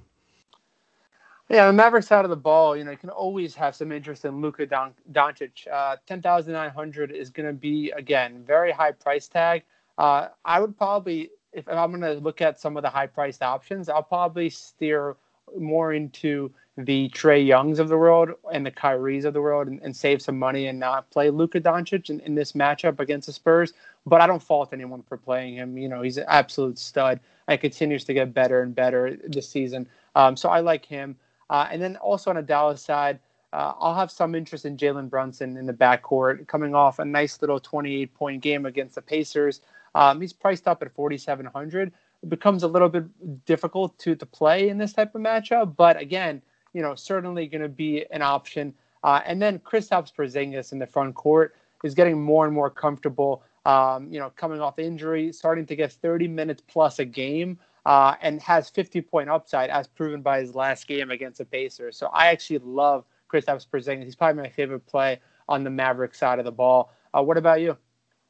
Yeah, 1.49 1.67
the 1.67 1.73
Mavericks 1.73 2.07
side 2.07 2.23
of 2.23 2.29
the 2.29 2.37
ball, 2.37 2.77
you 2.77 2.85
know, 2.85 2.91
you 2.91 2.97
can 2.97 3.09
always 3.09 3.53
have 3.55 3.75
some 3.75 3.91
interest 3.91 4.23
in 4.23 4.41
Luka 4.41 4.65
Don- 4.65 4.93
Doncic. 5.11 5.67
Uh, 5.69 5.97
10900 6.07 7.11
is 7.11 7.29
going 7.29 7.45
to 7.45 7.53
be, 7.53 7.91
again, 7.91 8.41
very 8.47 8.71
high 8.71 8.93
price 8.93 9.27
tag. 9.27 9.63
Uh, 9.97 10.29
I 10.45 10.61
would 10.61 10.77
probably, 10.77 11.29
if 11.51 11.67
I'm 11.67 11.91
going 11.91 12.01
to 12.01 12.23
look 12.23 12.41
at 12.41 12.57
some 12.57 12.77
of 12.77 12.83
the 12.83 12.89
high 12.89 13.07
priced 13.07 13.43
options, 13.43 13.89
I'll 13.89 14.01
probably 14.01 14.49
steer 14.49 15.17
more 15.57 15.93
into 15.93 16.51
the 16.77 17.09
Trae 17.09 17.45
Youngs 17.45 17.79
of 17.79 17.87
the 17.87 17.97
world 17.97 18.31
and 18.51 18.65
the 18.65 18.71
Kyries 18.71 19.23
of 19.23 19.33
the 19.33 19.41
world 19.41 19.67
and, 19.67 19.81
and 19.81 19.95
save 19.95 20.21
some 20.21 20.37
money 20.37 20.67
and 20.67 20.79
not 20.79 21.09
play 21.09 21.29
Luka 21.29 21.61
Doncic 21.61 22.09
in, 22.09 22.19
in, 22.21 22.35
this 22.35 22.51
matchup 22.51 22.99
against 22.99 23.27
the 23.27 23.33
Spurs. 23.33 23.73
But 24.05 24.19
I 24.19 24.27
don't 24.27 24.43
fault 24.43 24.73
anyone 24.73 25.01
for 25.03 25.17
playing 25.17 25.55
him. 25.55 25.77
You 25.77 25.87
know, 25.87 26.01
he's 26.01 26.17
an 26.17 26.25
absolute 26.27 26.77
stud 26.77 27.21
and 27.47 27.61
continues 27.61 28.03
to 28.05 28.13
get 28.13 28.33
better 28.33 28.61
and 28.61 28.75
better 28.75 29.17
this 29.25 29.47
season. 29.47 29.87
Um, 30.15 30.35
so 30.35 30.49
I 30.49 30.59
like 30.59 30.85
him. 30.85 31.15
Uh, 31.49 31.67
and 31.71 31.81
then 31.81 31.95
also 31.97 32.29
on 32.29 32.37
a 32.37 32.41
Dallas 32.41 32.81
side, 32.81 33.19
uh, 33.53 33.73
I'll 33.79 33.95
have 33.95 34.11
some 34.11 34.35
interest 34.35 34.65
in 34.65 34.75
Jalen 34.75 35.09
Brunson 35.09 35.55
in 35.55 35.65
the 35.65 35.73
backcourt, 35.73 36.45
coming 36.47 36.75
off 36.75 36.99
a 36.99 37.05
nice 37.05 37.39
little 37.41 37.59
28 37.59 38.13
point 38.13 38.41
game 38.41 38.65
against 38.65 38.95
the 38.95 39.01
Pacers. 39.01 39.61
Um, 39.93 40.19
he's 40.19 40.33
priced 40.33 40.67
up 40.67 40.81
at 40.81 40.93
4,700. 40.93 41.93
It 42.25 42.29
becomes 42.29 42.63
a 42.63 42.67
little 42.67 42.89
bit 42.89 43.45
difficult 43.45 43.97
to, 43.99 44.15
to 44.15 44.25
play 44.25 44.69
in 44.69 44.79
this 44.79 44.93
type 44.93 45.13
of 45.13 45.21
matchup, 45.21 45.75
but 45.75 46.01
again, 46.01 46.41
you 46.73 46.81
know, 46.81 46.95
certainly 46.95 47.45
going 47.45 47.61
to 47.61 47.69
be 47.69 48.03
an 48.09 48.23
option. 48.23 48.73
Uh, 49.03 49.21
and 49.27 49.39
then 49.39 49.59
Kristaps 49.59 50.11
Porzingis 50.11 50.71
in 50.71 50.79
the 50.79 50.87
front 50.87 51.13
court 51.13 51.55
is 51.83 51.93
getting 51.93 52.19
more 52.19 52.45
and 52.45 52.53
more 52.53 52.71
comfortable. 52.71 53.43
Um, 53.67 54.11
you 54.11 54.19
know, 54.19 54.31
coming 54.31 54.59
off 54.59 54.79
injury, 54.79 55.31
starting 55.31 55.67
to 55.67 55.75
get 55.75 55.91
30 55.91 56.27
minutes 56.27 56.63
plus 56.67 56.97
a 56.97 57.05
game, 57.05 57.59
uh, 57.85 58.15
and 58.21 58.41
has 58.41 58.69
50 58.69 59.01
point 59.01 59.29
upside 59.29 59.69
as 59.69 59.87
proven 59.87 60.21
by 60.21 60.39
his 60.39 60.55
last 60.55 60.87
game 60.87 61.11
against 61.11 61.37
the 61.37 61.45
Pacers. 61.45 61.95
So 61.95 62.07
I 62.07 62.27
actually 62.27 62.59
love 62.59 63.05
Kristaps 63.31 63.67
Porzingis. 63.67 64.03
He's 64.03 64.15
probably 64.15 64.41
my 64.41 64.49
favorite 64.49 64.87
play 64.87 65.19
on 65.47 65.63
the 65.63 65.69
Maverick 65.69 66.15
side 66.15 66.39
of 66.39 66.45
the 66.45 66.51
ball. 66.51 66.91
Uh, 67.15 67.21
what 67.21 67.37
about 67.37 67.61
you? 67.61 67.77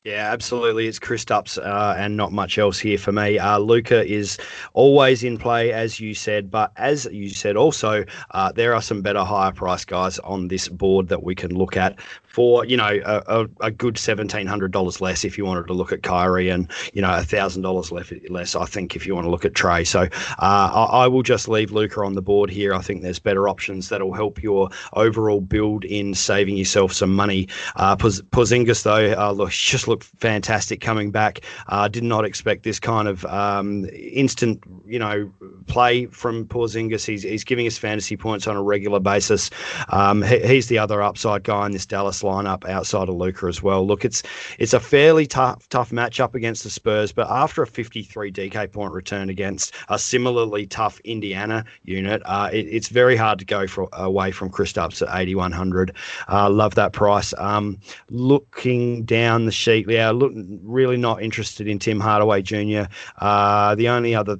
Yeah, 0.06 0.32
absolutely. 0.32 0.86
It's 0.86 1.00
Kristaps 1.00 1.58
uh, 1.58 1.96
and 1.98 2.16
not 2.16 2.32
much 2.32 2.60
else 2.60 2.78
here 2.78 3.00
for 3.00 3.12
me. 3.12 3.40
Uh, 3.40 3.58
Luka 3.58 4.06
is 4.06 4.38
always 4.74 5.24
in 5.24 5.36
play, 5.40 5.74
as 5.74 6.00
you 6.00 6.14
said, 6.14 6.52
but 6.52 6.72
as 6.78 7.06
you 7.06 7.28
said 7.30 7.58
also, 7.58 8.06
uh, 8.30 8.52
there 8.52 8.76
are 8.76 8.84
some 8.84 9.02
better 9.02 9.24
higher 9.24 9.52
price 9.52 9.84
guys 9.84 10.20
on 10.20 10.48
this 10.48 10.68
board 10.70 11.08
that 11.08 11.24
we 11.24 11.34
can 11.34 11.56
look 11.56 11.76
at 11.76 11.98
for 12.36 12.66
you 12.66 12.76
know 12.76 13.00
a, 13.06 13.48
a 13.62 13.72
good 13.72 13.98
seventeen 13.98 14.46
hundred 14.46 14.74
dollars 14.74 15.00
less 15.00 15.24
if 15.24 15.38
you 15.38 15.46
wanted 15.46 15.68
to 15.68 15.74
look 15.74 15.94
at 15.94 16.04
Kyrie 16.04 16.50
and 16.50 16.70
you 16.92 17.02
know 17.02 17.22
thousand 17.22 17.62
dollars 17.62 17.94
less. 17.94 18.56
I 18.58 18.66
think 18.66 18.94
if 18.94 19.08
you 19.08 19.16
want 19.16 19.24
to 19.24 19.32
look 19.32 19.46
at 19.46 19.54
Trae. 19.54 19.88
so 19.88 20.02
uh, 20.02 20.08
I, 20.40 21.06
I, 21.06 21.08
will 21.08 21.24
just 21.24 21.48
leave 21.48 21.72
Luka 21.72 22.02
on 22.02 22.14
the 22.14 22.22
board 22.22 22.50
here. 22.50 22.74
I 22.74 22.82
think 22.82 23.04
there's 23.04 23.20
better 23.20 23.48
options 23.48 23.88
that'll 23.88 24.12
help 24.12 24.44
your 24.44 24.70
overall 24.94 25.40
build 25.40 25.86
in 25.86 26.14
saving 26.14 26.58
yourself 26.58 26.92
some 26.92 27.16
money. 27.16 27.48
Uh, 27.78 27.96
Porzingis 27.96 28.84
though, 28.84 29.14
uh, 29.18 29.32
look, 29.32 29.52
just 29.52 29.88
looked 29.88 30.04
fantastic 30.04 30.82
coming 30.82 31.12
back. 31.12 31.40
Uh, 31.68 31.88
did 31.88 32.04
not 32.04 32.26
expect 32.26 32.64
this 32.64 32.82
kind 32.82 33.08
of 33.08 33.24
um, 33.28 33.88
instant 33.94 34.62
you 34.86 35.00
know 35.00 35.32
play 35.68 36.08
from 36.08 36.46
Porzingis. 36.46 37.06
He's 37.06 37.24
he's 37.24 37.46
giving 37.46 37.66
us 37.66 37.78
fantasy 37.78 38.18
points 38.18 38.46
on 38.46 38.58
a 38.58 38.62
regular 38.62 39.00
basis. 39.00 39.50
Um, 39.88 40.22
he, 40.22 40.40
he's 40.46 40.68
the 40.68 40.80
other 40.80 41.02
upside 41.02 41.44
guy 41.44 41.66
in 41.66 41.72
this 41.72 41.86
Dallas 41.86 42.25
lineup 42.26 42.68
outside 42.68 43.08
of 43.10 43.16
Luka 43.16 43.46
as 43.46 43.62
well. 43.62 43.86
Look, 43.86 44.04
it's 44.04 44.24
it's 44.60 44.74
a 44.74 44.80
fairly 44.80 45.26
tough 45.26 45.70
tough 45.70 45.92
matchup 45.92 46.36
against 46.36 46.64
the 46.64 46.70
Spurs, 46.70 47.12
but 47.12 47.28
after 47.30 47.62
a 47.62 47.68
53 47.68 48.32
DK 48.32 48.72
point 48.72 48.94
return 48.94 49.30
against 49.30 49.74
a 49.90 49.98
similarly 50.00 50.66
tough 50.66 51.00
Indiana 51.02 51.64
unit, 51.84 52.22
uh, 52.26 52.50
it, 52.52 52.68
it's 52.68 52.90
very 52.90 53.16
hard 53.16 53.40
to 53.40 53.46
go 53.46 53.68
for, 53.68 53.88
away 53.94 54.32
from 54.32 54.50
Kristaps 54.50 55.02
at 55.02 55.16
8100. 55.16 55.96
Uh, 56.28 56.50
love 56.50 56.76
that 56.76 56.94
price. 56.94 57.34
Um, 57.38 57.80
looking 58.10 59.04
down 59.06 59.46
the 59.46 59.52
sheet, 59.52 59.90
yeah, 59.90 60.12
look 60.12 60.34
really 60.64 60.98
not 60.98 61.22
interested 61.22 61.68
in 61.68 61.80
Tim 61.80 62.00
Hardaway 62.00 62.42
Jr. 62.42 62.84
Uh, 63.18 63.76
the 63.76 63.90
only 63.90 64.16
other 64.16 64.38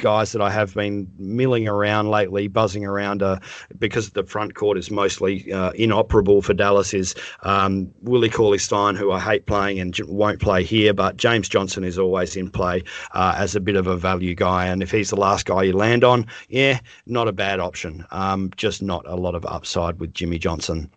guys 0.00 0.32
that 0.32 0.42
I 0.42 0.50
have 0.50 0.74
been 0.74 1.10
milling 1.18 1.68
around 1.68 2.10
lately, 2.10 2.48
buzzing 2.48 2.84
around, 2.84 3.22
uh, 3.22 3.38
because 3.78 4.10
the 4.10 4.24
front 4.24 4.54
court 4.54 4.78
is 4.78 4.90
mostly 4.90 5.52
uh, 5.52 5.70
inoperable 5.72 6.42
for 6.42 6.54
Dallas, 6.54 6.94
is 6.94 7.14
um, 7.42 7.92
Willie 8.02 8.30
Cauley 8.30 8.58
Stein, 8.58 8.96
who 8.96 9.12
I 9.12 9.20
hate 9.20 9.46
playing 9.46 9.78
and 9.80 9.98
won't 10.06 10.40
play 10.40 10.64
here, 10.64 10.94
but 10.94 11.16
James 11.16 11.48
Johnson 11.48 11.84
is 11.84 11.98
always 11.98 12.36
in 12.36 12.50
play 12.50 12.82
uh, 13.12 13.34
as 13.36 13.54
a 13.54 13.60
bit 13.60 13.76
of 13.76 13.86
a 13.86 13.96
value 13.96 14.34
guy. 14.34 14.66
And 14.66 14.82
if 14.82 14.90
he's 14.90 15.10
the 15.10 15.16
last 15.16 15.46
guy 15.46 15.64
you 15.64 15.72
land 15.72 16.04
on, 16.04 16.26
yeah, 16.48 16.80
not 17.06 17.28
a 17.28 17.32
bad 17.32 17.60
option. 17.60 18.04
Um, 18.10 18.50
just 18.56 18.82
not 18.82 19.04
a 19.06 19.16
lot 19.16 19.34
of 19.34 19.44
upside 19.46 20.00
with 20.00 20.14
Jimmy 20.14 20.38
Johnson. 20.38 20.90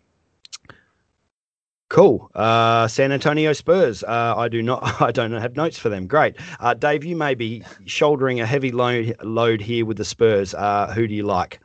Cool. 1.92 2.30
Uh, 2.34 2.88
San 2.88 3.12
Antonio 3.12 3.52
Spurs. 3.52 4.02
Uh, 4.02 4.32
I 4.34 4.48
do 4.48 4.62
not. 4.62 4.80
I 5.02 5.12
don't 5.12 5.30
have 5.30 5.56
notes 5.56 5.76
for 5.76 5.90
them. 5.90 6.06
Great. 6.06 6.36
Uh, 6.58 6.72
Dave, 6.72 7.04
you 7.04 7.14
may 7.14 7.34
be 7.34 7.62
shouldering 7.84 8.40
a 8.40 8.46
heavy 8.46 8.72
load 8.72 9.14
load 9.22 9.60
here 9.60 9.84
with 9.84 9.98
the 9.98 10.04
Spurs. 10.06 10.54
Uh, 10.54 10.90
who 10.94 11.06
do 11.06 11.12
you 11.12 11.24
like? 11.24 11.60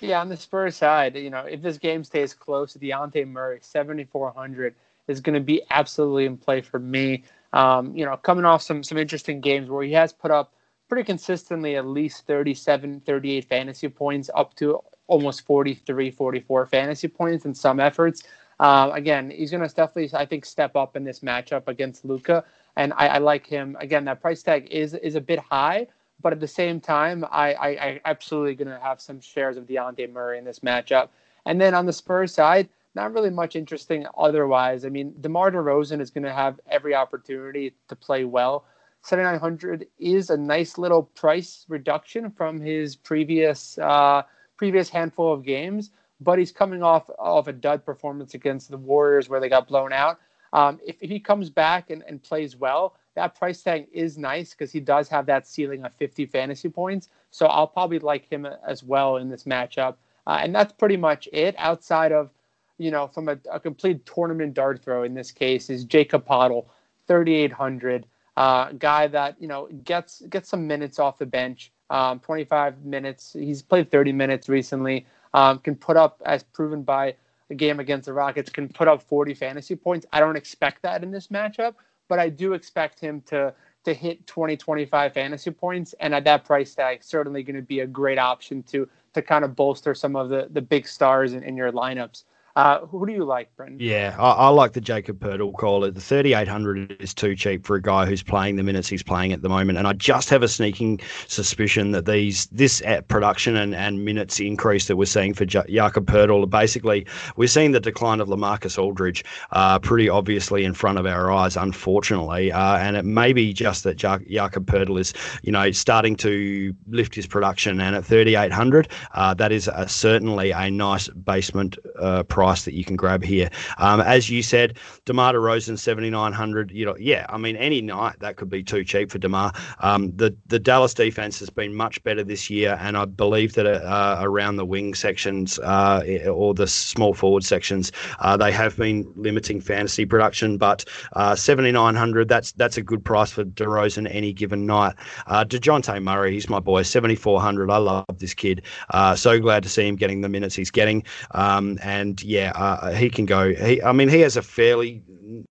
Yeah, 0.00 0.20
on 0.20 0.28
the 0.28 0.36
Spurs 0.36 0.74
side, 0.74 1.14
you 1.14 1.30
know, 1.30 1.42
if 1.42 1.62
this 1.62 1.78
game 1.78 2.02
stays 2.02 2.34
close, 2.34 2.74
Dejounte 2.74 3.28
Murray, 3.28 3.60
seventy 3.62 4.02
four 4.02 4.32
hundred, 4.32 4.74
is 5.06 5.20
going 5.20 5.34
to 5.34 5.40
be 5.40 5.62
absolutely 5.70 6.24
in 6.24 6.36
play 6.36 6.60
for 6.60 6.80
me. 6.80 7.22
Um, 7.52 7.96
you 7.96 8.04
know, 8.04 8.16
coming 8.16 8.44
off 8.44 8.60
some 8.60 8.82
some 8.82 8.98
interesting 8.98 9.40
games 9.40 9.70
where 9.70 9.84
he 9.84 9.92
has 9.92 10.12
put 10.12 10.32
up 10.32 10.52
pretty 10.88 11.04
consistently 11.04 11.76
at 11.76 11.86
least 11.86 12.26
37, 12.26 13.02
38 13.06 13.44
fantasy 13.44 13.88
points, 13.88 14.30
up 14.34 14.54
to 14.54 14.80
almost 15.06 15.46
43, 15.46 16.10
44 16.10 16.66
fantasy 16.66 17.06
points 17.06 17.44
in 17.44 17.54
some 17.54 17.78
efforts. 17.78 18.24
Uh, 18.58 18.90
again, 18.94 19.30
he's 19.30 19.50
going 19.50 19.66
to 19.66 19.74
definitely, 19.74 20.10
I 20.18 20.24
think, 20.24 20.44
step 20.46 20.76
up 20.76 20.96
in 20.96 21.04
this 21.04 21.20
matchup 21.20 21.68
against 21.68 22.04
Luka, 22.04 22.44
and 22.76 22.92
I, 22.94 23.08
I, 23.08 23.18
like 23.18 23.46
him. 23.46 23.76
Again, 23.80 24.04
that 24.06 24.20
price 24.22 24.42
tag 24.42 24.68
is 24.70 24.94
is 24.94 25.14
a 25.14 25.20
bit 25.20 25.38
high, 25.38 25.86
but 26.22 26.32
at 26.32 26.40
the 26.40 26.48
same 26.48 26.80
time, 26.80 27.24
I, 27.30 27.52
I, 27.54 27.68
I 27.68 28.00
absolutely 28.06 28.54
going 28.54 28.68
to 28.68 28.80
have 28.80 29.00
some 29.00 29.20
shares 29.20 29.56
of 29.56 29.66
Dejounte 29.66 30.10
Murray 30.10 30.38
in 30.38 30.44
this 30.44 30.60
matchup. 30.60 31.08
And 31.44 31.60
then 31.60 31.74
on 31.74 31.86
the 31.86 31.92
Spurs 31.92 32.32
side, 32.32 32.68
not 32.94 33.12
really 33.12 33.30
much 33.30 33.56
interesting 33.56 34.06
otherwise. 34.16 34.86
I 34.86 34.88
mean, 34.88 35.14
DeMar 35.20 35.50
DeRozan 35.52 36.00
is 36.00 36.10
going 36.10 36.24
to 36.24 36.32
have 36.32 36.58
every 36.66 36.94
opportunity 36.94 37.74
to 37.88 37.94
play 37.94 38.24
well. 38.24 38.64
7900 39.02 39.86
is 39.98 40.30
a 40.30 40.36
nice 40.36 40.78
little 40.78 41.04
price 41.04 41.66
reduction 41.68 42.30
from 42.30 42.60
his 42.60 42.96
previous 42.96 43.78
uh, 43.78 44.22
previous 44.56 44.88
handful 44.88 45.32
of 45.32 45.44
games 45.44 45.90
but 46.20 46.38
he's 46.38 46.52
coming 46.52 46.82
off 46.82 47.10
of 47.18 47.48
a 47.48 47.52
dud 47.52 47.84
performance 47.84 48.34
against 48.34 48.70
the 48.70 48.76
Warriors 48.76 49.28
where 49.28 49.40
they 49.40 49.48
got 49.48 49.68
blown 49.68 49.92
out. 49.92 50.18
Um, 50.52 50.80
if, 50.86 50.96
if, 51.00 51.10
he 51.10 51.20
comes 51.20 51.50
back 51.50 51.90
and, 51.90 52.02
and 52.06 52.22
plays 52.22 52.56
well, 52.56 52.96
that 53.14 53.34
price 53.34 53.62
tag 53.62 53.88
is 53.92 54.16
nice 54.16 54.52
because 54.52 54.72
he 54.72 54.80
does 54.80 55.08
have 55.08 55.26
that 55.26 55.46
ceiling 55.46 55.84
of 55.84 55.92
50 55.94 56.26
fantasy 56.26 56.68
points. 56.68 57.08
So 57.30 57.46
I'll 57.46 57.66
probably 57.66 57.98
like 57.98 58.30
him 58.30 58.46
as 58.66 58.82
well 58.82 59.16
in 59.16 59.28
this 59.28 59.44
matchup. 59.44 59.96
Uh, 60.26 60.38
and 60.40 60.54
that's 60.54 60.72
pretty 60.72 60.96
much 60.96 61.28
it 61.32 61.54
outside 61.58 62.12
of, 62.12 62.30
you 62.78 62.90
know, 62.90 63.06
from 63.06 63.28
a, 63.28 63.38
a 63.50 63.60
complete 63.60 64.04
tournament 64.06 64.54
dart 64.54 64.82
throw 64.82 65.02
in 65.02 65.14
this 65.14 65.30
case 65.30 65.68
is 65.68 65.84
Jakob 65.84 66.26
Poeltl, 66.26 66.66
3,800. 67.06 68.06
Uh, 68.36 68.72
guy 68.72 69.06
that, 69.06 69.34
you 69.40 69.48
know, 69.48 69.66
gets, 69.84 70.20
gets 70.28 70.48
some 70.48 70.66
minutes 70.66 70.98
off 70.98 71.16
the 71.16 71.26
bench, 71.26 71.72
um, 71.88 72.20
25 72.20 72.84
minutes. 72.84 73.32
He's 73.32 73.62
played 73.62 73.90
30 73.90 74.12
minutes 74.12 74.48
recently 74.48 75.06
um, 75.36 75.58
can 75.58 75.76
put 75.76 75.96
up, 75.96 76.20
as 76.24 76.42
proven 76.42 76.82
by 76.82 77.14
a 77.50 77.54
game 77.54 77.78
against 77.78 78.06
the 78.06 78.12
Rockets, 78.12 78.50
can 78.50 78.68
put 78.68 78.88
up 78.88 79.02
40 79.02 79.34
fantasy 79.34 79.76
points. 79.76 80.06
I 80.12 80.18
don't 80.18 80.34
expect 80.34 80.82
that 80.82 81.04
in 81.04 81.10
this 81.10 81.28
matchup, 81.28 81.74
but 82.08 82.18
I 82.18 82.30
do 82.30 82.54
expect 82.54 82.98
him 82.98 83.20
to 83.26 83.54
to 83.84 83.94
hit 83.94 84.26
20, 84.26 84.56
25 84.56 85.14
fantasy 85.14 85.50
points. 85.52 85.94
And 86.00 86.12
at 86.12 86.24
that 86.24 86.44
price 86.44 86.74
tag, 86.74 87.04
certainly 87.04 87.44
going 87.44 87.54
to 87.54 87.62
be 87.62 87.80
a 87.80 87.86
great 87.86 88.18
option 88.18 88.64
to 88.64 88.88
to 89.12 89.22
kind 89.22 89.44
of 89.44 89.54
bolster 89.54 89.94
some 89.94 90.16
of 90.16 90.30
the 90.30 90.48
the 90.50 90.62
big 90.62 90.88
stars 90.88 91.34
in, 91.34 91.42
in 91.42 91.56
your 91.56 91.70
lineups. 91.70 92.24
Uh, 92.56 92.86
who 92.86 93.06
do 93.06 93.12
you 93.12 93.22
like, 93.22 93.54
Brendan? 93.54 93.78
Yeah, 93.78 94.16
I, 94.18 94.30
I 94.30 94.48
like 94.48 94.72
the 94.72 94.80
Jakob 94.80 95.20
Poeltl 95.20 95.52
call. 95.52 95.80
The 95.82 96.00
3,800 96.00 96.96
is 97.02 97.12
too 97.12 97.36
cheap 97.36 97.66
for 97.66 97.76
a 97.76 97.82
guy 97.82 98.06
who's 98.06 98.22
playing 98.22 98.56
the 98.56 98.62
minutes 98.62 98.88
he's 98.88 99.02
playing 99.02 99.34
at 99.34 99.42
the 99.42 99.50
moment, 99.50 99.78
and 99.78 99.86
I 99.86 99.92
just 99.92 100.30
have 100.30 100.42
a 100.42 100.48
sneaking 100.48 101.00
suspicion 101.28 101.90
that 101.90 102.06
these 102.06 102.46
this 102.46 102.82
production 103.08 103.56
and, 103.56 103.74
and 103.74 104.06
minutes 104.06 104.40
increase 104.40 104.86
that 104.86 104.96
we're 104.96 105.04
seeing 105.04 105.34
for 105.34 105.44
J- 105.44 105.66
Jakob 105.68 106.06
Poeltl, 106.06 106.48
basically 106.48 107.06
we're 107.36 107.46
seeing 107.46 107.72
the 107.72 107.80
decline 107.80 108.20
of 108.20 108.28
Lamarcus 108.28 108.78
Aldridge 108.82 109.22
uh, 109.50 109.78
pretty 109.78 110.08
obviously 110.08 110.64
in 110.64 110.72
front 110.72 110.98
of 110.98 111.04
our 111.04 111.30
eyes, 111.30 111.58
unfortunately, 111.58 112.52
uh, 112.52 112.78
and 112.78 112.96
it 112.96 113.04
may 113.04 113.34
be 113.34 113.52
just 113.52 113.84
that 113.84 113.96
J- 113.96 114.24
Jakob 114.30 114.64
Poeltl 114.64 114.98
is 114.98 115.12
you 115.42 115.52
know 115.52 115.70
starting 115.72 116.16
to 116.16 116.74
lift 116.88 117.14
his 117.14 117.26
production, 117.26 117.82
and 117.82 117.94
at 117.94 118.04
3,800, 118.06 118.88
uh, 119.12 119.34
that 119.34 119.52
is 119.52 119.68
a, 119.68 119.86
certainly 119.86 120.52
a 120.52 120.70
nice 120.70 121.08
basement 121.08 121.76
uh, 122.00 122.22
price 122.22 122.45
price 122.46 122.64
that 122.64 122.74
you 122.74 122.84
can 122.84 122.94
grab 122.94 123.24
here. 123.24 123.50
Um, 123.78 124.00
as 124.00 124.30
you 124.30 124.40
said, 124.40 124.78
DeMar 125.04 125.32
DeRozan, 125.32 125.76
7,900. 125.76 126.70
You 126.70 126.86
know, 126.86 126.96
yeah, 126.96 127.26
I 127.28 127.38
mean, 127.38 127.56
any 127.56 127.80
night 127.82 128.20
that 128.20 128.36
could 128.36 128.48
be 128.48 128.62
too 128.62 128.84
cheap 128.84 129.10
for 129.10 129.18
DeMar. 129.18 129.52
Um, 129.80 130.16
the, 130.16 130.32
the 130.46 130.60
Dallas 130.60 130.94
defense 130.94 131.40
has 131.40 131.50
been 131.50 131.74
much 131.74 132.00
better 132.04 132.22
this 132.22 132.48
year, 132.48 132.78
and 132.80 132.96
I 132.96 133.04
believe 133.04 133.54
that 133.54 133.66
uh, 133.66 134.18
around 134.20 134.56
the 134.56 134.64
wing 134.64 134.94
sections 134.94 135.58
uh, 135.58 136.04
or 136.32 136.54
the 136.54 136.68
small 136.68 137.14
forward 137.14 137.42
sections, 137.42 137.90
uh, 138.20 138.36
they 138.36 138.52
have 138.52 138.76
been 138.76 139.12
limiting 139.16 139.60
fantasy 139.60 140.06
production, 140.06 140.56
but 140.56 140.84
uh, 141.14 141.34
7,900, 141.34 142.28
that's 142.28 142.52
that's 142.52 142.76
a 142.76 142.82
good 142.82 143.04
price 143.04 143.32
for 143.32 143.44
DeRozan 143.44 144.06
any 144.08 144.32
given 144.32 144.66
night. 144.66 144.94
Uh, 145.26 145.44
DeJounte 145.44 146.00
Murray, 146.00 146.32
he's 146.32 146.48
my 146.48 146.60
boy, 146.60 146.82
7,400. 146.82 147.70
I 147.72 147.76
love 147.78 148.04
this 148.18 148.34
kid. 148.34 148.62
Uh, 148.90 149.16
so 149.16 149.40
glad 149.40 149.64
to 149.64 149.68
see 149.68 149.88
him 149.88 149.96
getting 149.96 150.20
the 150.20 150.28
minutes 150.28 150.54
he's 150.54 150.70
getting. 150.70 151.02
Um, 151.32 151.78
and 151.82 152.22
yeah, 152.22 152.35
uh, 152.44 152.92
he 152.92 153.10
can 153.10 153.26
go. 153.26 153.54
He, 153.54 153.82
I 153.82 153.92
mean, 153.92 154.08
he 154.08 154.20
has 154.20 154.36
a 154.36 154.42
fairly 154.42 155.02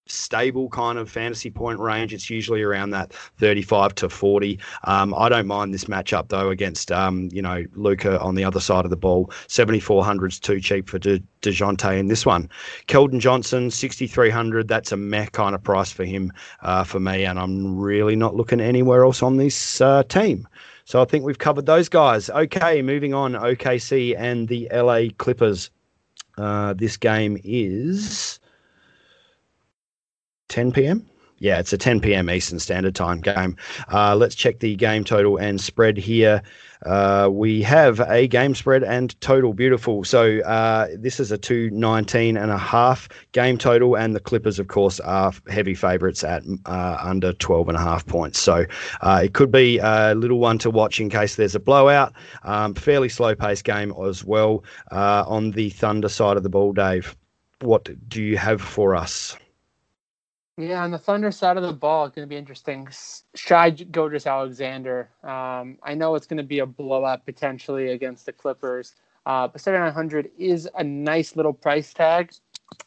stable 0.07 0.69
kind 0.69 0.97
of 0.97 1.09
fantasy 1.09 1.49
point 1.49 1.79
range. 1.79 2.13
It's 2.13 2.29
usually 2.29 2.61
around 2.61 2.91
that 2.91 3.13
35 3.13 3.95
to 3.95 4.09
40. 4.09 4.59
Um, 4.85 5.13
I 5.15 5.29
don't 5.29 5.47
mind 5.47 5.73
this 5.73 5.85
matchup 5.85 6.29
though 6.29 6.49
against 6.49 6.91
um, 6.91 7.29
you 7.31 7.41
know 7.41 7.63
Luka 7.75 8.19
on 8.19 8.35
the 8.35 8.43
other 8.43 8.59
side 8.59 8.85
of 8.85 8.91
the 8.91 8.97
ball. 8.97 9.31
7400 9.47 10.31
is 10.31 10.39
too 10.39 10.59
cheap 10.59 10.89
for 10.89 10.99
De- 10.99 11.23
Dejounte 11.41 11.97
in 11.97 12.07
this 12.07 12.25
one. 12.25 12.49
Keldon 12.87 13.19
Johnson 13.19 13.71
6300. 13.71 14.67
That's 14.67 14.91
a 14.91 14.97
meh 14.97 15.27
kind 15.27 15.55
of 15.55 15.63
price 15.63 15.91
for 15.91 16.05
him 16.05 16.31
uh, 16.61 16.83
for 16.83 16.99
me, 16.99 17.25
and 17.25 17.39
I'm 17.39 17.77
really 17.77 18.15
not 18.15 18.35
looking 18.35 18.61
anywhere 18.61 19.03
else 19.03 19.21
on 19.21 19.37
this 19.37 19.81
uh, 19.81 20.03
team. 20.03 20.47
So 20.85 21.01
I 21.01 21.05
think 21.05 21.25
we've 21.25 21.39
covered 21.39 21.65
those 21.65 21.89
guys. 21.89 22.29
Okay, 22.29 22.83
moving 22.83 23.13
on. 23.13 23.33
OKC 23.33 24.15
and 24.15 24.47
the 24.47 24.69
LA 24.71 25.05
Clippers. 25.17 25.71
Uh, 26.37 26.73
this 26.73 26.97
game 26.97 27.39
is 27.43 28.39
10 30.49 30.71
p.m. 30.71 31.05
Yeah, 31.39 31.59
it's 31.59 31.73
a 31.73 31.77
10 31.77 31.99
p.m. 31.99 32.29
Eastern 32.29 32.59
Standard 32.59 32.95
Time 32.95 33.19
game. 33.19 33.57
Uh, 33.91 34.15
let's 34.15 34.35
check 34.35 34.59
the 34.59 34.75
game 34.75 35.03
total 35.03 35.37
and 35.37 35.59
spread 35.59 35.97
here. 35.97 36.41
Uh, 36.85 37.29
we 37.31 37.61
have 37.61 37.99
a 38.01 38.27
game 38.27 38.55
spread 38.55 38.83
and 38.83 39.19
total 39.21 39.53
beautiful. 39.53 40.03
So 40.03 40.39
uh, 40.41 40.87
this 40.97 41.19
is 41.19 41.31
a 41.31 41.37
219 41.37 42.37
and 42.37 42.51
a 42.51 42.57
half 42.57 43.07
game 43.31 43.57
total, 43.57 43.95
and 43.95 44.15
the 44.15 44.19
Clippers, 44.19 44.59
of 44.59 44.67
course, 44.67 44.99
are 45.01 45.33
heavy 45.47 45.75
favourites 45.75 46.23
at 46.23 46.43
uh, 46.65 46.97
under 47.01 47.33
12 47.33 47.69
and 47.69 47.77
a 47.77 47.81
half 47.81 48.05
points. 48.05 48.39
So 48.39 48.65
uh, 49.01 49.21
it 49.23 49.33
could 49.33 49.51
be 49.51 49.79
a 49.79 50.13
little 50.15 50.39
one 50.39 50.57
to 50.59 50.69
watch 50.69 50.99
in 50.99 51.09
case 51.09 51.35
there's 51.35 51.55
a 51.55 51.59
blowout. 51.59 52.13
Um, 52.43 52.73
fairly 52.73 53.09
slow 53.09 53.35
paced 53.35 53.63
game 53.63 53.93
as 54.05 54.23
well 54.23 54.63
uh, 54.91 55.23
on 55.27 55.51
the 55.51 55.69
Thunder 55.69 56.09
side 56.09 56.37
of 56.37 56.43
the 56.43 56.49
ball, 56.49 56.73
Dave. 56.73 57.15
What 57.61 57.89
do 58.09 58.21
you 58.21 58.37
have 58.37 58.61
for 58.61 58.95
us? 58.95 59.37
Yeah, 60.57 60.83
on 60.83 60.91
the 60.91 60.97
Thunder 60.97 61.31
side 61.31 61.57
of 61.57 61.63
the 61.63 61.73
ball, 61.73 62.05
it's 62.05 62.15
going 62.15 62.25
to 62.25 62.29
be 62.29 62.37
interesting. 62.37 62.87
Shai 63.35 63.71
Gilgeous-Alexander. 63.71 65.09
Um, 65.21 65.77
I 65.83 65.95
know 65.95 66.15
it's 66.15 66.27
going 66.27 66.37
to 66.37 66.43
be 66.43 66.59
a 66.59 66.65
blowout 66.65 67.25
potentially 67.25 67.89
against 67.91 68.25
the 68.25 68.31
Clippers, 68.31 68.95
uh, 69.25 69.49
but 69.49 69.59
7,900 69.59 70.31
is 70.37 70.69
a 70.77 70.83
nice 70.83 71.35
little 71.35 71.51
price 71.51 71.93
tag 71.93 72.31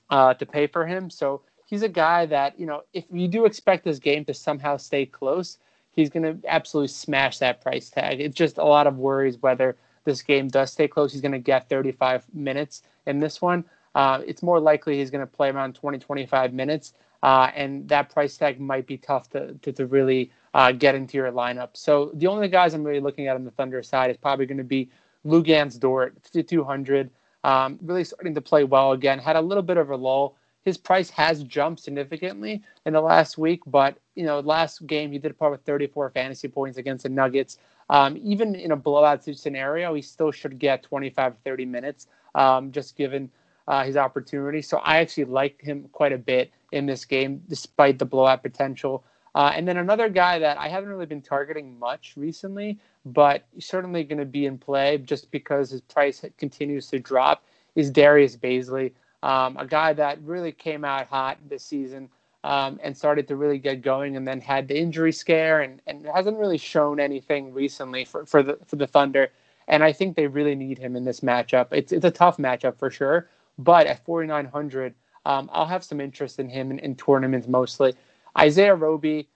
uh, 0.08 0.32
to 0.32 0.46
pay 0.46 0.66
for 0.66 0.86
him. 0.86 1.10
So 1.10 1.42
he's 1.66 1.82
a 1.82 1.90
guy 1.90 2.24
that, 2.26 2.58
you 2.58 2.64
know, 2.64 2.84
if 2.94 3.04
you 3.12 3.28
do 3.28 3.44
expect 3.44 3.84
this 3.84 3.98
game 3.98 4.24
to 4.24 4.34
somehow 4.34 4.78
stay 4.78 5.04
close, 5.04 5.58
he's 5.92 6.08
going 6.08 6.22
to 6.22 6.48
absolutely 6.48 6.88
smash 6.88 7.36
that 7.38 7.60
price 7.60 7.90
tag. 7.90 8.18
It's 8.18 8.34
just 8.34 8.56
a 8.56 8.64
lot 8.64 8.86
of 8.86 8.96
worries 8.96 9.36
whether 9.42 9.76
this 10.04 10.22
game 10.22 10.48
does 10.48 10.72
stay 10.72 10.88
close. 10.88 11.12
He's 11.12 11.20
going 11.20 11.32
to 11.32 11.38
get 11.38 11.68
35 11.68 12.24
minutes 12.32 12.82
in 13.04 13.20
this 13.20 13.42
one. 13.42 13.62
Uh, 13.94 14.22
it's 14.26 14.42
more 14.42 14.58
likely 14.58 14.96
he's 14.96 15.10
going 15.10 15.20
to 15.20 15.30
play 15.30 15.50
around 15.50 15.74
20, 15.74 15.98
25 15.98 16.54
minutes 16.54 16.94
uh, 17.22 17.50
and 17.54 17.88
that 17.88 18.10
price 18.10 18.36
tag 18.36 18.60
might 18.60 18.86
be 18.86 18.96
tough 18.96 19.28
to 19.30 19.54
to, 19.62 19.72
to 19.72 19.86
really 19.86 20.30
uh, 20.54 20.72
get 20.72 20.94
into 20.94 21.16
your 21.16 21.30
lineup. 21.32 21.70
So 21.74 22.12
the 22.14 22.26
only 22.26 22.48
guys 22.48 22.74
I'm 22.74 22.84
really 22.84 23.00
looking 23.00 23.26
at 23.26 23.36
on 23.36 23.44
the 23.44 23.50
Thunder 23.50 23.82
side 23.82 24.10
is 24.10 24.16
probably 24.16 24.46
going 24.46 24.58
to 24.58 24.64
be 24.64 24.90
Luguentz 25.26 25.78
Dort, 25.78 26.14
5200, 26.22 27.10
um, 27.44 27.78
really 27.82 28.04
starting 28.04 28.34
to 28.34 28.40
play 28.40 28.64
well 28.64 28.92
again. 28.92 29.18
Had 29.18 29.36
a 29.36 29.40
little 29.40 29.62
bit 29.62 29.76
of 29.76 29.90
a 29.90 29.96
lull. 29.96 30.36
His 30.64 30.76
price 30.76 31.08
has 31.10 31.44
jumped 31.44 31.82
significantly 31.82 32.62
in 32.84 32.92
the 32.92 33.00
last 33.00 33.38
week, 33.38 33.62
but 33.66 33.98
you 34.14 34.24
know, 34.24 34.40
last 34.40 34.86
game 34.86 35.12
he 35.12 35.18
did 35.18 35.38
part 35.38 35.52
with 35.52 35.62
34 35.62 36.10
fantasy 36.10 36.48
points 36.48 36.78
against 36.78 37.04
the 37.04 37.08
Nuggets. 37.08 37.58
Um, 37.90 38.18
even 38.22 38.54
in 38.54 38.72
a 38.72 38.76
blowout 38.76 39.24
scenario, 39.24 39.94
he 39.94 40.02
still 40.02 40.30
should 40.30 40.58
get 40.58 40.82
25 40.82 41.34
30 41.42 41.64
minutes, 41.64 42.06
um, 42.34 42.70
just 42.70 42.96
given 42.96 43.30
uh, 43.66 43.84
his 43.84 43.96
opportunity. 43.96 44.60
So 44.60 44.78
I 44.78 44.98
actually 44.98 45.24
like 45.24 45.60
him 45.62 45.88
quite 45.92 46.12
a 46.12 46.18
bit 46.18 46.52
in 46.72 46.86
this 46.86 47.04
game, 47.04 47.42
despite 47.48 47.98
the 47.98 48.04
blowout 48.04 48.42
potential. 48.42 49.04
Uh, 49.34 49.52
and 49.54 49.68
then 49.68 49.76
another 49.76 50.08
guy 50.08 50.38
that 50.38 50.58
I 50.58 50.68
haven't 50.68 50.88
really 50.88 51.06
been 51.06 51.22
targeting 51.22 51.78
much 51.78 52.14
recently, 52.16 52.78
but 53.04 53.44
certainly 53.58 54.04
going 54.04 54.18
to 54.18 54.24
be 54.24 54.46
in 54.46 54.58
play 54.58 54.98
just 54.98 55.30
because 55.30 55.70
his 55.70 55.80
price 55.80 56.24
continues 56.38 56.88
to 56.88 56.98
drop, 56.98 57.44
is 57.74 57.90
Darius 57.90 58.36
Bazley, 58.36 58.92
um, 59.22 59.56
a 59.56 59.66
guy 59.66 59.92
that 59.92 60.20
really 60.22 60.52
came 60.52 60.84
out 60.84 61.06
hot 61.06 61.38
this 61.48 61.64
season 61.64 62.08
um, 62.44 62.78
and 62.82 62.96
started 62.96 63.26
to 63.28 63.36
really 63.36 63.58
get 63.58 63.82
going, 63.82 64.16
and 64.16 64.26
then 64.26 64.40
had 64.40 64.68
the 64.68 64.78
injury 64.78 65.12
scare 65.12 65.60
and, 65.60 65.82
and 65.86 66.06
hasn't 66.06 66.38
really 66.38 66.58
shown 66.58 67.00
anything 67.00 67.52
recently 67.52 68.04
for, 68.04 68.24
for 68.26 68.42
the 68.42 68.58
for 68.66 68.76
the 68.76 68.86
Thunder. 68.86 69.28
And 69.66 69.82
I 69.82 69.92
think 69.92 70.16
they 70.16 70.26
really 70.26 70.54
need 70.54 70.78
him 70.78 70.96
in 70.96 71.04
this 71.04 71.20
matchup. 71.20 71.68
It's 71.72 71.92
it's 71.92 72.04
a 72.04 72.10
tough 72.10 72.36
matchup 72.36 72.78
for 72.78 72.90
sure, 72.90 73.28
but 73.58 73.86
at 73.86 74.04
4,900 74.04 74.94
um, 75.26 75.50
I'll 75.52 75.66
have 75.66 75.84
some 75.84 76.00
interest 76.00 76.38
in 76.38 76.48
him 76.48 76.70
in, 76.70 76.78
in, 76.78 76.94
tournaments 76.96 77.48
mostly. 77.48 77.94
Isaiah 78.36 78.74
Roby 78.74 79.28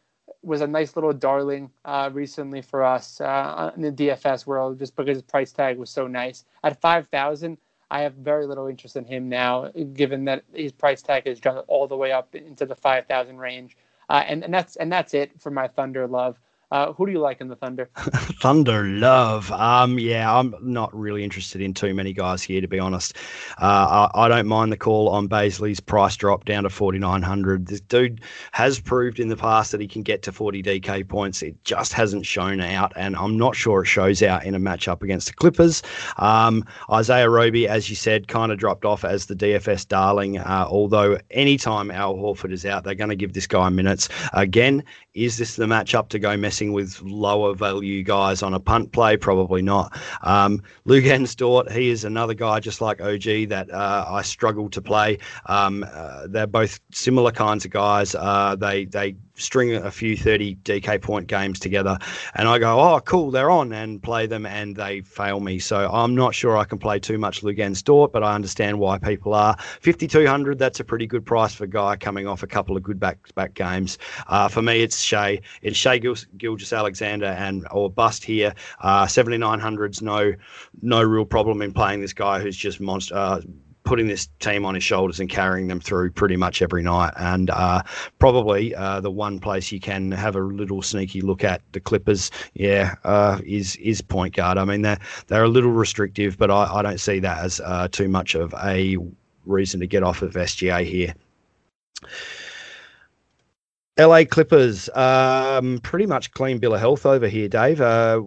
was 0.43 0.61
a 0.61 0.67
nice 0.67 0.97
little 0.97 1.13
darling 1.13 1.71
uh, 1.85 2.11
recently 2.13 2.63
for 2.63 2.83
us 2.83 3.21
uh, 3.21 3.73
in 3.77 3.83
the 3.83 3.93
DFS 3.93 4.47
world 4.47 4.79
just 4.79 4.97
because 4.97 5.17
his 5.17 5.23
price 5.23 5.53
tag 5.53 5.79
was 5.79 5.91
so 5.91 6.07
nice. 6.07 6.45
At 6.65 6.81
5000 6.81 7.59
I 7.93 8.01
have 8.01 8.15
very 8.15 8.47
little 8.47 8.69
interest 8.69 8.97
in 8.97 9.05
him 9.05 9.29
now, 9.29 9.71
given 9.93 10.25
that 10.25 10.45
his 10.55 10.73
price 10.73 11.03
tag 11.03 11.27
has 11.27 11.39
jumped 11.39 11.65
all 11.69 11.87
the 11.87 11.97
way 11.97 12.11
up 12.11 12.35
into 12.35 12.65
the 12.65 12.75
5000 12.75 13.37
range. 13.37 13.77
Uh, 14.09 14.25
and, 14.27 14.43
and 14.43 14.53
that's 14.53 14.77
and 14.77 14.91
that's 14.91 15.13
it 15.13 15.39
for 15.39 15.51
my 15.51 15.69
Thunder 15.69 16.07
love. 16.07 16.39
Uh, 16.73 16.91
who 16.95 17.05
do 17.05 17.13
you 17.13 17.21
like 17.21 17.43
in 17.43 17.49
the 17.49 17.57
Thunder? 17.57 17.91
Thunder 18.41 18.85
love. 18.85 19.53
Um, 19.53 19.99
yeah, 19.99 20.35
I'm 20.35 20.55
not 20.63 20.93
really 20.99 21.23
interested 21.23 21.61
in 21.61 21.75
too 21.75 21.93
many 21.93 22.15
guys 22.15 22.43
here, 22.43 22.63
to 22.63 22.67
be 22.67 22.79
honest. 22.79 23.15
Uh, 23.61 24.09
I, 24.15 24.25
I, 24.25 24.29
don't 24.29 24.47
mind 24.47 24.73
the 24.73 24.79
call 24.79 25.11
on 25.11 25.29
Bazley's 25.29 25.81
price 25.81 26.17
drop 26.17 26.47
down 26.47 26.63
to 26.63 26.71
4,900. 26.71 27.67
This 27.67 27.83
dude 27.83 28.23
has 28.53 28.81
proved 28.81 29.21
in 29.21 29.29
the 29.29 29.37
past 29.37 29.71
that 29.73 29.83
he 29.83 29.87
can 29.87 30.03
get 30.03 30.23
to 30.23 30.33
40 30.33 30.63
DK 30.63 31.07
points. 31.07 31.43
It 31.43 31.63
just 31.63 31.93
hasn't 31.93 32.25
shown 32.25 32.59
out, 32.63 32.95
and 32.97 33.17
I'm 33.17 33.37
not 33.37 33.55
sure 33.55 33.83
it 33.83 33.87
shows 33.87 34.23
out 34.23 34.47
in 34.47 34.55
a 34.55 34.59
matchup 34.59 35.03
against 35.03 35.27
the 35.27 35.35
Clippers. 35.35 35.83
Um, 36.17 36.65
Isaiah 36.91 37.29
Roby, 37.29 37.69
as 37.69 37.91
you 37.91 37.97
said, 37.97 38.29
kind 38.29 38.51
of 38.51 38.57
dropped 38.57 38.87
off 38.87 39.05
as 39.05 39.27
the 39.27 39.37
DFS 39.37 39.87
darling. 39.87 40.39
Uh, 40.39 40.65
although 40.67 41.19
anytime 41.31 41.91
Al 41.91 42.15
Horford 42.15 42.51
is 42.51 42.65
out, 42.65 42.85
they're 42.85 42.95
going 42.95 43.11
to 43.11 43.17
give 43.17 43.35
this 43.35 43.47
guy 43.47 43.69
minutes. 43.69 44.09
Again, 44.33 44.83
is 45.15 45.37
this 45.37 45.57
the 45.57 45.67
matchup 45.67 46.09
to 46.09 46.19
go 46.19 46.37
messing 46.37 46.73
with 46.73 47.01
lower 47.03 47.55
value 47.55 48.03
guys 48.03 48.43
on 48.43 48.55
a 48.55 48.61
punt 48.61 48.93
play? 48.93 49.17
Probably 49.17 49.61
not. 49.61 49.99
Um, 50.23 50.63
Luguentz 50.87 51.37
Dort, 51.37 51.71
he 51.71 51.91
is 51.91 52.05
another 52.05 52.35
guy 52.35 52.61
just 52.61 52.81
like 52.81 53.01
OG 53.01 53.49
that 53.49 53.69
uh, 53.71 54.07
I 54.09 54.23
struggle 54.23 54.71
to 54.71 54.81
play. 54.81 55.19
Um, 55.47 55.85
uh, 55.93 56.27
they're 56.29 56.47
both 56.47 56.81
similar 56.93 57.31
kinds 57.31 57.65
of 57.65 57.71
guys. 57.71 58.15
Uh, 58.15 58.57
they 58.57 58.87
they 58.87 59.17
string 59.35 59.75
a 59.75 59.91
few 59.91 60.17
30 60.17 60.57
DK 60.57 61.01
point 61.01 61.27
games 61.27 61.59
together 61.59 61.99
and 62.35 62.49
I 62.49 62.59
go, 62.59 62.81
oh, 62.81 63.01
cool, 63.01 63.31
they're 63.31 63.51
on 63.51 63.73
and 63.73 64.03
play 64.03 64.27
them 64.27 64.47
and 64.47 64.77
they 64.77 65.01
fail 65.01 65.41
me. 65.41 65.59
So 65.59 65.91
I'm 65.91 66.15
not 66.15 66.35
sure 66.35 66.57
I 66.57 66.65
can 66.65 66.79
play 66.79 66.99
too 66.99 67.19
much 67.19 67.43
Luguentz 67.43 67.83
Dort, 67.83 68.13
but 68.13 68.23
I 68.23 68.35
understand 68.35 68.79
why 68.79 68.99
people 68.99 69.35
are. 69.35 69.57
5,200, 69.81 70.59
that's 70.59 70.81
a 70.81 70.85
pretty 70.85 71.07
good 71.07 71.25
price 71.25 71.55
for 71.55 71.65
a 71.65 71.69
guy 71.69 71.97
coming 71.97 72.27
off 72.27 72.43
a 72.43 72.47
couple 72.47 72.77
of 72.77 72.83
good 72.83 73.01
back 73.01 73.19
back 73.35 73.55
games. 73.55 73.99
Uh, 74.27 74.49
for 74.49 74.63
me, 74.63 74.83
it's 74.83 75.01
Shai. 75.01 75.41
It's 75.63 75.77
Shai 75.77 75.99
Gil- 75.99 76.17
Gilgeous-Alexander 76.37 77.27
and 77.27 77.67
or 77.71 77.91
bust 77.91 78.25
here. 78.25 78.55
Uh, 78.81 79.07
7,900's 79.07 80.03
no, 80.03 80.33
no 80.83 81.03
real 81.03 81.25
problem 81.25 81.63
in 81.63 81.73
playing 81.73 82.01
this 82.01 82.13
guy 82.13 82.41
who's 82.41 82.57
just 82.57 82.81
monster. 82.81 83.15
Uh, 83.15 83.41
putting 83.85 84.07
this 84.07 84.29
team 84.39 84.65
on 84.65 84.75
his 84.75 84.85
shoulders 84.85 85.21
and 85.21 85.29
carrying 85.29 85.69
them 85.69 85.81
through 85.81 86.11
pretty 86.11 86.37
much 86.37 86.63
every 86.63 86.83
night. 86.83 87.13
And 87.17 87.51
uh, 87.51 87.83
probably 88.19 88.75
uh, 88.75 89.01
the 89.01 89.11
one 89.11 89.39
place 89.39 89.73
you 89.73 89.81
can 89.81 90.13
have 90.13 90.37
a 90.37 90.41
little 90.41 90.83
sneaky 90.83 91.21
look 91.21 91.45
at 91.45 91.63
the 91.73 91.81
Clippers, 91.81 92.31
yeah, 92.55 92.95
uh, 93.05 93.41
is 93.45 93.77
is 93.77 94.01
point 94.01 94.35
guard. 94.37 94.59
I 94.59 94.65
mean, 94.65 94.83
they're 94.83 94.99
they're 95.27 95.45
a 95.45 95.49
little 95.49 95.73
restrictive, 95.73 96.39
but 96.39 96.51
I, 96.51 96.65
I 96.65 96.83
don't 96.83 97.01
see 97.01 97.19
that 97.21 97.45
as 97.45 97.61
uh, 97.61 97.89
too 97.89 98.09
much 98.09 98.35
of 98.35 98.55
a 98.63 98.97
reason 99.45 99.81
to 99.81 99.87
get 99.87 100.03
off 100.03 100.23
of 100.23 100.35
SGA 100.35 100.85
here. 100.85 101.15
LA 103.99 104.25
Clippers, 104.25 104.89
um, 104.95 105.79
pretty 105.83 106.07
much 106.07 106.33
clean 106.33 106.59
bill 106.59 106.75
of 106.75 106.81
health 106.81 107.05
over 107.05 107.29
here, 107.29 107.49
Dave. 107.49 107.81
Uh, 107.81 108.23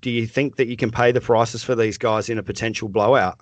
do 0.00 0.10
you 0.10 0.26
think 0.26 0.56
that 0.56 0.66
you 0.66 0.76
can 0.76 0.90
pay 0.90 1.12
the 1.12 1.20
prices 1.20 1.62
for 1.62 1.74
these 1.74 1.98
guys 1.98 2.28
in 2.28 2.38
a 2.38 2.42
potential 2.42 2.88
blowout? 2.88 3.38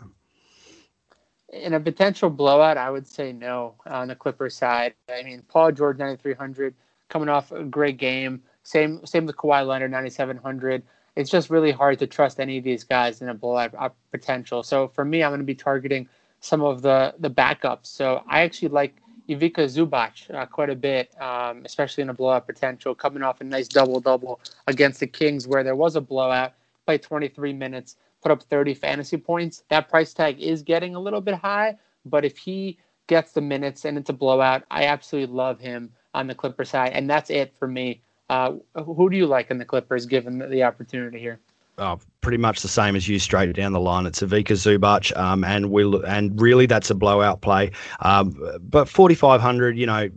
In 1.63 1.75
a 1.75 1.81
potential 1.81 2.31
blowout, 2.31 2.77
I 2.77 2.91
would 2.91 3.07
say 3.07 3.33
no 3.33 3.75
on 3.87 4.09
the 4.09 4.15
Clippers 4.15 4.57
side. 4.57 4.95
I 5.09 5.23
mean, 5.23 5.43
Paul 5.49 5.73
George 5.73 5.99
9300 5.99 6.75
coming 7.09 7.29
off 7.29 7.53
a 7.53 7.65
great 7.65 7.99
game. 7.99 8.43
Same 8.63 9.05
same 9.07 9.27
with 9.27 9.37
Kawhi 9.37 9.67
Leonard 9.67 9.91
9700. 9.91 10.83
It's 11.15 11.31
just 11.31 11.49
really 11.49 11.73
hard 11.73 11.99
to 12.01 12.07
trust 12.07 12.41
any 12.41 12.59
of 12.59 12.65
these 12.65 12.85
guys 12.85 13.23
in 13.23 13.29
a 13.29 13.35
blowout 13.35 13.95
potential. 14.11 14.63
So 14.63 14.89
for 14.89 15.05
me, 15.05 15.23
I'm 15.23 15.31
going 15.31 15.41
to 15.41 15.45
be 15.45 15.55
targeting 15.55 16.09
some 16.41 16.63
of 16.63 16.83
the 16.83 17.15
the 17.19 17.31
backups. 17.31 17.87
So 17.87 18.23
I 18.29 18.43
actually 18.43 18.69
like 18.69 18.97
Ivica 19.29 19.63
Zubac 19.63 20.33
uh, 20.35 20.47
quite 20.47 20.71
a 20.71 20.77
bit, 20.77 21.11
um, 21.21 21.63
especially 21.65 22.03
in 22.03 22.11
a 22.11 22.15
blowout 22.15 22.47
potential, 22.47 22.95
coming 22.95 23.23
off 23.23 23.41
a 23.41 23.45
nice 23.45 23.69
double 23.69 24.01
double 24.01 24.41
against 24.67 25.01
the 25.01 25.07
Kings 25.07 25.49
where 25.49 25.65
there 25.65 25.77
was 25.77 25.97
a 25.97 26.01
blowout. 26.01 26.53
Played 26.87 27.03
23 27.03 27.53
minutes 27.53 27.97
put 28.23 28.33
up 28.33 28.43
30 28.43 28.75
fantasy 28.75 29.17
points. 29.17 29.63
That 29.69 29.89
price 29.89 30.13
tag 30.13 30.41
is 30.41 30.63
getting 30.63 30.95
a 30.95 31.01
little 31.01 31.21
bit 31.21 31.35
high, 31.35 31.77
but 32.05 32.25
if 32.25 32.37
he 32.37 32.79
gets 33.07 33.33
the 33.33 33.41
minutes 33.41 33.85
and 33.85 33.97
it's 33.97 34.11
a 34.11 34.13
blowout, 34.13 34.65
I 34.71 34.87
absolutely 34.87 35.35
love 35.35 35.61
him 35.61 35.93
on 36.15 36.27
the 36.27 36.35
Clipper 36.35 36.65
side, 36.65 36.93
and 36.93 37.09
that's 37.09 37.31
it 37.31 37.55
for 37.59 37.69
me. 37.69 38.01
Uh, 38.29 38.55
who 38.75 39.09
do 39.09 39.17
you 39.17 39.27
like 39.27 39.51
in 39.51 39.59
the 39.59 39.65
Clippers, 39.65 40.07
given 40.07 40.39
the, 40.39 40.63
opportunity 40.63 41.19
here? 41.19 41.39
Oh, 41.79 42.01
pretty 42.23 42.39
much 42.39 42.63
the 42.63 42.69
same 42.69 42.97
as 42.97 43.07
you 43.07 43.19
straight 43.19 43.55
down 43.55 43.73
the 43.73 43.81
line. 43.81 44.07
It's 44.07 44.23
Ivica 44.23 44.55
Zubac, 44.55 45.17
um, 45.17 45.45
and 45.45 45.71
will 45.71 46.03
and 46.05 46.41
really 46.41 46.67
that's 46.67 46.91
a 46.91 46.95
blowout 46.95 47.43
play. 47.43 47.71
Um, 48.01 48.35
but 48.63 48.89
4,500, 48.89 49.77
you 49.77 49.87
know, 49.87 50.09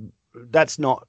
that's 0.49 0.79
not 0.79 1.05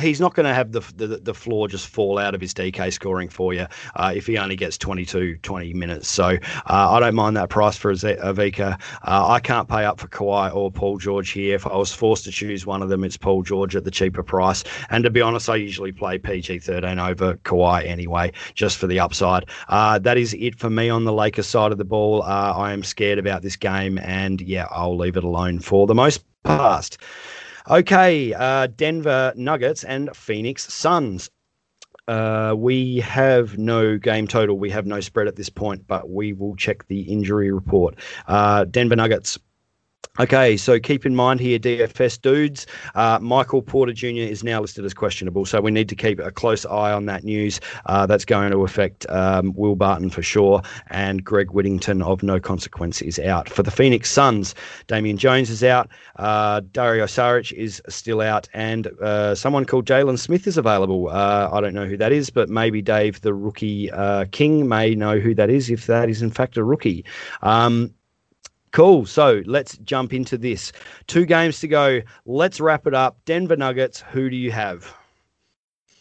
he's 0.00 0.20
not 0.20 0.34
going 0.34 0.44
to 0.46 0.54
have 0.54 0.72
the, 0.72 0.80
the, 0.96 1.06
the 1.18 1.34
floor 1.34 1.68
just 1.68 1.86
fall 1.86 2.18
out 2.18 2.34
of 2.34 2.40
his 2.40 2.52
DK 2.52 2.92
scoring 2.92 3.28
for 3.28 3.54
you 3.54 3.66
uh, 3.94 4.12
if 4.14 4.26
he 4.26 4.36
only 4.38 4.56
gets 4.56 4.76
22, 4.76 5.38
20 5.42 5.72
minutes. 5.74 6.08
So 6.08 6.24
uh, 6.24 6.36
I 6.66 6.98
don't 7.00 7.14
mind 7.14 7.36
that 7.36 7.48
price 7.48 7.76
for 7.76 7.92
Ivica. 7.92 8.78
Uh, 9.02 9.28
I 9.28 9.38
can't 9.38 9.68
pay 9.68 9.84
up 9.84 10.00
for 10.00 10.08
Kawhi 10.08 10.54
or 10.54 10.70
Paul 10.70 10.98
George 10.98 11.30
here. 11.30 11.54
If 11.54 11.66
I 11.66 11.76
was 11.76 11.92
forced 11.92 12.24
to 12.24 12.32
choose 12.32 12.66
one 12.66 12.82
of 12.82 12.88
them, 12.88 13.04
it's 13.04 13.16
Paul 13.16 13.42
George 13.42 13.76
at 13.76 13.84
the 13.84 13.90
cheaper 13.90 14.22
price. 14.22 14.64
And 14.90 15.04
to 15.04 15.10
be 15.10 15.20
honest, 15.20 15.48
I 15.48 15.56
usually 15.56 15.92
play 15.92 16.18
PG 16.18 16.60
13 16.60 16.98
over 16.98 17.34
Kawhi 17.44 17.86
anyway, 17.86 18.32
just 18.54 18.78
for 18.78 18.88
the 18.88 18.98
upside. 18.98 19.44
Uh, 19.68 19.98
that 20.00 20.18
is 20.18 20.34
it 20.34 20.58
for 20.58 20.70
me 20.70 20.90
on 20.90 21.04
the 21.04 21.12
Lakers 21.12 21.46
side 21.46 21.70
of 21.70 21.78
the 21.78 21.84
ball. 21.84 22.22
Uh, 22.22 22.52
I 22.56 22.72
am 22.72 22.82
scared 22.82 23.18
about 23.18 23.42
this 23.42 23.56
game, 23.56 23.98
and 23.98 24.40
yeah, 24.40 24.66
I'll 24.70 24.96
leave 24.96 25.16
it 25.16 25.24
alone 25.24 25.60
for 25.60 25.86
the 25.86 25.94
most 25.94 26.24
part. 26.42 26.96
Okay, 27.70 28.34
uh, 28.34 28.66
Denver 28.66 29.32
Nuggets 29.36 29.84
and 29.84 30.14
Phoenix 30.14 30.70
Suns. 30.72 31.30
Uh, 32.06 32.54
we 32.54 32.98
have 32.98 33.56
no 33.56 33.96
game 33.96 34.28
total. 34.28 34.58
We 34.58 34.68
have 34.68 34.84
no 34.84 35.00
spread 35.00 35.28
at 35.28 35.36
this 35.36 35.48
point, 35.48 35.86
but 35.86 36.10
we 36.10 36.34
will 36.34 36.54
check 36.56 36.86
the 36.88 37.00
injury 37.00 37.50
report. 37.50 37.94
Uh, 38.26 38.64
Denver 38.64 38.96
Nuggets 38.96 39.38
Okay, 40.20 40.56
so 40.56 40.78
keep 40.78 41.04
in 41.04 41.16
mind 41.16 41.40
here, 41.40 41.58
DFS 41.58 42.20
dudes, 42.20 42.66
uh, 42.94 43.18
Michael 43.20 43.62
Porter 43.62 43.92
Jr. 43.92 44.06
is 44.06 44.44
now 44.44 44.60
listed 44.60 44.84
as 44.84 44.94
questionable, 44.94 45.44
so 45.44 45.60
we 45.60 45.72
need 45.72 45.88
to 45.88 45.96
keep 45.96 46.20
a 46.20 46.30
close 46.30 46.64
eye 46.64 46.92
on 46.92 47.06
that 47.06 47.24
news. 47.24 47.60
Uh, 47.86 48.06
that's 48.06 48.24
going 48.24 48.52
to 48.52 48.62
affect 48.62 49.04
um, 49.10 49.52
Will 49.56 49.74
Barton 49.74 50.10
for 50.10 50.22
sure, 50.22 50.62
and 50.88 51.24
Greg 51.24 51.50
Whittington 51.50 52.00
of 52.02 52.22
no 52.22 52.38
consequence 52.38 53.02
is 53.02 53.18
out. 53.18 53.48
For 53.48 53.64
the 53.64 53.72
Phoenix 53.72 54.08
Suns, 54.08 54.54
Damian 54.86 55.16
Jones 55.16 55.50
is 55.50 55.64
out, 55.64 55.88
uh, 56.16 56.60
Dario 56.70 57.06
Saric 57.06 57.52
is 57.52 57.82
still 57.88 58.20
out, 58.20 58.48
and 58.54 58.86
uh, 59.02 59.34
someone 59.34 59.64
called 59.64 59.84
Jalen 59.84 60.18
Smith 60.18 60.46
is 60.46 60.56
available. 60.56 61.08
Uh, 61.08 61.48
I 61.52 61.60
don't 61.60 61.74
know 61.74 61.86
who 61.86 61.96
that 61.96 62.12
is, 62.12 62.30
but 62.30 62.48
maybe 62.48 62.80
Dave, 62.80 63.20
the 63.22 63.34
rookie 63.34 63.90
uh, 63.90 64.26
king, 64.30 64.68
may 64.68 64.94
know 64.94 65.18
who 65.18 65.34
that 65.34 65.50
is 65.50 65.70
if 65.70 65.86
that 65.86 66.08
is 66.08 66.22
in 66.22 66.30
fact 66.30 66.56
a 66.56 66.62
rookie. 66.62 67.04
Um, 67.42 67.92
Cool. 68.74 69.06
So 69.06 69.40
let's 69.46 69.76
jump 69.78 70.12
into 70.12 70.36
this. 70.36 70.72
Two 71.06 71.26
games 71.26 71.60
to 71.60 71.68
go. 71.68 72.00
Let's 72.26 72.60
wrap 72.60 72.88
it 72.88 72.94
up. 72.94 73.16
Denver 73.24 73.54
Nuggets, 73.54 74.00
who 74.10 74.28
do 74.28 74.34
you 74.34 74.50
have? 74.50 74.92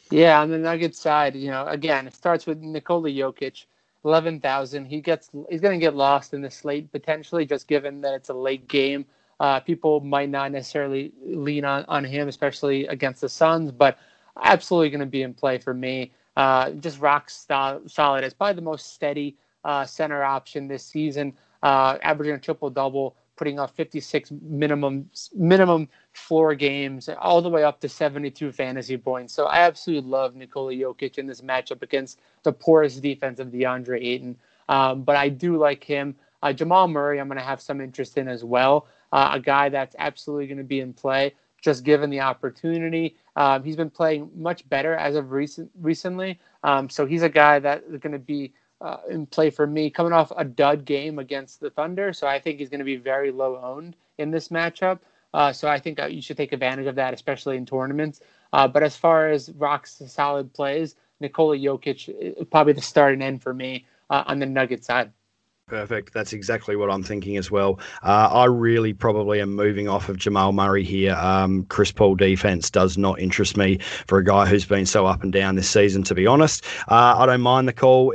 Yeah, 0.10 0.42
on 0.42 0.50
the 0.50 0.58
Nuggets 0.58 1.00
side, 1.00 1.36
you 1.36 1.52
know, 1.52 1.68
again, 1.68 2.08
it 2.08 2.16
starts 2.16 2.48
with 2.48 2.62
Nikola 2.62 3.10
Jokic, 3.10 3.66
eleven 4.04 4.40
thousand. 4.40 4.86
He 4.86 5.02
gets 5.02 5.30
he's 5.52 5.62
going 5.62 5.80
to 5.80 5.86
get 5.86 5.96
lost 5.96 6.34
in 6.34 6.42
the 6.42 6.50
slate 6.50 6.92
potentially, 6.92 7.46
just 7.46 7.68
given 7.68 8.02
that 8.02 8.16
it's 8.16 8.30
a 8.30 8.34
late 8.34 8.68
game. 8.68 9.06
Uh, 9.40 9.60
people 9.60 10.00
might 10.00 10.30
not 10.30 10.52
necessarily 10.52 11.12
lean 11.24 11.66
on, 11.66 11.86
on 11.88 12.04
him, 12.04 12.28
especially 12.28 12.88
against 12.88 13.22
the 13.22 13.30
Suns, 13.30 13.72
but 13.72 14.00
absolutely 14.42 14.90
going 14.90 15.00
to 15.00 15.06
be 15.06 15.22
in 15.22 15.36
play 15.36 15.60
for 15.60 15.76
me. 15.76 16.12
Uh, 16.36 16.72
just 16.72 17.00
rock 17.00 17.30
solid. 17.30 18.24
It's 18.24 18.34
probably 18.34 18.56
the 18.56 18.62
most 18.64 18.96
steady 18.96 19.38
uh, 19.64 19.86
center 19.86 20.24
option 20.24 20.68
this 20.68 20.84
season 20.84 21.34
uh, 21.64 21.98
averaging 22.04 22.36
a 22.36 22.40
triple 22.40 22.70
double, 22.70 23.16
putting 23.36 23.58
up 23.58 23.76
56 23.76 24.32
minimum 24.42 25.10
minimum 25.34 25.90
floor 26.12 26.54
games, 26.54 27.10
all 27.20 27.42
the 27.42 27.50
way 27.50 27.64
up 27.64 27.80
to 27.80 27.90
72 27.90 28.52
fantasy 28.52 28.98
points. 28.98 29.34
So 29.34 29.46
I 29.46 29.62
absolutely 29.62 30.10
love 30.10 30.36
Nikola 30.36 30.74
Jokic 30.74 31.18
in 31.18 31.26
this 31.26 31.42
matchup 31.42 31.82
against 31.82 32.20
the 32.44 32.54
poorest 32.54 33.02
defense 33.02 33.40
of 33.40 33.48
DeAndre 33.48 34.04
Ayton. 34.06 34.36
Um, 34.70 35.04
but 35.04 35.16
I 35.16 35.30
do 35.30 35.58
like 35.58 35.84
him. 35.84 36.16
Uh, 36.44 36.54
Jamal 36.54 36.88
Murray, 36.88 37.20
I'm 37.20 37.28
going 37.28 37.40
to 37.40 37.44
have 37.44 37.62
some 37.62 37.82
interest 37.82 38.18
in 38.18 38.28
as 38.28 38.44
well. 38.44 38.88
Uh, 39.12 39.32
a 39.34 39.40
guy 39.40 39.70
that's 39.70 39.96
absolutely 39.98 40.48
going 40.48 40.58
to 40.58 40.64
be 40.64 40.82
in 40.82 40.94
play, 40.94 41.34
just 41.62 41.84
given 41.84 42.10
the 42.10 42.20
opportunity. 42.20 43.16
Um, 43.36 43.64
he's 43.64 43.78
been 43.78 43.90
playing 43.90 44.30
much 44.36 44.68
better 44.70 44.96
as 44.96 45.16
of 45.16 45.32
recent 45.32 45.72
recently. 45.80 46.40
Um, 46.64 46.90
so 46.90 47.06
he's 47.06 47.22
a 47.22 47.30
guy 47.30 47.60
that 47.60 47.84
is 47.90 48.00
going 48.00 48.14
to 48.14 48.20
be 48.20 48.54
uh, 48.84 48.98
in 49.10 49.26
play 49.26 49.50
for 49.50 49.66
me, 49.66 49.90
coming 49.90 50.14
off 50.14 50.32
a 50.38 50.44
dud 50.44 50.86
game 50.86 51.18
against 51.18 51.60
the 51.60 51.70
Thunder. 51.70 52.14
So 52.14 52.28
I 52.28 52.40
think 52.40 52.60
he's 52.60 52.70
going 52.70 52.80
to 52.80 52.86
be 52.86 52.98
very 52.98 53.32
low 53.32 53.58
owned 53.58 53.96
in 54.18 54.30
this 54.30 54.50
matchup. 54.50 55.00
Uh, 55.34 55.52
so 55.52 55.68
I 55.68 55.80
think 55.80 56.00
you 56.10 56.22
should 56.22 56.38
take 56.38 56.52
advantage 56.52 56.86
of 56.86 56.96
that, 56.96 57.14
especially 57.14 57.58
in 57.58 57.66
tournaments. 57.66 58.22
Uh, 58.52 58.68
but 58.68 58.84
as 58.84 58.96
far 58.96 59.30
as 59.30 59.50
Rock's 59.54 60.02
solid 60.08 60.54
plays, 60.54 60.96
Nikola 61.20 61.58
Jokic 61.58 62.50
probably 62.52 62.74
the 62.74 62.82
start 62.82 63.14
and 63.14 63.24
end 63.24 63.42
for 63.42 63.54
me 63.54 63.86
uh, 64.10 64.26
on 64.28 64.40
the 64.40 64.46
Nugget 64.46 64.84
side. 64.86 65.12
Perfect. 65.74 66.14
That's 66.14 66.34
exactly 66.34 66.76
what 66.76 66.92
I'm 66.92 67.02
thinking 67.02 67.36
as 67.36 67.50
well. 67.50 67.80
Uh, 68.04 68.30
I 68.32 68.46
really 68.46 68.94
probably 68.94 69.42
am 69.42 69.56
moving 69.56 69.90
off 69.90 70.08
of 70.08 70.18
Jamal 70.18 70.54
Murray 70.54 70.84
here. 70.84 71.16
Um, 71.16 71.66
Chris 71.66 71.92
Paul 71.92 72.14
defense 72.14 72.70
does 72.70 72.96
not 72.96 73.20
interest 73.20 73.58
me 73.58 73.80
for 74.06 74.20
a 74.20 74.24
guy 74.24 74.46
who's 74.46 74.66
been 74.66 74.86
so 74.86 75.08
up 75.08 75.24
and 75.24 75.34
down 75.34 75.56
this 75.56 75.68
season, 75.68 76.04
to 76.04 76.14
be 76.14 76.28
honest. 76.28 76.64
Uh, 76.90 77.16
I 77.18 77.26
don't 77.26 77.42
mind 77.42 77.68
the 77.68 77.74
call. 77.74 78.14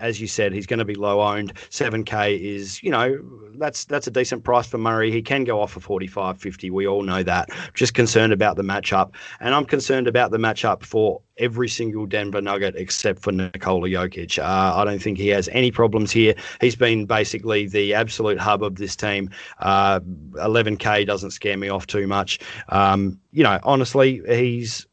As 0.00 0.18
you 0.18 0.26
said, 0.26 0.54
he's 0.54 0.64
going 0.64 0.78
to 0.78 0.86
be 0.86 0.94
low 0.94 1.20
owned. 1.20 1.52
7K 1.68 2.40
is, 2.40 2.82
you 2.82 2.90
know, 2.90 3.22
that's 3.58 3.84
that's 3.84 4.06
a 4.06 4.10
decent 4.10 4.42
price 4.42 4.66
for 4.66 4.78
Murray. 4.78 5.10
He 5.12 5.20
can 5.20 5.44
go 5.44 5.60
off 5.60 5.72
for 5.72 5.80
45, 5.80 6.38
50. 6.38 6.70
We 6.70 6.86
all 6.86 7.02
know 7.02 7.22
that. 7.22 7.50
Just 7.74 7.92
concerned 7.92 8.32
about 8.32 8.56
the 8.56 8.62
matchup. 8.62 9.12
And 9.40 9.54
I'm 9.54 9.66
concerned 9.66 10.08
about 10.08 10.30
the 10.30 10.38
matchup 10.38 10.82
for 10.82 11.20
every 11.38 11.68
single 11.68 12.06
Denver 12.06 12.40
Nugget 12.40 12.76
except 12.76 13.20
for 13.20 13.32
Nikola 13.32 13.88
Jokic. 13.88 14.38
Uh, 14.38 14.76
I 14.76 14.84
don't 14.84 15.02
think 15.02 15.18
he 15.18 15.28
has 15.28 15.48
any 15.48 15.70
problems 15.70 16.12
here. 16.12 16.34
He's 16.60 16.76
been 16.76 16.93
basically 17.02 17.66
the 17.66 17.94
absolute 17.94 18.38
hub 18.38 18.62
of 18.62 18.76
this 18.76 18.96
team. 18.96 19.30
Uh, 19.58 20.00
11K 20.34 21.06
doesn't 21.06 21.32
scare 21.32 21.56
me 21.56 21.68
off 21.68 21.86
too 21.86 22.06
much. 22.06 22.38
Um, 22.68 23.20
you 23.32 23.42
know, 23.42 23.58
honestly, 23.62 24.22
he's 24.26 24.86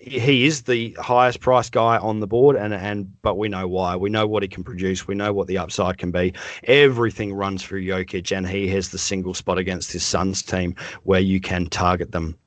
he 0.00 0.46
is 0.46 0.62
the 0.62 0.96
highest 1.00 1.40
priced 1.40 1.72
guy 1.72 1.98
on 1.98 2.20
the 2.20 2.26
board 2.26 2.54
and 2.54 2.72
and 2.72 3.10
but 3.22 3.36
we 3.36 3.48
know 3.48 3.66
why 3.66 3.96
we 3.96 4.08
know 4.08 4.28
what 4.28 4.44
he 4.44 4.48
can 4.48 4.62
produce 4.62 5.08
we 5.08 5.14
know 5.14 5.32
what 5.32 5.48
the 5.48 5.58
upside 5.58 5.98
can 5.98 6.12
be 6.12 6.32
everything 6.64 7.34
runs 7.34 7.64
through 7.64 7.84
Jokic 7.84 8.34
and 8.34 8.48
he 8.48 8.68
has 8.68 8.90
the 8.90 8.98
single 8.98 9.34
spot 9.34 9.58
against 9.58 9.90
his 9.90 10.04
Suns 10.04 10.40
team 10.40 10.76
where 11.02 11.20
you 11.20 11.40
can 11.40 11.66
target 11.66 12.12
them 12.12 12.38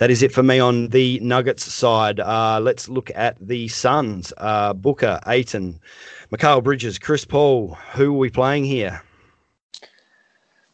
that 0.00 0.10
is 0.10 0.22
it 0.22 0.32
for 0.32 0.42
me 0.42 0.58
on 0.58 0.88
the 0.88 1.20
Nuggets 1.20 1.70
side. 1.70 2.20
Uh, 2.20 2.58
let's 2.58 2.88
look 2.88 3.10
at 3.14 3.36
the 3.38 3.68
Suns. 3.68 4.32
Uh, 4.38 4.72
Booker, 4.72 5.20
Ayton, 5.26 5.78
Mikal 6.30 6.62
Bridges, 6.62 6.96
Chris 6.96 7.24
Paul. 7.24 7.76
Who 7.94 8.14
are 8.14 8.18
we 8.18 8.30
playing 8.30 8.64
here? 8.64 9.02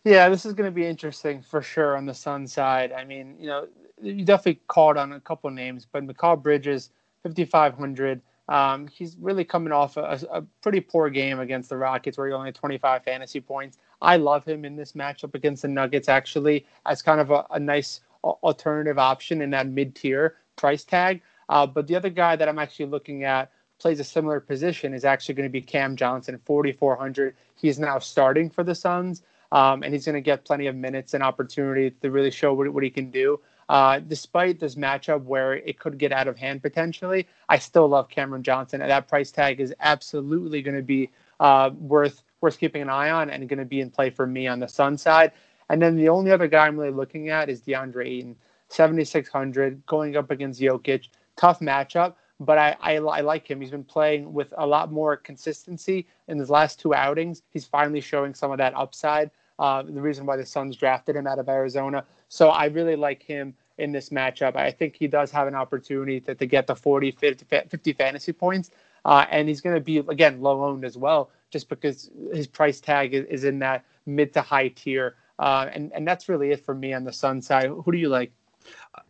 Yeah, 0.05 0.29
this 0.29 0.45
is 0.45 0.53
going 0.53 0.71
to 0.71 0.75
be 0.75 0.85
interesting 0.85 1.41
for 1.41 1.63
sure 1.63 1.97
on 1.97 2.05
the 2.05 2.13
Sun 2.13 2.47
side. 2.47 2.93
I 2.93 3.05
mean, 3.05 3.37
you 3.41 3.47
know, 3.47 3.67
you 4.03 4.23
definitely 4.23 4.61
called 4.69 4.99
on 4.99 5.13
a 5.13 5.21
couple 5.21 5.49
names, 5.51 5.87
but 5.91 6.07
Mikal 6.07 6.41
Bridges, 6.43 6.91
5,500. 7.23 8.21
Um, 8.51 8.87
he's 8.87 9.17
really 9.19 9.45
coming 9.45 9.73
off 9.73 9.97
a, 9.97 10.21
a, 10.31 10.43
pretty 10.63 10.81
poor 10.81 11.09
game 11.09 11.41
against 11.41 11.71
the 11.71 11.77
Rockets, 11.79 12.19
where 12.19 12.29
he 12.29 12.35
only 12.35 12.49
had 12.49 12.55
25 12.55 13.03
fantasy 13.03 13.41
points. 13.41 13.79
I 14.03 14.19
love 14.19 14.45
him 14.45 14.67
in 14.67 14.77
this 14.77 14.93
matchup 14.93 15.35
against 15.35 15.63
the 15.63 15.69
Nuggets, 15.69 16.09
actually, 16.11 16.67
as 16.85 17.01
kind 17.01 17.19
of 17.19 17.31
a, 17.31 17.47
a 17.51 17.59
nice 17.59 18.03
alternative 18.23 18.99
option 18.99 19.41
in 19.41 19.51
that 19.51 19.67
mid 19.69 19.95
tier 19.95 20.37
price 20.57 20.85
tag. 20.85 21.23
Uh, 21.49 21.67
but 21.67 21.87
the 21.87 21.97
other 21.97 22.11
guy 22.11 22.37
that 22.37 22.47
I'm 22.47 22.59
actually 22.59 22.87
looking 22.87 23.25
at 23.25 23.51
plays 23.79 24.01
a 24.01 24.05
similar 24.05 24.41
position 24.41 24.95
is 24.95 25.05
actually 25.05 25.35
going 25.35 25.49
to 25.49 25.53
be 25.53 25.61
Cam 25.61 25.97
Johnson, 25.97 26.41
4,400. 26.45 27.35
He's 27.55 27.79
now 27.79 27.99
starting 27.99 28.51
for 28.51 28.65
the 28.65 28.75
Suns, 28.75 29.23
um, 29.53 29.83
and 29.83 29.93
he's 29.93 30.05
going 30.05 30.15
to 30.15 30.21
get 30.21 30.45
plenty 30.45 30.67
of 30.67 30.75
minutes 30.75 31.15
and 31.15 31.23
opportunity 31.23 31.91
to 32.03 32.11
really 32.11 32.31
show 32.31 32.55
what, 32.55 32.69
what 32.73 32.83
he 32.83 32.91
can 32.91 33.11
do. 33.11 33.41
Uh, 33.69 33.99
despite 33.99 34.61
this 34.61 34.77
matchup 34.77 35.25
where 35.25 35.55
it 35.55 35.79
could 35.79 35.99
get 35.99 36.13
out 36.13 36.29
of 36.29 36.37
hand 36.37 36.63
potentially, 36.63 37.27
I 37.49 37.59
still 37.59 37.89
love 37.89 38.09
Cameron 38.09 38.43
Johnson, 38.43 38.81
and 38.81 38.91
that 38.91 39.09
price 39.09 39.31
tag 39.31 39.61
is 39.61 39.75
absolutely 39.81 40.63
going 40.63 40.77
to 40.77 40.83
be 40.83 41.11
uh, 41.41 41.71
worth 41.79 42.23
worth 42.41 42.59
keeping 42.59 42.83
an 42.83 42.91
eye 42.91 43.11
on 43.11 43.31
and 43.31 43.49
going 43.49 43.59
to 43.59 43.65
be 43.65 43.81
in 43.81 43.91
play 43.91 44.11
for 44.11 44.27
me 44.27 44.47
on 44.47 44.61
the 44.61 44.69
Sun 44.69 44.99
side. 44.99 45.33
And 45.69 45.81
then 45.83 45.97
the 45.97 46.09
only 46.09 46.31
other 46.31 46.47
guy 46.47 46.67
I'm 46.67 46.79
really 46.79 46.93
looking 46.93 47.29
at 47.29 47.49
is 47.49 47.61
DeAndre 47.63 48.07
Ayton, 48.07 48.37
7,600, 48.69 49.85
going 49.87 50.17
up 50.17 50.31
against 50.31 50.61
Jokic. 50.61 51.09
Tough 51.37 51.61
matchup, 51.61 52.15
but 52.41 52.59
I, 52.59 52.77
I, 52.81 52.97
I, 52.97 53.21
like 53.21 53.51
him. 53.51 53.61
He's 53.61 53.71
been 53.71 53.85
playing 53.85 54.33
with 54.33 54.53
a 54.59 54.67
lot 54.67 54.93
more 54.93 55.17
consistency 55.17 56.07
in 56.29 56.39
his 56.39 56.51
last 56.51 56.79
two 56.79 56.95
outings. 56.95 57.43
He's 57.51 57.65
finally 57.65 58.01
showing 58.01 58.35
some 58.35 58.51
of 58.51 58.59
that 58.59 58.75
upside. 58.75 59.31
Uh, 59.59 59.83
the 59.83 60.03
reason 60.03 60.27
why 60.27 60.37
the 60.37 60.45
Suns 60.45 60.77
drafted 60.77 61.17
him 61.17 61.27
out 61.27 61.39
of 61.39 61.49
Arizona. 61.49 62.05
So 62.29 62.49
I 62.49 62.67
really 62.67 62.97
like 62.97 63.23
him 63.23 63.55
in 63.79 63.91
this 63.91 64.11
matchup. 64.11 64.55
I 64.55 64.71
think 64.71 64.97
he 64.97 65.07
does 65.07 65.31
have 65.31 65.49
an 65.49 65.55
opportunity 65.55 66.21
to, 66.21 66.35
to 66.35 66.47
get 66.47 66.67
the 66.67 66.77
40, 66.77 67.13
50, 67.13 67.47
50 67.69 67.93
fantasy 67.95 68.33
points. 68.33 68.71
Uh, 69.07 69.25
and 69.31 69.49
he's 69.49 69.61
going 69.61 69.75
to 69.75 69.81
be, 69.81 69.99
again, 69.99 70.41
low 70.41 70.65
owned 70.65 70.85
as 70.85 70.99
well, 70.99 71.31
just 71.51 71.69
because 71.69 72.11
his 72.35 72.47
price 72.47 72.81
tag 72.81 73.15
is, 73.15 73.25
is 73.27 73.45
in 73.45 73.59
that 73.61 73.85
mid 74.05 74.33
to 74.35 74.43
high 74.43 74.69
tier. 74.69 75.15
Uh, 75.39 75.69
and, 75.73 75.93
and 75.95 76.07
that's 76.07 76.29
really 76.29 76.51
it 76.51 76.65
for 76.65 76.75
me 76.75 76.93
on 76.93 77.05
the 77.05 77.13
Sun 77.13 77.41
side. 77.41 77.69
Who 77.69 77.93
do 77.93 77.99
you 77.99 78.09
like? 78.09 78.33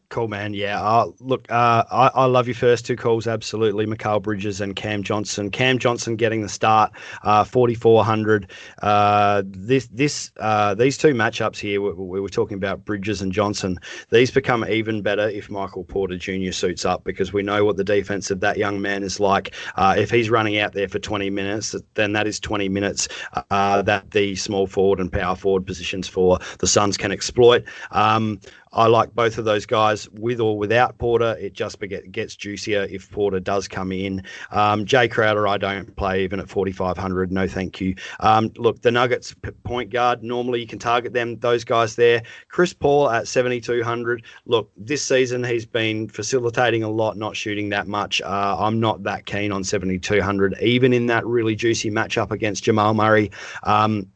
Cool, 0.08 0.28
man. 0.28 0.54
Yeah. 0.54 0.80
Uh, 0.80 1.10
look, 1.18 1.50
uh, 1.50 1.82
I, 1.90 2.10
I, 2.14 2.24
love 2.26 2.46
your 2.46 2.54
first 2.54 2.86
two 2.86 2.94
calls. 2.94 3.26
Absolutely. 3.26 3.86
Mikal 3.86 4.22
Bridges 4.22 4.60
and 4.60 4.76
Cam 4.76 5.02
Johnson. 5.02 5.50
Cam 5.50 5.80
Johnson 5.80 6.14
getting 6.14 6.42
the 6.42 6.48
start, 6.48 6.92
uh, 7.24 7.42
4,400. 7.42 8.50
Uh, 8.82 9.42
this, 9.44 9.88
this, 9.88 10.30
uh, 10.38 10.74
these 10.74 10.96
two 10.96 11.12
matchups 11.12 11.58
here, 11.58 11.80
we, 11.80 11.92
we, 11.92 12.20
were 12.20 12.28
talking 12.28 12.56
about 12.56 12.84
Bridges 12.84 13.20
and 13.20 13.32
Johnson. 13.32 13.80
These 14.10 14.30
become 14.30 14.64
even 14.68 15.02
better 15.02 15.28
if 15.28 15.50
Michael 15.50 15.82
Porter 15.82 16.16
Jr. 16.16 16.52
suits 16.52 16.84
up 16.84 17.02
because 17.02 17.32
we 17.32 17.42
know 17.42 17.64
what 17.64 17.76
the 17.76 17.84
defense 17.84 18.30
of 18.30 18.38
that 18.40 18.58
young 18.58 18.80
man 18.80 19.02
is 19.02 19.18
like. 19.18 19.54
Uh, 19.74 19.96
if 19.98 20.08
he's 20.08 20.30
running 20.30 20.58
out 20.58 20.72
there 20.72 20.88
for 20.88 21.00
20 21.00 21.30
minutes, 21.30 21.74
then 21.94 22.12
that 22.12 22.28
is 22.28 22.38
20 22.38 22.68
minutes 22.68 23.08
that 23.50 24.04
the 24.12 24.36
small 24.36 24.68
forward 24.68 25.00
and 25.00 25.10
power 25.10 25.34
forward 25.34 25.66
positions 25.66 26.06
for 26.06 26.38
the 26.60 26.66
Suns 26.66 26.96
can 26.96 27.10
exploit. 27.10 27.64
Um, 27.90 28.40
I 28.76 28.86
like 28.86 29.14
both 29.14 29.38
of 29.38 29.46
those 29.46 29.64
guys 29.64 30.08
with 30.10 30.38
or 30.38 30.58
without 30.58 30.98
Porter. 30.98 31.34
It 31.40 31.54
just 31.54 31.78
gets 32.12 32.36
juicier 32.36 32.86
if 32.90 33.10
Porter 33.10 33.40
does 33.40 33.66
come 33.66 33.90
in. 33.90 34.22
Um, 34.50 34.84
Jae 34.84 35.10
Crowder, 35.10 35.48
I 35.48 35.56
don't 35.56 35.96
play 35.96 36.22
even 36.24 36.40
at 36.40 36.48
4,500. 36.48 37.32
No, 37.32 37.48
thank 37.48 37.80
you. 37.80 37.94
Um, 38.20 38.52
look, 38.56 38.82
the 38.82 38.90
Nuggets 38.90 39.34
point 39.64 39.90
guard, 39.90 40.22
normally 40.22 40.60
you 40.60 40.66
can 40.66 40.78
target 40.78 41.14
them, 41.14 41.38
those 41.38 41.64
guys 41.64 41.96
there. 41.96 42.22
Chris 42.48 42.74
Paul 42.74 43.08
at 43.10 43.26
7,200. 43.26 44.22
Look, 44.44 44.70
this 44.76 45.02
season 45.02 45.42
he's 45.42 45.64
been 45.64 46.08
facilitating 46.08 46.82
a 46.82 46.90
lot, 46.90 47.16
not 47.16 47.34
shooting 47.34 47.70
that 47.70 47.86
much. 47.86 48.20
Uh, 48.20 48.56
I'm 48.58 48.78
not 48.78 49.02
that 49.04 49.24
keen 49.24 49.52
on 49.52 49.64
7,200, 49.64 50.54
even 50.60 50.92
in 50.92 51.06
that 51.06 51.24
really 51.26 51.56
juicy 51.56 51.90
matchup 51.90 52.30
against 52.30 52.64
Jamal 52.64 52.92
Murray. 52.92 53.30
Um, 53.62 54.06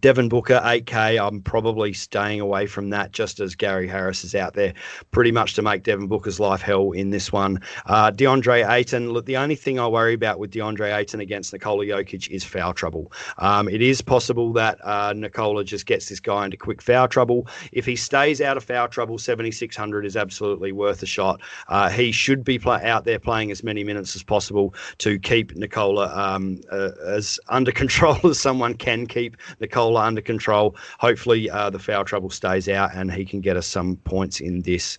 Devin 0.00 0.28
Booker, 0.28 0.60
8K. 0.64 1.20
I'm 1.24 1.42
probably 1.42 1.92
staying 1.92 2.40
away 2.40 2.66
from 2.66 2.90
that 2.90 3.12
just 3.12 3.40
as 3.40 3.54
Gary 3.54 3.86
Harris 3.86 4.24
is 4.24 4.34
out 4.34 4.54
there 4.54 4.72
pretty 5.10 5.32
much 5.32 5.54
to 5.54 5.62
make 5.62 5.82
Devin 5.82 6.06
Booker's 6.06 6.40
life 6.40 6.62
hell 6.62 6.92
in 6.92 7.10
this 7.10 7.32
one. 7.32 7.60
Uh, 7.86 8.10
DeAndre 8.10 8.68
Ayton, 8.68 9.10
look, 9.10 9.26
the 9.26 9.36
only 9.36 9.56
thing 9.56 9.78
I 9.78 9.86
worry 9.86 10.14
about 10.14 10.38
with 10.38 10.52
DeAndre 10.52 10.96
Ayton 10.96 11.20
against 11.20 11.52
Nikola 11.52 11.84
Jokic 11.84 12.28
is 12.30 12.44
foul 12.44 12.72
trouble. 12.72 13.12
Um, 13.38 13.68
it 13.68 13.82
is 13.82 14.00
possible 14.00 14.52
that 14.54 14.78
uh, 14.84 15.12
Nikola 15.14 15.64
just 15.64 15.86
gets 15.86 16.08
this 16.08 16.20
guy 16.20 16.44
into 16.44 16.56
quick 16.56 16.80
foul 16.80 17.08
trouble. 17.08 17.46
If 17.72 17.84
he 17.84 17.96
stays 17.96 18.40
out 18.40 18.56
of 18.56 18.64
foul 18.64 18.88
trouble, 18.88 19.18
7,600 19.18 20.06
is 20.06 20.16
absolutely 20.16 20.72
worth 20.72 21.02
a 21.02 21.06
shot. 21.06 21.40
Uh, 21.68 21.90
he 21.90 22.12
should 22.12 22.44
be 22.44 22.60
out 22.66 23.04
there 23.04 23.18
playing 23.18 23.50
as 23.50 23.62
many 23.62 23.84
minutes 23.84 24.14
as 24.14 24.22
possible 24.22 24.74
to 24.98 25.18
keep 25.18 25.54
Nikola 25.56 26.14
um, 26.16 26.60
uh, 26.70 26.90
as 27.06 27.38
under 27.48 27.72
control 27.80 28.18
as 28.24 28.38
someone 28.38 28.74
can 28.74 29.06
keep 29.06 29.36
Nikola 29.60 29.89
Cola 29.90 30.06
under 30.06 30.20
control. 30.20 30.76
Hopefully, 31.00 31.50
uh, 31.50 31.68
the 31.68 31.78
foul 31.78 32.04
trouble 32.04 32.30
stays 32.30 32.68
out 32.68 32.94
and 32.94 33.12
he 33.12 33.24
can 33.24 33.40
get 33.40 33.56
us 33.56 33.66
some 33.66 33.96
points 33.96 34.40
in 34.40 34.62
this. 34.62 34.98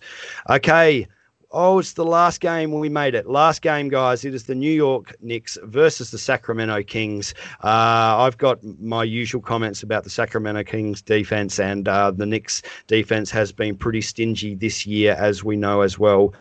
Okay. 0.50 1.06
Oh, 1.54 1.78
it's 1.78 1.92
the 1.92 2.04
last 2.04 2.40
game 2.40 2.72
we 2.72 2.88
made 2.88 3.14
it. 3.14 3.26
Last 3.26 3.60
game, 3.60 3.90
guys. 3.90 4.24
It 4.24 4.34
is 4.34 4.44
the 4.44 4.54
New 4.54 4.72
York 4.72 5.14
Knicks 5.20 5.58
versus 5.64 6.10
the 6.10 6.16
Sacramento 6.16 6.82
Kings. 6.82 7.34
Uh, 7.62 8.24
I've 8.24 8.38
got 8.38 8.62
my 8.80 9.04
usual 9.04 9.42
comments 9.42 9.82
about 9.82 10.04
the 10.04 10.10
Sacramento 10.10 10.64
Kings 10.64 11.02
defense, 11.02 11.58
and 11.58 11.88
uh, 11.88 12.10
the 12.10 12.24
Knicks 12.24 12.62
defense 12.86 13.30
has 13.30 13.52
been 13.52 13.76
pretty 13.76 14.00
stingy 14.00 14.54
this 14.54 14.86
year, 14.86 15.14
as 15.18 15.44
we 15.44 15.56
know 15.56 15.82
as 15.82 15.98
well. 15.98 16.32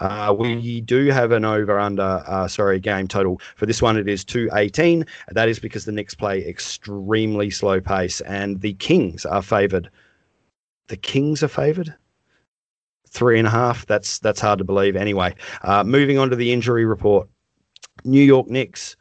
Uh, 0.00 0.34
we 0.38 0.80
do 0.80 1.06
have 1.06 1.32
an 1.32 1.44
over 1.44 1.78
under, 1.78 2.22
uh, 2.26 2.46
sorry, 2.46 2.78
game 2.78 3.08
total. 3.08 3.40
For 3.56 3.66
this 3.66 3.82
one, 3.82 3.96
it 3.96 4.08
is 4.08 4.24
218. 4.24 5.04
That 5.30 5.48
is 5.48 5.58
because 5.58 5.84
the 5.84 5.92
Knicks 5.92 6.14
play 6.14 6.46
extremely 6.46 7.50
slow 7.50 7.80
pace 7.80 8.20
and 8.22 8.60
the 8.60 8.74
Kings 8.74 9.24
are 9.24 9.42
favoured. 9.42 9.90
The 10.88 10.96
Kings 10.96 11.42
are 11.42 11.48
favoured? 11.48 11.94
Three 13.08 13.38
and 13.38 13.48
a 13.48 13.50
half. 13.50 13.86
That's 13.86 14.18
that's 14.18 14.40
hard 14.40 14.58
to 14.58 14.64
believe. 14.64 14.94
Anyway, 14.94 15.34
uh, 15.62 15.82
moving 15.82 16.18
on 16.18 16.28
to 16.30 16.36
the 16.36 16.52
injury 16.52 16.84
report. 16.84 17.26
New 18.04 18.22
York 18.22 18.48
Knicks. 18.48 18.96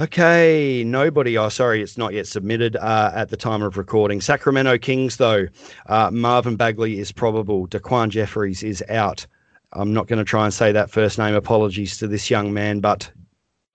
Okay, 0.00 0.84
nobody. 0.84 1.36
Oh, 1.38 1.48
sorry, 1.48 1.82
it's 1.82 1.98
not 1.98 2.12
yet 2.12 2.26
submitted 2.26 2.76
uh, 2.76 3.10
at 3.14 3.30
the 3.30 3.36
time 3.36 3.62
of 3.62 3.76
recording. 3.76 4.20
Sacramento 4.20 4.78
Kings, 4.78 5.16
though, 5.16 5.48
uh, 5.86 6.10
Marvin 6.12 6.54
Bagley 6.54 7.00
is 7.00 7.10
probable. 7.10 7.66
Daquan 7.66 8.10
Jeffries 8.10 8.62
is 8.62 8.82
out. 8.88 9.26
I'm 9.72 9.92
not 9.92 10.06
going 10.06 10.18
to 10.18 10.24
try 10.24 10.44
and 10.44 10.54
say 10.54 10.72
that 10.72 10.90
first 10.90 11.18
name. 11.18 11.34
Apologies 11.34 11.98
to 11.98 12.06
this 12.06 12.30
young 12.30 12.52
man, 12.54 12.80
but 12.80 13.10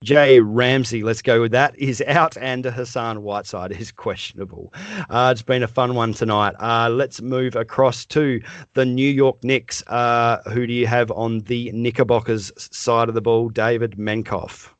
Jay 0.04 0.42
Ramsey, 0.42 1.02
let's 1.02 1.22
go 1.22 1.40
with 1.40 1.54
that, 1.54 1.80
is 1.80 2.02
out, 2.08 2.36
and 2.38 2.66
Hassan 2.66 3.24
Whiteside 3.24 3.72
is 3.72 3.90
questionable. 3.92 4.74
Uh, 5.10 5.30
it's 5.32 5.42
been 5.42 5.64
a 5.64 5.68
fun 5.68 5.96
one 5.96 6.14
tonight. 6.14 6.56
Uh, 6.60 6.90
let's 6.90 7.22
move 7.22 7.56
across 7.56 8.06
to 8.08 8.42
the 8.74 8.86
New 8.86 9.10
York 9.10 9.42
Knicks. 9.44 9.82
Uh, 9.88 10.42
who 10.50 10.68
do 10.68 10.74
you 10.74 10.88
have 10.88 11.10
on 11.12 11.40
the 11.42 11.72
Knickerbockers 11.72 12.52
side 12.58 13.08
of 13.08 13.16
the 13.16 13.22
ball? 13.22 13.48
David 13.48 13.92
Menkoff. 13.92 14.72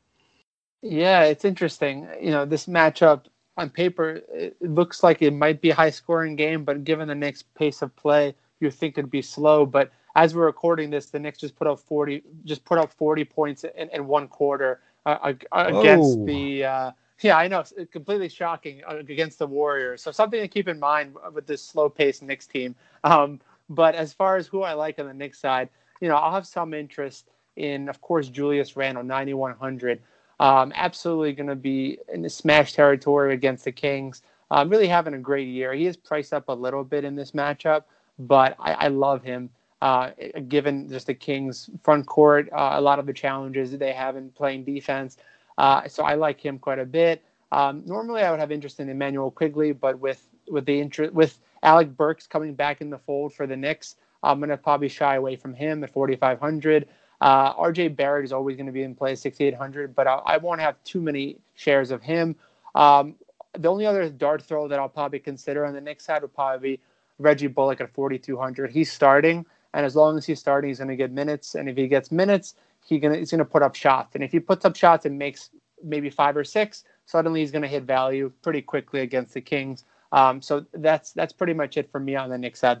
Yeah, 0.82 1.22
it's 1.22 1.46
interesting. 1.46 2.06
You 2.20 2.30
know, 2.30 2.44
this 2.44 2.66
matchup 2.66 3.22
on 3.56 3.70
paper, 3.70 4.20
it 4.30 4.60
looks 4.60 5.02
like 5.02 5.22
it 5.22 5.30
might 5.30 5.62
be 5.62 5.70
a 5.70 5.74
high 5.74 5.88
scoring 5.88 6.36
game, 6.36 6.64
but 6.64 6.84
given 6.84 7.08
the 7.08 7.14
Knicks' 7.14 7.42
pace 7.42 7.80
of 7.80 7.96
play, 7.96 8.34
you 8.60 8.70
think 8.70 8.98
it'd 8.98 9.10
be 9.10 9.22
slow. 9.22 9.64
But 9.64 9.90
as 10.16 10.34
we're 10.34 10.46
recording 10.46 10.90
this, 10.90 11.06
the 11.06 11.18
Knicks 11.18 11.38
just 11.38 11.56
put 11.56 11.66
up 11.66 11.80
40, 11.80 12.22
just 12.44 12.64
put 12.64 12.78
up 12.78 12.92
40 12.92 13.24
points 13.24 13.64
in, 13.64 13.88
in 13.90 14.06
one 14.06 14.28
quarter 14.28 14.80
uh, 15.06 15.32
against 15.52 16.18
oh. 16.18 16.26
the. 16.26 16.64
Uh, 16.64 16.90
yeah, 17.20 17.38
I 17.38 17.48
know, 17.48 17.60
it's 17.60 17.72
completely 17.92 18.28
shocking 18.28 18.82
uh, 18.86 18.96
against 18.96 19.38
the 19.38 19.46
Warriors. 19.46 20.02
So 20.02 20.10
something 20.10 20.40
to 20.40 20.48
keep 20.48 20.68
in 20.68 20.78
mind 20.78 21.16
with 21.32 21.46
this 21.46 21.62
slow-paced 21.62 22.22
Knicks 22.22 22.46
team. 22.46 22.74
Um, 23.04 23.40
but 23.68 23.94
as 23.94 24.12
far 24.12 24.36
as 24.36 24.46
who 24.46 24.62
I 24.62 24.72
like 24.72 24.98
on 24.98 25.06
the 25.06 25.14
Knicks 25.14 25.38
side, 25.38 25.68
you 26.00 26.08
know, 26.08 26.16
I'll 26.16 26.34
have 26.34 26.46
some 26.46 26.74
interest 26.74 27.28
in, 27.56 27.88
of 27.88 28.00
course, 28.00 28.28
Julius 28.28 28.76
Randle, 28.76 29.04
9100. 29.04 30.02
Um, 30.40 30.72
absolutely 30.74 31.32
going 31.32 31.48
to 31.48 31.54
be 31.54 31.98
in 32.12 32.20
the 32.20 32.28
smash 32.28 32.72
territory 32.72 33.32
against 33.32 33.64
the 33.64 33.72
Kings. 33.72 34.22
Um, 34.50 34.68
really 34.68 34.88
having 34.88 35.14
a 35.14 35.18
great 35.18 35.48
year. 35.48 35.72
He 35.72 35.86
is 35.86 35.96
priced 35.96 36.32
up 36.32 36.48
a 36.48 36.52
little 36.52 36.84
bit 36.84 37.04
in 37.04 37.14
this 37.14 37.30
matchup, 37.30 37.84
but 38.18 38.56
I, 38.58 38.72
I 38.72 38.88
love 38.88 39.22
him 39.22 39.50
uh, 39.84 40.12
given 40.48 40.88
just 40.88 41.08
the 41.08 41.12
Kings 41.12 41.68
front 41.82 42.06
court, 42.06 42.48
uh, 42.52 42.70
a 42.72 42.80
lot 42.80 42.98
of 42.98 43.04
the 43.04 43.12
challenges 43.12 43.70
that 43.70 43.80
they 43.80 43.92
have 43.92 44.16
in 44.16 44.30
playing 44.30 44.64
defense. 44.64 45.18
Uh, 45.58 45.86
so 45.86 46.04
I 46.04 46.14
like 46.14 46.40
him 46.40 46.58
quite 46.58 46.78
a 46.78 46.86
bit. 46.86 47.22
Um, 47.52 47.82
normally, 47.84 48.22
I 48.22 48.30
would 48.30 48.40
have 48.40 48.50
interest 48.50 48.80
in 48.80 48.88
Immanuel 48.88 49.30
Quickley, 49.30 49.72
but 49.72 49.98
with 50.00 50.26
with 50.48 50.64
the 50.64 50.80
interest 50.80 51.12
with 51.12 51.38
Alec 51.62 51.94
Burks 51.98 52.26
coming 52.26 52.54
back 52.54 52.80
in 52.80 52.88
the 52.88 52.96
fold 52.96 53.34
for 53.34 53.46
the 53.46 53.58
Knicks, 53.58 53.96
I'm 54.22 54.40
gonna 54.40 54.56
probably 54.56 54.88
shy 54.88 55.16
away 55.16 55.36
from 55.36 55.52
him 55.52 55.84
at 55.84 55.92
4,500. 55.92 56.88
Uh, 57.20 57.54
RJ 57.54 57.94
Barrett 57.94 58.24
is 58.24 58.32
always 58.32 58.56
going 58.56 58.66
to 58.66 58.72
be 58.72 58.82
in 58.82 58.94
play 58.94 59.12
at 59.12 59.18
6,800, 59.18 59.94
but 59.94 60.06
I, 60.06 60.14
I, 60.26 60.36
won't 60.36 60.60
have 60.60 60.82
too 60.84 61.00
many 61.00 61.38
shares 61.54 61.90
of 61.90 62.02
him. 62.02 62.36
Um, 62.74 63.14
the 63.56 63.68
only 63.68 63.86
other 63.86 64.10
dart 64.10 64.42
throw 64.42 64.66
that 64.68 64.78
I'll 64.78 64.88
probably 64.88 65.20
consider 65.20 65.64
on 65.64 65.74
the 65.74 65.80
Knicks 65.80 66.04
side 66.04 66.20
would 66.22 66.34
probably 66.34 66.76
be 66.76 66.82
Reggie 67.18 67.46
Bullock 67.46 67.80
at 67.80 67.94
4,200. 67.94 68.70
He's 68.72 68.92
starting. 68.92 69.46
And 69.74 69.84
as 69.84 69.94
long 69.94 70.16
as 70.16 70.24
he's 70.24 70.38
starting, 70.38 70.68
he's 70.68 70.78
going 70.78 70.88
to 70.88 70.96
get 70.96 71.12
minutes. 71.12 71.54
And 71.54 71.68
if 71.68 71.76
he 71.76 71.88
gets 71.88 72.10
minutes, 72.10 72.54
he 72.86 72.98
gonna, 72.98 73.16
he's 73.16 73.30
going 73.30 73.40
to 73.40 73.44
put 73.44 73.62
up 73.62 73.74
shots. 73.74 74.14
And 74.14 74.24
if 74.24 74.32
he 74.32 74.40
puts 74.40 74.64
up 74.64 74.76
shots 74.76 75.04
and 75.04 75.18
makes 75.18 75.50
maybe 75.82 76.08
five 76.08 76.36
or 76.36 76.44
six, 76.44 76.84
suddenly 77.06 77.40
he's 77.40 77.50
going 77.50 77.62
to 77.62 77.68
hit 77.68 77.82
value 77.82 78.32
pretty 78.42 78.62
quickly 78.62 79.00
against 79.00 79.34
the 79.34 79.40
Kings. 79.40 79.84
Um, 80.12 80.40
so 80.40 80.64
that's 80.72 81.12
that's 81.12 81.32
pretty 81.32 81.54
much 81.54 81.76
it 81.76 81.90
for 81.90 81.98
me 81.98 82.14
on 82.14 82.30
the 82.30 82.38
Knicks 82.38 82.60
side. 82.60 82.80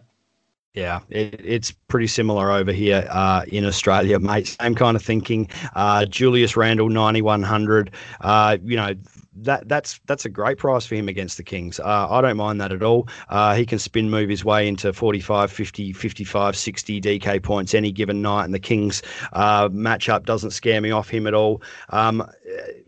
Yeah, 0.74 1.00
it, 1.08 1.40
it's 1.44 1.70
pretty 1.70 2.08
similar 2.08 2.50
over 2.50 2.72
here 2.72 3.06
uh, 3.10 3.44
in 3.46 3.64
Australia, 3.64 4.18
mate. 4.18 4.48
Same 4.60 4.74
kind 4.74 4.96
of 4.96 5.02
thinking. 5.02 5.48
Uh, 5.74 6.04
Julius 6.04 6.56
Randle, 6.56 6.88
9,100. 6.88 7.92
Uh, 8.20 8.56
you 8.64 8.76
know, 8.76 8.94
that 9.36 9.68
that's 9.68 10.00
that's 10.06 10.24
a 10.24 10.28
great 10.28 10.58
price 10.58 10.86
for 10.86 10.94
him 10.94 11.08
against 11.08 11.36
the 11.36 11.42
Kings. 11.42 11.80
Uh, 11.80 12.08
I 12.08 12.20
don't 12.20 12.36
mind 12.36 12.60
that 12.60 12.72
at 12.72 12.82
all. 12.82 13.08
Uh, 13.28 13.54
he 13.54 13.66
can 13.66 13.78
spin 13.78 14.10
move 14.10 14.28
his 14.28 14.44
way 14.44 14.68
into 14.68 14.92
45, 14.92 15.50
50, 15.50 15.92
55, 15.92 16.56
60 16.56 17.00
DK 17.00 17.42
points 17.42 17.74
any 17.74 17.92
given 17.92 18.22
night, 18.22 18.44
and 18.44 18.54
the 18.54 18.58
Kings 18.58 19.02
uh, 19.32 19.68
matchup 19.68 20.24
doesn't 20.24 20.50
scare 20.50 20.80
me 20.80 20.90
off 20.90 21.08
him 21.08 21.26
at 21.26 21.34
all. 21.34 21.62
Um, 21.90 22.28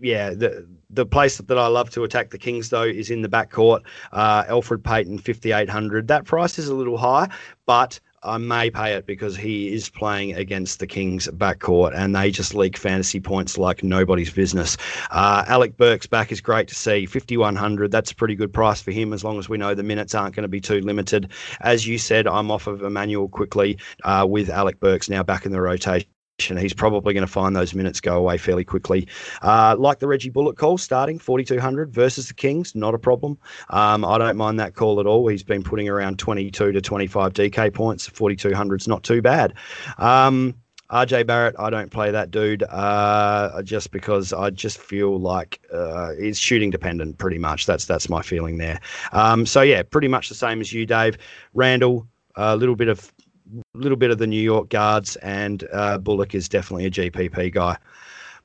yeah, 0.00 0.30
the, 0.30 0.66
the 0.90 1.06
place 1.06 1.38
that 1.38 1.58
I 1.58 1.66
love 1.66 1.90
to 1.90 2.04
attack 2.04 2.30
the 2.30 2.38
Kings 2.38 2.70
though 2.70 2.82
is 2.82 3.10
in 3.10 3.22
the 3.22 3.28
backcourt. 3.28 3.80
Uh, 4.12 4.44
Elfrid 4.44 4.84
Payton, 4.84 5.18
fifty 5.18 5.52
eight 5.52 5.68
hundred. 5.68 6.08
That 6.08 6.24
price 6.24 6.58
is 6.58 6.68
a 6.68 6.74
little 6.74 6.98
high, 6.98 7.28
but 7.66 7.98
I 8.26 8.38
may 8.38 8.70
pay 8.70 8.94
it 8.94 9.06
because 9.06 9.36
he 9.36 9.72
is 9.72 9.88
playing 9.88 10.34
against 10.34 10.80
the 10.80 10.86
Kings 10.86 11.28
backcourt 11.28 11.92
and 11.94 12.14
they 12.14 12.30
just 12.30 12.54
leak 12.54 12.76
fantasy 12.76 13.20
points 13.20 13.56
like 13.56 13.84
nobody's 13.84 14.32
business. 14.32 14.76
Uh, 15.10 15.44
Alec 15.46 15.76
Burks 15.76 16.06
back 16.06 16.32
is 16.32 16.40
great 16.40 16.68
to 16.68 16.74
see. 16.74 17.06
5,100, 17.06 17.90
that's 17.90 18.10
a 18.10 18.14
pretty 18.14 18.34
good 18.34 18.52
price 18.52 18.82
for 18.82 18.90
him 18.90 19.12
as 19.12 19.22
long 19.22 19.38
as 19.38 19.48
we 19.48 19.56
know 19.56 19.74
the 19.74 19.82
minutes 19.82 20.14
aren't 20.14 20.34
going 20.34 20.42
to 20.42 20.48
be 20.48 20.60
too 20.60 20.80
limited. 20.80 21.30
As 21.60 21.86
you 21.86 21.98
said, 21.98 22.26
I'm 22.26 22.50
off 22.50 22.66
of 22.66 22.82
Immanuel 22.82 23.28
Quickley 23.28 23.78
uh, 24.04 24.26
with 24.28 24.50
Alec 24.50 24.80
Burks 24.80 25.08
now 25.08 25.22
back 25.22 25.46
in 25.46 25.52
the 25.52 25.60
rotation 25.60 26.08
he's 26.38 26.74
probably 26.74 27.14
going 27.14 27.26
to 27.26 27.32
find 27.32 27.56
those 27.56 27.74
minutes 27.74 28.00
go 28.00 28.16
away 28.16 28.36
fairly 28.36 28.64
quickly. 28.64 29.08
Uh, 29.42 29.74
like 29.78 29.98
the 29.98 30.06
Reggie 30.06 30.30
Bullock 30.30 30.56
call, 30.56 30.76
starting 30.76 31.18
4,200 31.18 31.92
versus 31.92 32.28
the 32.28 32.34
Kings, 32.34 32.74
not 32.74 32.94
a 32.94 32.98
problem. 32.98 33.38
Um, 33.70 34.04
I 34.04 34.18
don't 34.18 34.36
mind 34.36 34.60
that 34.60 34.74
call 34.74 35.00
at 35.00 35.06
all. 35.06 35.26
He's 35.28 35.42
been 35.42 35.62
putting 35.62 35.88
around 35.88 36.18
22 36.18 36.72
to 36.72 36.80
25 36.80 37.32
DK 37.32 37.72
points. 37.72 38.06
4,200 38.06 38.82
is 38.82 38.88
not 38.88 39.02
too 39.02 39.22
bad. 39.22 39.54
Um, 39.98 40.54
RJ 40.90 41.26
Barrett, 41.26 41.56
I 41.58 41.70
don't 41.70 41.90
play 41.90 42.12
that 42.12 42.30
dude 42.30 42.62
uh, 42.64 43.60
just 43.62 43.90
because 43.90 44.32
I 44.32 44.50
just 44.50 44.78
feel 44.78 45.18
like 45.18 45.60
uh, 45.72 46.12
he's 46.12 46.38
shooting 46.38 46.70
dependent 46.70 47.18
pretty 47.18 47.38
much. 47.38 47.66
That's 47.66 47.86
that's 47.86 48.08
my 48.08 48.22
feeling 48.22 48.58
there. 48.58 48.78
Um, 49.10 49.46
so 49.46 49.62
yeah, 49.62 49.82
pretty 49.82 50.06
much 50.06 50.28
the 50.28 50.36
same 50.36 50.60
as 50.60 50.72
you, 50.72 50.86
Dave. 50.86 51.18
Randle, 51.54 52.06
a 52.36 52.56
little 52.56 52.76
bit 52.76 52.86
of 52.86 53.12
little 53.74 53.96
bit 53.96 54.10
of 54.10 54.18
the 54.18 54.26
New 54.26 54.40
York 54.40 54.68
guards, 54.68 55.16
and 55.16 55.66
uh, 55.72 55.98
Bullock 55.98 56.34
is 56.34 56.48
definitely 56.48 56.86
a 56.86 56.90
GPP 56.90 57.52
guy. 57.52 57.76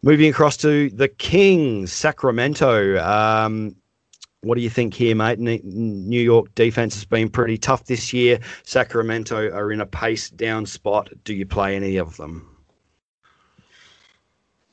Moving 0.04 0.30
across 0.30 0.58
to 0.58 0.90
the 0.90 1.08
Kings, 1.08 1.94
Sacramento. 1.94 2.98
Um, 3.04 3.76
what 4.42 4.56
do 4.56 4.62
you 4.62 4.70
think 4.70 4.96
here, 4.96 5.16
mate? 5.16 5.40
New 5.40 6.22
York 6.22 6.54
defense 6.56 6.96
has 6.96 7.06
been 7.06 7.30
pretty 7.30 7.58
tough 7.58 7.86
this 7.86 8.12
year. 8.12 8.40
Sacramento 8.64 9.52
are 9.52 9.72
in 9.72 9.82
a 9.82 9.86
pace 9.86 10.32
down 10.32 10.66
spot. 10.66 11.10
Do 11.24 11.36
you 11.36 11.46
play 11.46 11.76
any 11.76 11.98
of 11.98 12.18
them? 12.18 12.48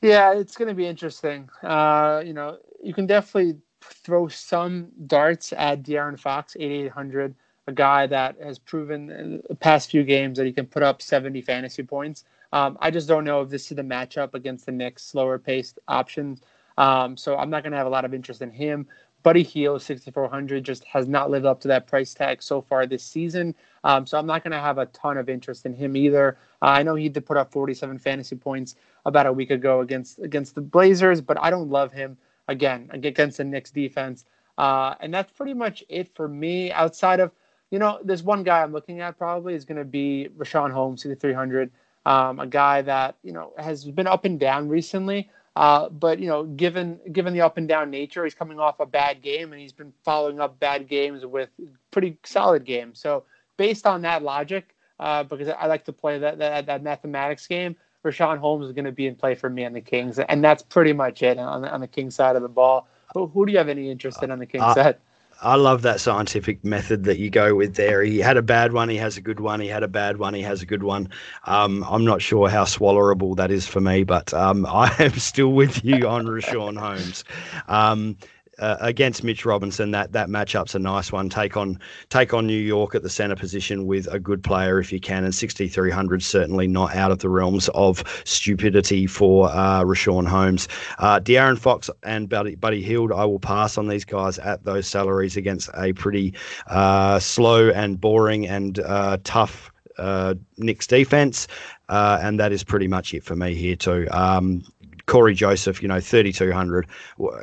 Yeah, 0.01 0.33
it's 0.33 0.55
going 0.55 0.69
to 0.69 0.73
be 0.73 0.87
interesting. 0.87 1.49
Uh, 1.61 2.23
you 2.25 2.33
know, 2.33 2.57
you 2.81 2.93
can 2.93 3.05
definitely 3.05 3.59
throw 3.81 4.27
some 4.27 4.87
darts 5.05 5.53
at 5.53 5.83
De'Aaron 5.83 6.19
Fox, 6.19 6.55
8800 6.59 7.35
a 7.69 7.71
guy 7.71 8.07
that 8.07 8.35
has 8.41 8.57
proven 8.57 9.11
in 9.11 9.43
the 9.47 9.55
past 9.55 9.91
few 9.91 10.03
games 10.03 10.37
that 10.37 10.45
he 10.45 10.51
can 10.51 10.65
put 10.65 10.81
up 10.81 11.01
70 11.01 11.39
fantasy 11.41 11.83
points. 11.83 12.25
Um, 12.51 12.79
I 12.81 12.89
just 12.89 13.07
don't 13.07 13.23
know 13.23 13.41
if 13.41 13.49
this 13.49 13.69
is 13.69 13.77
the 13.77 13.83
matchup 13.83 14.33
against 14.33 14.65
the 14.65 14.71
Knicks, 14.71 15.03
slower 15.03 15.37
paced 15.37 15.77
options. 15.87 16.41
Um, 16.79 17.15
so 17.15 17.37
I'm 17.37 17.51
not 17.51 17.61
going 17.61 17.73
to 17.73 17.77
have 17.77 17.85
a 17.85 17.91
lot 17.91 18.05
of 18.05 18.13
interest 18.13 18.41
in 18.41 18.49
him. 18.49 18.87
Buddy 19.21 19.43
Hield, 19.43 19.83
6,400, 19.83 20.63
just 20.63 20.83
has 20.85 21.07
not 21.07 21.29
lived 21.29 21.45
up 21.45 21.59
to 21.61 21.67
that 21.67 21.85
price 21.85 22.13
tag 22.15 22.41
so 22.41 22.59
far 22.61 22.87
this 22.87 23.03
season. 23.03 23.53
Um, 23.83 24.07
so 24.07 24.17
I'm 24.17 24.25
not 24.25 24.43
going 24.43 24.53
to 24.53 24.59
have 24.59 24.79
a 24.79 24.87
ton 24.87 25.17
of 25.17 25.29
interest 25.29 25.67
in 25.67 25.73
him 25.73 25.95
either. 25.95 26.37
Uh, 26.61 26.67
I 26.67 26.83
know 26.83 26.95
he 26.95 27.07
did 27.07 27.25
put 27.25 27.37
up 27.37 27.51
47 27.51 27.99
fantasy 27.99 28.35
points 28.35 28.75
about 29.05 29.27
a 29.27 29.33
week 29.33 29.51
ago 29.51 29.81
against 29.81 30.19
against 30.19 30.55
the 30.55 30.61
Blazers, 30.61 31.21
but 31.21 31.37
I 31.39 31.49
don't 31.49 31.69
love 31.69 31.91
him 31.91 32.17
again 32.47 32.89
against 32.91 33.37
the 33.37 33.43
Knicks 33.43 33.71
defense. 33.71 34.25
Uh, 34.57 34.95
and 35.01 35.13
that's 35.13 35.31
pretty 35.31 35.53
much 35.53 35.83
it 35.87 36.13
for 36.15 36.27
me. 36.27 36.71
Outside 36.71 37.19
of 37.19 37.31
you 37.71 37.79
know, 37.79 37.99
there's 38.03 38.23
one 38.23 38.43
guy 38.43 38.61
I'm 38.61 38.71
looking 38.71 38.99
at 38.99 39.17
probably 39.17 39.53
is 39.53 39.65
going 39.65 39.77
to 39.77 39.85
be 39.85 40.29
Richaun 40.37 40.71
Holmes, 40.71 41.03
300, 41.03 41.71
um, 42.05 42.39
a 42.39 42.47
guy 42.47 42.81
that 42.81 43.15
you 43.23 43.31
know 43.31 43.53
has 43.57 43.85
been 43.85 44.07
up 44.07 44.25
and 44.25 44.39
down 44.39 44.67
recently. 44.67 45.29
Uh, 45.55 45.89
but 45.89 46.19
you 46.19 46.27
know, 46.27 46.45
given 46.45 46.99
given 47.11 47.33
the 47.33 47.41
up 47.41 47.57
and 47.57 47.67
down 47.67 47.89
nature, 47.89 48.23
he's 48.23 48.33
coming 48.33 48.59
off 48.59 48.79
a 48.79 48.85
bad 48.85 49.21
game, 49.21 49.51
and 49.51 49.61
he's 49.61 49.73
been 49.73 49.93
following 50.03 50.39
up 50.39 50.59
bad 50.59 50.87
games 50.87 51.25
with 51.25 51.49
pretty 51.91 52.17
solid 52.23 52.65
games. 52.65 52.99
So 52.99 53.23
based 53.57 53.85
on 53.85 54.01
that 54.03 54.23
logic, 54.23 54.75
uh, 54.99 55.23
because 55.23 55.49
I 55.49 55.67
like 55.67 55.85
to 55.85 55.93
play 55.93 56.17
that, 56.19 56.37
that 56.39 56.65
that 56.65 56.81
mathematics 56.81 57.45
game, 57.45 57.75
Richaun 58.05 58.37
Holmes 58.37 58.67
is 58.67 58.71
going 58.71 58.85
to 58.85 58.91
be 58.91 59.07
in 59.07 59.15
play 59.15 59.35
for 59.35 59.49
me 59.49 59.65
on 59.65 59.73
the 59.73 59.81
Kings, 59.81 60.17
and 60.17 60.43
that's 60.43 60.63
pretty 60.63 60.93
much 60.93 61.21
it 61.23 61.37
on 61.37 61.63
the, 61.63 61.71
on 61.71 61.81
the 61.81 61.87
Kings 61.87 62.15
side 62.15 62.35
of 62.35 62.41
the 62.41 62.49
ball. 62.49 62.87
Who, 63.13 63.27
who 63.27 63.45
do 63.45 63.51
you 63.51 63.57
have 63.57 63.69
any 63.69 63.89
interest 63.89 64.23
in 64.23 64.31
on 64.31 64.39
the 64.39 64.45
Kings 64.45 64.63
uh, 64.63 64.73
side? 64.75 64.97
I 65.41 65.55
love 65.55 65.83
that 65.83 66.01
scientific 66.01 66.65
method 66.65 67.05
that 67.05 67.17
you 67.17 67.29
go 67.29 67.55
with 67.55 67.75
there. 67.75 68.03
He 68.03 68.19
had 68.19 68.35
a 68.37 68.41
bad 68.41 68.73
one, 68.73 68.89
he 68.89 68.97
has 68.97 69.15
a 69.17 69.21
good 69.21 69.39
one. 69.39 69.59
He 69.61 69.67
had 69.67 69.83
a 69.83 69.87
bad 69.87 70.17
one, 70.17 70.33
he 70.33 70.41
has 70.41 70.61
a 70.61 70.65
good 70.65 70.83
one. 70.83 71.09
Um, 71.45 71.85
I'm 71.89 72.03
not 72.03 72.21
sure 72.21 72.49
how 72.49 72.65
swallowable 72.65 73.35
that 73.37 73.49
is 73.49 73.65
for 73.67 73.79
me, 73.79 74.03
but 74.03 74.33
um, 74.33 74.65
I 74.69 74.93
am 74.99 75.13
still 75.13 75.53
with 75.53 75.83
you 75.83 76.07
on 76.07 76.25
Richaun 76.25 76.77
Holmes. 76.77 77.23
Um, 77.67 78.17
uh, 78.59 78.77
against 78.79 79.23
Mitch 79.23 79.45
Robinson, 79.45 79.91
that 79.91 80.11
that 80.11 80.29
matchup's 80.29 80.75
a 80.75 80.79
nice 80.79 81.11
one. 81.11 81.29
Take 81.29 81.57
on 81.57 81.79
take 82.09 82.33
on 82.33 82.47
New 82.47 82.59
York 82.59 82.95
at 82.95 83.03
the 83.03 83.09
center 83.09 83.35
position 83.35 83.85
with 83.85 84.07
a 84.11 84.19
good 84.19 84.43
player 84.43 84.79
if 84.79 84.91
you 84.91 84.99
can, 84.99 85.23
and 85.23 85.33
6300 85.33 86.23
certainly 86.23 86.67
not 86.67 86.95
out 86.95 87.11
of 87.11 87.19
the 87.19 87.29
realms 87.29 87.69
of 87.69 88.03
stupidity 88.25 89.07
for 89.07 89.49
uh, 89.49 89.83
Richaun 89.83 90.27
Holmes. 90.27 90.67
Uh, 90.97 91.19
De'Aaron 91.19 91.57
Fox 91.57 91.89
and 92.03 92.29
Buddy, 92.29 92.55
Buddy 92.55 92.81
Hield, 92.81 93.11
I 93.11 93.25
will 93.25 93.39
pass 93.39 93.77
on 93.77 93.87
these 93.87 94.05
guys 94.05 94.39
at 94.39 94.63
those 94.63 94.87
salaries 94.87 95.37
against 95.37 95.69
a 95.75 95.93
pretty 95.93 96.33
uh, 96.67 97.19
slow 97.19 97.69
and 97.69 97.99
boring 97.99 98.47
and 98.47 98.79
uh, 98.79 99.17
tough 99.23 99.71
uh, 99.97 100.33
Knicks 100.57 100.87
defense. 100.87 101.47
Uh, 101.89 102.19
and 102.21 102.39
that 102.39 102.51
is 102.51 102.63
pretty 102.63 102.87
much 102.87 103.13
it 103.13 103.23
for 103.23 103.35
me 103.35 103.55
here 103.55 103.75
too. 103.75 104.07
Um, 104.11 104.63
Cory 105.09 105.33
Joseph, 105.33 105.81
you 105.81 105.87
know, 105.87 105.99
3,200. 105.99 106.87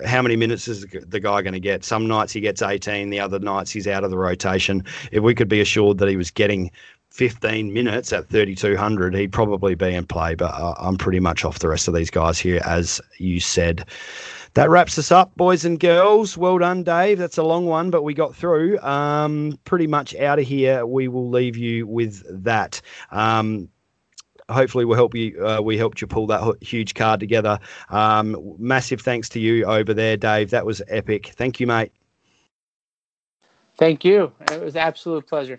How 0.06 0.22
many 0.22 0.36
minutes 0.36 0.68
is 0.68 0.86
the 0.86 1.18
guy 1.18 1.42
going 1.42 1.52
to 1.52 1.60
get? 1.60 1.84
Some 1.84 2.06
nights 2.06 2.32
he 2.32 2.40
gets 2.40 2.62
18, 2.62 3.10
the 3.10 3.18
other 3.18 3.40
nights 3.40 3.72
he's 3.72 3.88
out 3.88 4.04
of 4.04 4.10
the 4.10 4.16
rotation. 4.16 4.84
If 5.10 5.24
we 5.24 5.34
could 5.34 5.48
be 5.48 5.60
assured 5.60 5.98
that 5.98 6.08
he 6.08 6.16
was 6.16 6.30
getting 6.30 6.70
15 7.10 7.72
minutes 7.72 8.12
at 8.12 8.28
3,200, 8.28 9.14
he'd 9.16 9.32
probably 9.32 9.74
be 9.74 9.92
in 9.92 10.06
play. 10.06 10.36
But 10.36 10.54
uh, 10.54 10.74
I'm 10.78 10.96
pretty 10.96 11.18
much 11.18 11.44
off 11.44 11.58
the 11.58 11.68
rest 11.68 11.88
of 11.88 11.94
these 11.94 12.10
guys 12.10 12.38
here, 12.38 12.62
as 12.64 13.00
you 13.18 13.40
said. 13.40 13.84
That 14.54 14.70
wraps 14.70 14.96
us 14.96 15.10
up, 15.10 15.34
boys 15.36 15.64
and 15.64 15.78
girls. 15.78 16.38
Well 16.38 16.58
done, 16.58 16.84
Dave. 16.84 17.18
That's 17.18 17.36
a 17.36 17.42
long 17.42 17.66
one, 17.66 17.90
but 17.90 18.04
we 18.04 18.14
got 18.14 18.34
through. 18.34 18.78
Um, 18.78 19.58
pretty 19.64 19.88
much 19.88 20.14
out 20.14 20.38
of 20.38 20.46
here. 20.46 20.86
We 20.86 21.08
will 21.08 21.28
leave 21.28 21.56
you 21.56 21.86
with 21.86 22.24
that. 22.44 22.80
Um, 23.10 23.68
hopefully 24.50 24.84
we'll 24.84 24.96
help 24.96 25.14
you. 25.14 25.44
Uh, 25.44 25.60
we 25.60 25.76
helped 25.76 26.00
you 26.00 26.06
pull 26.06 26.26
that 26.28 26.56
huge 26.62 26.94
card 26.94 27.20
together. 27.20 27.58
Um, 27.90 28.54
massive 28.58 29.00
thanks 29.00 29.28
to 29.30 29.40
you 29.40 29.64
over 29.64 29.94
there, 29.94 30.16
Dave. 30.16 30.50
That 30.50 30.66
was 30.66 30.82
epic. 30.88 31.32
Thank 31.36 31.60
you, 31.60 31.66
mate. 31.66 31.92
Thank 33.78 34.04
you. 34.04 34.32
It 34.50 34.60
was 34.62 34.76
absolute 34.76 35.26
pleasure. 35.26 35.58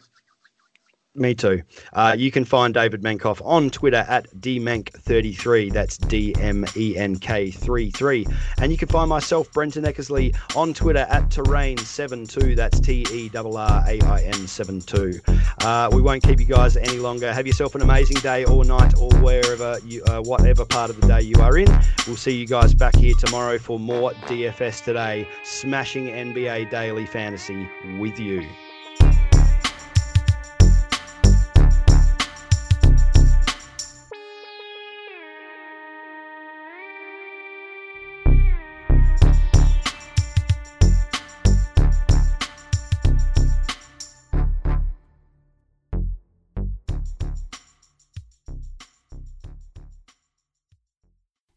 Me 1.18 1.34
too. 1.34 1.64
Uh, 1.94 2.15
you 2.15 2.30
can 2.30 2.45
find 2.45 2.76
David 2.76 3.02
Menkoff 3.02 3.44
on 3.44 3.72
Twitter 3.72 4.06
at 4.07 4.30
dmenk33. 4.39 5.73
That's 5.73 5.98
D 5.98 6.35
M 6.39 6.64
E 6.76 6.95
N 6.95 7.18
K 7.18 7.49
33. 7.49 8.27
And 8.61 8.72
you 8.72 8.77
can 8.77 8.88
find 8.88 9.10
myself, 9.10 9.52
Brenton 9.52 9.84
Eckersley, 9.84 10.35
on 10.56 10.76
Twitter 10.76 11.07
at 11.10 11.30
Terrain72. 11.30 12.56
That's 12.56 12.80
T 12.80 13.03
E 13.11 13.31
R 13.35 13.48
R 13.48 13.84
A 13.88 13.99
I 13.99 14.22
N 14.26 14.48
72. 14.48 15.19
Uh, 15.61 15.89
we 15.91 16.03
won't 16.03 16.22
keep 16.22 16.39
you 16.39 16.45
guys 16.45 16.77
any 16.77 16.99
longer. 16.99 17.34
Have 17.34 17.48
yourself 17.48 17.73
an 17.73 17.81
amazing 17.81 18.18
day 18.18 18.45
or 18.45 18.64
night 18.64 18.94
or 18.99 19.10
wherever 19.15 19.80
you, 19.84 20.03
uh, 20.03 20.22
whatever 20.22 20.65
part 20.65 20.91
of 20.91 21.02
the 21.02 21.07
day 21.07 21.22
you 21.22 21.41
are 21.41 21.57
in. 21.57 21.68
We'll 22.06 22.15
see 22.15 22.38
you 22.38 22.45
guys 22.45 22.76
back 22.76 22.95
here 22.95 23.15
tomorrow 23.18 23.57
for 23.57 23.80
more 23.80 24.11
DFS 24.27 24.84
today, 24.84 25.27
smashing 25.44 26.10
NBA 26.10 26.69
daily 26.69 27.07
fantasy 27.07 27.68
with 27.98 28.19
you. 28.19 28.48